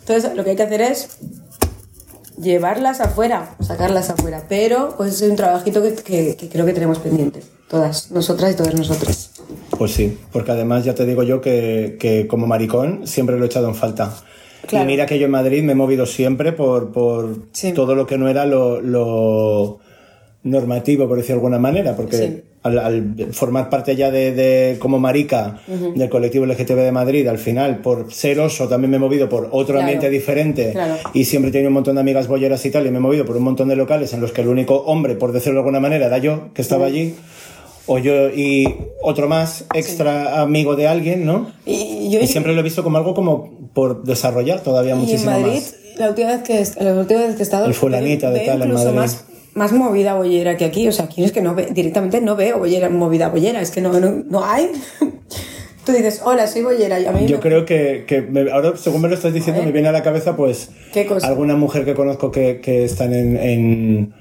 Entonces, 0.01 0.35
lo 0.35 0.43
que 0.45 0.51
hay 0.51 0.57
que 0.57 0.63
hacer 0.65 0.81
es 0.83 1.17
llevarlas 2.39 3.01
afuera, 3.01 3.55
sacarlas 3.61 4.11
afuera. 4.11 4.45
Pero, 4.49 4.95
pues 4.97 5.21
es 5.23 5.29
un 5.31 5.37
trabajito 5.37 5.83
que, 5.83 5.95
que- 5.95 6.37
que 6.37 6.49
creo 6.49 6.67
que 6.67 6.73
tenemos 6.73 6.99
pendiente, 6.99 7.41
todas, 7.69 8.11
nosotras 8.11 8.53
y 8.53 8.57
todos 8.57 8.75
nosotros. 8.75 9.31
Pues 9.79 9.93
sí, 9.93 10.19
porque 10.33 10.51
además 10.53 10.85
ya 10.85 10.95
te 10.95 11.07
digo 11.07 11.23
yo 11.23 11.41
que, 11.41 11.97
que 12.01 12.27
como 12.27 12.47
maricón 12.47 13.07
siempre 13.07 13.37
lo 13.39 13.45
he 13.45 13.47
echado 13.47 13.69
en 13.69 13.75
falta. 13.75 14.13
Claro. 14.71 14.85
Y 14.85 14.93
mira 14.93 15.05
que 15.07 15.19
yo 15.19 15.27
en 15.27 15.33
Madrid 15.33 15.63
me 15.63 15.73
he 15.73 15.75
movido 15.75 16.07
siempre 16.07 16.53
por, 16.53 16.91
por 16.93 17.37
Sí. 17.53 17.73
todo 17.73 17.95
lo 17.95 18.07
que 18.07 18.17
no 18.17 18.29
era 18.29 18.47
lo, 18.47 18.81
lo 18.81 19.79
normativo, 20.43 21.07
por 21.07 21.17
decir 21.19 21.31
de 21.31 21.35
alguna 21.35 21.59
manera, 21.59 21.95
porque 21.97 22.17
Sí. 22.17 22.41
al, 22.63 22.79
al 22.79 23.15
formar 23.33 23.69
parte 23.69 23.95
ya 23.97 24.11
de, 24.11 24.33
de- 24.33 24.79
como 24.79 24.99
marica 24.99 25.61
del 25.95 26.09
colectivo 26.09 26.47
LGTB 26.47 26.77
de 26.77 26.93
Madrid, 26.93 27.27
al 27.27 27.39
final, 27.39 27.79
por 27.81 28.13
ser 28.13 28.41
oso, 28.41 28.67
también 28.69 28.91
me 28.91 28.97
he 28.97 29.01
movido 29.01 29.29
por 29.29 29.49
otro 29.51 29.75
Claro. 29.75 29.81
ambiente 29.81 30.09
diferente 30.09 30.73
Claro. 30.73 30.97
y 31.13 31.25
siempre 31.25 31.51
he 31.51 31.53
tenido 31.53 31.69
un 31.69 31.75
montón 31.75 31.97
de 31.97 32.01
amigas 32.01 32.27
bolleras 32.27 32.65
y 32.65 32.71
tal, 32.71 32.87
y 32.87 32.91
me 32.91 32.99
he 32.99 33.01
movido 33.01 33.25
por 33.27 33.37
un 33.37 33.43
montón 33.43 33.69
de 33.69 33.77
locales 33.77 34.13
en 34.15 34.21
los 34.23 34.33
que 34.33 34.41
el 34.41 34.49
único 34.49 34.77
hombre, 34.77 35.15
por 35.15 35.33
decirlo 35.33 35.55
de 35.57 35.61
alguna 35.61 35.81
manera, 35.81 36.07
era 36.07 36.19
yo, 36.19 36.49
que 36.55 36.63
estaba 36.63 36.87
allí, 36.87 37.15
o 37.87 37.99
yo 37.99 38.29
y 38.31 38.67
otro 39.03 39.27
más, 39.29 39.65
extra 39.75 40.41
amigo 40.43 40.77
de 40.77 40.87
alguien, 40.87 41.27
¿no? 41.27 41.51
Y 41.67 41.73
yo 42.11 42.21
Y 42.21 42.27
siempre 42.27 42.53
lo 42.55 42.61
he 42.61 42.63
visto 42.63 42.83
como 42.83 42.99
algo 42.99 43.15
como 43.15 43.71
por 43.75 44.03
desarrollar 44.05 44.61
todavía 44.63 44.91
Y 44.93 44.95
en 44.95 44.99
muchísimo 45.01 45.31
Madrid, 45.33 45.55
más. 45.55 45.75
la 45.99 46.09
última 46.09 46.29
vez 46.37 46.43
que, 46.43 46.83
la 46.85 46.95
última 46.95 47.21
vez 47.21 47.35
que 47.35 47.41
he 47.41 47.43
estado... 47.43 47.67
El 47.67 47.75
fulanita 47.75 48.31
de 48.31 48.41
tal 48.41 48.63
en 48.63 48.73
Madrid. 48.73 48.93
Más, 48.95 49.25
más 49.55 49.73
movida 49.73 50.15
bollera 50.15 50.57
que 50.57 50.65
aquí. 50.65 50.87
O 50.89 50.93
sea, 50.93 51.07
aquí 51.07 51.25
es 51.25 51.33
que 51.33 51.43
no 51.43 51.55
ve- 51.55 51.69
directamente 51.73 52.21
no 52.21 52.37
veo 52.37 52.59
bollera, 52.59 52.89
movida 52.89 53.29
bollera. 53.29 53.61
Es 53.61 53.71
que 53.71 53.81
no, 53.81 53.93
no, 54.01 54.11
no 54.29 54.45
hay. 54.45 54.71
Tú 55.85 55.93
dices, 55.93 56.21
hola, 56.25 56.47
soy 56.47 56.63
bollera. 56.63 57.01
Y 57.01 57.07
a 57.07 57.13
mí 57.13 57.27
Yo 57.27 57.37
me- 57.39 57.43
creo 57.43 57.65
que, 57.65 58.05
que 58.07 58.21
me- 58.21 58.51
ahora, 58.51 58.73
según 58.77 59.01
me 59.03 59.09
lo 59.09 59.15
estás 59.15 59.33
diciendo, 59.33 59.63
me 59.63 59.73
viene 59.73 59.89
a 59.89 59.93
la 59.93 60.03
cabeza, 60.03 60.37
pues, 60.37 60.71
¿Qué 60.93 61.07
cosa? 61.07 61.27
alguna 61.27 61.57
mujer 61.57 61.85
que 61.85 61.95
conozco 61.95 62.31
que, 62.31 62.61
que 62.61 62.85
están 62.85 63.13
en, 63.15 63.37
en, 63.37 64.15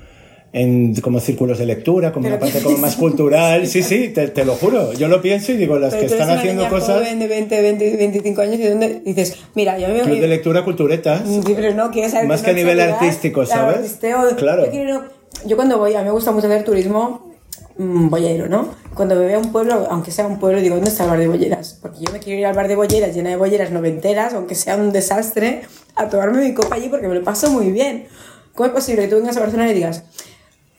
en 0.51 0.95
como 1.01 1.19
círculos 1.19 1.59
de 1.59 1.65
lectura, 1.65 2.11
como 2.11 2.23
Pero 2.23 2.35
una 2.35 2.39
parte 2.39 2.57
¿qué 2.57 2.63
como 2.63 2.77
más 2.77 2.95
cultural. 2.95 3.67
Sí, 3.67 3.83
sí, 3.83 4.09
te, 4.09 4.29
te 4.29 4.45
lo 4.45 4.55
juro. 4.55 4.93
Yo 4.93 5.07
lo 5.07 5.21
pienso 5.21 5.51
y 5.51 5.57
digo, 5.57 5.77
las 5.77 5.93
Pero 5.93 6.07
que 6.07 6.13
están 6.13 6.29
una 6.29 6.39
haciendo 6.39 6.63
niña 6.63 6.69
cosas, 6.71 6.97
joven 7.03 7.19
de 7.19 7.27
20, 7.27 7.61
20, 7.61 7.97
25 7.97 8.41
años 8.41 8.59
y 8.59 8.63
donde 8.67 9.01
dices, 9.05 9.35
mira, 9.55 9.77
yo 9.77 9.87
me 9.89 10.01
club 10.01 10.19
de 10.19 10.27
lectura 10.27 10.63
culturetas. 10.65 11.21
Sí, 11.27 11.53
pero 11.55 11.73
no, 11.75 11.91
quieres 11.91 12.11
saber 12.13 12.27
Más 12.27 12.41
que 12.41 12.49
a 12.51 12.53
nivel 12.53 12.79
artístico, 12.79 13.45
¿sabes? 13.45 13.77
artisteo. 13.77 14.35
Claro. 14.37 14.65
Yo, 14.65 14.71
quiero- 14.71 15.03
yo 15.45 15.55
cuando 15.55 15.77
voy, 15.77 15.93
a 15.93 15.99
mí 15.99 16.05
me 16.05 16.11
gusta 16.11 16.31
mucho 16.31 16.47
hacer 16.47 16.63
turismo 16.63 17.31
mm, 17.77 18.09
bollero, 18.09 18.49
¿no? 18.49 18.69
Cuando 18.95 19.15
me 19.15 19.25
veo 19.25 19.37
a 19.37 19.41
un 19.41 19.51
pueblo, 19.51 19.87
aunque 19.89 20.09
sea 20.11 20.25
un 20.25 20.39
pueblo, 20.39 20.59
digo, 20.61 20.75
¿dónde 20.75 20.89
está 20.89 21.03
el 21.03 21.11
bar 21.11 21.19
de 21.19 21.27
bolleras? 21.27 21.77
Porque 21.81 21.99
yo 22.03 22.11
me 22.11 22.19
quiero 22.19 22.39
ir 22.39 22.45
al 22.47 22.55
bar 22.55 22.67
de 22.67 22.75
bolleras 22.75 23.13
llena 23.15 23.29
de 23.29 23.35
bolleras 23.37 23.71
noventeras, 23.71 24.33
aunque 24.33 24.55
sea 24.55 24.75
un 24.77 24.91
desastre, 24.91 25.61
a 25.95 26.09
tomarme 26.09 26.43
mi 26.43 26.53
copa 26.55 26.75
allí 26.75 26.89
porque 26.89 27.07
me 27.07 27.13
lo 27.15 27.23
paso 27.23 27.51
muy 27.51 27.71
bien. 27.71 28.07
¿Cómo 28.55 28.67
es 28.67 28.73
posible 28.73 29.03
que 29.03 29.07
tú 29.09 29.15
vengas 29.15 29.37
a 29.37 29.41
Barcelona 29.41 29.69
y 29.71 29.73
digas, 29.75 30.03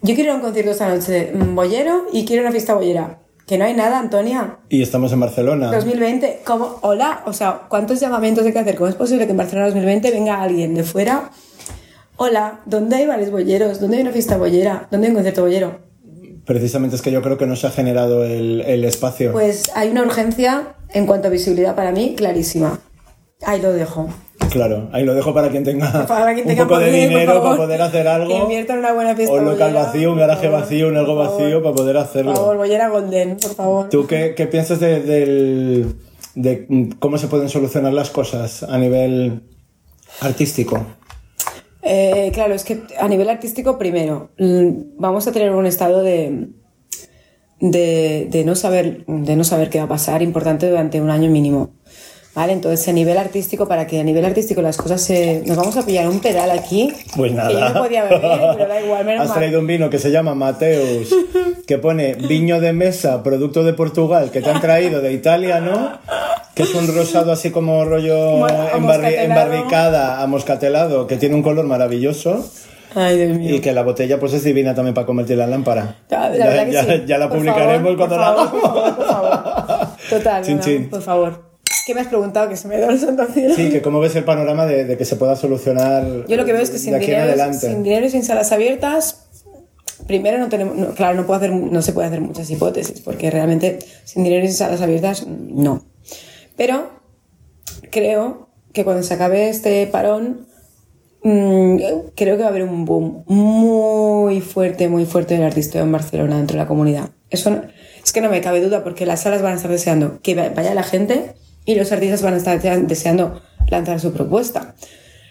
yo 0.02 0.14
quiero 0.14 0.22
ir 0.22 0.30
a 0.30 0.34
un 0.36 0.40
concierto 0.40 0.70
esta 0.70 0.88
noche 0.88 1.32
bollero 1.34 2.06
y 2.12 2.24
quiero 2.24 2.42
una 2.42 2.52
fiesta 2.52 2.74
bollera? 2.74 3.18
Que 3.46 3.58
no 3.58 3.64
hay 3.64 3.74
nada, 3.74 3.98
Antonia. 3.98 4.58
Y 4.68 4.80
estamos 4.80 5.12
en 5.12 5.20
Barcelona. 5.20 5.72
2020, 5.72 6.42
¿cómo? 6.44 6.78
Hola, 6.82 7.22
o 7.26 7.32
sea, 7.32 7.62
¿cuántos 7.68 7.98
llamamientos 7.98 8.46
hay 8.46 8.52
que 8.52 8.60
hacer? 8.60 8.76
¿Cómo 8.76 8.88
es 8.88 8.94
posible 8.94 9.24
que 9.26 9.32
en 9.32 9.36
Barcelona 9.36 9.66
2020 9.66 10.10
venga 10.12 10.40
alguien 10.40 10.74
de 10.74 10.84
fuera? 10.84 11.30
Hola, 12.16 12.60
¿dónde 12.66 12.96
hay 12.96 13.06
bares 13.06 13.30
bolleros? 13.30 13.80
¿Dónde 13.80 13.96
hay 13.96 14.02
una 14.02 14.12
fiesta 14.12 14.36
bollera? 14.36 14.86
¿Dónde 14.90 15.08
hay 15.08 15.10
un 15.10 15.16
concierto 15.16 15.42
bollero? 15.42 15.80
Precisamente 16.44 16.96
es 16.96 17.02
que 17.02 17.10
yo 17.10 17.22
creo 17.22 17.38
que 17.38 17.46
no 17.46 17.56
se 17.56 17.66
ha 17.66 17.70
generado 17.70 18.24
el, 18.24 18.60
el 18.60 18.84
espacio. 18.84 19.32
Pues 19.32 19.70
hay 19.74 19.90
una 19.90 20.02
urgencia 20.02 20.74
en 20.90 21.06
cuanto 21.06 21.28
a 21.28 21.30
visibilidad 21.30 21.74
para 21.74 21.92
mí 21.92 22.14
clarísima. 22.16 22.78
Ahí 23.42 23.60
lo 23.60 23.72
dejo. 23.72 24.08
Claro, 24.50 24.88
ahí 24.92 25.04
lo 25.04 25.14
dejo 25.14 25.32
para 25.32 25.48
quien 25.50 25.62
tenga, 25.64 26.06
Para 26.06 26.34
quien 26.34 26.48
un 26.50 26.56
poco 26.56 26.78
de 26.80 26.90
dinero 26.90 27.34
favor, 27.34 27.42
para 27.50 27.56
poder 27.56 27.82
hacer 27.82 28.02
Que 28.02 28.08
algo. 28.08 28.36
invierta 28.42 28.72
en 28.72 28.78
una 28.80 28.92
buena 28.92 29.14
fiesta 29.14 29.34
O 29.34 29.38
un 29.38 29.44
local 29.44 29.68
bollera, 29.72 29.84
vacío, 29.86 30.12
un 30.12 30.18
garaje 30.18 30.46
favor, 30.46 30.60
vacío, 30.60 30.88
un 30.88 30.96
algo 30.96 31.16
favor. 31.24 31.40
vacío 31.40 31.62
para 31.62 31.74
poder 31.76 31.96
hacerlo. 31.96 32.32
Por 32.32 32.40
favor, 32.40 32.56
bollera 32.56 32.88
golden, 32.88 33.36
por 33.36 33.54
favor. 33.54 33.88
¿Tú 33.90 34.06
qué, 34.06 34.34
qué 34.36 34.46
piensas 34.46 34.80
de, 34.80 35.00
del- 35.00 35.94
de 36.34 36.88
cómo 36.98 37.18
se 37.18 37.28
pueden 37.28 37.48
solucionar 37.48 37.92
las 37.92 38.10
cosas 38.10 38.62
a 38.64 38.76
nivel 38.78 39.42
artístico? 40.20 40.84
Eh, 41.82 42.30
claro, 42.34 42.54
es 42.54 42.64
que 42.64 42.82
a 42.98 43.08
nivel 43.08 43.30
artístico, 43.30 43.78
primero, 43.78 44.30
vamos 44.98 45.26
a 45.26 45.32
tener 45.32 45.52
un 45.52 45.66
estado 45.66 46.02
de, 46.02 46.48
de, 47.60 48.26
de 48.30 48.44
no 48.44 48.54
saber, 48.54 49.04
de 49.06 49.36
no 49.36 49.44
saber 49.44 49.70
qué 49.70 49.78
va 49.78 49.84
a 49.84 49.88
pasar 49.88 50.22
importante 50.22 50.68
durante 50.68 51.00
un 51.00 51.10
año 51.10 51.30
mínimo. 51.30 51.70
¿Vale? 52.32 52.52
Entonces, 52.52 52.86
a 52.86 52.92
nivel 52.92 53.18
artístico, 53.18 53.66
para 53.66 53.88
que 53.88 53.98
a 53.98 54.04
nivel 54.04 54.24
artístico 54.24 54.62
las 54.62 54.76
cosas 54.76 55.02
se. 55.02 55.42
Nos 55.46 55.56
vamos 55.56 55.76
a 55.76 55.84
pillar 55.84 56.08
un 56.08 56.20
pedal 56.20 56.48
aquí. 56.52 56.92
Pues 57.16 57.32
nada. 57.32 57.48
Que 57.48 57.54
yo 57.54 57.68
no 57.70 57.82
podía 57.82 58.04
beber, 58.04 58.20
pero 58.56 58.68
da 58.68 58.80
igual, 58.80 59.04
menos 59.04 59.22
Has 59.24 59.28
mal. 59.30 59.38
traído 59.38 59.58
un 59.58 59.66
vino 59.66 59.90
que 59.90 59.98
se 59.98 60.12
llama 60.12 60.36
Mateus, 60.36 61.12
que 61.66 61.78
pone 61.78 62.14
viño 62.14 62.60
de 62.60 62.72
mesa, 62.72 63.24
producto 63.24 63.64
de 63.64 63.72
Portugal, 63.72 64.30
que 64.30 64.40
te 64.42 64.48
han 64.50 64.60
traído 64.60 65.00
de 65.00 65.12
Italia, 65.12 65.60
¿no? 65.60 65.98
Que 66.54 66.62
es 66.62 66.74
un 66.74 66.86
rosado 66.94 67.32
así 67.32 67.50
como 67.50 67.84
rollo 67.84 68.38
Bueno, 68.38 68.68
embarri- 68.74 69.18
embarricada, 69.24 70.22
amoscatelado, 70.22 71.08
que 71.08 71.16
tiene 71.16 71.34
un 71.34 71.42
color 71.42 71.64
maravilloso. 71.66 72.48
Ay, 72.94 73.16
Dios 73.18 73.36
mío. 73.38 73.56
Y 73.56 73.60
que 73.60 73.72
la 73.72 73.82
botella 73.82 74.20
pues 74.20 74.32
es 74.34 74.44
divina 74.44 74.72
también 74.74 74.94
para 74.94 75.06
convertirla 75.06 75.44
en 75.44 75.50
lámpara. 75.50 75.96
Ya, 76.08 76.28
la 76.28 76.36
Ya- 76.36 76.68
ya- 76.68 76.84
sí. 76.84 77.02
ya 77.06 77.18
la 77.18 77.28
Por 77.28 77.38
publicaremos 77.38 77.76
favor, 77.82 77.96
cuando 77.96 78.16
por 78.16 78.24
la 78.24 78.34
favor, 78.34 78.50
por 78.50 78.60
favor, 78.60 78.96
por 78.96 79.06
favor. 79.06 79.88
Total, 80.10 80.44
Chin, 80.44 80.56
no, 80.58 80.62
chin. 80.62 80.90
por 80.90 81.02
favor. 81.02 81.49
¿Qué 81.86 81.94
me 81.94 82.00
has 82.02 82.06
preguntado? 82.08 82.48
Que 82.48 82.56
se 82.56 82.68
me 82.68 82.78
da 82.78 82.88
el 82.90 82.98
santo 82.98 83.26
cielo. 83.32 83.54
Sí, 83.54 83.70
que 83.70 83.82
cómo 83.82 84.00
ves 84.00 84.14
el 84.16 84.24
panorama 84.24 84.66
de, 84.66 84.84
de 84.84 84.96
que 84.96 85.04
se 85.04 85.16
pueda 85.16 85.34
solucionar 85.36 86.04
Yo 86.28 86.36
lo 86.36 86.44
que 86.44 86.52
veo 86.52 86.62
es 86.62 86.70
que 86.70 86.78
sin 86.78 86.98
dinero, 86.98 87.32
sin 87.52 87.82
dinero 87.82 88.06
y 88.06 88.10
sin 88.10 88.22
salas 88.24 88.52
abiertas, 88.52 89.26
primero 90.06 90.38
no 90.38 90.48
tenemos, 90.48 90.76
no, 90.76 90.94
claro, 90.94 91.16
no, 91.16 91.26
puedo 91.26 91.38
hacer, 91.38 91.52
no 91.52 91.82
se 91.82 91.92
puede 91.92 92.08
hacer 92.08 92.20
muchas 92.20 92.50
hipótesis, 92.50 93.00
porque 93.00 93.30
realmente 93.30 93.78
sin 94.04 94.24
dinero 94.24 94.44
y 94.44 94.48
sin 94.48 94.56
salas 94.56 94.80
abiertas, 94.82 95.26
no. 95.26 95.84
Pero 96.56 96.90
creo 97.90 98.48
que 98.72 98.84
cuando 98.84 99.02
se 99.02 99.14
acabe 99.14 99.48
este 99.48 99.86
parón, 99.86 100.46
mm, 101.22 101.76
creo 102.14 102.36
que 102.36 102.42
va 102.42 102.46
a 102.46 102.50
haber 102.50 102.62
un 102.64 102.84
boom 102.84 103.24
muy 103.26 104.40
fuerte, 104.40 104.88
muy 104.88 105.06
fuerte 105.06 105.34
del 105.34 105.44
artisteo 105.44 105.82
en 105.82 105.92
Barcelona 105.92 106.36
dentro 106.36 106.56
de 106.56 106.62
la 106.62 106.68
comunidad. 106.68 107.10
Eso 107.30 107.50
no- 107.50 107.62
es 108.04 108.12
que 108.12 108.20
no 108.20 108.30
me 108.30 108.40
cabe 108.40 108.60
duda, 108.60 108.82
porque 108.84 109.06
las 109.06 109.22
salas 109.22 109.42
van 109.42 109.52
a 109.52 109.56
estar 109.56 109.70
deseando 109.70 110.20
que 110.22 110.34
vaya 110.34 110.74
la 110.74 110.82
gente 110.82 111.34
y 111.64 111.74
los 111.74 111.92
artistas 111.92 112.22
van 112.22 112.34
a 112.34 112.36
estar 112.38 112.60
deseando 112.86 113.40
lanzar 113.68 114.00
su 114.00 114.12
propuesta. 114.12 114.74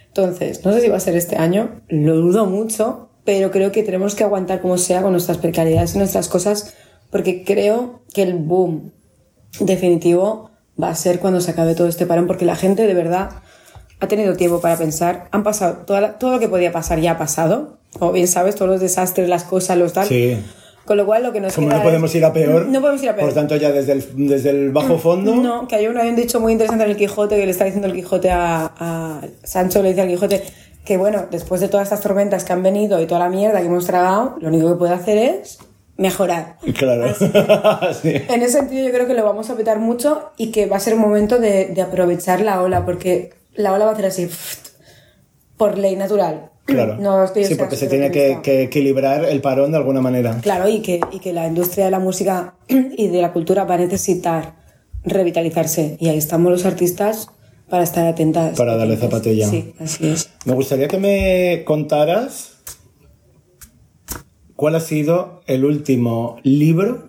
Entonces, 0.07 0.65
no 0.65 0.73
sé 0.73 0.81
si 0.81 0.89
va 0.89 0.97
a 0.97 1.01
ser 1.01 1.15
este 1.15 1.37
año, 1.37 1.81
lo 1.87 2.15
dudo 2.15 2.45
mucho, 2.45 3.09
pero 3.25 3.51
creo 3.51 3.71
que 3.71 3.83
tenemos 3.83 4.15
que 4.15 4.23
aguantar 4.23 4.61
como 4.61 4.77
sea 4.77 5.01
con 5.01 5.11
nuestras 5.11 5.37
precariedades 5.37 5.95
y 5.95 5.99
nuestras 5.99 6.27
cosas, 6.29 6.73
porque 7.11 7.43
creo 7.43 8.01
que 8.13 8.23
el 8.23 8.33
boom 8.33 8.91
definitivo 9.59 10.51
va 10.81 10.89
a 10.89 10.95
ser 10.95 11.19
cuando 11.19 11.41
se 11.41 11.51
acabe 11.51 11.75
todo 11.75 11.87
este 11.87 12.05
parón, 12.05 12.27
porque 12.27 12.45
la 12.45 12.55
gente 12.55 12.87
de 12.87 12.93
verdad 12.93 13.29
ha 13.99 14.07
tenido 14.07 14.35
tiempo 14.35 14.61
para 14.61 14.77
pensar, 14.77 15.27
han 15.31 15.43
pasado, 15.43 15.83
toda 15.85 16.17
todo 16.17 16.31
lo 16.31 16.39
que 16.39 16.47
podía 16.47 16.71
pasar 16.71 16.99
ya 17.01 17.11
ha 17.11 17.17
pasado, 17.17 17.77
como 17.97 18.11
bien 18.11 18.27
sabes, 18.27 18.55
todos 18.55 18.71
los 18.71 18.81
desastres, 18.81 19.27
las 19.27 19.43
cosas, 19.43 19.77
los 19.77 19.93
tal. 19.93 20.07
Sí. 20.07 20.37
Con 20.89 20.97
lo 20.97 21.05
cual 21.05 21.21
lo 21.21 21.31
que 21.31 21.39
nos 21.39 21.53
Como 21.53 21.67
queda 21.67 21.77
no 21.77 21.83
podemos 21.83 22.09
es- 22.09 22.15
ir 22.15 22.25
a 22.25 22.33
peor, 22.33 22.65
No 22.65 22.81
podemos 22.81 23.03
ir 23.03 23.09
a 23.09 23.15
peor. 23.15 23.27
por 23.27 23.35
tanto 23.35 23.55
ya 23.57 23.71
desde 23.71 23.91
el, 23.91 24.27
desde 24.27 24.49
el 24.49 24.71
bajo 24.71 24.97
fondo, 24.97 25.35
No, 25.35 25.67
que 25.67 25.75
hay 25.75 25.85
un, 25.85 25.95
hay 25.99 26.09
un 26.09 26.15
dicho 26.15 26.39
muy 26.39 26.51
interesante 26.51 26.83
en 26.85 26.89
el 26.89 26.97
Quijote 26.97 27.35
que 27.37 27.45
le 27.45 27.51
está 27.51 27.65
diciendo 27.65 27.87
el 27.87 27.93
Quijote 27.93 28.31
a, 28.31 28.71
a 28.75 29.21
Sancho, 29.43 29.83
le 29.83 29.89
dice 29.89 30.01
al 30.01 30.07
Quijote 30.07 30.41
que 30.83 30.97
bueno, 30.97 31.27
después 31.29 31.61
de 31.61 31.67
todas 31.67 31.83
estas 31.85 32.01
tormentas 32.01 32.43
que 32.43 32.53
han 32.53 32.63
venido 32.63 32.99
y 32.99 33.05
toda 33.05 33.19
la 33.19 33.29
mierda 33.29 33.59
que 33.59 33.67
hemos 33.67 33.85
tragado, 33.85 34.37
lo 34.41 34.47
único 34.47 34.67
que 34.69 34.75
puede 34.79 34.93
hacer 34.95 35.17
es 35.19 35.59
mejorar. 35.97 36.55
claro. 36.75 37.13
Sí. 38.01 38.11
En 38.27 38.41
ese 38.41 38.53
sentido 38.53 38.87
yo 38.87 38.91
creo 38.91 39.05
que 39.05 39.13
lo 39.13 39.23
vamos 39.23 39.47
a 39.51 39.55
petar 39.55 39.77
mucho 39.77 40.31
y 40.37 40.49
que 40.51 40.65
va 40.65 40.77
a 40.77 40.79
ser 40.79 40.95
un 40.95 41.01
momento 41.01 41.37
de, 41.37 41.67
de 41.67 41.81
aprovechar 41.83 42.41
la 42.41 42.63
ola, 42.63 42.83
porque 42.83 43.31
la 43.53 43.73
ola 43.73 43.85
va 43.85 43.91
a 43.91 43.93
hacer 43.93 44.07
así, 44.07 44.27
por 45.57 45.77
ley 45.77 45.95
natural. 45.95 46.49
Claro. 46.69 46.97
No 46.97 47.27
sí, 47.27 47.55
porque 47.55 47.75
se 47.75 47.87
tiene 47.87 48.11
que, 48.11 48.63
equilibrar 48.63 49.25
el 49.25 49.41
parón 49.41 49.71
de 49.71 49.77
alguna 49.77 50.01
manera. 50.01 50.37
Claro, 50.41 50.69
y 50.69 50.81
que, 50.81 50.99
y 51.11 51.19
que 51.19 51.33
la 51.33 51.47
industria 51.47 51.85
de 51.85 51.91
la 51.91 51.99
música 51.99 52.55
y 52.69 53.07
de 53.07 53.21
la 53.21 53.33
cultura 53.33 53.63
va 53.65 53.75
a 53.75 53.79
necesitar 53.79 54.55
revitalizarse. 55.03 55.97
Y 55.99 56.09
ahí 56.09 56.17
estamos 56.17 56.51
los 56.51 56.65
artistas 56.65 57.29
para 57.69 57.83
estar 57.83 58.07
atentas. 58.07 58.57
Para 58.57 58.75
darle 58.75 58.97
zapatilla. 58.97 59.47
Sí, 59.47 59.73
así 59.79 60.07
es. 60.07 60.29
Me 60.45 60.53
gustaría 60.53 60.87
que 60.87 60.97
me 60.97 61.63
contaras 61.65 62.57
cuál 64.55 64.75
ha 64.75 64.79
sido 64.79 65.41
el 65.47 65.65
último 65.65 66.37
libro 66.43 67.08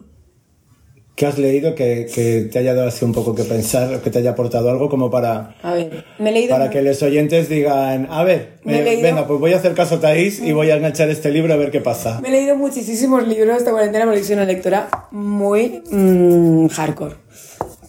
que 1.20 1.26
has 1.26 1.36
leído 1.36 1.74
que, 1.74 2.06
que 2.14 2.48
te 2.50 2.58
haya 2.60 2.72
dado 2.72 2.88
así 2.88 3.04
un 3.04 3.12
poco 3.12 3.34
que 3.34 3.44
pensar, 3.44 4.00
que 4.00 4.08
te 4.08 4.20
haya 4.20 4.30
aportado 4.30 4.70
algo 4.70 4.88
como 4.88 5.10
para, 5.10 5.54
A 5.62 5.74
ver, 5.74 6.02
me 6.18 6.30
he 6.30 6.32
leído. 6.32 6.48
para 6.56 6.70
que 6.70 6.80
los 6.80 7.02
oyentes 7.02 7.50
digan, 7.50 8.06
a 8.10 8.24
ver, 8.24 8.54
Me 8.64 8.80
eh, 8.80 8.84
leído- 8.84 9.02
venga, 9.02 9.26
pues 9.26 9.38
voy 9.38 9.52
a 9.52 9.58
hacer 9.58 9.74
caso 9.74 9.96
a 9.96 10.00
Thais 10.00 10.40
y 10.40 10.52
voy 10.52 10.70
a 10.70 10.76
enganchar 10.76 11.10
este 11.10 11.30
libro 11.30 11.52
a 11.52 11.58
ver 11.58 11.70
qué 11.70 11.82
pasa. 11.82 12.22
Me 12.22 12.28
he 12.28 12.30
leído 12.32 12.56
muchísimos 12.56 13.28
libros 13.28 13.58
esta 13.58 13.70
cuarentena 13.70 14.06
porque 14.06 14.24
soy 14.24 14.36
una 14.36 14.46
lectora 14.46 14.88
muy 15.10 15.82
mm, 15.90 16.68
hardcore. 16.68 17.16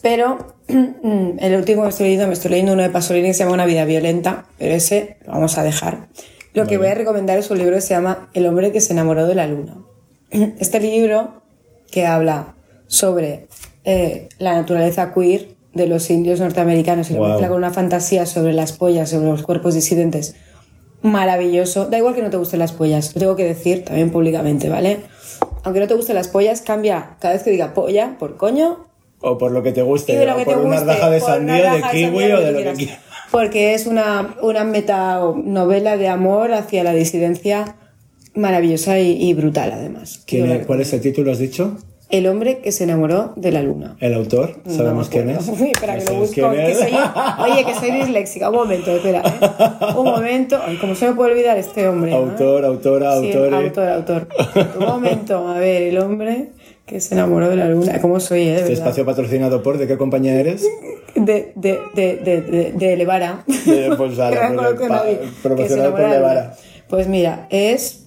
Pero 0.02 0.38
mm, 0.68 1.38
el 1.40 1.56
último 1.56 1.84
que 1.84 1.90
estoy 1.90 2.08
leyendo, 2.08 2.28
me 2.28 2.34
estoy 2.34 2.52
leyendo 2.52 2.74
uno 2.74 2.84
de 2.84 2.90
Pasolini 2.90 3.28
que 3.30 3.34
se 3.34 3.44
llama 3.46 3.54
Una 3.54 3.66
vida 3.66 3.86
violenta, 3.86 4.44
pero 4.60 4.74
ese 4.76 5.16
lo 5.26 5.32
vamos 5.32 5.58
a 5.58 5.64
dejar. 5.64 6.10
Lo 6.54 6.68
que 6.68 6.78
voy 6.78 6.88
a 6.88 6.96
recomendar 6.96 7.38
es 7.38 7.50
un 7.50 7.60
libro 7.60 7.76
que 7.76 7.82
se 7.82 7.94
llama 7.94 8.30
El 8.34 8.46
hombre 8.46 8.74
que 8.74 8.82
se 8.82 8.92
enamoró 8.92 9.26
de 9.26 9.36
la 9.36 9.48
luna. 9.48 9.78
Este 10.60 10.82
libro 10.82 11.42
que 11.90 12.06
habla 12.06 12.56
sobre 12.92 13.48
eh, 13.86 14.28
la 14.38 14.54
naturaleza 14.54 15.14
queer 15.14 15.48
de 15.74 15.88
los 15.88 16.10
indios 16.10 16.42
norteamericanos 16.42 17.10
y 17.10 17.14
lo 17.14 17.20
Wow. 17.20 17.30
mezcla 17.30 17.48
con 17.48 17.58
una 17.58 17.72
fantasía 17.72 18.26
sobre 18.26 18.52
las 18.52 18.74
pollas, 18.74 19.10
sobre 19.10 19.28
los 19.30 19.44
cuerpos 19.44 19.74
disidentes 19.74 20.36
maravilloso. 21.02 21.86
Da 21.90 21.98
igual 21.98 22.14
que 22.16 22.22
no 22.22 22.30
te 22.30 22.36
gusten 22.38 22.60
las 22.60 22.74
pollas, 22.74 23.16
lo 23.16 23.20
tengo 23.22 23.36
que 23.38 23.46
decir 23.46 23.86
también 23.86 24.12
públicamente, 24.12 24.68
¿vale? 24.70 25.00
Aunque 25.64 25.80
no 25.80 25.88
te 25.88 25.94
gusten 25.96 26.16
las 26.16 26.28
pollas, 26.28 26.62
cambia 26.62 27.16
cada 27.20 27.34
vez 27.34 27.44
que 27.44 27.52
diga 27.52 27.74
polla 27.74 28.18
por 28.20 28.36
coño 28.38 28.86
O 29.22 29.38
por 29.38 29.52
lo 29.52 29.64
que 29.64 29.72
te 29.72 29.82
guste, 29.84 30.18
de 30.18 30.26
lo 30.26 30.34
o 30.36 30.38
que 30.38 30.46
por 30.46 30.58
una 30.58 30.84
raja 30.84 31.10
de 31.10 31.20
sandía, 31.22 31.74
de 31.76 31.82
kiwi 31.92 32.02
sandía, 32.04 32.38
o 32.38 32.42
de 32.42 32.46
lo 32.52 32.58
que 32.58 32.64
quieras. 32.64 32.78
quieras. 32.78 33.00
Porque 33.32 33.74
es 33.74 33.88
una, 33.88 34.36
una 34.42 34.66
metanovela 34.66 35.96
de 35.96 36.10
amor 36.10 36.52
hacia 36.54 36.84
la 36.84 36.94
disidencia 36.94 37.78
maravillosa 38.36 39.00
y, 39.00 39.12
y 39.24 39.34
brutal, 39.34 39.72
además. 39.72 40.22
¿Quién 40.28 40.46
Yo 40.48 40.54
es- 40.54 40.60
la 40.62 40.66
¿Cuál 40.68 40.82
es 40.82 40.92
el 40.94 41.00
título, 41.02 41.32
has 41.32 41.40
dicho? 41.40 41.78
El 42.12 42.28
hombre 42.28 42.60
que 42.60 42.72
se 42.74 42.84
enamoró 42.84 43.34
de 43.38 43.52
la 43.52 43.62
luna. 43.62 43.96
¿El 44.02 44.14
autor? 44.14 44.56
¿Sabemos 44.68 45.08
quién 45.10 45.30
es? 45.30 45.48
Uy, 45.60 45.72
espera, 45.72 45.96
¿No 45.98 46.04
que 46.06 46.14
lo 46.14 46.20
busco. 46.20 46.52
que 46.52 46.76
soy- 46.76 47.52
oye, 47.52 47.64
que 47.66 47.74
soy 47.76 47.92
disléxica. 47.92 48.50
Un 48.50 48.56
momento, 48.58 48.92
espera. 48.92 49.22
¿eh? 49.26 49.86
Un 49.98 50.04
momento. 50.06 50.60
Ay, 50.66 50.78
¿Cómo 50.78 50.94
se 50.96 51.08
me 51.08 51.14
puede 51.16 51.32
olvidar 51.32 51.58
este 51.58 51.88
hombre? 51.88 52.14
Autor, 52.14 52.66
autora, 52.66 53.20
Sí, 53.20 53.32
autore. 53.32 53.56
autor, 53.56 53.88
autor. 53.90 54.28
Un 54.80 54.86
momento. 54.86 55.48
A 55.48 55.58
ver, 55.58 55.84
el 55.84 55.98
hombre 56.00 56.50
que 56.86 57.00
se 57.00 57.14
enamoró 57.16 57.50
de 57.50 57.56
la 57.56 57.70
luna. 57.70 58.00
¿Cómo 58.02 58.20
soy, 58.20 58.42
eh? 58.50 58.56
Este 58.56 58.74
espacio 58.74 59.06
patrocinado 59.06 59.64
por, 59.64 59.78
¿de 59.78 59.88
qué 59.88 59.98
compañía 59.98 60.34
eres? 60.38 60.64
De, 61.16 61.54
de, 61.56 61.80
de, 61.96 62.18
de, 62.18 62.42
de, 62.42 62.72
de 62.74 62.98
Levara. 62.98 63.44
De, 63.48 63.94
pues, 63.98 64.12
Que 64.18 64.88
pa- 64.88 65.56
Que 65.56 65.70
se 65.70 65.78
por 65.90 66.00
Levara. 66.10 66.56
Pues 66.90 67.08
mira, 67.08 67.48
es... 67.50 68.01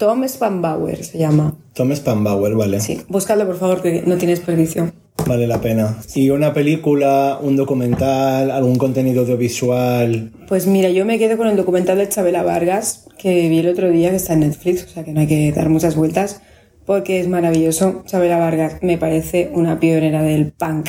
Tom 0.00 0.26
Spanbauer 0.26 1.04
se 1.04 1.18
llama. 1.18 1.54
Tom 1.74 1.94
Spanbauer, 1.94 2.54
vale. 2.54 2.80
Sí, 2.80 3.02
buscadlo 3.08 3.46
por 3.46 3.58
favor, 3.58 3.82
que 3.82 4.00
no 4.06 4.16
tiene 4.16 4.34
desperdicio. 4.34 4.90
Vale 5.26 5.46
la 5.46 5.60
pena. 5.60 5.98
¿Y 6.14 6.30
una 6.30 6.54
película, 6.54 7.38
un 7.42 7.54
documental, 7.54 8.50
algún 8.50 8.76
contenido 8.76 9.20
audiovisual? 9.20 10.32
Pues 10.48 10.66
mira, 10.66 10.88
yo 10.88 11.04
me 11.04 11.18
quedo 11.18 11.36
con 11.36 11.48
el 11.48 11.56
documental 11.56 11.98
de 11.98 12.08
Chabela 12.08 12.42
Vargas 12.42 13.08
que 13.18 13.50
vi 13.50 13.58
el 13.58 13.68
otro 13.68 13.90
día 13.90 14.08
que 14.08 14.16
está 14.16 14.32
en 14.32 14.40
Netflix, 14.40 14.84
o 14.84 14.88
sea 14.88 15.04
que 15.04 15.12
no 15.12 15.20
hay 15.20 15.26
que 15.26 15.52
dar 15.52 15.68
muchas 15.68 15.96
vueltas 15.96 16.40
porque 16.86 17.20
es 17.20 17.28
maravilloso. 17.28 18.02
Chabela 18.06 18.38
Vargas 18.38 18.78
me 18.80 18.96
parece 18.96 19.50
una 19.52 19.80
pionera 19.80 20.22
del 20.22 20.50
punk. 20.52 20.88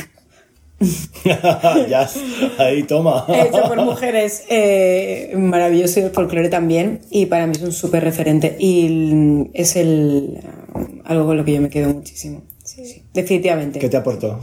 ya, 1.88 2.08
ahí 2.58 2.82
toma. 2.84 3.24
Hecho 3.28 3.62
por 3.68 3.82
mujeres, 3.82 4.44
eh, 4.48 5.32
maravilloso 5.36 6.00
y 6.00 6.08
folclore 6.10 6.48
también 6.48 7.00
y 7.10 7.26
para 7.26 7.46
mí 7.46 7.52
es 7.56 7.62
un 7.62 7.72
súper 7.72 8.04
referente 8.04 8.56
y 8.58 9.48
es 9.54 9.76
el 9.76 10.40
algo 11.04 11.26
con 11.26 11.36
lo 11.36 11.44
que 11.44 11.52
yo 11.52 11.60
me 11.60 11.70
quedo 11.70 11.92
muchísimo. 11.92 12.42
sí, 12.64 12.84
sí, 12.84 13.02
definitivamente. 13.12 13.78
¿Qué 13.78 13.88
te 13.88 13.96
aportó? 13.96 14.40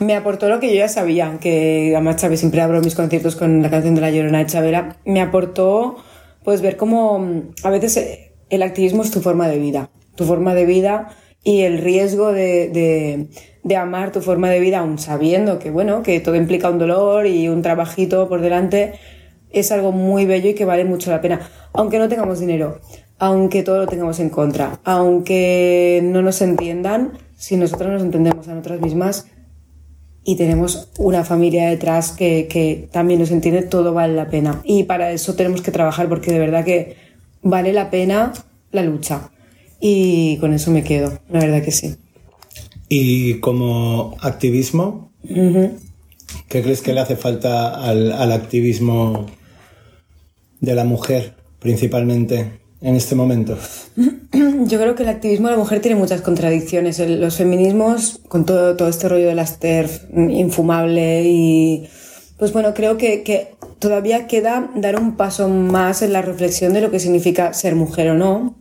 Me 0.00 0.16
aportó 0.16 0.48
lo 0.48 0.60
que 0.60 0.68
yo 0.68 0.76
ya 0.76 0.88
sabía, 0.88 1.36
que 1.40 1.92
además 1.94 2.16
Chávez 2.16 2.40
siempre 2.40 2.62
abro 2.62 2.80
mis 2.80 2.94
conciertos 2.94 3.36
con 3.36 3.60
la 3.60 3.68
canción 3.68 3.94
de 3.94 4.00
La 4.00 4.10
Llorona 4.10 4.38
de 4.38 4.46
Chavera. 4.46 4.96
Me 5.04 5.20
aportó, 5.20 5.96
pues, 6.42 6.62
ver 6.62 6.78
cómo 6.78 7.18
mm, 7.18 7.52
a 7.64 7.70
veces 7.70 7.98
eh, 7.98 8.32
el 8.48 8.62
activismo 8.62 9.02
es 9.02 9.10
tu 9.10 9.20
forma 9.20 9.46
de 9.46 9.58
vida. 9.58 9.90
Tu 10.14 10.24
forma 10.24 10.54
de 10.54 10.64
vida 10.64 11.14
y 11.44 11.62
el 11.62 11.78
riesgo 11.78 12.32
de, 12.32 12.70
de, 12.70 13.28
de 13.62 13.76
amar 13.76 14.12
tu 14.12 14.20
forma 14.20 14.48
de 14.50 14.60
vida, 14.60 14.78
aún 14.78 14.98
sabiendo 14.98 15.58
que, 15.58 15.70
bueno, 15.70 16.02
que 16.02 16.20
todo 16.20 16.34
implica 16.34 16.70
un 16.70 16.78
dolor 16.78 17.26
y 17.26 17.48
un 17.48 17.62
trabajito 17.62 18.28
por 18.28 18.40
delante, 18.40 18.94
es 19.50 19.72
algo 19.72 19.92
muy 19.92 20.26
bello 20.26 20.50
y 20.50 20.54
que 20.54 20.64
vale 20.64 20.84
mucho 20.84 21.10
la 21.10 21.20
pena. 21.20 21.40
Aunque 21.72 21.98
no 21.98 22.08
tengamos 22.08 22.40
dinero, 22.40 22.80
aunque 23.18 23.62
todo 23.62 23.78
lo 23.78 23.86
tengamos 23.86 24.18
en 24.20 24.30
contra, 24.30 24.80
aunque 24.84 26.00
no 26.02 26.22
nos 26.22 26.40
entiendan, 26.40 27.12
si 27.36 27.56
nosotros 27.56 27.90
nos 27.90 28.02
entendemos 28.02 28.48
a 28.48 28.54
nosotras 28.54 28.80
mismas 28.80 29.26
y 30.24 30.36
tenemos 30.36 30.90
una 30.98 31.24
familia 31.24 31.68
detrás 31.68 32.12
que, 32.12 32.46
que 32.48 32.88
también 32.92 33.20
nos 33.20 33.30
entiende, 33.30 33.62
todo 33.62 33.92
vale 33.92 34.14
la 34.14 34.28
pena. 34.28 34.60
Y 34.64 34.84
para 34.84 35.10
eso 35.12 35.34
tenemos 35.34 35.62
que 35.62 35.70
trabajar 35.70 36.08
porque 36.08 36.32
de 36.32 36.38
verdad 36.38 36.64
que 36.64 36.96
vale 37.42 37.72
la 37.72 37.90
pena 37.90 38.32
la 38.72 38.82
lucha. 38.82 39.30
Y 39.80 40.36
con 40.38 40.52
eso 40.52 40.70
me 40.70 40.84
quedo, 40.84 41.18
la 41.30 41.40
verdad 41.40 41.62
que 41.62 41.70
sí. 41.70 41.96
Y 42.92 43.34
como 43.40 44.16
activismo. 44.20 45.12
¿qué 46.48 46.62
crees 46.62 46.80
que 46.82 46.92
le 46.92 47.00
hace 47.00 47.14
falta 47.16 47.68
al, 47.74 48.10
al 48.12 48.32
activismo 48.32 49.26
de 50.60 50.74
la 50.74 50.84
mujer, 50.84 51.34
principalmente, 51.60 52.58
en 52.82 52.96
este 52.96 53.14
momento? 53.14 53.56
Yo 54.66 54.78
creo 54.80 54.94
que 54.96 55.04
el 55.04 55.08
activismo 55.08 55.46
de 55.48 55.52
la 55.54 55.58
mujer 55.58 55.80
tiene 55.80 55.96
muchas 55.96 56.20
contradicciones. 56.20 56.98
El- 56.98 57.20
Los 57.20 57.36
feminismos, 57.36 58.20
con 58.28 58.44
todo, 58.44 58.76
todo 58.76 58.88
este 58.88 59.08
rollo 59.08 59.28
de 59.28 59.34
las 59.36 59.60
TERF, 59.60 60.04
mm, 60.12 60.30
infumable 60.30 61.22
y... 61.24 61.88
Pues 62.38 62.52
bueno, 62.52 62.72
creo 62.74 62.96
que, 62.96 63.22
que 63.22 63.54
todavía 63.78 64.26
queda 64.26 64.70
dar 64.74 64.98
un 64.98 65.16
paso 65.16 65.48
más 65.48 66.02
en 66.02 66.12
la 66.12 66.22
reflexión 66.22 66.72
de 66.72 66.80
lo 66.80 66.90
que 66.90 66.98
significa 66.98 67.52
ser 67.52 67.76
mujer 67.76 68.08
o 68.10 68.14
no. 68.14 68.56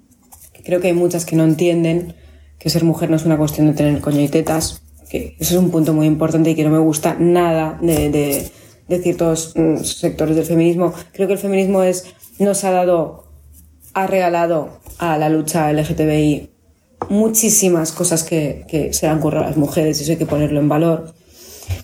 Creo 0.66 0.82
que 0.82 0.88
hay 0.90 0.94
muchas 0.94 1.26
que 1.26 1.36
no 1.38 1.46
entienden 1.46 2.14
que 2.60 2.70
ser 2.70 2.84
mujer 2.84 3.10
no 3.10 3.16
es 3.16 3.26
una 3.26 3.38
cuestión 3.38 3.68
de 3.68 3.74
tener 3.74 4.00
coño 4.02 4.22
y 4.22 4.28
tetas. 4.28 4.82
Que 5.10 5.36
eso 5.40 5.56
es 5.56 5.60
un 5.60 5.72
punto 5.72 5.94
muy 5.94 6.06
importante 6.06 6.52
y 6.52 6.56
que 6.56 6.64
no 6.64 6.70
me 6.70 6.78
gusta 6.78 7.16
nada 7.18 7.80
de, 7.82 8.52
ciertos 9.02 9.54
mm, 9.56 9.78
sectores 9.78 10.36
del 10.36 10.46
feminismo. 10.46 10.94
Creo 11.14 11.28
que 11.28 11.34
el 11.34 11.40
feminismo 11.40 11.82
es, 11.82 12.06
nos 12.38 12.64
ha 12.64 12.72
dado 12.72 13.24
ha 13.94 14.06
regalado 14.06 14.70
a 15.00 15.18
la 15.18 15.30
lucha 15.30 15.72
LGTBI 15.74 16.50
muchísimas 17.10 17.92
cosas 17.92 18.24
que, 18.24 18.90
se 18.92 19.08
han 19.08 19.18
ocurrido 19.18 19.44
a 19.44 19.48
las 19.48 19.58
mujeres 19.58 20.00
y 20.00 20.04
eso 20.04 20.12
hay 20.12 20.18
que 20.18 20.26
ponerlo 20.26 20.60
en 20.60 20.70
valor. 20.70 21.14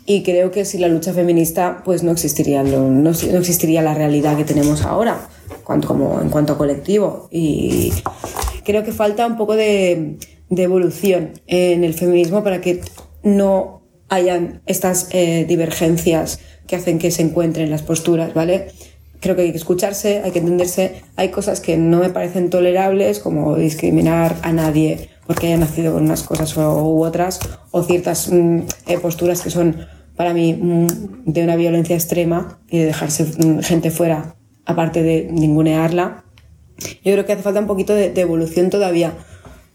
Y 0.05 0.21
creo 0.23 0.51
que 0.51 0.65
sin 0.65 0.81
la 0.81 0.87
lucha 0.87 1.13
feminista 1.13 1.81
pues 1.83 2.03
no 2.03 2.11
existiría, 2.11 2.61
no 2.63 3.09
existiría 3.09 3.81
la 3.81 3.95
realidad 3.95 4.37
que 4.37 4.43
tenemos 4.43 4.83
ahora 4.83 5.27
cuanto, 5.63 5.87
como, 5.87 6.21
en 6.21 6.29
cuanto 6.29 6.53
a 6.53 6.57
colectivo. 6.57 7.27
Y 7.31 7.91
creo 8.63 8.83
que 8.83 8.91
falta 8.91 9.25
un 9.25 9.37
poco 9.37 9.55
de, 9.55 10.17
de 10.49 10.63
evolución 10.63 11.33
en 11.47 11.83
el 11.83 11.93
feminismo 11.93 12.43
para 12.43 12.61
que 12.61 12.81
no 13.23 13.81
hayan 14.09 14.61
estas 14.65 15.09
eh, 15.11 15.45
divergencias 15.47 16.39
que 16.67 16.75
hacen 16.75 16.99
que 16.99 17.11
se 17.11 17.21
encuentren 17.21 17.69
las 17.69 17.81
posturas, 17.81 18.33
¿vale? 18.33 18.67
Creo 19.19 19.35
que 19.35 19.43
hay 19.43 19.51
que 19.51 19.57
escucharse, 19.57 20.21
hay 20.23 20.31
que 20.31 20.39
entenderse. 20.39 21.01
Hay 21.15 21.29
cosas 21.29 21.59
que 21.59 21.77
no 21.77 21.99
me 21.99 22.09
parecen 22.09 22.49
tolerables, 22.49 23.19
como 23.19 23.55
discriminar 23.55 24.35
a 24.43 24.51
nadie 24.51 25.09
porque 25.25 25.47
haya 25.47 25.57
nacido 25.57 25.93
con 25.93 26.03
unas 26.03 26.23
cosas 26.23 26.55
u, 26.55 27.03
otras, 27.03 27.39
o 27.71 27.83
ciertas 27.83 28.31
mm, 28.31 28.59
eh, 28.87 28.99
posturas 28.99 29.41
que 29.41 29.49
son 29.49 29.77
para 30.15 30.33
mí 30.33 30.53
mm, 30.53 30.87
de 31.25 31.43
una 31.43 31.55
violencia 31.55 31.95
extrema 31.95 32.59
y 32.69 32.79
de 32.79 32.85
dejarse 32.85 33.25
mm, 33.25 33.59
gente 33.59 33.91
fuera, 33.91 34.35
aparte 34.65 35.01
de 35.01 35.27
ningunearla. 35.31 36.23
Yo 37.03 37.13
creo 37.13 37.25
que 37.25 37.33
hace 37.33 37.41
falta 37.41 37.59
un 37.59 37.67
poquito 37.67 37.95
de, 37.95 38.11
de 38.11 38.21
evolución 38.21 38.69
todavía, 38.69 39.13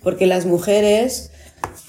porque 0.03 0.27
las 0.27 0.47
mujeres 0.47 1.31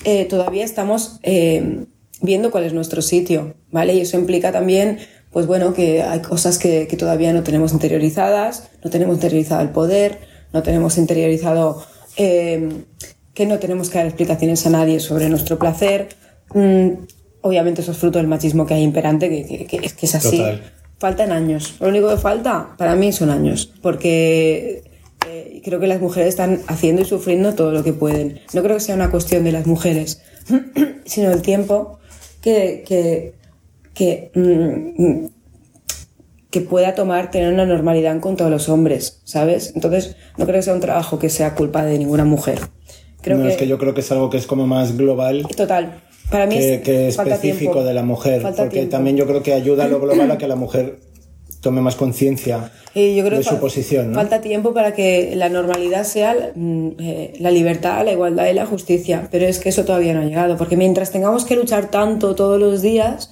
eh, 0.04 0.26
todavía 0.26 0.64
estamos 0.66 1.20
eh, 1.24 1.86
viendo 2.22 2.52
cuál 2.52 2.64
es 2.66 2.74
nuestro 2.74 3.02
sitio, 3.02 3.56
¿vale? 3.72 3.94
Y 3.96 4.02
eso 4.02 4.18
implica 4.18 4.52
también, 4.52 5.00
pues 5.32 5.48
bueno, 5.48 5.74
que 5.74 6.02
hay 6.04 6.20
cosas 6.22 6.58
que, 6.58 6.88
que 6.88 6.98
todavía 6.98 7.34
no 7.34 7.44
tenemos 7.44 7.72
interiorizadas, 7.74 8.70
no 8.84 8.90
tenemos 8.90 9.16
interiorizado 9.16 9.62
el 9.62 9.70
poder, 9.70 10.20
no 10.54 10.62
tenemos 10.64 10.98
interiorizado 10.98 11.84
eh, 12.18 12.70
que 13.34 13.46
no 13.46 13.60
tenemos 13.60 13.90
que 13.90 13.98
dar 13.98 14.08
explicaciones 14.08 14.66
a 14.66 14.70
nadie 14.70 15.00
sobre 15.00 15.30
nuestro 15.30 15.58
placer. 15.58 16.10
Mm, 16.54 16.90
obviamente 17.42 17.82
eso 17.82 17.92
es 17.94 17.98
fruto 17.98 18.18
del 18.20 18.28
machismo 18.28 18.66
que 18.66 18.74
hay 18.74 18.84
imperante, 18.84 19.30
que, 19.30 19.46
que- 19.66 19.66
que 19.80 19.86
es 19.86 19.94
que 19.94 20.06
es 20.06 20.16
así. 20.16 20.38
Total. 20.38 20.62
Faltan 21.00 21.32
años. 21.32 21.76
Lo 21.80 21.88
único 21.88 22.10
que 22.10 22.18
falta 22.18 22.76
para 22.78 22.96
mí 22.96 23.12
son 23.12 23.30
años, 23.32 23.72
porque 23.82 24.84
creo 25.64 25.80
que 25.80 25.88
las 25.88 26.02
mujeres 26.02 26.30
están 26.30 26.62
haciendo 26.68 27.02
y 27.02 27.06
sufriendo 27.06 27.54
todo 27.54 27.72
lo 27.72 27.84
que 27.84 27.94
pueden. 27.94 28.40
No 28.54 28.64
creo 28.64 28.78
que 28.78 28.82
sea 28.82 28.96
una 28.96 29.12
cuestión 29.12 29.44
de 29.44 29.52
las 29.52 29.68
mujeres, 29.68 30.22
sino 31.06 31.32
el 31.32 31.42
tiempo 31.42 32.00
que, 32.42 32.84
que, 32.88 33.36
que, 33.94 34.32
mm, 34.34 35.26
que 36.50 36.62
pueda 36.62 36.96
tomar 36.96 37.32
tener 37.32 37.54
una 37.54 37.66
normalidad 37.66 38.20
con 38.20 38.36
todos 38.36 38.52
los 38.52 38.70
hombres, 38.70 39.22
¿sabes? 39.24 39.72
Entonces, 39.76 40.16
no 40.38 40.46
creo 40.46 40.58
que 40.58 40.64
sea 40.64 40.74
un 40.74 40.82
trabajo 40.82 41.20
que 41.20 41.30
sea 41.30 41.56
culpa 41.56 41.86
de 41.86 41.98
ninguna 41.98 42.26
mujer. 42.26 42.60
Creo 43.22 43.38
no, 43.38 43.44
que, 43.44 43.52
es 43.52 43.58
que 43.58 43.68
yo 43.68 43.78
creo 43.78 43.94
que 43.94 44.02
es 44.02 44.12
algo 44.12 44.30
que 44.30 44.38
es 44.38 44.48
como 44.48 44.66
más 44.66 44.98
global 44.98 45.46
Total. 45.56 46.02
Para 46.32 46.48
mí 46.48 46.56
que, 46.56 46.76
es, 46.76 46.82
que 46.82 47.08
específico 47.10 47.74
tiempo. 47.74 47.84
de 47.84 47.94
la 47.94 48.04
mujer, 48.04 48.42
Falta 48.42 48.64
porque 48.64 48.78
tiempo. 48.78 48.92
también 48.92 49.18
yo 49.18 49.28
creo 49.28 49.44
que 49.44 49.54
ayuda 49.54 49.84
a 49.84 49.88
lo 49.88 50.00
global 50.00 50.32
a 50.32 50.38
que 50.38 50.48
la 50.48 50.56
mujer 50.56 50.98
tome 51.62 51.82
más 51.82 51.96
conciencia 51.96 52.72
de 52.94 53.44
su 53.44 53.60
posición. 53.60 54.12
¿no? 54.12 54.16
Falta 54.16 54.42
tiempo 54.42 54.74
para 54.74 54.94
que 54.94 55.34
la 55.36 55.48
normalidad 55.50 56.04
sea 56.04 56.36
mm, 56.56 56.88
eh, 57.00 57.34
la 57.40 57.52
libertad, 57.52 58.04
la 58.04 58.12
igualdad 58.12 58.48
y 58.48 58.54
la 58.54 58.66
justicia, 58.66 59.28
pero 59.32 59.46
es 59.46 59.60
que 59.60 59.70
eso 59.70 59.86
todavía 59.86 60.14
no 60.14 60.22
ha 60.22 60.26
llegado, 60.26 60.58
porque 60.58 60.76
mientras 60.76 61.12
tengamos 61.12 61.46
que 61.46 61.56
luchar 61.56 61.90
tanto 61.90 62.36
todos 62.36 62.60
los 62.60 62.82
días, 62.82 63.32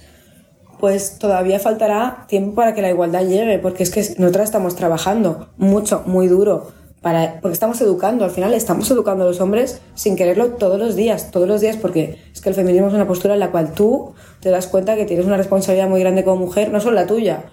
pues 0.79 1.17
todavía 1.19 1.59
faltará 1.59 2.25
tiempo 2.29 2.55
para 2.55 2.73
que 2.73 2.81
la 2.81 2.89
igualdad 2.89 3.25
llegue, 3.25 3.59
porque 3.59 3.83
es 3.83 3.89
que 3.89 4.01
nosotras 4.17 4.45
estamos 4.45 4.75
trabajando 4.75 5.49
mucho, 5.57 6.03
muy 6.05 6.27
duro, 6.27 6.71
para, 7.01 7.39
porque 7.41 7.53
estamos 7.53 7.81
educando, 7.81 8.25
al 8.25 8.31
final 8.31 8.53
estamos 8.53 8.89
educando 8.91 9.23
a 9.23 9.27
los 9.27 9.41
hombres 9.41 9.81
sin 9.95 10.15
quererlo 10.15 10.51
todos 10.51 10.77
los 10.77 10.95
días, 10.95 11.31
todos 11.31 11.47
los 11.47 11.61
días, 11.61 11.77
porque 11.77 12.17
es 12.33 12.41
que 12.41 12.49
el 12.49 12.55
feminismo 12.55 12.87
es 12.87 12.93
una 12.93 13.07
postura 13.07 13.33
en 13.33 13.39
la 13.39 13.51
cual 13.51 13.73
tú 13.73 14.13
te 14.41 14.49
das 14.49 14.67
cuenta 14.67 14.95
que 14.95 15.05
tienes 15.05 15.25
una 15.25 15.37
responsabilidad 15.37 15.89
muy 15.89 16.01
grande 16.01 16.23
como 16.23 16.37
mujer, 16.37 16.71
no 16.71 16.79
solo 16.79 16.95
la 16.95 17.07
tuya, 17.07 17.45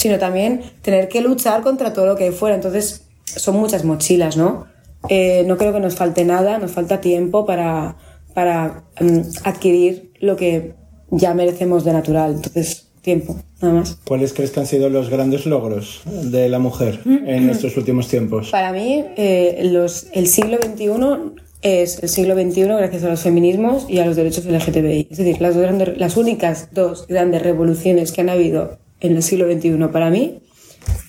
sino 0.00 0.18
también 0.18 0.62
tener 0.82 1.08
que 1.08 1.20
luchar 1.20 1.62
contra 1.62 1.92
todo 1.92 2.06
lo 2.06 2.16
que 2.16 2.24
hay 2.24 2.30
fuera. 2.32 2.54
Entonces, 2.56 3.06
son 3.24 3.56
muchas 3.56 3.84
mochilas, 3.84 4.36
¿no? 4.36 4.64
Eh, 5.10 5.44
no 5.46 5.56
creo 5.58 5.72
que 5.74 5.80
nos 5.80 5.94
falte 5.94 6.24
nada, 6.24 6.58
nos 6.58 6.70
falta 6.72 7.00
tiempo 7.00 7.44
para, 7.44 7.96
para 8.34 8.84
mm, 9.00 9.20
adquirir 9.44 10.12
lo 10.20 10.36
que 10.36 10.74
ya 11.10 11.34
merecemos 11.34 11.84
de 11.84 11.92
natural. 11.92 12.32
Entonces, 12.36 12.88
tiempo, 13.02 13.36
nada 13.60 13.74
más. 13.74 13.98
¿Cuáles 14.06 14.32
crees 14.32 14.50
que 14.52 14.60
han 14.60 14.66
sido 14.66 14.88
los 14.88 15.10
grandes 15.10 15.44
logros 15.46 16.00
de 16.06 16.48
la 16.48 16.58
mujer 16.58 17.00
en 17.06 17.50
estos 17.50 17.76
últimos 17.76 18.08
tiempos? 18.08 18.50
Para 18.50 18.72
mí, 18.72 19.04
eh, 19.16 19.60
los, 19.72 20.06
el 20.12 20.26
siglo 20.28 20.58
XXI 20.62 21.34
es 21.62 22.02
el 22.02 22.08
siglo 22.08 22.34
XXI 22.34 22.62
gracias 22.64 23.04
a 23.04 23.08
los 23.10 23.20
feminismos 23.20 23.84
y 23.88 23.98
a 23.98 24.06
los 24.06 24.16
derechos 24.16 24.44
LGTBI. 24.46 25.08
Es 25.10 25.18
decir, 25.18 25.40
las, 25.42 25.54
dos 25.54 25.62
grandes- 25.64 25.98
las 25.98 26.16
únicas 26.16 26.68
dos 26.72 27.06
grandes 27.06 27.42
revoluciones 27.42 28.12
que 28.12 28.20
han 28.22 28.30
habido 28.30 28.78
en 29.00 29.16
el 29.16 29.22
siglo 29.22 29.50
XXI 29.50 29.76
para 29.92 30.10
mí, 30.10 30.40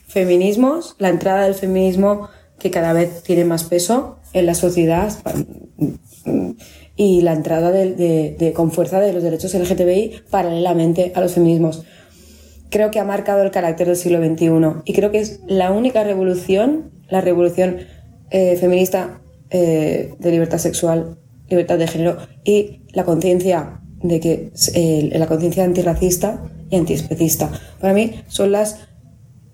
feminismos, 0.07 0.95
la 0.99 1.09
entrada 1.09 1.43
del 1.45 1.53
feminismo 1.55 2.29
que 2.59 2.71
cada 2.71 2.93
vez 2.93 3.23
tiene 3.23 3.45
más 3.45 3.63
peso 3.63 4.17
en 4.33 4.45
la 4.45 4.53
sociedad 4.55 5.11
y 6.95 7.21
la 7.21 7.33
entrada 7.33 7.71
de, 7.71 7.93
de- 7.95 8.35
de- 8.37 8.53
con 8.53 8.71
fuerza 8.71 8.99
de 8.99 9.13
los 9.13 9.23
derechos 9.23 9.53
LGTBI 9.53 10.23
paralelamente 10.29 11.11
a 11.15 11.21
los 11.21 11.33
feminismos. 11.33 11.83
Creo 12.69 12.91
que 12.91 12.99
ha 12.99 13.03
marcado 13.03 13.41
el 13.43 13.51
carácter 13.51 13.87
del 13.87 13.95
siglo 13.97 14.19
XXI 14.23 14.81
y 14.85 14.93
creo 14.93 15.11
que 15.11 15.19
es 15.19 15.41
la 15.47 15.71
única 15.71 16.03
revolución, 16.03 16.91
la 17.09 17.21
revolución 17.21 17.77
eh, 18.29 18.55
feminista 18.57 19.21
eh, 19.49 20.13
de 20.19 20.31
libertad 20.31 20.57
sexual, 20.59 21.17
libertad 21.49 21.77
de 21.77 21.87
género 21.87 22.17
y 22.45 22.81
la 22.93 23.03
conciencia 23.03 23.81
de 24.01 24.19
que 24.19 24.51
eh, 24.73 25.09
la 25.17 25.27
conciencia 25.27 25.63
antirracista 25.65 26.43
y 26.71 26.77
antiespecista. 26.77 27.51
Para 27.79 27.93
mí 27.93 28.23
son 28.27 28.51
las 28.51 28.87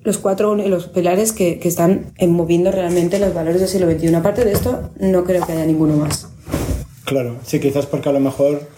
los 0.02 0.20
cuatro 0.20 0.56
los 0.56 0.88
pilares 0.88 1.34
que, 1.34 1.60
que 1.60 1.68
están 1.68 2.14
moviendo 2.26 2.72
realmente 2.72 3.20
los 3.20 3.34
valores 3.34 3.60
del 3.60 3.70
siglo 3.70 3.92
XXI. 3.92 4.16
Aparte 4.16 4.46
de 4.46 4.54
esto, 4.54 4.92
no 5.00 5.26
creo 5.26 5.46
que 5.46 5.52
haya 5.52 5.66
ninguno 5.66 5.98
más. 5.98 6.30
Claro, 7.04 7.38
sí, 7.44 7.60
quizás 7.60 7.86
porque 7.86 8.08
a 8.08 8.14
lo 8.14 8.22
mejor 8.22 8.70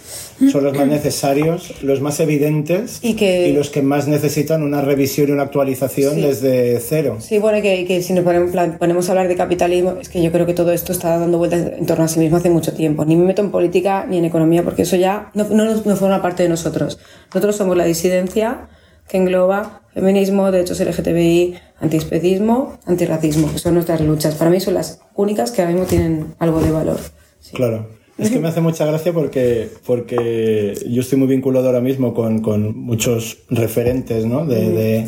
son 0.51 0.63
los 0.63 0.73
más 0.77 0.87
necesarios, 0.87 1.73
los 1.83 2.01
más 2.01 2.19
evidentes 2.19 2.99
Y 3.01 3.15
que- 3.15 3.51
los 3.53 3.69
que 3.69 3.81
más 3.81 4.07
necesitan 4.07 4.63
una 4.63 4.81
revisión 4.81 5.29
y 5.29 5.31
una 5.31 5.43
actualización 5.43 6.15
Sí. 6.15 6.21
desde 6.21 6.79
cero. 6.79 7.17
Sí, 7.19 7.39
bueno, 7.39 7.57
y 7.57 7.61
que, 7.61 7.85
que 7.85 8.01
si 8.01 8.13
nos 8.13 8.23
ponemos, 8.23 8.51
ponemos 8.77 9.07
a 9.09 9.11
hablar 9.11 9.27
de 9.27 9.35
capitalismo, 9.35 9.95
es 10.01 10.09
que 10.09 10.21
yo 10.21 10.31
creo 10.31 10.45
que 10.45 10.53
todo 10.53 10.71
esto 10.71 10.91
está 10.91 11.17
dando 11.17 11.37
vueltas 11.37 11.73
en 11.77 11.85
torno 11.85 12.05
a 12.05 12.07
sí 12.07 12.19
mismo 12.19 12.37
hace 12.37 12.49
mucho 12.49 12.73
tiempo. 12.73 13.03
Ni 13.05 13.15
me 13.15 13.25
meto 13.25 13.41
en 13.41 13.51
política 13.51 14.05
ni 14.09 14.17
en 14.17 14.25
economía, 14.25 14.63
porque 14.63 14.83
eso 14.83 14.95
ya 14.95 15.29
no, 15.33 15.45
no, 15.49 15.65
no 15.75 15.95
forma 15.95 16.21
parte 16.21 16.43
de 16.43 16.49
nosotros. 16.49 16.99
Nosotros 17.33 17.55
somos 17.55 17.75
la 17.75 17.85
disidencia 17.85 18.67
que 19.07 19.17
engloba 19.17 19.81
feminismo, 19.93 20.51
derechos 20.51 20.79
LGTBI, 20.79 21.55
antiespecismo, 21.81 22.77
antirracismo, 22.85 23.51
que 23.51 23.59
son 23.59 23.73
nuestras 23.73 24.01
luchas. 24.01 24.35
Para 24.35 24.51
mí 24.51 24.59
son 24.59 24.75
las 24.75 24.99
únicas 25.15 25.51
que 25.51 25.61
ahora 25.61 25.73
mismo 25.73 25.87
tienen 25.87 26.35
algo 26.39 26.61
de 26.61 26.71
valor. 26.71 26.99
Sí. 27.39 27.51
Claro. 27.55 27.87
Es 28.19 28.29
que 28.29 28.39
me 28.39 28.47
hace 28.49 28.61
mucha 28.61 28.85
gracia 28.85 29.13
porque, 29.13 29.69
porque 29.85 30.73
yo 30.89 31.01
estoy 31.01 31.17
muy 31.17 31.27
vinculado 31.27 31.67
ahora 31.67 31.81
mismo 31.81 32.13
con, 32.13 32.41
con 32.41 32.77
muchos 32.77 33.39
referentes 33.49 34.25
¿no? 34.25 34.45
de, 34.45 34.69
de- 34.69 35.05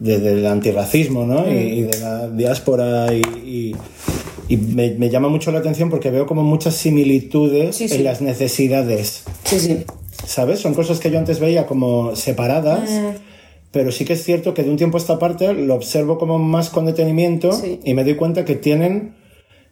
de- 0.00 0.18
del 0.20 0.46
antirracismo 0.46 1.26
¿no? 1.26 1.50
y, 1.50 1.56
y 1.56 1.82
de 1.82 1.98
la 2.00 2.28
diáspora 2.28 3.06
y, 3.14 3.20
y- 3.48 3.76
y 4.48 4.56
me, 4.56 4.90
me 4.98 5.08
llama 5.08 5.28
mucho 5.28 5.50
la 5.52 5.60
atención 5.60 5.88
porque 5.90 6.10
veo 6.10 6.26
como 6.26 6.42
muchas 6.42 6.74
similitudes 6.74 7.76
Sí, 7.76 7.88
sí. 7.88 7.94
en 7.96 8.04
las 8.04 8.20
necesidades. 8.20 9.22
Sí, 9.44 9.58
sí. 9.60 9.78
¿Sabes? 10.26 10.60
Son 10.60 10.74
cosas 10.74 10.98
que 11.00 11.10
yo 11.10 11.18
antes 11.18 11.40
veía 11.40 11.66
como 11.66 12.14
separadas, 12.16 12.90
pero 13.70 13.90
sí 13.92 14.04
que 14.04 14.12
es 14.12 14.22
cierto 14.24 14.52
que 14.54 14.62
de 14.62 14.70
un 14.70 14.76
tiempo 14.76 14.98
a 14.98 15.00
esta 15.00 15.18
parte 15.18 15.52
lo 15.54 15.74
observo 15.74 16.18
como 16.18 16.38
más 16.38 16.68
con 16.70 16.84
detenimiento 16.86 17.52
Sí. 17.52 17.80
y 17.84 17.94
me 17.94 18.04
doy 18.04 18.16
cuenta 18.16 18.44
que 18.44 18.54
tienen 18.56 19.14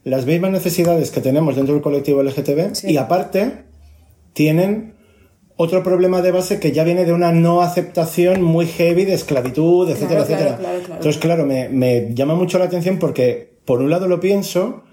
las 0.05 0.27
mismas 0.27 0.51
necesidades 0.51 1.11
que 1.11 1.21
tenemos 1.21 1.57
dentro 1.57 1.75
del 1.75 1.83
colectivo 1.83 2.23
LGTB 2.23 2.75
Sí. 2.75 2.93
y 2.93 2.97
aparte 2.97 3.65
tienen 4.33 4.95
otro 5.57 5.83
problema 5.83 6.23
de 6.23 6.31
base 6.33 6.59
que 6.59 6.73
ya 6.73 6.85
viene 6.85 7.05
de 7.05 7.13
una 7.13 7.33
no 7.33 7.61
aceptación 7.61 8.43
muy 8.43 8.67
heavy 8.67 9.05
de 9.05 9.13
esclavitud, 9.15 9.91
etcétera, 9.91 10.25
Claro, 10.25 10.35
etcétera. 10.35 10.57
claro, 10.57 10.79
claro. 10.79 10.95
Entonces, 10.95 11.21
claro, 11.21 11.47
me, 11.47 11.69
me 11.69 12.15
llama 12.15 12.35
mucho 12.35 12.59
la 12.59 12.65
atención 12.65 12.99
porque 12.99 13.59
por 13.67 13.83
un 13.83 13.91
lado 13.91 14.09
lo 14.09 14.21
pienso 14.21 14.85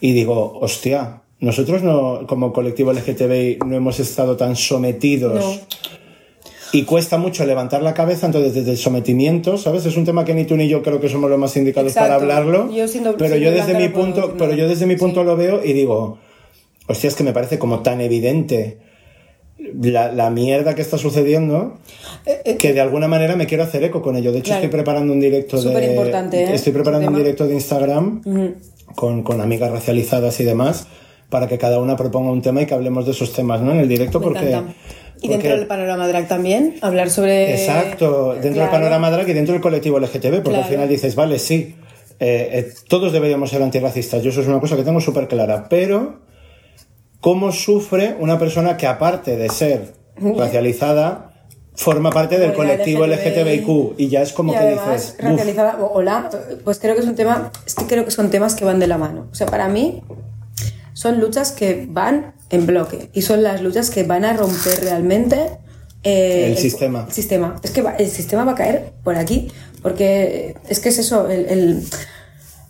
y 0.00 0.12
digo, 0.12 0.58
hostia, 0.60 1.22
nosotros 1.40 1.82
no, 1.82 2.26
como 2.26 2.52
colectivo 2.52 2.92
LGTBI 2.92 3.58
no 3.66 3.76
hemos 3.76 3.98
estado 3.98 4.36
tan 4.36 4.56
sometidos 4.56 5.34
No. 5.42 5.60
Y 6.72 6.82
cuesta 6.84 7.16
mucho 7.18 7.44
levantar 7.46 7.82
la 7.82 7.94
cabeza, 7.94 8.26
entonces 8.26 8.54
desde 8.54 8.72
el 8.72 8.76
sometimiento, 8.78 9.56
¿sabes? 9.58 9.86
Es 9.86 9.96
un 9.96 10.04
tema 10.04 10.24
que 10.24 10.34
ni 10.34 10.44
tú 10.44 10.56
ni 10.56 10.68
yo 10.68 10.82
creo 10.82 11.00
que 11.00 11.08
somos 11.08 11.30
los 11.30 11.38
más 11.38 11.56
indicados 11.56 11.92
para 11.94 12.14
hablarlo, 12.16 12.70
Yo 12.72 12.86
siendo- 12.88 13.16
pero 13.16 13.36
yo 13.36 13.50
desde 13.52 13.74
mi 13.74 13.88
punto, 13.88 14.34
pero 14.38 14.54
yo 14.54 14.68
desde 14.68 14.86
mi 14.86 14.96
punto 14.96 15.24
lo 15.24 15.36
veo 15.36 15.64
y 15.64 15.72
digo, 15.72 16.18
hostia, 16.86 17.08
es 17.08 17.14
que 17.14 17.24
me 17.24 17.32
parece 17.32 17.58
como 17.58 17.80
tan 17.80 18.00
evidente 18.00 18.78
la, 19.82 20.12
la 20.12 20.30
mierda 20.30 20.74
que 20.74 20.82
está 20.82 20.98
sucediendo 20.98 21.78
que 22.58 22.72
de 22.72 22.80
alguna 22.80 23.08
manera 23.08 23.34
me 23.34 23.46
quiero 23.46 23.64
hacer 23.64 23.82
eco 23.84 24.02
con 24.02 24.16
ello. 24.16 24.30
De 24.32 24.38
hecho, 24.38 24.52
Eh, 24.52 24.54
Claro. 24.54 24.64
estoy 24.66 24.78
preparando 24.78 25.12
un 25.12 25.20
directo 25.20 25.56
de 25.60 25.62
¿eh? 26.32 26.54
estoy 26.54 26.72
preparando 26.72 27.08
un 27.08 27.16
directo 27.16 27.46
de 27.46 27.54
Instagram 27.54 28.22
con, 28.94 29.22
con 29.22 29.40
amigas 29.40 29.70
racializadas 29.70 30.38
y 30.40 30.44
demás 30.44 30.86
para 31.28 31.46
que 31.48 31.58
cada 31.58 31.80
una 31.80 31.96
proponga 31.96 32.30
un 32.30 32.40
tema 32.40 32.62
y 32.62 32.66
que 32.66 32.74
hablemos 32.74 33.04
de 33.04 33.12
esos 33.12 33.32
temas, 33.32 33.60
¿no? 33.60 33.72
En 33.72 33.80
el 33.80 33.88
directo 33.88 34.18
Me 34.20 34.24
porque 34.24 34.48
encanta. 34.48 34.74
Y 35.20 35.28
dentro 35.28 35.50
del 35.56 35.66
panorama 35.66 36.06
drag 36.08 36.28
también, 36.28 36.76
hablar 36.80 37.10
sobre... 37.10 37.52
Exacto, 37.54 38.34
dentro 38.40 38.62
del 38.62 38.70
panorama 38.70 39.10
drag 39.10 39.28
y 39.28 39.32
dentro 39.32 39.52
del 39.52 39.62
colectivo 39.62 39.98
LGTB, 39.98 40.42
porque 40.42 40.42
Claro. 40.50 40.62
al 40.64 40.70
final 40.70 40.88
dices, 40.88 41.14
vale, 41.14 41.38
sí, 41.38 41.74
eh, 42.20 42.48
eh, 42.52 42.72
todos 42.88 43.12
deberíamos 43.12 43.50
ser 43.50 43.62
antirracistas, 43.62 44.22
yo 44.22 44.30
eso 44.30 44.40
es 44.40 44.46
una 44.48 44.60
cosa 44.60 44.76
que 44.76 44.82
tengo 44.82 45.00
súper 45.00 45.28
clara, 45.28 45.66
pero 45.68 46.20
¿cómo 47.20 47.52
sufre 47.52 48.16
una 48.18 48.38
persona 48.38 48.76
que 48.76 48.86
aparte 48.86 49.36
de 49.36 49.48
ser 49.48 49.92
racializada, 50.20 51.32
forma 51.74 52.10
parte 52.10 52.38
del 52.38 52.52
colectivo 52.54 53.06
LGTBI, 53.06 53.58
LGTBIQ? 53.58 53.94
Y 53.98 54.08
ya 54.08 54.22
es 54.22 54.32
como 54.32 54.52
y 54.52 54.56
que 54.56 54.62
además, 54.62 54.92
dices, 54.92 55.16
racializada, 55.18 55.78
hola, 55.80 56.30
pues 56.64 56.78
creo 56.78 56.94
que 56.94 57.00
es 57.02 57.06
un 57.06 57.14
tema, 57.14 57.50
es 57.66 57.74
que 57.74 57.84
creo 57.86 58.04
que 58.04 58.10
son 58.10 58.30
temas 58.30 58.54
que 58.54 58.64
van 58.64 58.78
de 58.80 58.86
la 58.86 58.98
mano. 58.98 59.28
O 59.30 59.34
sea, 59.34 59.46
para 59.46 59.68
mí 59.68 60.02
son 60.98 61.20
luchas 61.20 61.52
que 61.52 61.86
van 61.88 62.34
en 62.50 62.66
bloque 62.66 63.08
y 63.12 63.22
son 63.22 63.44
las 63.44 63.62
luchas 63.62 63.88
que 63.90 64.02
van 64.02 64.24
a 64.24 64.32
romper 64.32 64.80
realmente 64.80 65.36
eh, 66.02 66.46
El 66.50 66.58
sistema. 66.58 67.04
el 67.06 67.12
sistema. 67.14 67.54
Es 67.62 67.70
que 67.70 67.82
va- 67.82 67.94
el 67.96 68.08
sistema 68.08 68.42
va 68.44 68.52
a 68.52 68.54
caer 68.56 68.94
por 69.04 69.14
aquí, 69.14 69.48
porque 69.82 70.56
es 70.68 70.80
que 70.80 70.88
es 70.88 70.98
eso, 70.98 71.28
el, 71.28 71.46
el- 71.46 71.82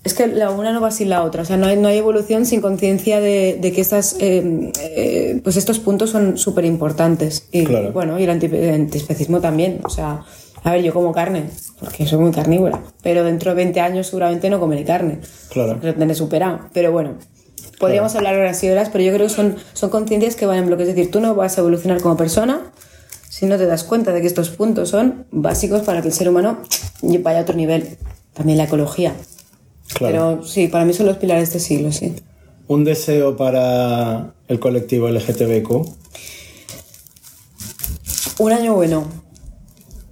es 0.04 0.12
que 0.14 0.26
la 0.26 0.50
una 0.50 0.72
no 0.72 0.80
va 0.82 0.90
sin 0.90 1.08
la 1.08 1.22
otra, 1.24 1.40
o 1.42 1.44
sea, 1.46 1.56
no 1.56 1.66
hay, 1.66 1.76
no 1.78 1.88
hay 1.88 1.96
evolución 1.98 2.44
sin 2.44 2.60
conciencia 2.60 3.18
de, 3.20 3.56
de 3.60 3.72
que 3.72 3.80
estas, 3.80 4.16
eh, 4.20 4.72
eh, 4.80 5.40
pues 5.42 5.56
estos 5.56 5.78
puntos 5.78 6.10
son 6.10 6.36
súper 6.36 6.64
importantes. 6.66 7.48
Y 7.50 7.64
Claro. 7.64 7.92
bueno, 7.92 8.18
y 8.18 8.24
el 8.24 8.30
antiespecismo 8.30 9.40
también, 9.40 9.80
o 9.84 9.90
sea, 9.90 10.22
a 10.64 10.72
ver, 10.72 10.82
yo 10.82 10.92
como 10.92 11.12
carne, 11.12 11.44
porque 11.80 12.06
soy 12.06 12.18
muy 12.18 12.30
carnívora, 12.32 12.82
pero 13.02 13.24
dentro 13.24 13.52
de 13.52 13.56
20 13.56 13.80
años 13.80 14.06
seguramente 14.08 14.50
no 14.50 14.60
comeré 14.60 14.84
carne. 14.84 15.20
Claro. 15.50 15.78
Lo 15.82 15.94
tendré 15.94 16.14
superado, 16.14 16.60
pero 16.74 16.92
bueno. 16.92 17.14
Podríamos 17.78 18.14
hablar 18.16 18.34
horas 18.34 18.62
y 18.64 18.70
horas, 18.70 18.88
pero 18.90 19.04
yo 19.04 19.12
creo 19.12 19.28
que 19.28 19.32
son, 19.32 19.56
son 19.72 19.90
conciencias 19.90 20.34
que 20.36 20.46
van 20.46 20.58
en 20.58 20.66
bloque. 20.66 20.82
Es 20.82 20.88
decir, 20.88 21.10
tú 21.10 21.20
no 21.20 21.34
vas 21.34 21.58
a 21.58 21.60
evolucionar 21.60 22.00
como 22.00 22.16
persona 22.16 22.72
si 23.28 23.46
no 23.46 23.56
te 23.56 23.66
das 23.66 23.84
cuenta 23.84 24.12
de 24.12 24.20
que 24.20 24.26
estos 24.26 24.50
puntos 24.50 24.88
son 24.88 25.26
básicos 25.30 25.82
para 25.82 26.02
que 26.02 26.08
el 26.08 26.14
ser 26.14 26.28
humano 26.28 26.58
vaya 27.02 27.38
a 27.38 27.42
otro 27.42 27.54
nivel. 27.54 27.98
También 28.34 28.58
la 28.58 28.64
ecología. 28.64 29.14
Claro. 29.94 30.38
Pero 30.38 30.44
sí, 30.44 30.66
para 30.68 30.84
mí 30.84 30.92
son 30.92 31.06
los 31.06 31.18
pilares 31.18 31.50
de 31.50 31.58
este 31.58 31.68
siglo, 31.68 31.92
sí. 31.92 32.16
Un 32.66 32.84
deseo 32.84 33.36
para 33.36 34.34
el 34.48 34.58
colectivo 34.58 35.08
LGTBIQ. 35.08 35.70
Un 38.38 38.52
año 38.52 38.74
bueno. 38.74 39.06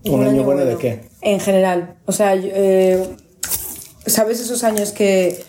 ¿Un, 0.05 0.25
año, 0.25 0.45
bueno, 0.45 0.65
de 0.65 0.77
qué? 0.77 1.01
En 1.21 1.41
general. 1.41 1.97
O 2.07 2.13
sea, 2.13 2.35
eh, 2.37 3.17
¿sabes 4.07 4.41
esos 4.41 4.63
años 4.63 4.93
que, 4.93 5.45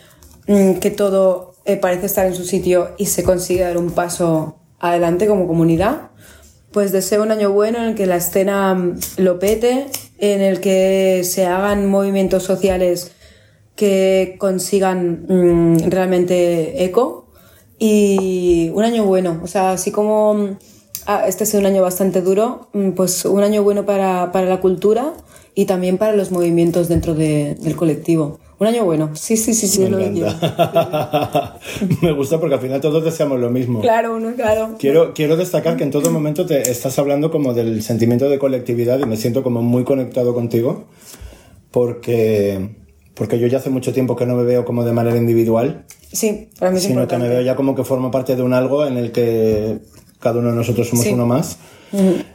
mm, 0.48 0.74
que 0.80 0.90
todo 0.90 1.47
eh, 1.68 1.78
parece 1.78 2.08
estar 2.08 2.26
en 2.26 2.34
su 2.34 2.44
sitio 2.44 2.90
y 2.98 3.06
se 3.06 3.22
consigue 3.24 3.62
dar 3.62 3.78
un 3.78 3.92
paso 3.92 4.58
adelante 4.80 5.28
como 5.28 5.48
comunidad? 5.48 6.10
Pues 6.72 6.92
deseo 6.92 7.22
un 7.24 7.32
año 7.32 7.52
bueno 7.52 7.78
en 7.78 7.86
el 7.90 7.96
que 7.96 8.08
la 8.08 8.16
escena 8.18 8.74
mm, 8.74 9.00
lo 9.18 9.38
pete, 9.38 9.86
en 10.18 10.42
el 10.42 10.60
que 10.60 11.22
se 11.24 11.46
hagan 11.46 11.86
movimientos 11.88 12.44
sociales 12.44 13.12
que 13.76 14.36
consigan 14.40 15.26
mm, 15.30 15.90
realmente 15.90 16.84
eco 16.84 17.28
y 17.80 18.72
un 18.74 18.84
año 18.84 19.06
bueno, 19.06 19.40
o 19.44 19.48
sea, 19.48 19.72
así 19.72 19.92
como 19.92 20.34
mm, 20.34 20.58
ah, 21.06 21.28
este 21.28 21.44
ha 21.44 21.48
sido 21.48 21.60
un 21.62 21.68
año 21.68 21.82
bastante 21.84 22.22
duro, 22.22 22.70
pues 22.96 23.24
un 23.26 23.44
año 23.44 23.62
bueno 23.64 23.86
para, 23.86 24.32
para 24.32 24.48
la 24.48 24.60
cultura 24.60 25.14
y 25.54 25.66
también 25.66 25.98
para 25.98 26.14
los 26.16 26.32
movimientos 26.32 26.88
dentro 26.88 27.14
de- 27.14 27.56
del 27.60 27.76
colectivo. 27.76 28.40
Un 28.60 28.66
año 28.68 28.86
bueno, 28.86 29.12
sí, 29.14 29.38
sí, 29.38 29.54
sí, 29.54 29.68
sí, 29.68 29.88
lo 29.88 29.98
Me 29.98 30.12
quiero. 30.12 30.30
encanta. 30.30 31.60
Me 32.02 32.12
gusta 32.12 32.40
porque 32.40 32.56
al 32.56 32.62
final 32.62 32.82
todos 32.82 33.04
deseamos 33.04 33.40
lo 33.40 33.52
mismo. 33.52 33.82
Claro, 33.82 34.16
uno, 34.16 34.34
claro. 34.36 34.76
Quiero, 34.80 35.14
quiero 35.14 35.38
destacar 35.38 35.78
que 35.78 35.84
en 35.84 35.92
todo 35.92 36.10
momento 36.10 36.46
te 36.48 36.62
estás 36.72 36.98
hablando 36.98 37.30
como 37.30 37.54
del 37.54 37.84
sentimiento 37.84 38.30
de 38.30 38.40
colectividad 38.40 38.98
y 39.00 39.06
me 39.06 39.16
siento 39.16 39.44
como 39.44 39.62
muy 39.62 39.84
conectado 39.84 40.34
contigo 40.34 40.86
porque, 41.72 42.76
porque 43.14 43.40
yo 43.40 43.48
ya 43.48 43.58
hace 43.60 43.70
mucho 43.70 43.94
tiempo 43.94 44.16
que 44.16 44.26
no 44.26 44.36
me 44.36 44.44
veo 44.44 44.66
como 44.66 44.84
de 44.84 44.94
manera 44.94 45.18
individual, 45.18 45.86
Sí, 46.12 46.50
para 46.58 46.72
mí 46.72 46.78
es 46.78 46.84
sino 46.84 47.06
que 47.08 47.18
me 47.18 47.28
veo 47.28 47.42
ya 47.42 47.56
como 47.56 47.76
que 47.76 47.84
formo 47.84 48.10
parte 48.12 48.36
de 48.38 48.42
un 48.42 48.54
algo 48.54 48.86
en 48.88 48.98
el 48.98 49.12
que 49.12 49.80
cada 50.20 50.40
uno 50.40 50.50
de 50.52 50.56
nosotros 50.56 50.88
somos 50.88 51.06
Sí. 51.06 51.14
uno 51.14 51.26
más. 51.28 51.58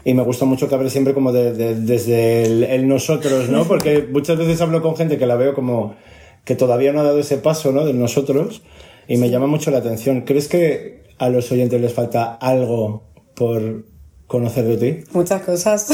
Y 0.05 0.15
me 0.15 0.23
gusta 0.23 0.45
mucho 0.45 0.69
que 0.69 0.75
hable 0.75 0.89
siempre 0.89 1.15
como 1.15 1.33
de- 1.33 1.53
de- 1.53 1.75
desde 1.75 2.45
el, 2.45 2.63
el 2.65 2.87
nosotros, 2.89 3.49
¿no? 3.49 3.65
Porque 3.69 4.07
muchas 4.11 4.39
veces 4.39 4.61
hablo 4.61 4.81
con 4.83 4.95
gente 4.97 5.19
que 5.19 5.27
la 5.27 5.37
veo 5.37 5.55
como 5.55 5.95
que 6.45 6.55
todavía 6.57 6.93
no 6.93 7.01
ha 7.01 7.05
dado 7.05 7.19
ese 7.19 7.39
paso, 7.39 7.73
¿no? 7.73 7.85
Del 7.85 7.99
nosotros 7.99 8.63
y 9.09 9.17
me 9.17 9.31
llama 9.31 9.47
mucho 9.47 9.71
la 9.71 9.79
atención. 9.79 10.23
¿Crees 10.23 10.49
que 10.49 11.03
a 11.19 11.29
los 11.29 11.51
oyentes 11.53 11.81
les 11.81 11.93
falta 11.93 12.35
algo 12.35 13.05
por 13.35 13.85
conocer 14.27 14.65
de 14.65 14.77
ti? 14.77 15.05
Muchas 15.13 15.43
cosas. 15.43 15.87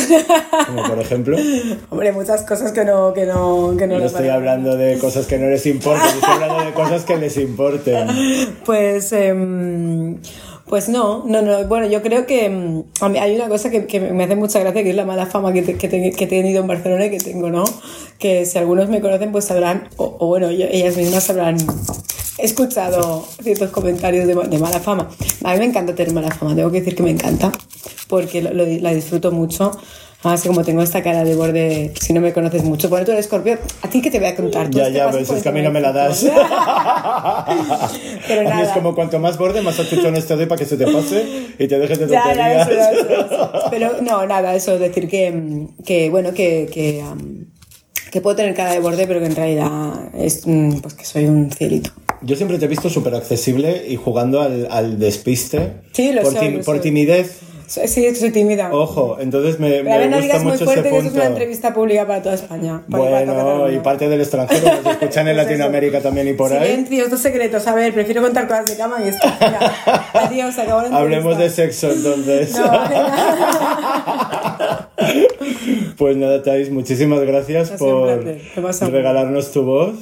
Como 0.66 0.84
por 0.84 0.98
ejemplo, 0.98 1.36
Hombre, 1.90 2.12
muchas 2.12 2.42
cosas 2.42 2.72
que 2.72 2.84
no, 2.84 3.12
que 3.12 3.26
no, 3.26 3.74
que 3.76 3.86
no 3.86 3.98
no 3.98 4.04
estoy 4.04 4.28
hablando 4.28 4.76
de 4.76 4.98
cosas 4.98 5.26
que 5.26 5.38
no 5.38 5.48
les 5.48 5.66
importen, 5.66 6.06
estoy 6.06 6.34
hablando 6.34 6.64
de 6.64 6.72
cosas 6.72 7.04
que 7.04 7.16
les 7.16 7.36
importen. 7.36 8.08
Pues, 8.64 9.12
em, 9.12 10.18
pues 10.68 10.88
no, 10.88 11.24
no, 11.26 11.42
no. 11.42 11.64
Bueno, 11.64 11.86
yo 11.88 12.02
creo 12.02 12.26
que 12.26 12.44
em, 12.46 12.84
a 13.00 13.08
mí 13.08 13.18
hay 13.18 13.34
una 13.36 13.48
cosa 13.48 13.70
que, 13.70 13.86
que 13.86 14.00
me 14.00 14.24
hace 14.24 14.36
mucha 14.36 14.58
gracia, 14.60 14.82
que 14.82 14.90
es 14.90 14.96
la 14.96 15.04
mala 15.04 15.26
fama 15.26 15.52
que, 15.52 15.62
te- 15.62 15.76
que, 15.76 15.88
que 15.88 16.24
he 16.24 16.26
tenido 16.26 16.60
en 16.60 16.66
Barcelona 16.66 17.06
y 17.06 17.10
que 17.10 17.18
tengo, 17.18 17.50
¿no? 17.50 17.64
Que 18.18 18.44
si 18.46 18.58
algunos 18.58 18.88
me 18.88 19.00
conocen, 19.00 19.32
pues 19.32 19.44
sabrán, 19.46 19.88
o, 19.96 20.26
bueno, 20.26 20.48
ellas 20.48 20.96
mismas 20.96 21.28
habrán 21.30 21.56
escuchado 22.38 23.26
ciertos 23.42 23.70
comentarios 23.70 24.26
de, 24.26 24.34
de 24.34 24.58
mala 24.58 24.80
fama. 24.80 25.08
A 25.44 25.52
mí 25.52 25.58
me 25.58 25.64
encanta 25.66 25.94
tener 25.94 26.12
mala 26.12 26.30
fama, 26.30 26.54
tengo 26.54 26.70
que 26.70 26.80
decir 26.80 26.94
que 26.94 27.02
me 27.02 27.10
encanta, 27.10 27.50
porque 28.08 28.42
la 28.42 28.92
disfruto 28.94 29.32
mucho. 29.32 29.72
Además, 30.20 30.42
como 30.44 30.64
tengo 30.64 30.82
esta 30.82 31.00
cara 31.02 31.22
de 31.22 31.36
borde, 31.36 31.92
si 32.00 32.12
no 32.12 32.20
me 32.20 32.32
conoces 32.32 32.64
mucho, 32.64 32.88
bueno, 32.88 33.04
tú 33.06 33.12
eres 33.12 33.26
escorpio, 33.26 33.56
¿a 33.82 33.88
ti 33.88 34.00
qué 34.02 34.10
te 34.10 34.18
voy 34.18 34.26
a 34.28 34.34
contar? 34.34 34.68
Ya, 34.70 34.88
este 34.88 34.94
ya, 34.98 35.10
por 35.10 35.20
es 35.20 35.42
que 35.42 35.48
a 35.48 35.52
mí 35.52 35.62
no 35.62 35.70
me 35.70 35.80
la 35.80 35.92
das. 35.92 36.24
Pero 38.28 38.40
A 38.40 38.44
mí 38.44 38.48
es 38.62 38.68
nada. 38.68 38.74
como 38.74 38.94
cuanto 38.94 39.18
más 39.20 39.38
borde, 39.38 39.62
más 39.62 39.78
achuchones 39.78 40.26
te 40.26 40.34
doy 40.36 40.46
para 40.46 40.58
que 40.58 40.64
se 40.66 40.76
te 40.76 40.86
pase 40.86 41.24
y 41.58 41.68
te 41.68 41.78
dejes 41.78 41.98
de 42.00 42.08
Ya, 42.08 42.34
ya, 42.34 42.64
tonterías. 42.64 42.68
eso, 42.68 43.00
eso, 43.10 43.26
eso. 43.26 43.50
Pero 43.70 43.92
no, 44.02 44.26
nada, 44.26 44.54
eso, 44.54 44.78
decir 44.78 45.08
que, 45.08 45.30
mm, 45.30 45.82
que 45.84 46.10
bueno, 46.10 46.32
que, 46.34 46.68
que, 46.72 47.00
am, 47.00 47.46
que 48.10 48.20
puedo 48.20 48.36
tener 48.36 48.54
cara 48.54 48.72
de 48.72 48.80
borde, 48.80 49.06
pero 49.06 49.20
que 49.20 49.26
en 49.26 49.36
realidad 49.36 50.10
es 50.14 50.42
mm, 50.46 50.78
pues 50.80 50.94
que 50.94 51.04
soy 51.04 51.26
un 51.26 51.50
cielito. 51.50 51.90
Yo 52.22 52.34
siempre 52.34 52.58
te 52.58 52.64
he 52.64 52.68
visto 52.68 52.90
súper 52.90 53.14
accesible 53.14 53.84
y 53.88 53.94
jugando 53.94 54.40
al, 54.42 54.66
al 54.70 54.98
despiste. 54.98 55.74
Sí, 55.92 56.12
lo 56.12 56.22
por, 56.22 56.32
soy, 56.32 56.50
lo 56.50 56.56
por 56.64 56.76
soy. 56.76 56.80
timidez. 56.82 57.38
Sí, 57.68 57.80
es 57.84 57.94
que 57.94 58.14
soy 58.14 58.30
tímida. 58.30 58.70
Ojo, 58.72 59.18
entonces 59.20 59.60
me, 59.60 59.68
Pero 59.68 59.84
me 59.84 59.98
no 60.08 60.16
gusta 60.16 60.20
digas 60.22 60.42
muy 60.42 60.56
fuerte 60.56 60.80
ese 60.80 60.90
que 60.90 60.98
eso 60.98 61.08
es 61.08 61.14
una 61.14 61.26
entrevista 61.26 61.74
pública 61.74 62.06
para 62.06 62.22
toda 62.22 62.34
España. 62.34 62.82
para 62.90 63.02
Bueno, 63.24 63.70
y 63.70 63.78
parte 63.80 64.08
del 64.08 64.20
extranjero, 64.22 64.70
que 64.78 64.82
se 64.82 64.90
escuchan 65.04 65.28
en 65.28 65.36
Pues. 65.36 65.46
Latinoamérica 65.46 66.00
también 66.00 66.28
y 66.28 66.32
por 66.32 66.52
ahí. 66.52 66.66
Silencio, 66.66 67.04
estos 67.04 67.20
secretos. 67.20 67.66
A 67.66 67.74
ver, 67.74 67.92
prefiero 67.92 68.22
contar 68.22 68.48
cosas 68.48 68.66
de 68.66 68.76
cama 68.76 68.96
y 69.04 69.08
esto. 69.08 69.26
Mira, 69.40 69.72
adiós, 70.14 70.58
acabó 70.58 70.82
la 70.88 70.96
Hablemos 70.96 71.36
de 71.38 71.46
entrevista. 71.46 71.86
sexo 71.86 71.92
entonces. 71.92 72.58
No. 72.58 72.72
Pues 75.96 76.16
nada, 76.16 76.42
Thais, 76.42 76.70
muchísimas 76.70 77.20
gracias 77.20 77.70
por 77.72 78.24
regalarnos 78.90 79.52
tu 79.52 79.62
voz. 79.64 79.94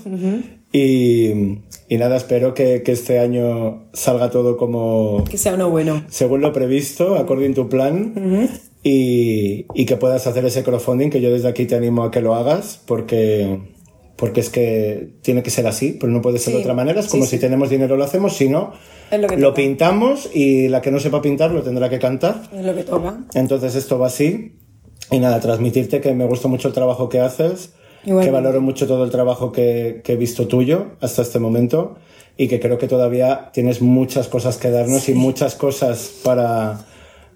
y, 0.72 1.58
y 1.88 1.98
nada, 1.98 2.16
espero 2.16 2.54
que, 2.54 2.82
que 2.82 2.92
este 2.92 3.18
año 3.18 3.88
salga 3.92 4.30
todo 4.30 4.56
como 4.56 5.24
que 5.24 5.38
sea 5.38 5.54
uno 5.54 5.70
bueno. 5.70 6.04
según 6.08 6.40
lo 6.40 6.52
previsto, 6.52 7.16
according 7.16 7.54
to 7.54 7.68
plan. 7.68 8.48
y, 8.82 9.66
y 9.74 9.86
que 9.86 9.96
puedas 9.96 10.26
hacer 10.26 10.44
ese 10.44 10.62
crowdfunding, 10.62 11.10
que 11.10 11.20
yo 11.20 11.30
desde 11.32 11.48
aquí 11.48 11.66
te 11.66 11.74
animo 11.74 12.04
a 12.04 12.10
que 12.10 12.20
lo 12.20 12.34
hagas, 12.34 12.80
porque, 12.86 13.60
porque 14.16 14.40
es 14.40 14.50
que 14.50 15.10
tiene 15.22 15.42
que 15.42 15.50
ser 15.50 15.66
así, 15.66 15.96
pero 15.98 16.12
no 16.12 16.22
puede 16.22 16.38
ser 16.38 16.54
de 16.54 16.60
otra 16.60 16.74
manera. 16.74 17.00
Es 17.00 17.08
como 17.08 17.24
sí. 17.24 17.30
si 17.30 17.38
tenemos 17.38 17.70
dinero 17.70 17.96
lo 17.96 18.04
hacemos, 18.04 18.36
si 18.36 18.48
no, 18.48 18.72
lo 19.36 19.54
pintamos 19.54 20.28
y 20.34 20.68
la 20.68 20.80
que 20.82 20.90
no 20.90 20.98
sepa 20.98 21.22
pintar 21.22 21.52
lo 21.52 21.62
tendrá 21.62 21.88
que 21.88 21.98
cantar. 21.98 22.42
Es 22.52 22.64
lo 22.64 22.74
que 22.74 22.82
toca. 22.82 23.24
Entonces 23.34 23.74
esto 23.76 23.98
va 23.98 24.08
así. 24.08 24.56
Y 25.10 25.20
nada, 25.20 25.38
transmitirte 25.38 26.00
que 26.00 26.14
me 26.14 26.26
gusta 26.26 26.48
mucho 26.48 26.66
el 26.66 26.74
trabajo 26.74 27.08
que 27.08 27.20
haces, 27.20 27.74
Igualmente. 28.06 28.26
que 28.26 28.32
valoro 28.32 28.60
mucho 28.62 28.86
todo 28.86 29.04
el 29.04 29.10
trabajo 29.10 29.52
que, 29.52 30.00
que 30.02 30.14
he 30.14 30.16
visto 30.16 30.46
tuyo 30.48 30.86
hasta 31.00 31.20
este 31.22 31.38
momento 31.38 31.96
y 32.38 32.48
que 32.48 32.58
creo 32.60 32.78
que 32.78 32.86
todavía 32.88 33.50
tienes 33.52 33.82
muchas 33.82 34.28
cosas 34.28 34.56
que 34.56 34.70
darnos 34.70 35.08
y 35.08 35.14
muchas 35.14 35.54
cosas 35.56 36.10
para, 36.22 36.78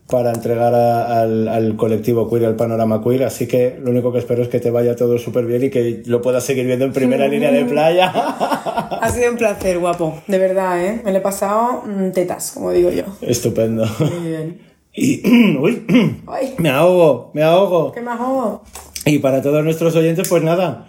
para 0.09 0.31
entregar 0.33 0.75
a- 0.75 1.21
al, 1.23 1.49
al 1.49 1.77
colectivo 1.77 2.29
queer, 2.31 2.45
al 2.47 2.57
panorama 2.57 3.03
queer. 3.03 3.25
Así 3.25 3.47
que 3.49 3.79
lo 3.83 3.91
único 3.91 4.13
que 4.13 4.19
espero 4.21 4.43
es 4.43 4.49
que 4.49 4.61
te 4.61 4.71
vaya 4.71 4.95
todo 4.97 5.19
súper 5.19 5.45
bien 5.47 5.65
y 5.65 5.71
que 5.71 6.03
lo 6.07 6.21
puedas 6.23 6.45
seguir 6.45 6.67
viendo 6.67 6.85
en 6.85 6.93
primera 6.93 7.27
línea 7.29 7.51
de 7.51 7.65
playa. 7.65 8.13
Ha 8.15 9.11
sido 9.11 9.31
un 9.33 9.39
placer, 9.39 9.79
guapo. 9.79 10.21
De 10.27 10.39
verdad, 10.39 10.85
¿eh? 10.85 11.01
Me 11.05 11.13
lo 11.13 11.19
he 11.19 11.23
pasado 11.23 11.83
mm, 11.87 12.11
tetas, 12.13 12.53
como 12.53 12.71
digo 12.71 12.91
yo. 12.91 13.05
Estupendo. 13.23 13.87
Muy 13.99 14.29
bien. 14.29 14.61
Y, 14.93 15.57
uy, 15.59 15.87
Ay, 16.27 16.55
me 16.59 16.69
ahogo, 16.69 17.31
me 17.33 17.43
ahogo. 17.43 17.93
qué 17.93 18.01
majo. 18.03 18.63
Y 19.07 19.19
para 19.19 19.43
todos 19.43 19.65
nuestros 19.65 19.97
oyentes, 19.97 20.29
pues 20.29 20.43
nada, 20.43 20.87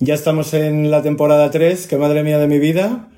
ya 0.00 0.14
estamos 0.14 0.54
en 0.54 0.90
la 0.90 1.02
temporada 1.02 1.50
3, 1.50 1.86
que 1.86 1.96
madre 1.96 2.22
mía 2.22 2.38
de 2.38 2.46
mi 2.46 2.58
vida, 2.58 3.08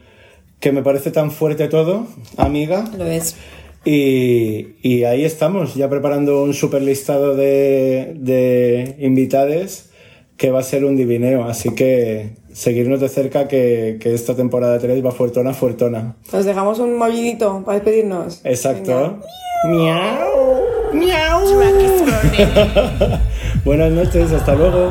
que 0.60 0.72
me 0.72 0.82
parece 0.82 1.10
tan 1.10 1.30
fuerte 1.30 1.68
todo, 1.68 2.06
amiga. 2.36 2.84
Lo 2.96 3.06
es. 3.06 3.36
Y, 3.84 4.76
y 4.82 5.04
ahí 5.04 5.24
estamos, 5.24 5.74
ya 5.74 5.88
preparando 5.88 6.42
un 6.42 6.52
super 6.52 6.82
listado 6.82 7.34
de, 7.34 8.12
de 8.16 8.96
invitades 8.98 9.90
que 10.36 10.50
va 10.50 10.60
a 10.60 10.62
ser 10.62 10.84
un 10.84 10.96
divineo. 10.96 11.44
Así 11.44 11.74
que 11.74 12.30
seguirnos 12.52 13.00
de 13.00 13.08
cerca 13.08 13.46
que, 13.48 13.98
que 14.00 14.14
esta 14.14 14.34
temporada 14.34 14.78
3 14.78 15.04
va 15.04 15.12
fuertona, 15.12 15.54
fuertona. 15.54 16.16
Nos 16.32 16.44
dejamos 16.44 16.78
un 16.78 16.96
movidito 16.96 17.62
para 17.64 17.78
despedirnos. 17.78 18.40
Exacto. 18.44 19.18
Miau. 19.66 20.64
Miau. 20.94 21.44
Burning. 21.44 23.20
Buenas 23.64 23.92
noches, 23.92 24.32
hasta 24.32 24.54
luego. 24.54 24.90